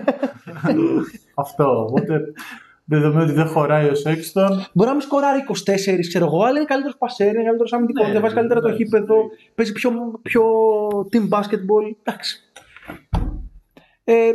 Αυτό. 1.34 1.86
Οπότε 1.88 2.32
δεδομένου 2.88 3.22
ότι 3.22 3.32
δεν 3.32 3.46
χωράει 3.46 3.86
ο 3.86 3.92
Sexton, 4.04 4.50
Μπορεί 4.72 4.88
να 4.88 4.92
μην 4.92 5.00
σκοράρει 5.00 5.44
24, 5.48 6.06
ξέρω 6.08 6.24
εγώ, 6.24 6.42
αλλά 6.42 6.56
είναι 6.56 6.64
καλύτερος 6.64 6.96
πασέρ, 6.98 7.34
είναι 7.34 7.42
καλύτερος 7.42 7.72
αμυντικός, 7.72 8.06
Ναι, 8.06 8.12
διαβάζει 8.12 8.34
καλύτερα 8.34 8.60
το 8.60 8.66
εντάξει, 8.66 8.84
γήπεδο, 8.84 9.14
ναι. 9.14 9.22
παίζει 9.54 9.72
πιο, 9.72 10.20
πιο 10.22 10.42
team 11.12 11.28
basketball. 11.38 11.94
Εντάξει. 12.02 12.42
Ε, 14.04 14.30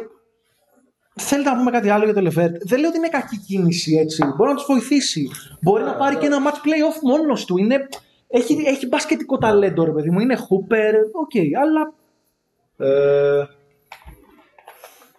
θέλετε 1.14 1.50
να 1.50 1.58
πούμε 1.58 1.72
κάτι 1.72 1.90
άλλο 1.90 2.04
για 2.04 2.14
το 2.14 2.22
Levert; 2.22 2.56
Δεν 2.62 2.80
λέω 2.80 2.90
ότι 2.90 2.98
είναι 2.98 3.10
κακή 3.10 3.38
κίνηση 3.38 3.96
έτσι. 3.96 4.24
Μπορεί 4.38 4.50
να 4.50 4.56
τους 4.56 4.66
βοηθήσει. 4.66 5.30
Μπορεί 5.62 5.84
να 5.84 5.96
πάρει 5.96 6.16
και 6.16 6.26
ένα 6.26 6.38
match 6.46 6.68
playoff 6.68 7.00
μόνος 7.02 7.46
του. 7.46 7.58
Είναι, 7.58 7.88
έχει, 8.28 8.64
έχει 8.66 8.88
μπασκετικό 8.88 9.38
ταλέντο, 9.38 9.84
ρε 9.84 9.92
παιδί 9.92 10.10
μου. 10.10 10.20
Είναι 10.20 10.38
hooper, 10.38 10.94
οκ, 11.12 11.32
αλλά 11.62 11.94
Ε, 12.78 13.44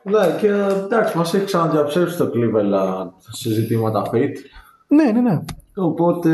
ναι, 0.05 0.37
και 0.41 0.49
εντάξει, 0.85 1.17
μας 1.17 1.35
έχει 1.35 1.45
ξαναδιαψεύσει 1.45 2.17
το 2.17 2.31
Cleveland 2.35 3.09
σε 3.29 3.51
ζητήματα 3.53 4.03
fit. 4.13 4.33
ναι, 4.89 5.05
ναι, 5.13 5.21
ναι. 5.21 5.41
Οπότε. 5.77 6.31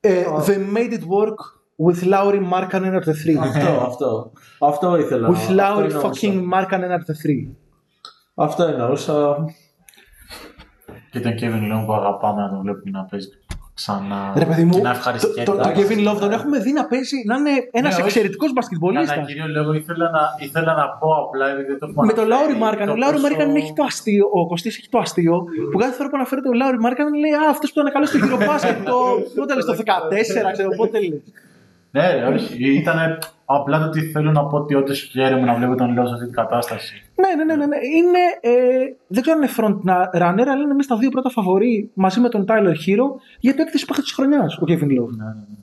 Ε, 0.00 0.24
they 0.46 0.76
made 0.76 0.92
it 0.92 1.02
work 1.18 1.38
with 1.86 2.04
Lowry 2.12 2.40
Markkanen 2.52 2.94
at 2.94 3.04
the 3.04 3.14
3. 3.14 3.36
αυτό, 3.40 3.80
αυτό. 3.86 4.32
Αυτό 4.60 4.96
ήθελα. 4.96 5.28
With 5.28 5.32
αυτό 5.32 5.54
Lowry 5.54 5.84
εννοούσα. 5.84 6.10
fucking 6.10 6.40
Markkanen 6.52 6.90
at 6.90 7.04
the 7.06 7.16
3. 7.50 7.54
Αυτό 8.34 8.62
εννοούσα. 8.64 9.44
και 11.10 11.20
τον 11.20 11.32
Kevin 11.32 11.62
Long 11.72 11.84
που 11.86 11.92
αγαπάμε 11.92 12.42
να 12.42 12.48
τον 12.48 12.60
βλέπουμε 12.60 12.90
να 12.90 13.04
παίζει 13.04 13.28
ξανά. 13.74 14.32
Ρε 14.36 14.44
παιδί 14.44 14.64
μου, 14.64 14.74
και 14.76 14.82
να 14.82 14.90
το, 14.90 14.96
ευχαριστιέται. 14.96 15.42
το, 15.50 15.56
το 15.56 15.68
Kevin 15.76 16.00
Love 16.08 16.18
τον 16.20 16.32
έχουμε 16.32 16.58
δει 16.58 16.72
να 16.72 16.84
παίζει, 16.86 17.16
να 17.26 17.34
είναι 17.36 17.50
ένας 17.72 17.90
Ναι, 17.92 17.98
όχι. 17.98 18.02
εξαιρετικός 18.10 18.48
Κατά 18.48 18.52
μπασκετμπολίστα. 18.60 19.16
κύριο 19.30 19.46
λόγο 19.56 19.72
ήθελα 19.72 20.06
να, 20.16 20.22
ήθελα 20.46 20.72
να 20.80 20.86
πω 21.00 21.08
απλά 21.24 21.46
επειδή 21.52 21.66
δεν 21.70 21.78
το 21.78 21.86
έχουμε 21.90 22.06
Με 22.06 22.12
τον 22.12 22.24
αναφέρει, 22.24 22.42
Λάουρι 22.46 22.58
Μάρκαν. 22.64 22.86
το 22.86 22.92
Ο 22.92 22.96
Λάουρι 23.02 23.16
πόσο- 23.20 23.26
Μάρκαν 23.28 23.56
έχει 23.60 23.72
το 23.78 23.82
αστείο, 23.90 24.26
ο 24.40 24.46
Κωστής 24.46 24.74
έχει 24.78 24.88
το 24.94 24.98
αστείο 24.98 25.36
που 25.72 25.78
κάθε 25.82 25.94
φορά 25.98 26.08
που 26.10 26.16
αναφέρεται 26.20 26.48
ο 26.48 26.54
Λάουρι 26.60 26.78
Μάρκαν 26.84 27.08
λέει 27.22 27.32
Α, 27.42 27.44
αυτός 27.54 27.68
που 27.72 27.80
ήταν 27.80 27.92
καλός 27.96 28.08
στο 28.08 28.18
Eurobasket 28.24 28.76
το. 28.90 28.96
Πότε 29.38 29.52
λες, 29.54 29.64
το 29.70 29.74
14, 29.74 30.52
ξέρω 30.56 30.70
πότε 30.80 30.98
λέει. 31.08 31.22
Ναι, 31.94 32.12
ρε, 32.12 32.24
όχι. 32.24 32.74
Ήταν 32.74 33.18
απλά 33.44 33.78
το 33.78 33.84
ότι 33.84 34.00
θέλω 34.00 34.30
να 34.30 34.46
πω 34.46 34.56
ότι 34.56 34.74
όντως 34.74 35.00
χαίρομαι 35.00 35.44
να 35.44 35.54
βλέπω 35.54 35.74
τον 35.74 35.92
Λέω 35.92 36.06
σε 36.06 36.12
αυτή 36.12 36.24
την 36.24 36.34
κατάσταση. 36.34 37.02
Ναι, 37.14 37.34
ναι, 37.36 37.44
ναι, 37.44 37.56
ναι, 37.56 37.66
ναι. 37.66 37.76
Είναι, 37.96 38.18
ε, 38.40 38.78
δεν 39.06 39.22
ξέρω 39.22 39.36
αν 39.36 39.42
είναι 39.42 39.52
front 39.56 39.90
runner, 40.22 40.46
αλλά 40.48 40.62
είναι 40.62 40.70
εμεί 40.72 40.84
τα 40.86 40.96
δύο 40.96 41.10
πρώτα 41.10 41.30
φαβορή 41.30 41.90
μαζί 41.94 42.20
με 42.20 42.28
τον 42.28 42.44
Tyler 42.48 42.74
Hero 42.86 43.06
για 43.40 43.54
το 43.54 43.62
έκθεση 43.62 43.86
παίχτης 43.86 44.04
της 44.04 44.12
χρονιάς, 44.12 44.56
ο 44.56 44.64
Kevin 44.66 44.72
Love. 44.72 45.10
Ναι, 45.16 45.24
ναι, 45.24 45.34
ναι. 45.48 45.60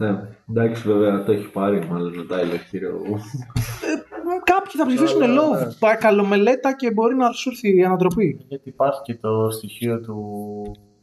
Ναι, 0.00 0.18
εντάξει, 0.50 0.88
βέβαια 0.88 1.24
το 1.24 1.32
έχει 1.32 1.50
πάρει 1.50 1.86
μάλλον 1.90 2.18
ο 2.18 2.26
Tyler 2.30 2.74
Hero. 2.74 3.20
Κάποιοι 4.44 4.72
θα 4.76 4.86
ψηφίσουν 4.86 5.22
Αλλά, 5.22 5.42
Love. 5.42 5.66
ναι. 5.66 5.72
Πάει 5.78 5.96
καλομελέτα 5.96 6.76
και 6.76 6.90
μπορεί 6.90 7.14
να 7.14 7.32
σου 7.32 7.48
έρθει 7.48 7.76
η 7.76 7.84
ανατροπή. 7.84 8.40
Γιατί 8.48 8.68
υπάρχει 8.68 9.02
και 9.02 9.14
το 9.14 9.50
στοιχείο 9.50 10.00
του 10.00 10.16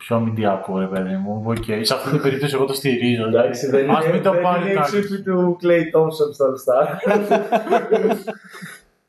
πιο 0.07 0.15
αμυντιακού, 0.15 0.79
ρε 0.79 0.85
παιδί 0.85 1.15
μου. 1.15 1.43
Οκ, 1.45 1.63
σε 1.81 1.93
αυτή 1.93 2.09
την 2.09 2.21
περίπτωση 2.21 2.55
εγώ 2.55 2.65
το 2.65 2.73
στηρίζω. 2.73 3.25
Εντάξει, 3.27 3.67
δεν 3.69 3.89
Ας 3.89 4.03
είναι, 4.03 4.13
μην 4.13 4.23
το 4.23 4.31
δεν 4.31 4.41
πάρει 4.41 4.61
είναι 4.61 4.71
η 4.71 4.73
κάποιος. 4.73 5.05
ψήφη 5.05 5.21
του 5.21 5.57
Clay 5.61 5.97
Thompson 5.97 6.33
στο 6.33 6.45
All 6.45 6.57
Star. 6.65 6.87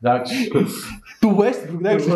Εντάξει. 0.02 0.48
Του 1.20 1.36
Westbrook, 1.39 1.78
εντάξει. 1.85 2.10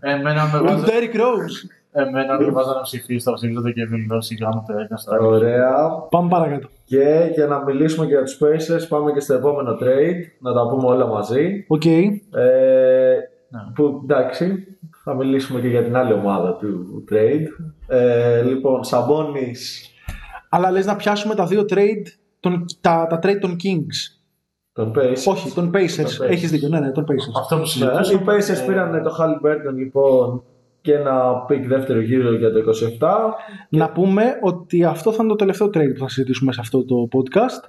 Εμένα 0.00 0.50
με 0.52 0.58
Του 0.58 0.64
βάζαν, 0.64 0.84
Derrick 0.86 1.16
Rose. 1.16 1.68
εμένα 1.92 2.38
με 2.40 2.50
βάζαν 2.50 2.74
να 2.74 2.80
ψηφίσω, 2.80 3.30
θα 3.30 3.36
ψηφίσω 3.36 3.60
το 3.62 3.68
Kevin 3.68 4.14
Love 4.14 4.18
σιγά 4.18 4.48
μου 4.48 4.64
το 4.66 4.72
έκανε 4.72 4.98
στα 5.00 5.18
Ωραία. 5.18 5.88
Πάμε 6.10 6.28
παρακάτω. 6.28 6.68
Και 6.84 7.30
για 7.34 7.46
να 7.46 7.64
μιλήσουμε 7.64 8.06
για 8.06 8.22
τους 8.22 8.38
Pacers 8.42 8.88
πάμε 8.88 9.12
και 9.12 9.20
στο 9.20 9.34
επόμενο 9.34 9.72
trade, 9.80 10.20
να 10.38 10.52
τα 10.52 10.68
πούμε 10.68 10.86
όλα 10.86 11.06
μαζί. 11.06 11.64
Οκ. 11.68 11.84
Ε, 11.84 12.10
Ναι. 13.48 13.60
που 13.74 14.00
εντάξει, 14.02 14.73
θα 15.04 15.14
μιλήσουμε 15.14 15.60
και 15.60 15.68
για 15.68 15.84
την 15.84 15.96
άλλη 15.96 16.12
ομάδα 16.12 16.56
του 16.56 17.04
trade. 17.10 17.64
Ε, 17.86 18.42
λοιπόν, 18.42 18.84
Σαμπόνις, 18.84 19.90
Αλλά 20.48 20.70
λες 20.70 20.86
να 20.86 20.96
πιάσουμε 20.96 21.34
τα 21.34 21.46
δύο 21.46 21.64
trade, 21.68 22.06
τον, 22.40 22.64
τα, 22.80 23.06
τα 23.06 23.18
trade 23.22 23.38
των 23.40 23.56
Kings. 23.62 24.18
τον 24.72 24.92
Pacers. 24.96 25.24
Όχι, 25.26 25.50
τον 25.54 25.70
Pacers. 25.74 25.78
Pacers. 26.24 26.28
Έχεις 26.28 26.50
δίκιο, 26.50 26.68
ναι, 26.68 26.80
ναι, 26.80 26.90
τον 26.90 27.04
Pacers. 27.04 27.38
Αυτό 27.40 27.54
που 27.54 27.60
Ναι, 27.60 27.66
συζητούσαμε. 27.66 28.20
οι 28.20 28.24
Pacers 28.26 28.66
πήραν 28.66 29.02
το 29.02 29.16
Halliburton 29.20 29.74
λοιπόν 29.74 30.42
και 30.80 30.94
ένα 30.94 31.44
pick 31.48 31.62
δεύτερο 31.66 32.00
γύρο 32.00 32.32
για 32.34 32.52
το 32.52 32.58
27. 33.00 33.08
Να 33.68 33.90
πούμε 33.90 34.38
ότι 34.42 34.84
αυτό 34.84 35.10
θα 35.12 35.16
είναι 35.20 35.28
το 35.28 35.36
τελευταίο 35.36 35.66
trade 35.66 35.92
που 35.94 35.98
θα 36.00 36.08
συζητήσουμε 36.08 36.52
σε 36.52 36.60
αυτό 36.60 36.84
το 36.84 37.08
podcast. 37.12 37.68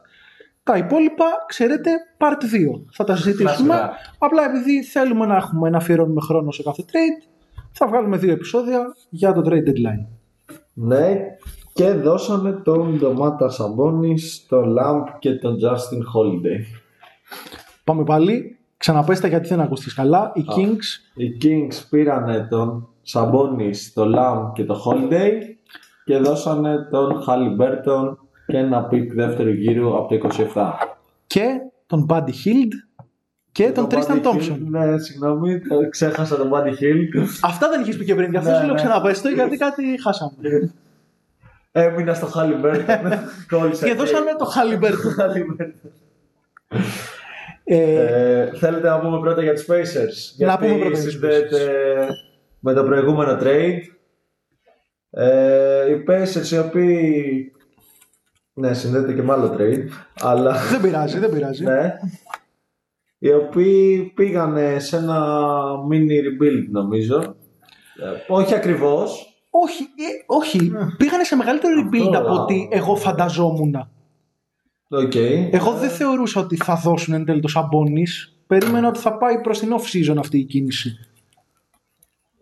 Τα 0.66 0.78
υπόλοιπα, 0.78 1.26
ξέρετε, 1.48 1.92
part 2.18 2.44
2. 2.78 2.82
Θα 2.92 3.04
τα 3.04 3.16
συζητήσουμε. 3.16 3.68
Κλασικά. 3.68 3.92
Απλά 4.18 4.46
επειδή 4.46 4.84
θέλουμε 4.84 5.26
να 5.26 5.36
έχουμε 5.36 5.70
να 5.70 5.78
αφιερώνουμε 5.78 6.22
χρόνο 6.22 6.52
σε 6.52 6.64
κάθε 6.64 6.86
trade, 6.88 7.30
θα 7.72 7.88
βγάλουμε 7.88 8.18
δύο 8.18 8.32
επεισόδια 8.32 8.96
για 9.10 9.34
το 9.34 9.42
trade 9.46 9.70
deadline. 9.70 10.06
Ναι, 10.74 11.16
και 11.74 11.92
δώσαμε 11.92 12.52
τον 12.52 12.98
Ντομάτα 12.98 13.50
Σαμπόνις, 13.50 14.46
τον 14.50 14.76
Lamp 14.80 15.04
και 15.20 15.32
τον 15.32 15.56
Justin 15.56 16.00
Holiday. 16.16 16.60
Πάμε 17.84 18.04
πάλι. 18.04 18.58
Ξαναπέστε 18.78 19.28
γιατί 19.28 19.48
δεν 19.48 19.62
ακούστηκες 19.62 19.94
καλά. 19.94 20.32
Οι 20.36 20.46
Kings 20.48 21.14
Οι 21.16 21.38
Kings 21.42 21.86
πήρανε 21.90 22.48
τον 22.50 22.90
Σαμπόνις, 23.02 23.94
τον 23.94 24.14
Lamp 24.18 24.52
και 24.54 24.64
τον 24.64 24.78
Holiday 24.86 25.32
και 26.06 26.18
δώσανε 26.18 26.88
τον 26.92 27.24
Halliburton 27.28 28.16
και 28.48 28.58
ένα 28.58 28.90
pick 28.92 29.08
δεύτερο 29.14 29.50
γύρο 29.50 29.98
από 29.98 30.18
το 30.18 30.30
27. 30.54 30.72
και 31.28 31.46
τον 31.88 32.06
Buddy 32.10 32.30
Hield 32.46 32.72
και 33.52 33.72
τον 33.72 33.88
Tristan 33.92 33.96
Buddy 33.96 34.24
Thompson. 34.24 34.52
Hield, 34.52 34.58
Ναι, 34.70 34.98
συγγνώμη, 34.98 35.60
το 35.60 35.90
ξέχασα 35.90 36.38
τον 36.38 36.52
Buddy 36.54 36.68
Hill. 36.70 37.26
Αυτά 37.42 37.70
δεν 37.70 37.82
είχες 37.82 37.98
πει 37.98 38.06
και 38.06 38.16
πριν, 38.16 38.30
γι' 38.30 38.38
αυτό 38.38 38.50
Ναι, 38.50 38.56
σου 38.56 38.64
λέω 38.64 38.74
ναι. 38.74 38.80
ξαναπες 38.82 39.22
το 39.22 39.30
γιατί 39.30 39.58
κάτι 39.58 40.00
χάσαμε. 40.02 40.34
Έμεινα 41.72 42.14
στο 42.14 42.30
Halliburton. 42.36 43.12
Κόλλησα. 43.50 43.86
και 43.86 43.94
δώσαμε 43.94 44.32
το 44.38 44.46
Halliburton. 44.56 45.22
Halliburton. 45.22 45.72
Ε, 47.64 48.42
Ε, 48.44 48.52
θέλετε 48.56 48.90
να 48.90 49.00
πούμε 49.00 49.20
πρώτα 49.20 49.42
για 49.44 49.54
τους 49.54 49.66
Pacers. 49.66 50.36
Να 50.38 50.46
γιατί 50.46 50.66
πούμε 50.66 50.78
πρώτα 50.80 50.90
για 50.90 51.04
τους 51.04 51.12
συνδέεται 51.12 52.08
με 52.60 52.74
το 52.74 52.84
προηγούμενο 52.84 53.38
trade. 53.42 53.80
Ε, 55.10 55.92
οι 55.92 56.04
Pacers 56.08 56.52
οι 56.52 56.58
οποίοι... 56.58 57.52
Ναι, 58.58 58.74
συνδέεται 58.74 59.14
και 59.14 59.22
με 59.22 59.34
άλλο 59.34 59.56
trade. 59.58 59.88
Αλλά... 60.22 60.56
δεν 60.72 60.82
πειράζει, 60.82 61.20
δεν 61.20 61.32
πειράζει. 61.32 61.64
ναι. 61.64 61.94
Οι 63.18 63.34
οποίοι 63.34 64.02
πήγανε 64.16 64.80
σε 64.80 64.98
ένα 64.98 65.38
mini 65.92 66.12
rebuild 66.26 66.68
νομίζω. 66.72 67.18
Ε, 67.18 68.34
όχι 68.34 68.54
ακριβώς. 68.54 69.30
Όχι, 69.50 69.84
ε, 69.84 70.24
όχι. 70.26 70.72
πήγανε 70.98 71.24
σε 71.24 71.36
μεγαλύτερο 71.36 71.74
rebuild 71.82 72.02
Αυτό, 72.14 72.18
από 72.18 72.34
α. 72.34 72.42
ότι 72.42 72.68
εγώ 72.72 72.96
φανταζόμουν. 72.96 73.90
Οκ. 74.88 75.16
Εγώ 75.52 75.72
δεν 75.72 75.90
θεωρούσα 75.90 76.42
ότι 76.42 76.56
θα 76.56 76.76
δώσουν 76.76 77.14
εν 77.14 77.26
τέλει 77.26 77.42
το 77.42 77.48
Σαμπόνις. 77.48 78.38
Περίμενα 78.48 78.88
ότι 78.88 79.00
θα 79.00 79.18
πάει 79.18 79.42
προς 79.42 79.60
την 79.60 79.70
off-season 79.74 80.16
αυτή 80.20 80.38
η 80.38 80.44
κίνηση. 80.44 80.98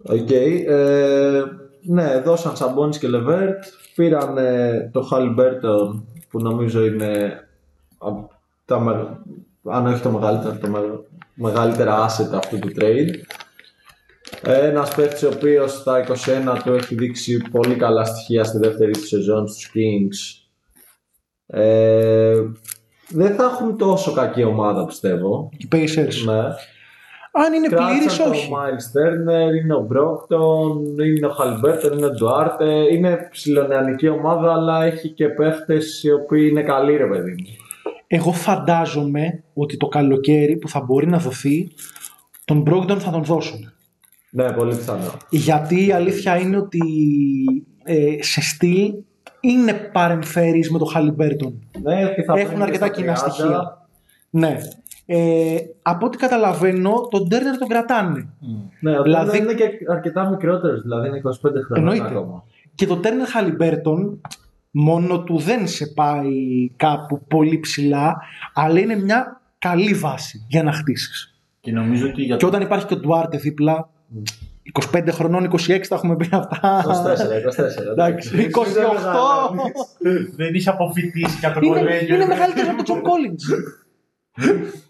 Οκ. 0.04 0.30
Ε, 0.32 1.44
ναι, 1.82 2.20
δώσαν 2.20 2.56
Σαμπόνις 2.56 2.98
και 2.98 3.08
Λεβέρτ. 3.08 3.64
Πήραν 3.96 4.38
ε, 4.38 4.90
το 4.94 5.02
Χαλιμπέρτον 5.02 6.08
που 6.30 6.40
νομίζω 6.42 6.86
είναι 6.86 7.40
από 7.98 8.30
τα, 8.66 8.80
με- 8.80 9.18
αν 9.64 9.86
όχι 9.86 10.02
το 10.02 10.10
μεγαλύτερο, 10.12 10.58
το 10.62 10.68
με- 10.68 11.00
μεγαλύτερα 11.34 12.06
asset 12.06 12.34
αυτού 12.34 12.60
του 12.60 12.72
trade. 12.80 13.10
Ε, 14.42 14.68
Ένας 14.68 14.96
παίκτης 14.96 15.24
ο 15.24 15.28
οποίος 15.34 15.72
στα 15.72 16.06
21 16.08 16.62
του 16.64 16.74
έχει 16.74 16.96
δείξει 16.96 17.38
πολύ 17.52 17.76
καλά 17.76 18.06
στοιχεία 18.06 18.44
στη 18.44 18.58
δεύτερη 18.58 18.92
του 18.92 19.08
σεζόν 19.08 19.48
στους 19.48 19.72
Kings. 19.76 20.46
Ε, 21.46 22.42
δεν 23.10 23.36
θα 23.36 23.44
έχουν 23.44 23.78
τόσο 23.78 24.12
κακή 24.12 24.44
ομάδα 24.44 24.86
πιστεύω. 24.86 25.50
Οι 25.58 25.68
Pacers. 25.72 26.14
Ναι. 26.26 26.42
Αν 27.36 27.54
είναι 27.54 27.68
πλήρης, 27.68 28.18
Κράτησαν 28.18 28.32
όχι. 28.32 28.50
Το 28.50 28.56
Miles 28.56 28.86
Turner, 28.98 29.64
είναι 29.64 29.76
ο 29.76 29.80
Μπρόκτον, 29.82 31.00
είναι 31.00 31.28
ο 31.28 31.30
Χαλμπέρτον, 31.30 31.98
είναι 31.98 32.06
ο 32.06 32.10
Ντουάρτε. 32.10 32.94
Είναι 32.94 33.28
ψηλονεανική 33.32 34.08
ομάδα, 34.08 34.54
αλλά 34.54 34.84
έχει 34.84 35.10
και 35.10 35.30
παίχτες 35.30 36.04
οι 36.04 36.12
οποίοι 36.12 36.48
είναι 36.52 36.62
καλοί, 36.64 36.98
ρε 36.98 37.06
παιδί 37.06 37.30
μου. 37.32 37.46
Εγώ 38.08 38.32
φαντάζομαι 38.32 39.44
ότι 39.54 39.78
το 39.78 39.88
καλοκαίρι 39.88 40.58
που 40.58 40.70
θα 40.70 40.82
μπορεί 40.82 41.08
να 41.08 41.18
δοθεί, 41.18 41.72
τον 42.46 42.64
Brogdon 42.68 42.98
θα 43.00 43.12
τον 43.12 43.24
δώσουν. 43.24 43.72
Ναι, 44.30 44.52
πολύ 44.52 44.76
πιθανό. 44.76 45.18
Γιατί 45.30 45.88
η 45.88 45.92
αλήθεια 45.92 46.38
είναι 46.38 46.58
ότι 46.58 46.80
ε, 47.84 48.16
σε 48.20 48.42
στυλ 48.42 48.94
είναι 49.40 49.74
παρεμφέρεις 49.74 50.72
με 50.72 50.78
το 50.78 50.86
Halliburton. 50.96 51.54
Ναι, 51.82 52.14
και 52.14 52.24
θα 52.24 52.34
Έχουν 52.40 52.52
μπαίνει 52.52 52.64
αρκετά 52.64 52.88
και 52.88 52.94
στα 52.94 53.02
κοινά 53.02 53.14
30. 53.14 53.18
στοιχεία. 53.18 53.88
Ναι. 54.30 54.58
Ε, 55.06 55.56
από 55.82 56.06
ό,τι 56.06 56.18
καταλαβαίνω, 56.18 57.08
τον 57.12 57.28
Turner 57.32 57.58
τον 57.60 57.68
κρατάνε. 57.68 58.28
Ναι, 58.80 58.98
ο 59.00 59.04
Δηλαδή- 59.04 59.30
δηλαδή... 59.30 59.38
είναι 59.38 59.54
και 59.54 59.70
αρκετά 59.92 60.30
μικρότερος, 60.30 60.82
δηλαδή 60.82 61.08
είναι 61.08 61.22
25 61.24 61.32
χρόνια 61.42 61.76
Εννοείται. 61.76 62.06
ακόμα. 62.06 62.44
Και 62.76 62.86
το 62.86 63.00
Turner 63.04 63.38
Halliburton 63.38 64.18
μόνο 64.72 65.24
του 65.24 65.38
δεν 65.38 65.68
σε 65.68 65.88
πάει 65.88 66.32
κάπου 66.76 67.26
πολύ 67.28 67.60
ψηλά, 67.60 68.22
αλλά 68.54 68.80
είναι 68.80 68.96
μια 68.96 69.42
καλή 69.60 69.94
βάση 69.94 70.46
για 70.50 70.64
να 70.64 70.72
χτίσεις. 70.72 71.38
Και 71.60 71.72
νομίζω 71.72 72.08
ότι 72.08 72.22
για 72.22 72.36
Και 72.36 72.46
όταν 72.46 72.62
υπάρχει 72.62 72.86
και 72.86 72.94
ο 72.94 72.98
Ντουάρτε 72.98 73.38
δίπλα, 73.38 73.90
25 74.94 75.08
χρονών, 75.12 75.50
26 75.52 75.88
τα 75.88 75.96
έχουμε 75.96 76.16
πει 76.16 76.30
αυτά. 76.32 76.84
24, 76.86 76.88
24. 77.88 77.92
Εντάξει, 77.92 78.50
28. 78.54 78.60
δεν 80.36 80.54
είχε 80.54 80.70
αποφοιτήσει 80.70 81.40
κατά 81.40 81.60
το 81.60 81.66
Είναι, 81.66 81.78
κολέγιο. 81.80 82.16
είναι 82.16 82.26
μεγαλύτερος 82.26 82.68
από 82.68 82.76
τον 82.76 82.86
Τζον 82.86 83.02
Κόλλινς. 83.02 83.44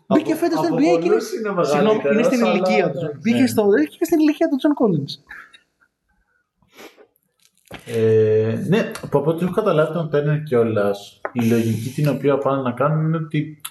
Μπήκε 0.07 0.35
φέτος 0.35 0.57
στο 0.59 0.67
από 0.67 0.75
NBA 0.75 0.79
και 0.81 0.89
είναι. 0.89 0.99
πολλούς 0.99 1.33
είναι 1.33 1.63
Συγγνώμη, 1.65 1.99
είναι 1.99 2.03
μεγαλύτερος, 2.03 2.25
στην 2.25 2.43
αλλά 2.43 2.53
ηλικία 2.53 2.91
του. 2.91 2.97
εντάξει. 2.97 3.17
Μπήκε 3.21 3.47
στο- 3.47 3.65
μπήκε 3.65 4.05
στην 4.05 4.19
ηλικία 4.19 4.47
του 4.49 4.55
Τζον 4.55 4.73
Κόλλινς. 4.73 5.17
Ε, 7.85 8.63
ναι, 8.67 8.91
από 9.01 9.23
ό,τι 9.25 9.43
έχω 9.43 9.53
καταλάβει 9.53 9.93
τον 9.93 10.09
Τέρνερ 10.09 10.43
κιόλας, 10.43 11.21
η 11.31 11.45
λογική 11.45 11.89
την 11.89 12.07
οποία 12.09 12.37
πάνε 12.37 12.61
να 12.61 12.71
κάνουν 12.71 13.05
είναι 13.05 13.17
ότι 13.17 13.61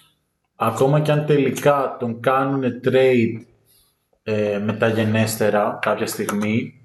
ακόμα 0.56 1.00
και 1.00 1.12
αν 1.12 1.26
τελικά 1.26 1.96
τον 2.00 2.20
κάνουν 2.20 2.62
trade 2.84 3.40
ε, 4.22 4.58
μεταγενέστερα 4.64 5.78
κάποια 5.82 6.06
στιγμή, 6.06 6.80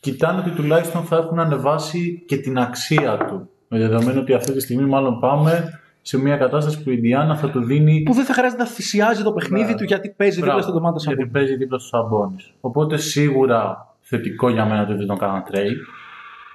κοιτάνε 0.00 0.40
ότι 0.40 0.50
τουλάχιστον 0.50 1.04
θα 1.04 1.16
έχουν 1.16 1.38
ανεβάσει 1.38 2.24
και 2.26 2.36
την 2.36 2.58
αξία 2.58 3.16
του. 3.28 3.48
Με 3.68 3.78
δεδομένο 3.78 4.20
ότι 4.20 4.32
αυτή 4.34 4.52
τη 4.52 4.60
στιγμή 4.60 4.84
μάλλον 4.88 5.18
πάμε 5.20 5.80
σε 6.02 6.18
μια 6.18 6.36
κατάσταση 6.36 6.82
που 6.82 6.90
η 6.90 6.94
Ιντιάνα 6.96 7.36
θα 7.36 7.50
του 7.50 7.64
δίνει 7.64 8.02
Που 8.02 8.12
δεν 8.12 8.24
θα 8.24 8.32
χρειάζεται 8.34 8.62
να 8.62 8.68
θυσιάζει 8.68 9.22
το 9.22 9.32
παιχνίδι 9.32 9.70
Ναι. 9.70 9.74
του 9.76 9.84
γιατί 9.84 10.08
παίζει 10.10 10.34
δίπλα 10.34 10.52
Μπράβο, 10.52 10.62
στον 10.68 10.74
Ντομάτα 10.74 10.96
Γιατί 10.98 11.10
Σαμπόνι. 11.18 11.30
παίζει 11.32 11.56
δίπλα 11.56 11.78
στους 11.78 11.90
Σαμπόνι. 11.90 12.36
Οπότε 12.60 12.96
σίγουρα 12.96 13.86
θετικό 14.00 14.48
για 14.48 14.64
μένα 14.64 14.86
το 14.86 14.92
ότι 14.92 15.06
τον 15.06 15.18
κάναν 15.18 15.42
trade. 15.52 15.76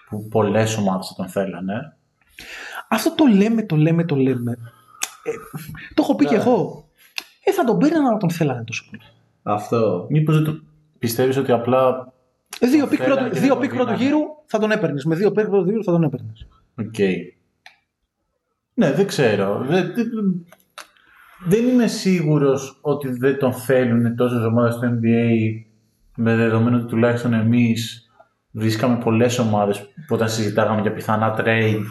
Που 0.10 0.28
πολλές 0.28 0.78
ομάδες 0.78 1.07
θα 1.07 1.14
τον 1.15 1.28
θέλανε. 1.28 1.95
Αυτό 2.90 3.15
το 3.15 3.26
λέμε, 3.26 3.64
το 3.65 3.76
λέμε, 3.76 4.06
το 4.06 4.15
λέμε. 4.15 4.52
Ε, 5.24 5.32
το 5.94 6.02
έχω 6.02 6.15
πει 6.15 6.24
Ναι. 6.24 6.30
και 6.30 6.36
εγώ. 6.36 6.86
Ε, 7.44 7.52
θα 7.52 7.64
τον 7.64 7.78
παίρνανε 7.78 8.10
να 8.10 8.18
τον 8.18 8.30
θέλανε 8.30 8.64
τόσο 8.64 8.84
πολύ. 8.90 9.02
Αυτό. 9.44 10.06
Μήπως 10.10 10.36
δεν 10.36 10.44
το 10.44 10.60
πιστεύεις 10.99 11.38
ότι 11.38 11.52
απλά. 11.52 12.14
Ε, 12.60 12.68
Δύο 12.68 12.80
Το 12.84 12.88
pick 12.88 12.99
θέλανε 13.02 13.19
πρώτου, 13.19 13.34
και 13.34 13.40
δύο 13.40 13.53
δεν 13.53 13.60
pick 13.61 13.69
το 13.69 13.76
πρώτου 13.76 13.91
δίνανε; 13.98 14.06
γύρου 14.06 14.19
θα 14.45 14.60
τον 14.60 14.72
έπαιρνες. 14.72 15.03
Με 15.06 15.15
δύο 15.15 15.32
pick 15.31 15.45
πρώτου 15.48 15.69
γύρου 15.69 15.84
θα 15.84 15.91
τον 15.91 16.03
έπαιρνες. 16.03 16.48
Οκ. 16.80 16.95
Ναι, 18.77 18.91
δεν 18.91 19.07
ξέρω. 19.07 19.65
Δεν, 19.67 19.93
δεν, 19.95 20.09
δεν 21.47 21.67
είμαι 21.67 21.87
σίγουρος 21.87 22.79
ότι 22.81 23.09
δεν 23.09 23.37
τον 23.39 23.53
θέλουν 23.53 24.15
τόσες 24.15 24.43
ομάδες 24.43 24.73
στο 24.73 24.87
NBA 24.87 25.31
με 26.15 26.35
δεδομένο 26.35 26.77
ότι 26.77 26.85
τουλάχιστον 26.85 27.33
εμείς 27.33 28.11
βρίσκαμε 28.51 28.97
πολλές 28.97 29.39
ομάδες 29.39 29.79
που 29.79 30.15
όταν 30.15 30.29
συζητάγαμε 30.29 30.81
για 30.81 30.93
πιθανά 30.93 31.35
trade 31.39 31.81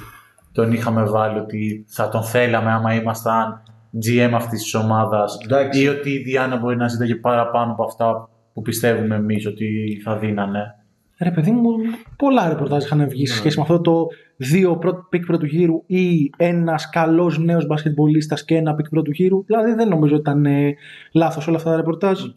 τον 0.53 0.73
είχαμε 0.73 1.03
βάλει 1.03 1.39
ότι 1.39 1.85
θα 1.89 2.09
τον 2.09 2.23
θέλαμε 2.23 2.71
άμα 2.73 2.95
ήμασταν 2.95 3.63
GM 4.07 4.31
αυτής 4.35 4.63
της 4.63 4.75
ομάδας 4.75 5.39
Εντάξει. 5.45 5.83
ή 5.83 5.89
ότι 5.89 6.11
η 6.11 6.23
Ιντιάνα 6.23 6.57
μπορεί 6.57 6.77
να 6.77 6.89
ζητάει 6.89 7.15
παραπάνω 7.15 7.73
από 7.73 7.85
αυτά 7.85 8.29
που 8.53 8.63
πιστεύουμε 8.63 9.15
εμείς 9.15 9.47
ότι 9.47 10.01
θα 10.05 10.17
δίνανε. 10.17 10.75
Ρε 11.21 11.31
παιδί 11.31 11.51
μου, 11.51 11.71
πολλά 12.17 12.49
ρεπορτάζ 12.49 12.85
είχαν 12.85 13.09
βγει 13.09 13.27
σε 13.27 13.37
σχέση 13.37 13.57
με 13.57 13.63
αυτό 13.63 13.81
το 13.81 14.07
δύο 14.37 14.77
πρώτο 14.77 15.07
pick 15.09 15.27
πρώτου 15.27 15.47
γύρου 15.47 15.83
ή 15.87 16.31
ένας 16.37 16.91
καλός 16.91 17.39
νέος 17.39 17.67
μπασκετμπολίστας 17.67 18.45
και 18.45 18.57
ένα 18.57 18.75
pick 18.75 18.89
πρώτου 18.89 19.11
γύρου. 19.11 19.45
Δηλαδή 19.45 19.73
δεν 19.73 19.89
νομίζω 19.89 20.13
ότι 20.15 20.31
ήταν 20.31 20.47
ε, 20.47 20.75
λάθος 21.13 21.49
όλα 21.49 21.57
αυτά 21.57 21.71
τα 21.71 21.77
ρεπορτάζ. 21.77 22.23
Οκ. 22.23 22.37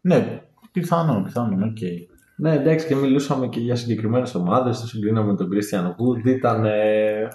Ναι, 0.00 0.40
πιθανόν, 0.72 1.24
πιθανόν, 1.24 1.62
οκ. 1.62 1.78
Ναι, 2.36 2.52
εντάξει, 2.52 2.86
και 2.86 2.94
μιλούσαμε 2.94 3.46
και 3.46 3.60
για 3.60 3.76
συγκεκριμένες 3.76 4.34
ομάδες. 4.34 4.80
Το 4.80 4.86
συγκρίναμε 4.86 5.30
με 5.30 5.36
τον 5.36 5.48
Christian 5.52 5.86
Wood. 5.86 6.26
Ήταν, 6.26 6.64
ε, 6.64 7.28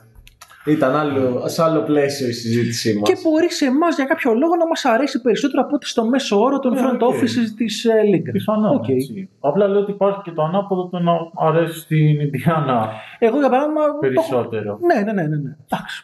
ήταν 0.66 0.96
άλλο, 0.96 1.44
σε 1.48 1.64
άλλο 1.64 1.82
πλαίσιο 1.84 2.28
η 2.28 2.32
συζήτησή 2.32 2.94
μας. 3.00 3.10
Και 3.10 3.18
μπορεί 3.24 3.52
σε 3.52 3.66
εμάς 3.66 3.96
για 3.96 4.06
κάποιο 4.06 4.34
λόγο 4.34 4.56
να 4.56 4.68
μας 4.68 4.86
αρέσει 4.86 5.22
περισσότερο 5.22 5.62
από 5.62 5.76
ότι 5.76 5.88
στο 5.88 6.06
μέσο 6.06 6.40
όρο 6.40 6.60
των 6.60 6.74
Ναι, 6.74 6.82
front 6.82 7.00
οκ. 7.00 7.14
offices 7.14 7.50
της 7.58 7.86
ε, 7.86 8.02
Λίγκα. 8.02 8.32
Πιθανόν. 8.32 8.76
Οκ. 8.76 8.88
έτσι. 8.90 9.30
Απλά 9.40 9.68
λέω 9.68 9.80
ότι 9.82 9.92
υπάρχει 9.92 10.22
και 10.24 10.32
το 10.32 10.42
ανάποδο 10.44 10.88
το 10.90 11.00
να 11.00 11.12
αρέσει 11.36 11.80
στην 11.80 12.20
Ιντιάνα 12.20 12.90
Εγώ 13.20 13.40
για 13.40 13.50
παράδειγμα. 13.50 13.82
το 13.82 13.88
έχω- 13.92 14.00
περισσότερο. 14.00 14.80
Ναι, 14.82 15.02
ναι, 15.02 15.12
ναι, 15.12 15.28
ναι. 15.28 15.36
ναι. 15.38 15.56
Εντάξει. 15.70 16.04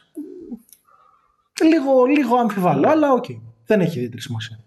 Λίγο, 1.63 2.05
λίγο 2.05 2.35
αμφιβάλλω, 2.35 2.89
αλλά 2.89 3.11
οκ. 3.11 3.25
Δεν 3.65 3.79
έχει 3.81 3.97
ιδιαίτερη 3.97 4.21
σημασία. 4.21 4.59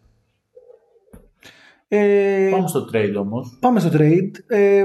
Ε, 1.89 2.49
Πάμε 2.51 2.69
στο 2.69 2.89
trade 2.93 3.15
όμως. 3.19 3.57
Πάμε 3.61 3.81
στο 3.81 3.91
trade. 3.93 4.31
Ε, 4.47 4.85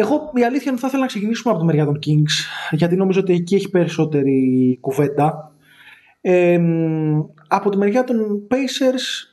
εγώ 0.00 0.30
η 0.34 0.44
αλήθεια 0.44 0.62
είναι 0.62 0.72
ότι 0.72 0.80
θα 0.80 0.86
ήθελα 0.86 1.02
να 1.02 1.08
ξεκινήσουμε 1.08 1.52
από 1.52 1.60
τη 1.60 1.66
μεριά 1.66 1.84
των 1.84 1.98
Kings, 2.06 2.32
γιατί 2.70 2.96
νομίζω 2.96 3.20
ότι 3.20 3.32
εκεί 3.32 3.54
έχει 3.54 3.70
περισσότερη 3.70 4.78
κουβέντα. 4.80 5.52
Ε, 6.20 6.58
μ, 6.58 7.20
από 7.48 7.70
τη 7.70 7.76
μεριά 7.76 8.04
των 8.04 8.16
Pacers, 8.50 9.28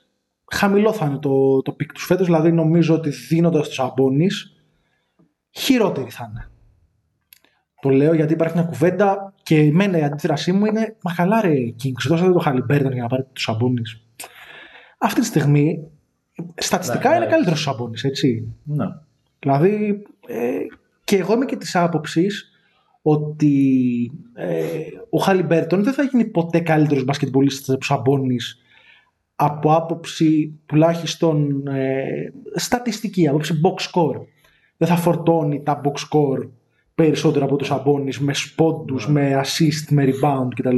χαμηλό 0.52 0.94
θα 0.94 1.06
είναι 1.06 1.18
το, 1.18 1.62
το 1.62 1.76
pick 1.80 1.86
τους 1.94 2.06
φέτος, 2.06 2.26
δηλαδή 2.26 2.52
νομίζω 2.52 2.96
ότι 2.96 3.10
δίνοντας 3.10 3.68
τους 3.68 3.80
Sabonis, 3.82 4.62
χειρότερη 5.50 6.10
θα 6.10 6.28
είναι. 6.30 6.50
Το 7.82 7.90
λέω 7.90 8.14
γιατί 8.14 8.34
υπάρχει 8.34 8.58
μια 8.58 8.66
κουβέντα 8.66 9.34
και 9.44 9.60
εμένα 9.60 9.98
η 9.98 10.04
αντίδρασή 10.04 10.52
μου 10.52 10.66
είναι 10.66 10.96
«Μα 11.02 11.14
καλά 11.14 11.42
ρε 11.42 11.54
Kings, 11.84 12.08
δώσατε 12.08 12.32
το 12.32 12.44
Halliburton 12.46 12.92
για 12.92 13.02
να 13.02 13.08
πάρετε 13.08 13.30
τους 13.34 13.50
Sabonis». 13.52 14.18
Αυτή 14.98 15.20
τη 15.20 15.26
στιγμή, 15.26 15.88
στατιστικά 16.56 17.10
Ναι, 17.10 17.16
είναι 17.16 17.26
ναι. 17.26 17.32
καλύτερος 17.32 17.62
στους 17.62 17.74
Sabonis, 17.74 18.04
έτσι. 18.04 18.56
Ναι. 18.64 18.86
Δηλαδή, 19.40 20.02
ε, 20.28 20.58
και 21.04 21.16
εγώ 21.18 21.34
είμαι 21.34 21.46
και 21.46 21.56
της 21.56 21.76
άποψης 21.76 22.52
ότι 23.02 24.12
ε, 24.34 24.58
ο 25.10 25.18
Χαλιμπέρτον 25.18 25.84
δεν 25.84 25.94
θα 25.94 26.04
γίνει 26.04 26.26
ποτέ 26.26 26.60
καλύτερος 26.60 27.04
μπασκετμπολίστας 27.04 27.70
από 27.76 27.86
Σαμπόνις 27.86 28.62
από 29.40 29.74
άποψη 29.74 30.60
τουλάχιστον 30.66 31.68
ε, 31.68 32.04
στατιστική, 32.56 33.28
άποψη 33.28 33.62
box 33.64 33.82
score. 33.82 34.22
Δεν 34.78 34.88
θα 34.88 34.96
φορτώνει 34.96 35.64
τα 35.64 35.82
box 35.84 35.92
score 35.92 36.50
περισσότερο 36.96 37.46
από 37.46 37.56
τους 37.56 37.68
Σαμπόνις 37.68 38.20
με 38.20 38.34
σπόντους, 38.34 39.10
με 39.10 39.42
assist, 39.44 39.90
με 39.90 40.06
rebound 40.06 40.48
κτλ. 40.56 40.78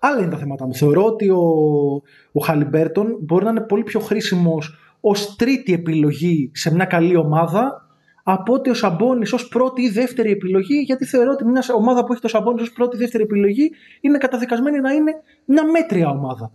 Άλλα 0.00 0.20
είναι 0.20 0.30
τα 0.30 0.36
θέματα 0.36 0.66
μου. 0.66 0.74
Θεωρώ 0.74 1.04
ότι 1.04 1.30
ο, 1.30 1.42
ο 2.32 2.40
Χαλιμπέρτον 2.44 3.16
μπορεί 3.20 3.44
να 3.44 3.50
είναι 3.50 3.60
πολύ 3.60 3.82
πιο 3.82 4.00
χρήσιμος 4.00 4.76
ως 5.00 5.36
τρίτη 5.36 5.72
επιλογή 5.72 6.50
σε 6.54 6.74
μια 6.74 6.84
καλή 6.84 7.16
ομάδα 7.16 7.81
από 8.22 8.52
ότι 8.52 8.70
ο 8.70 8.74
Σαμπόνι 8.74 9.28
ως 9.32 9.48
πρώτη 9.48 9.82
ή 9.82 9.88
δεύτερη 9.88 10.30
επιλογή, 10.30 10.80
γιατί 10.80 11.04
θεωρώ 11.04 11.30
ότι 11.30 11.44
μια 11.44 11.64
ομάδα 11.76 12.04
που 12.04 12.12
έχει 12.12 12.22
το 12.22 12.28
Σαμπόνι 12.28 12.60
ως 12.60 12.72
πρώτη 12.72 12.96
ή 12.96 12.98
δεύτερη 12.98 13.22
επιλογή 13.22 13.70
είναι 14.00 14.18
καταδικασμένη 14.18 14.80
να 14.80 14.92
είναι 14.92 15.12
μια 15.44 15.64
μέτρια 15.64 16.08
ομάδα. 16.08 16.52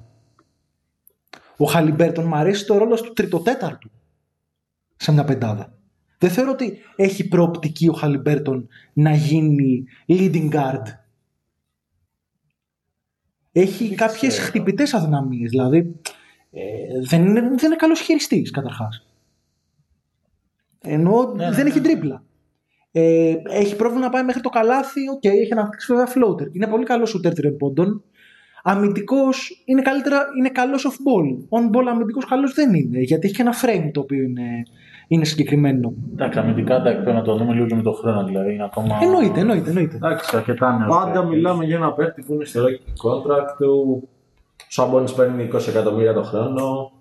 Ο 1.58 1.66
Χαλιμπέρτον 1.66 2.26
μου 2.28 2.36
αρέσει 2.36 2.66
το 2.66 2.78
ρόλο 2.78 2.96
του 2.96 3.14
τριτοτέταρτου 3.14 3.90
σε 4.96 5.12
μια 5.12 5.24
πεντάδα. 5.24 5.74
Δεν 6.18 6.30
θεωρώ 6.30 6.52
ότι 6.52 6.78
έχει 6.96 7.28
προοπτική 7.28 7.88
ο 7.88 7.94
Χαλιμπέρτον 7.94 8.68
να 8.94 9.12
γίνει 9.12 9.84
leading 10.08 10.50
guard. 10.50 10.84
Έχει 13.52 13.96
κάποιες 13.96 14.34
ξέρω. 14.34 14.48
χτυπητές 14.48 14.94
αδυναμίες, 14.94 15.50
δηλαδή 15.50 15.96
ε, 16.52 16.62
δεν, 17.02 17.26
είναι, 17.26 17.42
δεν 17.42 17.66
είναι 17.66 17.76
καλός 17.76 18.00
χειριστής 18.00 18.52
καταρχάς. 18.52 19.06
Ενώ 20.88 21.34
Ναι, 21.36 21.46
ναι, 21.46 21.52
δεν 21.52 21.64
ναι, 21.64 21.70
έχει 21.70 21.80
ναι. 21.80 21.88
τρίπλα. 21.88 22.24
Ε, 22.92 23.34
έχει 23.50 23.76
πρόβλημα 23.76 24.06
να 24.06 24.10
πάει 24.10 24.24
μέχρι 24.24 24.42
το 24.42 24.50
καλάθι, 24.50 25.10
οκ, 25.10 25.26
έχει 25.26 25.54
αναπτύξει 25.54 25.94
βέβαια 25.94 26.08
floater. 26.14 26.56
Είναι 26.56 26.68
πολύ 26.68 26.84
καλός 26.84 27.16
shooter 27.16 27.34
τριών 27.36 27.58
πόντων. 27.58 28.04
Αμυντικός 28.64 29.64
είναι, 29.66 29.82
καλύτερα, 29.82 30.26
είναι 30.38 30.50
καλός 30.50 30.88
off 30.88 30.92
ball. 30.92 31.60
On 31.60 31.76
ball 31.76 31.86
αμυντικός 31.90 32.26
καλός 32.26 32.54
δεν 32.54 32.74
είναι, 32.74 33.00
γιατί 33.00 33.26
έχει 33.26 33.36
και 33.36 33.42
ένα 33.42 33.54
frame 33.54 33.90
το 33.94 34.00
οποίο 34.00 34.24
είναι, 34.24 34.64
είναι 35.08 35.26
συγκεκριμένο. 35.26 35.94
Εντάξει, 36.14 36.40
αμυντικά 36.40 36.76
εντάξει, 36.76 37.02
πρέπει 37.02 37.18
να 37.18 37.24
το 37.24 37.36
δούμε 37.38 37.54
λίγο 37.54 37.66
και 37.66 37.76
με 37.76 37.82
τον 37.82 37.94
χρόνο 37.94 38.24
δηλαδή. 38.24 38.54
Είναι 38.54 38.64
ακόμα... 38.64 39.00
Εννοείται, 39.02 39.40
εννοείται, 39.40 39.70
εννοείται. 39.70 39.96
Εντάξει, 39.96 40.36
αρκετά 40.36 40.78
νέος. 40.78 40.96
Πάντα 40.96 41.12
παίκτης. 41.12 41.30
μιλάμε 41.30 41.66
για 41.66 41.76
ένα 41.76 41.94
παίχτη 41.94 42.22
που 42.22 42.34
είναι 42.34 42.46
στο 42.46 42.62
rookie 42.64 43.08
contract 43.08 43.56
του. 43.58 44.04
Ο 44.58 44.70
Σαμπόνι 44.70 45.12
παίρνει 45.16 45.50
20 45.54 45.68
εκατομμύρια 45.68 46.14
το 46.14 46.24
χρόνο. 46.24 46.92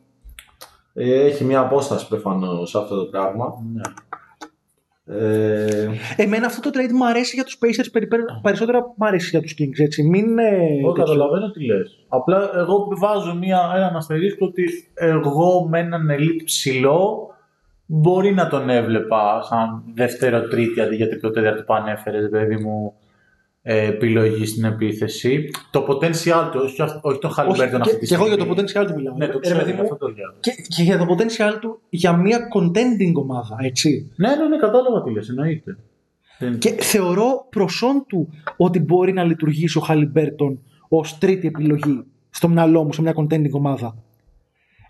Ε, 0.98 1.24
Έχει 1.26 1.44
μια 1.44 1.60
απόσταση 1.60 2.08
προφανώς 2.08 2.70
σε 2.70 2.78
αυτό 2.78 2.96
το 2.96 3.04
πράγμα. 3.10 3.52
Ναι. 3.72 3.80
Ε, 5.08 5.88
Εμένα 6.16 6.46
αυτό 6.46 6.70
το 6.70 6.78
trade 6.80 6.92
μου 6.92 7.06
αρέσει 7.06 7.34
για 7.34 7.44
τους 7.44 7.58
Pacers 7.60 7.88
περι- 7.92 8.08
περισσότερα 8.42 8.80
μου 8.96 9.06
αρέσει 9.06 9.28
για 9.30 9.40
τους 9.40 9.54
Kings. 9.58 9.84
Έτσι. 9.84 10.02
Μην, 10.02 10.38
ε, 10.38 10.44
Εγώ 10.56 10.92
τέτοιο. 10.92 10.92
καταλαβαίνω 10.92 11.50
τι 11.50 11.64
λες. 11.64 12.04
Απλά 12.08 12.50
εγώ 12.54 12.88
βάζω 13.00 13.34
μια, 13.34 13.72
έναν 13.76 13.96
αστερίσκο 13.96 14.46
ότι 14.46 14.64
εγώ 14.94 15.66
με 15.68 15.78
έναν 15.78 16.08
elite 16.10 16.42
ψηλό 16.44 17.28
μπορεί 17.86 18.34
να 18.34 18.48
τον 18.48 18.70
έβλεπα 18.70 19.42
σαν 19.42 19.82
δεύτερο 19.94 20.48
τρίτη 20.48 20.80
αντί 20.80 20.96
για 20.96 21.20
το 21.20 21.30
τέταρτο 21.30 21.62
που 21.62 21.74
ανέφερες, 21.74 22.28
παιδί 22.30 22.56
μου, 22.56 22.92
ε, 22.94 23.05
επιλογή 23.68 24.46
στην 24.46 24.64
επίθεση. 24.64 25.50
Το 25.70 25.86
potential 25.88 26.48
του, 26.52 26.60
όχι, 26.64 26.82
αυ- 26.82 27.04
όχι 27.04 27.18
το 27.18 27.26
Όχι, 27.26 27.36
Χαλιμπέρτον 27.36 27.80
και, 27.80 27.90
αυτή 27.90 28.00
τη 28.00 28.06
και 28.06 28.14
εγώ 28.14 28.24
για 28.26 28.34
στιγμή. 28.34 28.54
το 28.54 28.62
potential 28.62 28.86
του 28.86 28.94
μιλάω. 28.94 29.14
Ναι, 29.16 29.26
το 29.26 29.36
Ε, 29.38 29.40
ξέρω, 29.40 29.58
ρε 29.58 29.64
παιδί 29.64 29.74
γι' 29.76 29.82
μου, 29.82 29.82
αυτό 29.92 29.96
το 29.96 30.06
λέω. 30.06 30.34
και, 30.40 30.50
και 30.68 30.82
για 30.82 30.98
το 30.98 31.06
potential 31.08 31.58
του 31.60 31.80
για 31.88 32.12
μια 32.16 32.38
contending 32.56 33.12
ομάδα, 33.14 33.56
έτσι. 33.60 34.12
Ναι, 34.16 34.28
ναι, 34.28 34.48
ναι, 34.48 34.56
κατάλαβα 34.56 35.02
τι 35.02 35.10
λες, 35.10 35.28
εννοείται. 35.28 35.76
Δεν- 36.38 36.58
Και 36.58 36.70
θεωρώ 36.70 37.46
προσόν 37.50 38.04
του 38.08 38.28
ότι 38.56 38.80
μπορεί 38.80 39.12
να 39.12 39.24
λειτουργήσει 39.24 39.78
ο 39.78 39.80
Χαλιμπέρτον 39.80 40.60
ως 40.88 41.18
τρίτη 41.18 41.46
επιλογή 41.46 42.04
στο 42.30 42.48
μυαλό 42.48 42.84
μου 42.84 42.92
σε 42.92 43.02
μια 43.02 43.14
contending 43.16 43.50
ομάδα. 43.52 43.94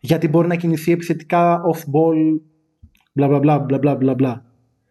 Γιατί 0.01 0.28
μπορεί 0.28 0.48
να 0.48 0.55
κινηθεί 0.57 0.93
επιθετικά 0.93 1.61
off-ball, 1.74 2.40
μπλα 3.12 3.27
μπλα 3.28 3.39
μπλα 3.39 3.59
μπλα 3.59 3.78
μπλα 3.78 3.94
μπλα 3.97 4.15
μπλα. 4.15 4.44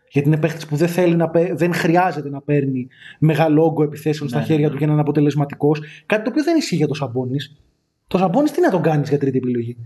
Γιατί 0.10 0.28
είναι 0.28 0.38
παίχτης 0.38 0.66
που 0.66 0.76
δεν, 0.76 0.88
θέλει 0.88 1.16
να, 1.16 1.30
παί- 1.30 1.54
δεν 1.58 1.74
χρειάζεται 1.74 2.30
να 2.30 2.42
παίρνει 2.42 2.88
μεγάλο 3.20 3.64
όγκο 3.66 3.84
επιθέσεων 3.84 4.30
στα 4.30 4.40
Ναι, 4.40 4.46
χέρια 4.46 4.66
ναι. 4.66 4.72
του 4.72 4.78
για 4.78 4.86
να 4.88 4.92
είναι 4.92 5.02
αποτελεσματικός. 5.02 5.82
Κάτι 6.06 6.24
το 6.24 6.30
οποίο 6.30 6.44
δεν 6.44 6.58
ισχύει 6.58 6.76
για 6.76 6.88
το 6.88 6.94
Σαμπόνι. 6.94 7.38
Το 8.08 8.18
Σαμπόνι 8.18 8.50
τι 8.50 8.62
να 8.62 8.70
τον 8.70 8.82
κάνεις 8.82 9.10
για 9.10 9.18
τρίτη 9.20 9.38
επιλογή; 9.38 9.78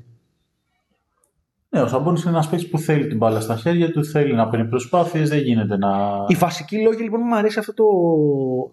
Ναι, 1.70 1.82
ο 1.82 1.88
Σαμπόνι 1.88 2.20
είναι 2.22 2.30
ένας 2.30 2.50
παίκτης 2.50 2.70
που 2.70 2.78
θέλει 2.80 3.08
την 3.08 3.18
μπάλα 3.18 3.40
στα 3.40 3.56
χέρια 3.56 3.92
του, 3.92 4.06
θέλει 4.06 4.34
να 4.34 4.50
παίρνει 4.50 4.68
προσπάθειες, 4.68 5.30
δεν 5.30 5.40
γίνεται 5.40 5.78
να. 5.78 5.90
Οι 6.28 6.36
βασικοί 6.36 6.82
λόγοι 6.82 7.02
λοιπόν 7.02 7.20
που 7.20 7.26
μου 7.26 7.36
αρέσει 7.36 7.60
αυτό 7.60 7.74
το, 7.74 7.86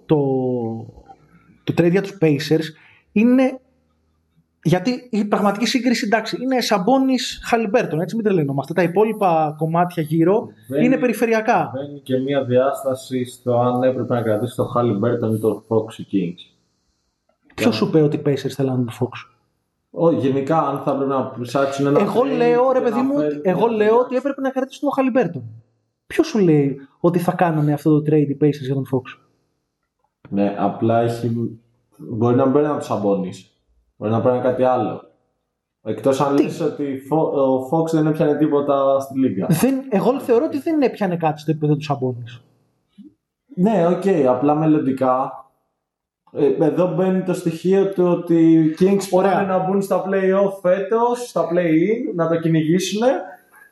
το, 0.07 0.17
το 1.65 1.83
trade 1.83 1.91
για 1.91 2.03
τους 2.03 2.19
Pacers 2.21 2.65
είναι 3.13 3.61
γιατί 4.67 5.09
η 5.11 5.25
πραγματική 5.25 5.67
σύγκριση 5.67 6.05
εντάξει 6.07 6.37
είναι 6.43 6.61
Σαμπόνι 6.61 7.15
Χαλιμπέρτον, 7.49 8.01
έτσι 8.01 8.15
μην 8.17 8.25
τρελαινόμαστε. 8.25 8.73
Τα 8.73 8.83
υπόλοιπα 8.83 9.55
κομμάτια 9.59 10.03
γύρω 10.03 10.49
Δεν- 10.69 10.83
είναι 10.85 10.97
περιφερειακά. 10.97 11.71
Μπαίνει 11.75 12.01
και 12.01 12.17
μια 12.19 12.45
διάσταση 12.45 13.25
στο 13.25 13.59
αν 13.59 13.83
έπρεπε 13.83 14.15
να 14.15 14.23
κρατήσει 14.23 14.57
το 14.57 14.73
Haliburton 14.77 15.35
ή 15.35 15.39
το 15.39 15.65
Fox 15.69 15.99
οι 15.99 16.07
Kings. 16.13 16.55
Ποιος 17.55 17.75
σου 17.77 17.87
είπε 17.87 18.01
ότι 18.03 18.17
οι 18.17 18.23
Pacers 18.27 18.49
θέλανε 18.51 18.85
τον 18.85 18.95
Fox; 19.01 19.31
Ω, 19.91 20.11
γενικά, 20.13 20.59
αν 20.69 20.79
θα 20.85 20.91
έπρεπε 20.93 21.11
να 21.13 21.33
ψάξουν 21.41 21.87
ένα. 21.87 22.01
Εγώ 22.01 22.21
trade 22.23 22.37
λέω 22.37 22.73
ρε 22.73 22.79
και 22.79 22.85
παιδί 22.85 22.97
να 22.97 23.03
μου, 23.05 23.15
ότι- 23.17 23.25
φέρουν- 23.27 23.41
εγώ 23.47 23.67
λέω 23.67 23.99
ότι 23.99 24.17
έπρεπε 24.17 24.41
να 24.41 24.51
κρατήσουν 24.51 24.81
τον 24.81 24.93
Χαλιμπέρτον. 24.93 25.43
Ποιος 26.07 26.27
σου 26.27 26.39
λέει 26.39 26.81
ότι 27.01 27.19
θα 27.19 27.33
κάνανε 27.33 27.73
αυτό 27.73 27.91
το 28.03 28.11
trade 28.13 28.29
οι 28.29 28.37
Pacers 28.41 28.61
για 28.65 28.75
τον 28.75 28.87
Fox; 28.93 29.19
Ναι, 30.31 30.55
απλά 30.59 31.01
έχει. 31.01 31.59
Μπορεί 31.97 32.37
να 32.37 32.45
μην 32.45 32.53
παίρνει 32.53 32.69
από 32.69 32.79
τους 32.79 32.87
Σαμπόνι. 32.87 33.33
Μπορεί 33.97 34.13
να 34.13 34.21
παίρνει 34.21 34.41
κάτι 34.41 34.63
άλλο. 34.63 35.01
Εκτός 35.83 36.21
αν 36.21 36.37
Τι; 36.37 36.43
λες 36.43 36.61
ότι 36.61 36.99
φο- 37.09 37.33
ο 37.33 37.69
Fox 37.71 37.91
δεν 37.91 38.07
έπιανε 38.07 38.37
τίποτα 38.37 39.01
στη 39.01 39.19
Λίγκα. 39.19 39.47
Δεν, 39.51 39.75
εγώ 39.89 40.21
θεωρώ 40.21 40.45
ότι 40.45 40.59
δεν 40.59 40.83
έπιανε 40.83 41.17
κάτι 41.17 41.41
στο 41.41 41.51
επίπεδο 41.51 41.75
του 41.77 41.85
Σαμπόνις. 41.85 42.23
Ναι, 43.55 43.87
οκ, 43.87 44.29
απλά 44.29 44.55
μελλοντικά. 44.55 45.31
Ε, 46.33 46.65
εδώ 46.65 46.95
μπαίνει 46.95 47.23
το 47.23 47.35
στοιχείο 47.35 47.93
του 47.93 48.05
ότι 48.05 48.53
οι 48.53 48.77
Kings 48.81 49.09
Ωραία. 49.11 49.33
πάνε 49.33 49.47
να 49.47 49.59
μπουν 49.59 49.83
στα 49.83 50.05
play-off 50.07 50.53
φέτος, 50.63 51.29
στα 51.29 51.49
play-in, 51.53 52.15
να 52.15 52.29
το 52.29 52.37
κυνηγήσουν. 52.41 53.03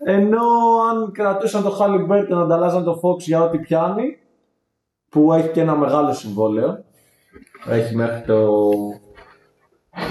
Ενώ 0.04 0.42
αν 0.90 1.12
κρατούσαν 1.12 1.62
το 1.62 1.78
Halliburton 1.80 2.26
να 2.28 2.40
ανταλλάζαν 2.40 2.84
το 2.84 3.00
Fox 3.02 3.18
για 3.18 3.42
ό,τι 3.42 3.58
πιάνει, 3.58 4.18
που 5.08 5.32
έχει 5.32 5.48
και 5.48 5.60
ένα 5.60 5.76
μεγάλο 5.76 6.12
συμβόλαιο. 6.12 6.84
Έχει 7.68 7.94
μέχρι 7.96 8.20
το 8.26 8.58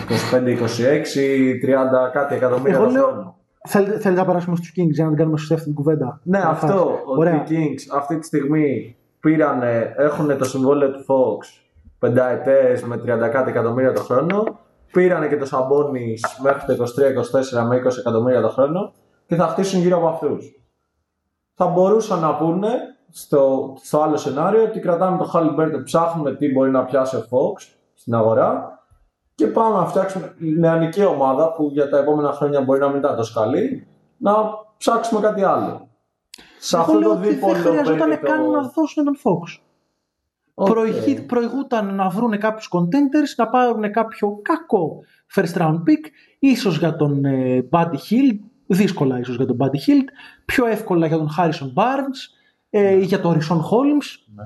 25-26, 0.10 1.60
30 1.62 2.12
κάτι 2.12 2.36
εκατομμύρια 2.36 2.76
Εγώ 2.76 2.86
το 2.86 2.92
λέω- 2.92 3.06
χρόνο. 3.08 3.36
Θέλετε, 3.68 4.00
θέλετε 4.00 4.20
να 4.22 4.26
περάσουμε 4.26 4.56
στους 4.56 4.70
Kings 4.78 4.90
για 4.92 5.04
να 5.04 5.10
την 5.10 5.18
κάνουμε 5.20 5.38
σωστή 5.38 5.54
αυτή 5.54 5.66
την 5.66 5.74
κουβέντα. 5.76 6.20
Ναι, 6.24 6.40
Να 6.40 6.50
αυτό. 6.50 6.68
φας. 6.68 6.76
Ότι 7.06 7.20
Ωραία. 7.20 7.34
οι 7.34 7.44
Kings 7.50 7.96
αυτή 7.98 8.20
τη 8.20 8.26
στιγμή 8.26 8.96
πήρανε, 9.20 9.94
έχουν 9.98 10.38
το 10.38 10.44
συμβόλαιο 10.44 10.92
του 10.92 11.00
Fox 11.08 11.62
πενταετές 12.00 12.84
με 12.84 12.98
30 12.98 13.28
κάτι 13.30 13.50
εκατομμύρια 13.50 13.94
το 13.94 14.02
χρόνο. 14.02 14.60
Πήρανε 14.92 15.28
και 15.28 15.38
το 15.38 15.48
Sabonis 15.52 16.42
μέχρι 16.44 16.66
το 16.66 16.84
23-24 16.84 17.68
με 17.68 17.76
20 17.76 17.98
εκατομμύρια 18.00 18.42
το 18.42 18.50
χρόνο 18.50 18.92
και 19.26 19.36
θα 19.36 19.48
χτίσουν 19.48 19.80
γύρω 19.82 19.98
από 19.98 20.08
αυτούς. 20.08 20.62
Θα 21.54 21.66
μπορούσαν 21.68 22.20
να 22.20 22.36
πούνε 22.36 22.70
στο, 23.10 23.74
στο 23.82 24.02
άλλο 24.02 24.18
σενάριο 24.18 24.64
ότι 24.64 24.80
κρατάμε 24.80 25.18
το 25.18 25.32
Halliburton, 25.34 25.82
ψάχνουμε 25.84 26.36
τι 26.36 26.52
μπορεί 26.52 26.72
να 26.72 26.86
πιάσει 26.86 27.16
ο 27.16 27.20
Fox 27.20 27.68
στην 27.94 28.14
αγορά 28.16 28.83
και 29.36 29.48
πάμε 29.48 29.76
να 29.78 29.86
φτιάξουμε 29.86 30.34
νεανική 30.38 31.06
ομάδα 31.06 31.52
που 31.54 31.70
για 31.72 31.90
τα 31.90 31.98
επόμενα 31.98 32.32
χρόνια 32.32 32.62
μπορεί 32.62 32.80
να 32.80 32.88
μην 32.88 32.98
ήταν 32.98 33.16
τόσο 33.16 33.40
καλή, 33.40 33.88
να 34.18 34.34
ψάξουμε 34.78 35.22
κάτι 35.22 35.44
άλλο. 35.44 35.88
Σε 36.60 36.76
Εγώ 36.76 36.86
αυτό 36.86 37.00
λέω 37.00 37.10
το 37.10 37.16
ότι 37.18 37.26
δεν 37.28 37.34
δίπολο 37.36 37.54
χρειαζόταν 37.54 37.98
μπαίνει 38.08 38.18
το- 38.22 38.26
καν 38.28 38.50
να 38.50 38.62
δώσουν 38.62 39.04
τον 39.04 39.18
Fox. 39.24 39.62
OK. 40.54 40.70
Προηγεί- 40.70 41.22
προηγούταν 41.26 41.96
να 41.96 42.10
βρουν 42.10 42.38
κάποιους 42.38 42.70
contenders, 42.72 43.34
να 43.38 43.48
πάρουν 43.50 43.92
κάποιο 43.92 44.40
κακό 44.42 45.00
first 45.36 45.58
round 45.62 45.76
pick, 45.76 46.06
ίσως 46.40 46.78
για 46.78 46.96
τον 46.96 47.26
ε, 47.26 47.68
Buddy 47.72 47.94
Hield, 48.10 48.40
δύσκολα 48.68 49.20
ίσως 49.20 49.36
για 49.36 49.46
τον 49.46 49.58
Buddy 49.60 49.76
Hield, 49.90 50.08
πιο 50.46 50.66
εύκολα 50.66 51.08
για 51.08 51.18
τον 51.18 51.30
Harrison 51.38 51.74
Barnes 51.76 52.20
ε, 52.70 52.92
ή 52.94 53.04
για 53.04 53.20
τον 53.22 53.34
Richaun 53.34 53.58
Holmes 53.58 54.06
Ναι. 54.36 54.44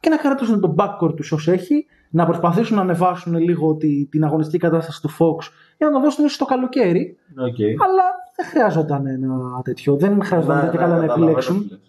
και 0.00 0.08
να 0.08 0.16
κρατήσουν 0.16 0.60
τον 0.60 0.74
backcourt 0.78 1.16
τους 1.16 1.32
όσο 1.32 1.52
έχει, 1.52 1.86
να 2.10 2.24
προσπαθήσουν 2.26 2.76
να 2.76 2.82
ανεβάσουν 2.82 3.34
λίγο 3.36 3.74
τη, 3.76 4.06
την 4.06 4.24
αγωνιστική 4.24 4.58
κατάσταση 4.58 5.00
του 5.02 5.10
Fox 5.10 5.50
για 5.76 5.86
να 5.86 5.92
τον 5.92 6.02
δώσουν 6.02 6.24
ίσως 6.24 6.38
το 6.38 6.44
καλοκαίρι, 6.44 7.16
Οκ. 7.36 7.60
αλλά 7.84 8.02
δεν 8.36 8.46
χρειάζονταν 8.46 9.06
ένα 9.06 9.60
τέτοιο, 9.64 9.96
δεν 9.96 10.22
χρειάζονταν 10.24 10.56
Ναι, 10.64 10.70
και 10.70 10.76
ναι, 10.76 10.82
καλά 10.82 10.94
να 10.94 11.00
καταλαβαίνω 11.00 11.24
επιλέξουν 11.26 11.62
τι 11.68 11.68
λες. 11.70 11.80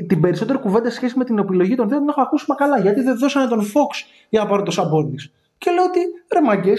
ε, 0.00 0.04
την 0.04 0.20
περισσότερη 0.20 0.58
κουβέντα 0.58 0.90
σε 0.90 0.96
σχέση 0.96 1.18
με 1.18 1.24
την 1.24 1.38
επιλογή 1.38 1.74
των 1.74 1.88
δύο 1.88 1.98
την 1.98 2.08
έχω 2.08 2.20
ακούσει 2.20 2.44
μα 2.48 2.54
καλά. 2.54 2.78
Γιατί 2.80 3.00
δεν 3.02 3.18
δώσανε 3.18 3.48
τον 3.48 3.60
Fox 3.60 3.92
για 4.28 4.40
να 4.42 4.46
πάρουν 4.48 4.64
τον 4.64 4.72
Σαμπόνι. 4.74 5.14
Και 5.58 5.70
λέω 5.70 5.84
ότι 5.84 5.98
ρε 6.32 6.40
μάγκα, 6.40 6.74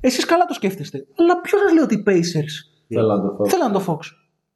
εσείς 0.00 0.24
καλά 0.24 0.44
το 0.44 0.54
σκέφτεστε. 0.54 1.06
Αλλά 1.18 1.40
ποιος 1.40 1.60
σας 1.60 1.72
λέει 1.72 1.82
ότι 1.82 1.94
οι 1.94 2.02
Pacers 2.06 2.54
Θέλω 2.94 3.06
να 3.06 3.20
το 3.22 3.28
πω. 3.28 3.46
θέλαν 3.48 3.72
τον 3.72 3.84
Fox; 3.86 3.98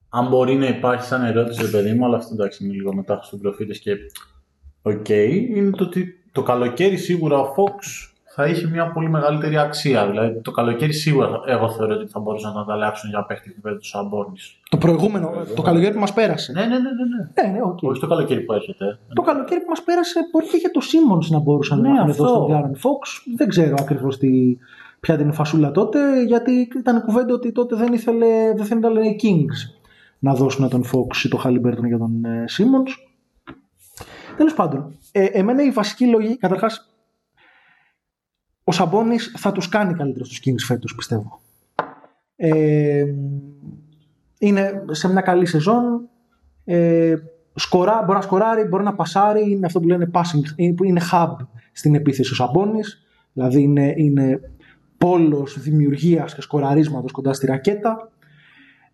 Αν 0.09 0.29
μπορεί 0.29 0.55
να 0.55 0.67
υπάρχει 0.69 1.05
σαν 1.05 1.25
ερώτηση, 1.25 1.63
ρε 1.63 1.69
παιδί 1.69 1.93
μου, 1.93 2.05
αλλά 2.05 2.17
αυτό 2.17 2.35
εντάξει 2.35 2.65
είναι 2.65 2.73
λίγο 2.75 2.95
μετά 2.95 3.21
Χριστόν 3.23 3.39
προφήτες 3.39 3.73
και. 3.73 3.93
Οκ, 4.83 5.09
είναι 5.09 5.71
το 5.71 5.85
ότι 5.85 6.07
το 6.33 6.43
καλοκαίρι 6.43 6.97
σίγουρα 6.97 7.39
ο 7.39 7.55
Fox 7.57 8.09
θα 8.35 8.47
είχε 8.47 8.67
μια 8.69 8.91
πολύ 8.93 9.09
μεγαλύτερη 9.09 9.59
αξία. 9.59 10.07
Δηλαδή 10.07 10.41
το 10.41 10.51
καλοκαίρι 10.51 10.93
σίγουρα 10.93 11.41
εγώ 11.47 11.71
θεωρώ 11.71 11.95
ότι 11.95 12.07
θα 12.07 12.21
μπορούσαν 12.21 12.53
να 12.53 12.65
τα 12.65 12.73
αλλάξουν 12.73 13.11
για 13.11 13.25
παίχτη 13.25 13.51
επίπεδο 13.51 13.77
του 13.77 13.87
Σαμπόνις. 13.87 14.37
Το 14.71 14.77
προηγούμενο, 14.77 15.31
το 15.57 15.63
καλοκαίρι 15.63 15.93
που 15.93 16.01
μας 16.01 16.13
πέρασε. 16.13 16.53
Ναι, 16.53 16.61
ναι, 16.61 16.67
ναι. 16.67 16.75
ναι, 16.77 17.43
ναι. 17.43 17.49
Ναι, 17.49 17.59
ναι, 17.59 17.63
οκ. 17.63 17.79
Όχι 17.83 18.01
το 18.01 18.07
καλοκαίρι 18.07 18.41
που 18.41 18.53
έρχεται. 18.53 18.99
Το 19.15 19.23
καλοκαίρι 19.23 19.61
που 19.61 19.69
μας 19.69 19.83
πέρασε, 19.83 20.21
μπορεί 20.31 20.47
και 20.47 20.57
για 20.57 20.71
το 20.71 20.81
Σίμον 20.81 21.23
να 21.29 21.39
μπορούσαν 21.39 21.81
Ναι, 21.81 21.89
να 21.89 21.95
έχουν 21.95 22.11
αυτό. 22.11 22.23
δώσει 22.23 22.35
τον 22.35 22.47
Γκάραν 22.47 22.77
Φόξ. 22.77 23.23
Δεν 23.37 23.49
ξέρω 23.49 23.75
ακριβώς 23.81 24.19
ποια 25.01 25.15
ήταν 25.15 25.29
η 25.29 25.33
φασούλα 25.33 25.71
τότε, 25.71 26.23
γιατί 26.23 26.69
ήταν 26.77 27.03
κουβέντα 27.03 27.35
ότι 27.35 27.53
τότε 27.53 27.77
δεν, 27.77 27.93
ήθελε, 27.93 28.53
δεν 28.57 28.65
θέλανε 28.65 29.07
οι 29.07 29.21
Kings 29.23 29.81
να 30.19 30.35
δώσουν 30.35 30.69
τον 30.69 30.85
Φόξ 30.85 31.25
ή 31.25 31.29
τον 31.29 31.39
Χάλιμπερτον 31.41 31.87
για 31.87 31.99
τον 31.99 32.25
Σίμον. 32.45 32.83
Τέλος 34.43 34.57
πάντων, 34.57 34.97
ε, 35.13 35.25
εμένα 35.25 35.63
η 35.63 35.71
βασική 35.71 36.07
λογική, 36.07 36.37
καταρχάς, 36.37 36.95
ο 38.65 38.73
Σαμπόνι 38.73 39.19
θα 39.19 39.53
τους 39.53 39.69
κάνει 39.69 39.95
καλύτερα 39.95 40.25
στους 40.25 40.41
Kings 40.45 40.65
φέτος, 40.67 40.95
πιστεύω. 40.95 41.41
Ε, 42.37 43.05
είναι 44.39 44.85
σε 44.91 45.13
μια 45.13 45.21
καλή 45.21 45.47
σεζόν. 45.47 46.09
Ε, 46.65 47.15
σκορά, 47.55 48.03
μπορεί 48.03 48.13
να 48.13 48.21
σκοράρει, 48.21 48.65
μπορεί 48.65 48.85
να 48.85 48.95
πασάρει. 48.95 49.51
Είναι 49.51 49.67
αυτό 49.67 49.81
που 49.81 49.89
λένε 49.89 50.11
passing, 50.13 50.43
είναι- 50.57 50.75
που 50.75 50.85
είναι 50.85 51.01
hub 51.13 51.37
στην 51.73 51.95
επίθεση 51.95 52.33
ο 52.33 52.35
Σαμπόνις. 52.35 53.07
Δηλαδή 53.33 53.63
είναι, 53.63 53.95
είναι 53.97 54.41
πόλος 54.99 55.61
δημιουργίας 55.61 56.35
και 56.35 56.41
σκοραρίσματος 56.41 57.13
κοντά 57.13 57.33
στη 57.33 57.47
ρακέτα. 57.47 58.11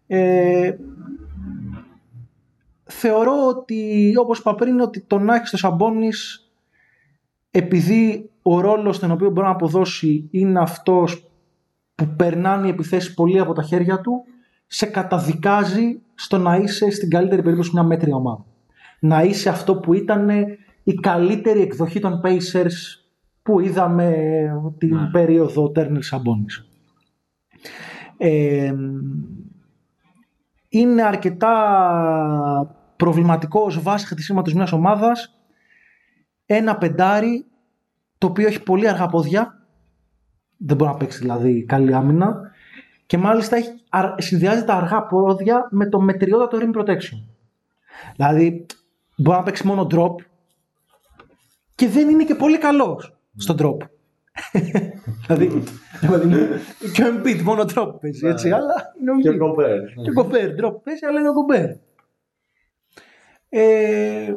Ε, 0.06 0.76
θεωρώ 2.88 3.46
ότι, 3.46 4.12
όπως 4.16 4.38
είπα 4.38 4.54
πριν, 4.54 4.80
ότι 4.80 5.00
το 5.00 5.18
να 5.18 5.34
έχεις 5.34 5.50
το 5.50 5.56
Σαμπόνις 5.56 6.48
επειδή 7.50 8.30
ο 8.42 8.60
ρόλος 8.60 8.98
τον 8.98 9.10
οποίο 9.10 9.30
μπορεί 9.30 9.46
να 9.46 9.52
αποδώσει 9.52 10.28
είναι 10.30 10.60
αυτός 10.60 11.30
που 11.94 12.14
περνάνε 12.16 12.66
οι 12.66 12.70
επιθέσεις 12.70 13.14
πολύ 13.14 13.38
από 13.38 13.52
τα 13.52 13.62
χέρια 13.62 14.00
του, 14.00 14.24
σε 14.66 14.86
καταδικάζει 14.86 16.00
στο 16.14 16.38
να 16.38 16.56
είσαι 16.56 16.90
στην 16.90 17.10
καλύτερη 17.10 17.42
περίπτωση 17.42 17.70
μια 17.72 17.82
μέτρια 17.82 18.14
ομάδα. 18.14 18.44
Να 19.00 19.22
είσαι 19.22 19.48
αυτό 19.48 19.76
που 19.76 19.92
ήταν 19.94 20.28
η 20.82 20.94
καλύτερη 20.94 21.60
εκδοχή 21.60 22.00
των 22.00 22.20
Pacers 22.24 23.02
που 23.42 23.60
είδαμε 23.60 24.14
την 24.78 24.96
Ναι. 24.96 25.08
περίοδο 25.12 25.72
Turner 25.76 26.00
Sabonis. 26.10 26.64
Ε, 28.16 28.74
είναι 30.68 31.02
αρκετά 31.02 31.52
προβληματικό 32.98 33.60
ως 33.60 33.82
βάση 33.82 34.06
χτισήματος 34.06 34.54
μιας 34.54 34.72
ομάδας 34.72 35.38
ένα 36.46 36.76
πεντάρι 36.76 37.46
το 38.18 38.26
οποίο 38.26 38.46
έχει 38.46 38.62
πολύ 38.62 38.88
αργά 38.88 39.06
πόδια 39.06 39.58
δεν 40.56 40.76
μπορεί 40.76 40.90
να 40.90 40.96
παίξει 40.96 41.18
δηλαδή 41.18 41.64
καλή 41.64 41.94
άμυνα 41.94 42.40
και 43.06 43.18
μάλιστα 43.18 43.56
έχει, 43.56 43.68
αρ- 43.88 44.22
συνδυάζει 44.22 44.64
τα 44.64 44.74
αργά 44.74 45.02
πόδια 45.06 45.68
με 45.70 45.88
το 45.88 46.00
μετριότατο 46.00 46.58
rim 46.60 46.78
protection. 46.80 47.22
Δηλαδή 48.16 48.66
μπορεί 49.16 49.38
να 49.38 49.42
παίξει 49.42 49.66
μόνο 49.66 49.86
drop 49.90 50.14
και 51.74 51.88
δεν 51.88 52.08
είναι 52.08 52.24
και 52.24 52.34
πολύ 52.34 52.58
καλός 52.58 53.16
στο 53.36 53.54
drop. 53.58 53.76
δηλαδή, 55.26 55.62
δηλαδή, 56.00 56.48
και 56.92 57.02
ο 57.02 57.06
Embiid 57.06 57.40
μόνο 57.42 57.62
drop 57.74 57.92
παίζει, 58.00 58.26
έτσι, 58.26 58.50
αλλά 58.50 58.74
είναι 59.00 59.10
ο 59.10 59.18
Και 59.20 59.30
Embiid. 59.30 59.38
κομπέρ. 59.38 59.80
Και 60.04 60.10
κομπέρ, 60.14 60.50
drop 60.50 60.82
παίζει, 60.84 61.04
αλλά 61.06 61.20
είναι 61.20 61.28
ο 61.28 61.32
κομπέρ. 61.32 61.68
Ε, 63.48 64.34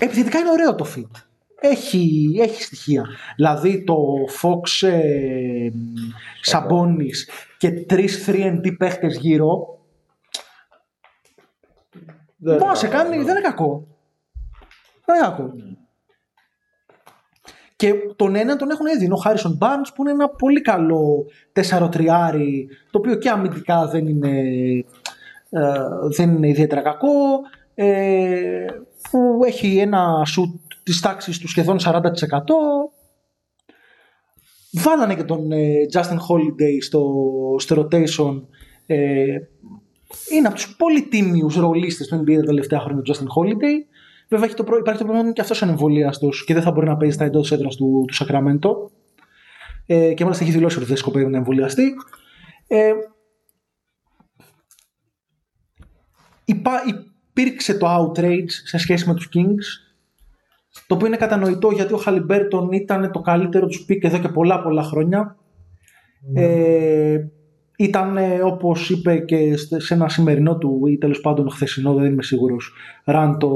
επιθετικά 0.00 0.38
είναι 0.38 0.50
ωραίο 0.50 0.74
το 0.74 0.86
fit. 0.96 1.20
Έχει, 1.60 2.36
έχει 2.40 2.62
στοιχεία. 2.62 3.04
Δηλαδή 3.36 3.84
το 3.84 3.96
Fox 4.42 4.88
ε, 4.88 5.68
Sabonis 6.50 7.32
και 7.58 7.70
τρεις 7.70 8.28
3D 8.28 8.76
παίχτες 8.78 9.16
γύρω 9.16 9.78
Δεν 12.36 12.56
μπορεί 12.56 12.68
να 12.68 12.74
σε 12.74 12.86
είναι 12.86 12.94
κάνει, 12.94 13.10
καλό. 13.10 13.24
δεν 13.24 13.36
είναι 13.36 13.46
κακό. 13.48 13.86
Δεν 15.04 15.16
είναι 15.16 15.26
κακό. 15.26 15.52
Και 17.76 17.92
τον 18.16 18.34
έναν 18.34 18.58
τον 18.58 18.70
έχουν 18.70 18.86
ήδη. 18.86 19.04
Είναι 19.04 19.14
ο 19.14 19.16
Χάρισον 19.16 19.58
Barnes 19.60 19.88
που 19.94 20.02
είναι 20.02 20.10
ένα 20.10 20.28
πολύ 20.28 20.60
καλό 20.60 21.26
4-3 21.52 21.90
το 22.90 22.98
οποίο 22.98 23.14
και 23.14 23.30
αμυντικά 23.30 23.86
δεν 23.86 24.06
είναι, 24.06 24.38
ε, 25.50 25.78
δεν 26.16 26.30
είναι 26.30 26.48
ιδιαίτερα 26.48 26.82
κακό. 26.82 27.08
Ε, 27.74 28.66
που 29.10 29.40
έχει 29.46 29.78
ένα 29.78 30.22
σουτ 30.26 30.54
της 30.82 31.00
τάξης 31.00 31.38
του 31.38 31.48
σχεδόν 31.48 31.78
40%. 31.80 32.00
Βάλανε 34.72 35.14
και 35.14 35.22
τον 35.24 35.52
ε, 35.52 35.74
Justin 35.92 36.18
Holiday 36.28 36.76
στο, 36.80 37.12
στο 37.58 37.76
rotation. 37.76 38.42
Ε, 38.86 39.36
είναι 40.32 40.46
από 40.46 40.54
τους 40.54 40.76
πολύ 40.76 41.02
τίμιους 41.02 41.56
ρολίστες 41.56 42.06
του 42.06 42.20
NBA 42.22 42.36
τα 42.36 42.42
τελευταία 42.42 42.80
χρόνια 42.80 43.00
ο 43.00 43.04
Justin 43.06 43.42
Holiday. 43.42 43.76
Βέβαια 44.28 44.46
έχει 44.46 44.54
το, 44.54 44.64
προ- 44.64 44.78
υπάρχει 44.78 45.00
το 45.00 45.06
πρόβλημα 45.06 45.28
ότι 45.28 45.32
και 45.32 45.40
αυτός 45.40 45.60
είναι 45.60 45.70
εμβολιαστός 45.70 46.44
και 46.44 46.54
δεν 46.54 46.62
θα 46.62 46.70
μπορεί 46.70 46.86
να 46.86 46.96
παίζει 46.96 47.14
στα 47.14 47.24
εντός 47.24 47.52
έδρας 47.52 47.76
του, 47.76 48.04
του 48.06 48.14
Sacramento. 48.24 48.70
Ε, 49.86 50.14
και 50.14 50.24
μάλιστα 50.24 50.44
έχει 50.44 50.52
δηλώσει 50.52 50.76
ότι 50.78 50.86
δεν 50.86 50.96
σκοπεύει 50.96 51.30
να 51.30 51.36
εμβολιαστεί. 51.36 51.94
Ε, 52.66 52.92
υπά, 56.44 56.72
υπήρξε 57.34 57.74
το 57.78 57.86
outrage 57.96 58.50
σε 58.64 58.78
σχέση 58.78 59.08
με 59.08 59.14
τους 59.14 59.28
Kings 59.34 59.82
το 60.86 60.94
οποίο 60.94 61.06
είναι 61.06 61.16
κατανοητό 61.16 61.70
γιατί 61.70 61.92
ο 61.92 61.96
Χαλιμπέρτον 61.96 62.72
ήταν 62.72 63.10
το 63.12 63.20
καλύτερο 63.20 63.66
τους 63.66 63.84
pick 63.84 64.04
εδώ 64.04 64.18
και 64.18 64.28
πολλά 64.28 64.62
πολλά 64.62 64.82
χρόνια. 64.82 65.36
Ε, 66.34 67.18
ήταν 67.78 68.16
ε, 68.16 68.40
όπως 68.42 68.90
είπε 68.90 69.18
και 69.18 69.56
στε- 69.56 69.80
σε 69.80 69.94
ένα 69.94 70.08
σημερινό 70.08 70.58
του 70.58 70.86
ή 70.86 70.98
τέλος 70.98 71.20
πάντων 71.20 71.50
χθεσινό 71.50 71.94
δεν 71.94 72.12
είμαι 72.12 72.22
σίγουρος 72.22 72.72
rant 73.04 73.48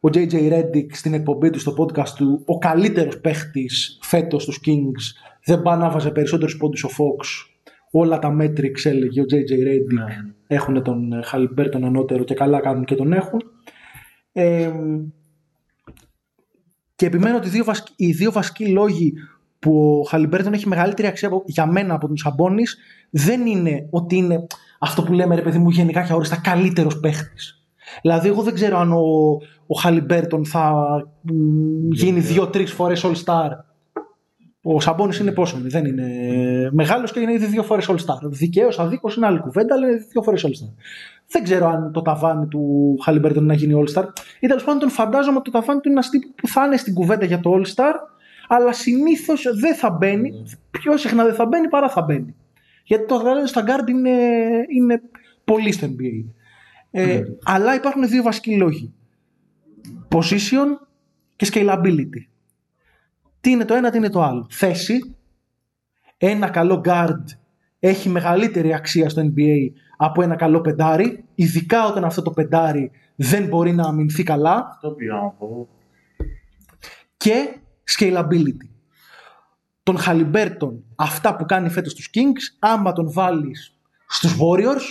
ο 0.00 0.08
JJ 0.12 0.32
Redick 0.52 0.86
στην 0.92 1.14
εκπομπή 1.14 1.50
του 1.50 1.58
στο 1.58 1.74
podcast 1.78 2.08
του 2.08 2.42
ο 2.46 2.58
καλύτερος 2.58 3.20
παίχτης 3.20 3.98
φέτος 4.02 4.42
στους 4.42 4.60
Kings 4.66 5.16
δεν 5.44 5.62
πάει 5.62 5.78
να 5.78 5.90
βάζε 5.90 6.10
περισσότερους 6.10 6.56
πόντους 6.56 6.84
ο 6.84 6.88
Fox 6.88 7.24
όλα 7.90 8.18
τα 8.18 8.36
metrics 8.40 8.84
έλεγε 8.84 9.20
ο 9.20 9.24
JJ 9.30 9.52
Redick 9.68 9.94
Ναι. 9.94 10.04
Έχουν 10.52 10.82
τον 10.82 11.12
ε, 11.12 11.22
Χαλιμπέρτον 11.22 11.84
ανώτερο 11.84 12.24
και 12.24 12.34
καλά 12.34 12.60
κάνουν 12.60 12.84
και 12.84 12.94
τον 12.94 13.12
έχουν 13.12 13.42
ε, 14.32 14.70
και 16.94 17.06
επιμένω 17.06 17.36
ότι 17.36 17.46
οι 17.46 17.50
δύο, 17.50 17.64
βασικοί, 17.64 17.92
οι 17.96 18.12
δύο 18.12 18.32
βασικοί 18.32 18.68
λόγοι 18.68 19.12
που 19.58 19.98
ο 20.04 20.08
Χαλιμπέρτον 20.08 20.52
έχει 20.52 20.68
μεγαλύτερη 20.68 21.08
αξία 21.08 21.28
από- 21.28 21.42
για 21.46 21.66
μένα 21.66 21.94
από 21.94 22.06
τον 22.06 22.16
Σαμπόνι 22.16 22.62
δεν 23.10 23.46
είναι 23.46 23.86
ότι 23.90 24.16
είναι 24.16 24.46
αυτό 24.80 25.02
που 25.02 25.12
λέμε 25.12 25.34
ρε 25.34 25.42
παιδί 25.42 25.58
μου 25.58 25.70
γενικά 25.70 26.02
και 26.02 26.12
αόριστα 26.12 26.36
καλύτερος 26.36 27.00
παίχτης. 27.00 27.66
Δηλαδή, 28.02 28.28
εγώ 28.28 28.42
δεν 28.42 28.54
ξέρω 28.54 28.78
αν 28.78 28.92
ο, 28.92 29.00
ο 29.66 29.78
Χαλιμπέρτον 29.80 30.44
θα 30.46 30.72
μ, 31.20 31.32
γίνει 31.90 32.20
δύο-τρεις 32.20 32.72
φορές 32.72 33.04
All 33.04 33.14
Star. 33.24 33.48
Ο 34.62 34.80
Σαμπόνι 34.80 35.16
είναι 35.20 35.32
πόσο 35.32 35.58
είναι, 35.58 35.68
δεν 35.68 35.84
είναι 35.84 36.08
μεγάλος 36.72 37.12
και 37.12 37.20
είναι 37.20 37.32
ήδη 37.32 37.46
δύο 37.46 37.62
φορές 37.62 37.88
All 37.90 37.94
Star. 37.96 38.18
Δικαίως, 38.22 38.78
αδίκως 38.78 39.16
είναι 39.16 39.26
άλλη 39.26 39.38
κουβέντα, 39.38 39.74
αλλά 39.74 39.88
είναι 39.88 40.06
δύο 40.10 40.22
φορές 40.22 40.44
All 40.46 40.50
Star. 40.50 40.72
Δεν 41.28 41.42
ξέρω 41.42 41.66
αν 41.66 41.92
το 41.92 42.02
ταβάνι 42.02 42.46
του 42.46 42.96
Χαλιμπέρτον 43.02 43.42
είναι 43.42 43.52
να 43.52 43.58
γίνει 43.58 43.84
All 43.84 43.94
Star. 43.94 44.04
Ή 44.40 44.46
τέλος 44.46 44.64
πάντων 44.64 44.80
τον 44.80 44.90
φαντάζομαι 44.90 45.36
ότι 45.36 45.50
το 45.50 45.58
ταβάνι 45.58 45.80
του 45.80 45.88
είναι 45.88 45.98
ένας 45.98 46.10
τύπος 46.10 46.30
που 46.36 46.48
θα 46.48 46.66
είναι 46.66 46.76
στην 46.76 46.94
κουβέντα 46.94 47.24
για 47.24 47.40
το 47.40 47.52
All 47.54 47.66
Star, 47.74 47.92
αλλά 48.48 48.72
συνήθως 48.72 49.46
δεν 49.60 49.74
θα 49.74 49.90
μπαίνει. 49.90 50.32
Πιο 50.70 50.96
συχνά 50.96 51.24
δεν 51.24 51.34
θα 51.34 51.46
μπαίνει 51.46 51.68
παρά 51.68 51.88
θα 51.88 52.02
μπαίνει. 52.02 52.34
Γιατί 52.84 53.06
το 53.06 53.20
talent 53.20 53.46
στα 53.46 53.64
guard 53.66 53.88
είναι, 53.88 54.10
είναι 54.68 55.02
πολύ 55.44 55.72
στο 55.72 55.86
NBA. 55.86 56.24
Ε, 56.90 57.22
Αλλά 57.44 57.74
υπάρχουν 57.74 58.08
δύο 58.08 58.22
βασικοί 58.22 58.56
λόγοι. 58.56 58.92
Position 60.08 60.66
και 61.36 61.48
scalability. 61.52 62.31
Τι 63.42 63.50
είναι 63.50 63.64
το 63.64 63.74
ένα, 63.74 63.90
τι 63.90 63.96
είναι 63.96 64.10
το 64.10 64.22
άλλο. 64.22 64.46
Θέση. 64.50 65.16
Ένα 66.16 66.48
καλό 66.48 66.80
guard 66.84 67.24
έχει 67.78 68.08
μεγαλύτερη 68.08 68.74
αξία 68.74 69.08
στο 69.08 69.22
NBA 69.22 69.70
από 69.96 70.22
ένα 70.22 70.36
καλό 70.36 70.60
πεντάρι, 70.60 71.24
ειδικά 71.34 71.86
όταν 71.86 72.04
αυτό 72.04 72.22
το 72.22 72.30
πεντάρι 72.30 72.90
δεν 73.16 73.46
μπορεί 73.46 73.72
να 73.72 73.82
αμυνθεί 73.88 74.22
καλά 74.22 74.68
Αυτό 74.70 74.90
πήγα 74.90 75.14
να 75.14 75.28
πω. 75.28 75.68
και 77.16 77.58
scalability. 77.98 78.68
Τον 79.82 79.98
Χαλιμπέρτον, 79.98 80.84
αυτά 80.96 81.36
που 81.36 81.44
κάνει 81.44 81.68
φέτος 81.68 81.92
στους 81.92 82.10
Kings, 82.14 82.56
άμα 82.58 82.92
τον 82.92 83.12
βάλεις 83.12 83.78
στους 84.06 84.36
Warriors, 84.40 84.82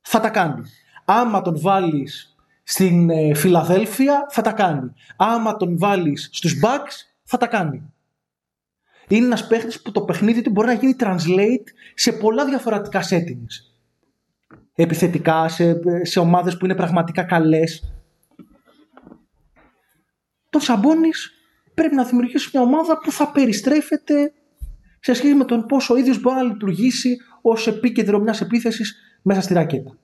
θα 0.00 0.20
τα 0.20 0.28
κάνει. 0.28 0.62
Άμα 1.04 1.42
τον 1.42 1.60
βάλεις 1.60 2.36
στην 2.62 3.10
ε, 3.10 3.34
Φιλαδέλφια, 3.34 4.26
θα 4.30 4.42
τα 4.42 4.52
κάνει. 4.52 4.92
Άμα 5.16 5.56
τον 5.56 5.78
βάλεις 5.78 6.28
στους 6.32 6.54
Bucks, 6.62 6.94
θα 7.30 7.36
τα 7.36 7.46
κάνει. 7.46 7.92
Είναι 9.08 9.24
ένας 9.26 9.46
παίχτης 9.46 9.82
που 9.82 9.92
το 9.92 10.00
παιχνίδι 10.00 10.42
του 10.42 10.50
μπορεί 10.50 10.66
να 10.66 10.72
γίνει 10.72 10.96
translate 10.98 11.64
σε 11.94 12.12
πολλά 12.12 12.44
διαφορετικά 12.44 13.02
settings. 13.10 13.76
Επιθετικά, 14.74 15.48
σε, 15.48 15.80
σε 16.04 16.18
ομάδες 16.18 16.56
που 16.56 16.64
είναι 16.64 16.74
πραγματικά 16.74 17.22
καλές. 17.22 17.92
Τον 20.50 20.60
Σαμπόνις 20.60 21.32
πρέπει 21.74 21.94
να 21.94 22.04
δημιουργήσει 22.04 22.50
μια 22.52 22.62
ομάδα 22.62 22.98
που 22.98 23.12
θα 23.12 23.30
περιστρέφεται 23.30 24.32
σε 25.00 25.12
σχέση 25.12 25.34
με 25.34 25.44
τον 25.44 25.66
πόσο 25.66 25.94
ο 25.94 25.96
ίδιος 25.96 26.20
μπορεί 26.20 26.36
να 26.36 26.42
λειτουργήσει 26.42 27.16
ως 27.42 27.66
επίκεντρο 27.66 28.18
μιας 28.18 28.40
επίθεσης 28.40 28.96
μέσα 29.22 29.40
στη 29.40 29.54
ρακέτα. 29.54 29.98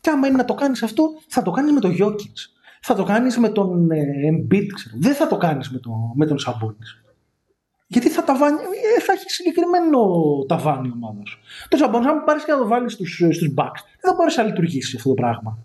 Και 0.00 0.10
άμα 0.10 0.26
είναι 0.26 0.36
να 0.36 0.44
το 0.44 0.54
κάνεις 0.54 0.82
αυτό, 0.82 1.10
θα 1.28 1.42
το 1.42 1.50
κάνεις 1.50 1.72
με 1.72 1.80
τον 1.80 1.90
Γιώκητ. 1.90 2.38
Θα 2.88 2.94
το 2.94 3.04
κάνεις 3.04 3.38
με 3.38 3.48
τον 3.48 3.90
ε, 3.90 4.04
Embiid, 4.30 4.66
ξέρω. 4.74 4.96
Δεν 4.98 5.14
θα 5.14 5.26
το 5.26 5.36
κάνεις 5.36 5.70
με, 5.70 5.78
τον 5.78 5.92
με 6.14 6.26
τον 6.26 6.38
Σαμπόνι. 6.38 6.76
Γιατί 7.86 8.08
θα, 8.08 8.24
ταβάνει, 8.24 8.56
ε, 8.96 9.00
θα 9.00 9.12
έχει 9.12 9.30
συγκεκριμένο 9.30 9.98
ταβάνι 10.48 10.88
η 10.88 10.92
ομάδα 10.94 11.20
σου. 11.26 11.38
Το 11.68 11.76
Σαμπόνι, 11.76 12.06
αν 12.06 12.24
πάρεις 12.24 12.44
και 12.44 12.52
να 12.52 12.58
το 12.58 12.66
βάλεις 12.66 12.92
στους 12.92 13.14
στους 13.14 13.54
Bucks, 13.56 13.80
δεν 14.00 14.10
θα 14.10 14.14
μπορέσει 14.16 14.38
να 14.38 14.44
λειτουργήσει 14.44 14.96
αυτό 14.96 15.08
το 15.08 15.14
πράγμα. 15.14 15.58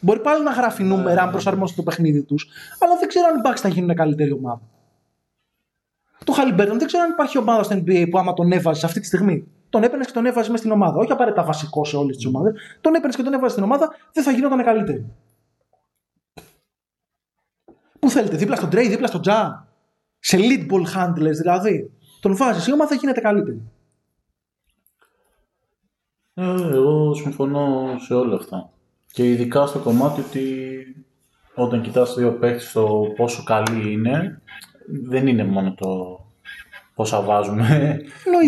Μπορεί 0.00 0.20
πάλι 0.20 0.44
να 0.44 0.50
γράφει 0.50 0.82
νούμερα 0.82 1.22
αν 1.22 1.30
προσαρμόσει 1.30 1.76
το 1.76 1.82
παιχνίδι 1.82 2.22
τους, 2.22 2.48
αλλά 2.78 2.96
δεν 2.98 3.08
ξέρω 3.08 3.26
αν 3.26 3.38
οι 3.38 3.40
Bucks 3.44 3.58
θα 3.60 3.68
γίνουν 3.68 3.96
καλύτερη 3.96 4.32
ομάδα. 4.32 4.62
Το 6.24 6.32
Χαλιμπέρτον 6.32 6.78
δεν 6.78 6.86
ξέρω 6.86 7.02
αν 7.02 7.10
υπάρχει 7.10 7.38
ομάδα 7.38 7.62
στο 7.62 7.76
NBA 7.76 8.06
που 8.10 8.18
άμα 8.18 8.32
τον 8.32 8.52
έβαζες 8.52 8.84
αυτή 8.84 9.00
τη 9.00 9.06
στιγμή, 9.06 9.46
τον 9.76 9.84
έπαιρνες 9.84 10.06
και 10.06 10.12
τον 10.12 10.26
έβαζες 10.26 10.48
μέσα 10.48 10.58
στην 10.62 10.70
ομάδα. 10.70 10.98
Όχι 10.98 11.12
απαραίτητα 11.12 11.44
βασικό 11.44 11.84
σε 11.84 11.96
όλες 11.96 12.16
τις 12.16 12.26
ομάδες, 12.26 12.52
τον 12.80 12.94
έπαιρνες 12.94 13.16
και 13.16 13.22
τον 13.22 13.32
έβαζες 13.32 13.52
στην 13.52 13.64
ομάδα, 13.64 13.90
δεν 14.12 14.24
θα 14.24 14.30
γινόταν 14.30 14.64
καλύτερη. 14.64 15.06
Πού 17.98 18.10
θέλετε, 18.10 18.36
δίπλα 18.36 18.56
στον 18.56 18.70
Τρέι, 18.70 18.88
δίπλα 18.88 19.06
στον 19.06 19.20
Τζα; 19.20 19.68
Σε 20.18 20.38
lead 20.40 20.70
ball 20.70 20.84
handlers 20.96 21.36
δηλαδή. 21.40 21.90
Τον 22.20 22.36
βάζεις, 22.36 22.66
η 22.66 22.72
ομάδα 22.72 22.94
γίνεται 22.94 23.20
καλύτερη. 23.20 23.70
Ε, 26.34 26.74
εγώ 26.74 27.14
συμφωνώ 27.14 27.96
σε 27.98 28.14
όλα 28.14 28.34
αυτά. 28.34 28.70
Και 29.12 29.30
ειδικά 29.30 29.66
στο 29.66 29.78
κομμάτι 29.78 30.20
ότι 30.20 30.44
όταν 31.54 31.82
κοιτάς 31.82 32.14
δύο 32.14 32.32
παίκτες 32.32 32.72
το 32.72 33.12
πόσο 33.16 33.42
καλή 33.42 33.92
είναι, 33.92 34.42
δεν 35.02 35.26
είναι 35.26 35.44
μόνο 35.44 35.74
το 35.74 36.20
πόσα 36.96 37.20
βάζουμε 37.20 37.98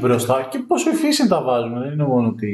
μπροστά 0.01 0.49
και 0.51 0.59
πόσο 0.59 0.91
efficient 0.91 1.29
τα 1.29 1.43
βάζουμε. 1.43 1.81
Δεν 1.81 1.93
είναι 1.93 2.05
μόνο 2.05 2.29
ότι 2.29 2.53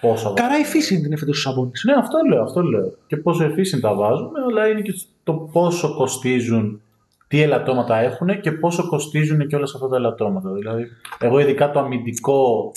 πόσα 0.00 0.32
Καρά 0.34 0.54
efficient 0.54 1.04
είναι 1.06 1.16
φέτος 1.16 1.38
ο 1.38 1.40
Σαμπόνις. 1.40 1.84
Ναι, 1.84 1.92
αυτό 1.92 2.18
λέω, 2.28 2.42
αυτό 2.42 2.62
λέω. 2.62 2.94
Και 3.06 3.16
πόσο 3.16 3.44
efficient 3.44 3.80
τα 3.80 3.94
βάζουμε, 3.94 4.40
αλλά 4.48 4.68
είναι 4.68 4.80
και 4.80 4.94
το 5.24 5.32
πόσο 5.32 5.94
κοστίζουν, 5.94 6.80
τι 7.28 7.42
ελαττώματα 7.42 7.96
έχουν 7.98 8.40
και 8.40 8.52
πόσο 8.52 8.88
κοστίζουν 8.88 9.46
και 9.46 9.56
όλα 9.56 9.64
αυτά 9.74 9.88
τα 9.88 9.96
ελαττώματα. 9.96 10.52
Δηλαδή, 10.52 10.86
εγώ 11.20 11.38
ειδικά 11.38 11.70
το 11.70 11.78
αμυντικό 11.78 12.72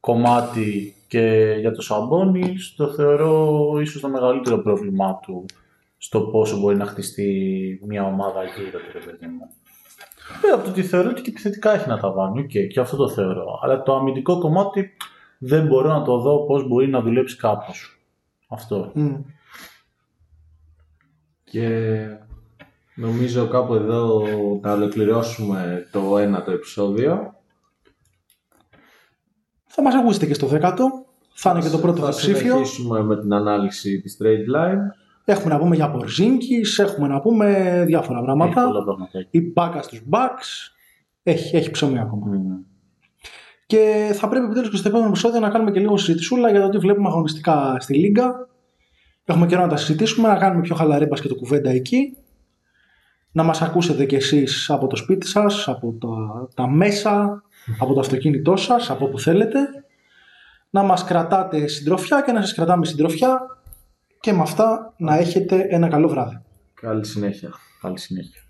κομμάτι 0.00 0.94
και 1.08 1.54
για 1.60 1.72
το 1.72 1.82
Σαμπόνι 1.82 2.54
το 2.76 2.88
θεωρώ 2.88 3.72
ίσως 3.80 4.00
το 4.00 4.08
μεγαλύτερο 4.08 4.58
πρόβλημά 4.58 5.20
του 5.22 5.44
στο 5.98 6.20
πόσο 6.20 6.58
μπορεί 6.58 6.76
να 6.76 6.86
χτιστεί 6.86 7.80
μια 7.86 8.04
ομάδα 8.04 8.44
γύρω 8.44 8.78
του, 8.78 8.90
ρε 8.92 8.98
παιδί 8.98 9.26
μου. 9.26 9.50
Ε, 10.44 10.48
από 10.54 10.64
το 10.64 10.70
ότι 10.70 10.82
θεωρώ 10.82 11.10
ότι 11.10 11.22
και 11.22 11.30
επιθετικά 11.30 11.74
έχει 11.74 11.88
να 11.88 11.98
τα 11.98 12.12
βάλει, 12.12 12.46
okay, 12.48 12.68
και 12.68 12.80
αυτό 12.80 12.96
το 12.96 13.08
θεωρώ. 13.08 13.60
Αλλά 13.62 13.82
το 13.82 13.96
αμυντικό 13.96 14.38
κομμάτι 14.38 14.90
δεν 15.38 15.66
μπορώ 15.66 15.88
να 15.88 16.02
το 16.02 16.18
δω 16.18 16.46
πώς 16.46 16.68
μπορεί 16.68 16.88
να 16.88 17.00
δουλέψει 17.00 17.36
κάπως. 17.36 18.00
Αυτό. 18.48 18.92
Mm. 18.94 19.22
Και 21.44 21.96
νομίζω 22.94 23.48
κάπου 23.48 23.74
εδώ 23.74 24.22
να 24.60 24.72
ολοκληρώσουμε 24.72 25.88
το 25.92 26.18
ένατο 26.18 26.50
επεισόδιο. 26.50 27.34
Θα 29.66 29.82
μας 29.82 29.94
ακούσετε 29.94 30.26
και 30.26 30.34
στο 30.34 30.46
δέκατο. 30.46 31.04
Θα 31.32 31.50
είναι 31.50 31.60
και 31.60 31.68
το 31.68 31.78
πρώτο 31.78 32.02
θα 32.02 32.08
ψήφιο. 32.08 32.34
Θα 32.34 32.38
συνεχίσουμε 32.38 33.02
με 33.02 33.20
την 33.20 33.32
ανάλυση 33.32 34.00
της 34.00 34.18
trade 34.22 34.56
line. 34.56 35.05
Έχουμε 35.28 35.54
να 35.54 35.58
πούμε 35.58 35.76
για 35.76 35.90
Πορζίνκης, 35.90 36.78
έχουμε 36.78 37.08
να 37.08 37.20
πούμε 37.20 37.82
διάφορα 37.86 38.18
Έχει 38.18 38.26
πράγματα. 38.26 38.64
πολλά 38.64 38.84
πράγματα. 38.84 39.26
Η 39.30 39.40
μπάκα 39.40 39.82
στους 39.82 40.02
Bucks. 40.10 40.72
Έχει, 41.22 41.56
έχει 41.56 41.70
ψωμί 41.70 41.98
ακόμα. 41.98 42.26
Mm. 42.32 42.64
Και 43.66 44.10
θα 44.14 44.28
πρέπει 44.28 44.44
επιτέλους 44.44 44.70
και 44.70 44.76
στο 44.76 44.88
επόμενο 44.88 45.08
επεισόδιο 45.08 45.40
να 45.40 45.48
κάνουμε 45.48 45.70
και 45.70 45.80
λίγο 45.80 45.96
συζητησούλα 45.96 46.50
για 46.50 46.60
το 46.60 46.68
τι 46.68 46.78
βλέπουμε 46.78 47.08
αγωνιστικά 47.08 47.76
στη 47.80 47.94
Λίγκα. 47.94 48.48
Έχουμε 49.24 49.46
καιρό 49.46 49.60
να 49.60 49.68
τα 49.68 49.76
συζητήσουμε, 49.76 50.28
να 50.28 50.36
κάνουμε 50.36 50.62
πιο 50.62 50.74
χαλαρή 50.74 51.08
και 51.08 51.28
το 51.28 51.34
κουβέντα 51.34 51.70
εκεί. 51.70 52.16
Να 53.32 53.42
μας 53.42 53.62
ακούσετε 53.62 54.04
κι 54.04 54.14
εσείς 54.14 54.70
από 54.70 54.86
το 54.86 54.96
σπίτι 54.96 55.26
σας, 55.26 55.68
από 55.68 55.92
τα, 56.00 56.48
τα 56.54 56.68
μέσα, 56.70 57.42
από 57.78 57.94
το 57.94 58.00
αυτοκίνητό 58.00 58.56
σας, 58.56 58.90
από 58.90 59.04
όπου 59.04 59.18
θέλετε. 59.18 59.58
Να 60.70 60.82
μας 60.82 61.04
κρατάτε 61.04 61.66
συντροφιά 61.66 62.22
και 62.26 62.32
να 62.32 62.40
σας 62.40 62.54
κρατάμε 62.54 62.86
συντροφιά 62.86 63.55
και 64.26 64.32
με 64.32 64.42
αυτά 64.42 64.94
να 64.96 65.16
έχετε 65.16 65.66
ένα 65.70 65.88
καλό 65.88 66.08
βράδυ. 66.08 66.42
Καλή 66.74 67.06
συνέχεια. 67.06 67.50
Καλή 67.80 67.98
συνέχεια. 67.98 68.45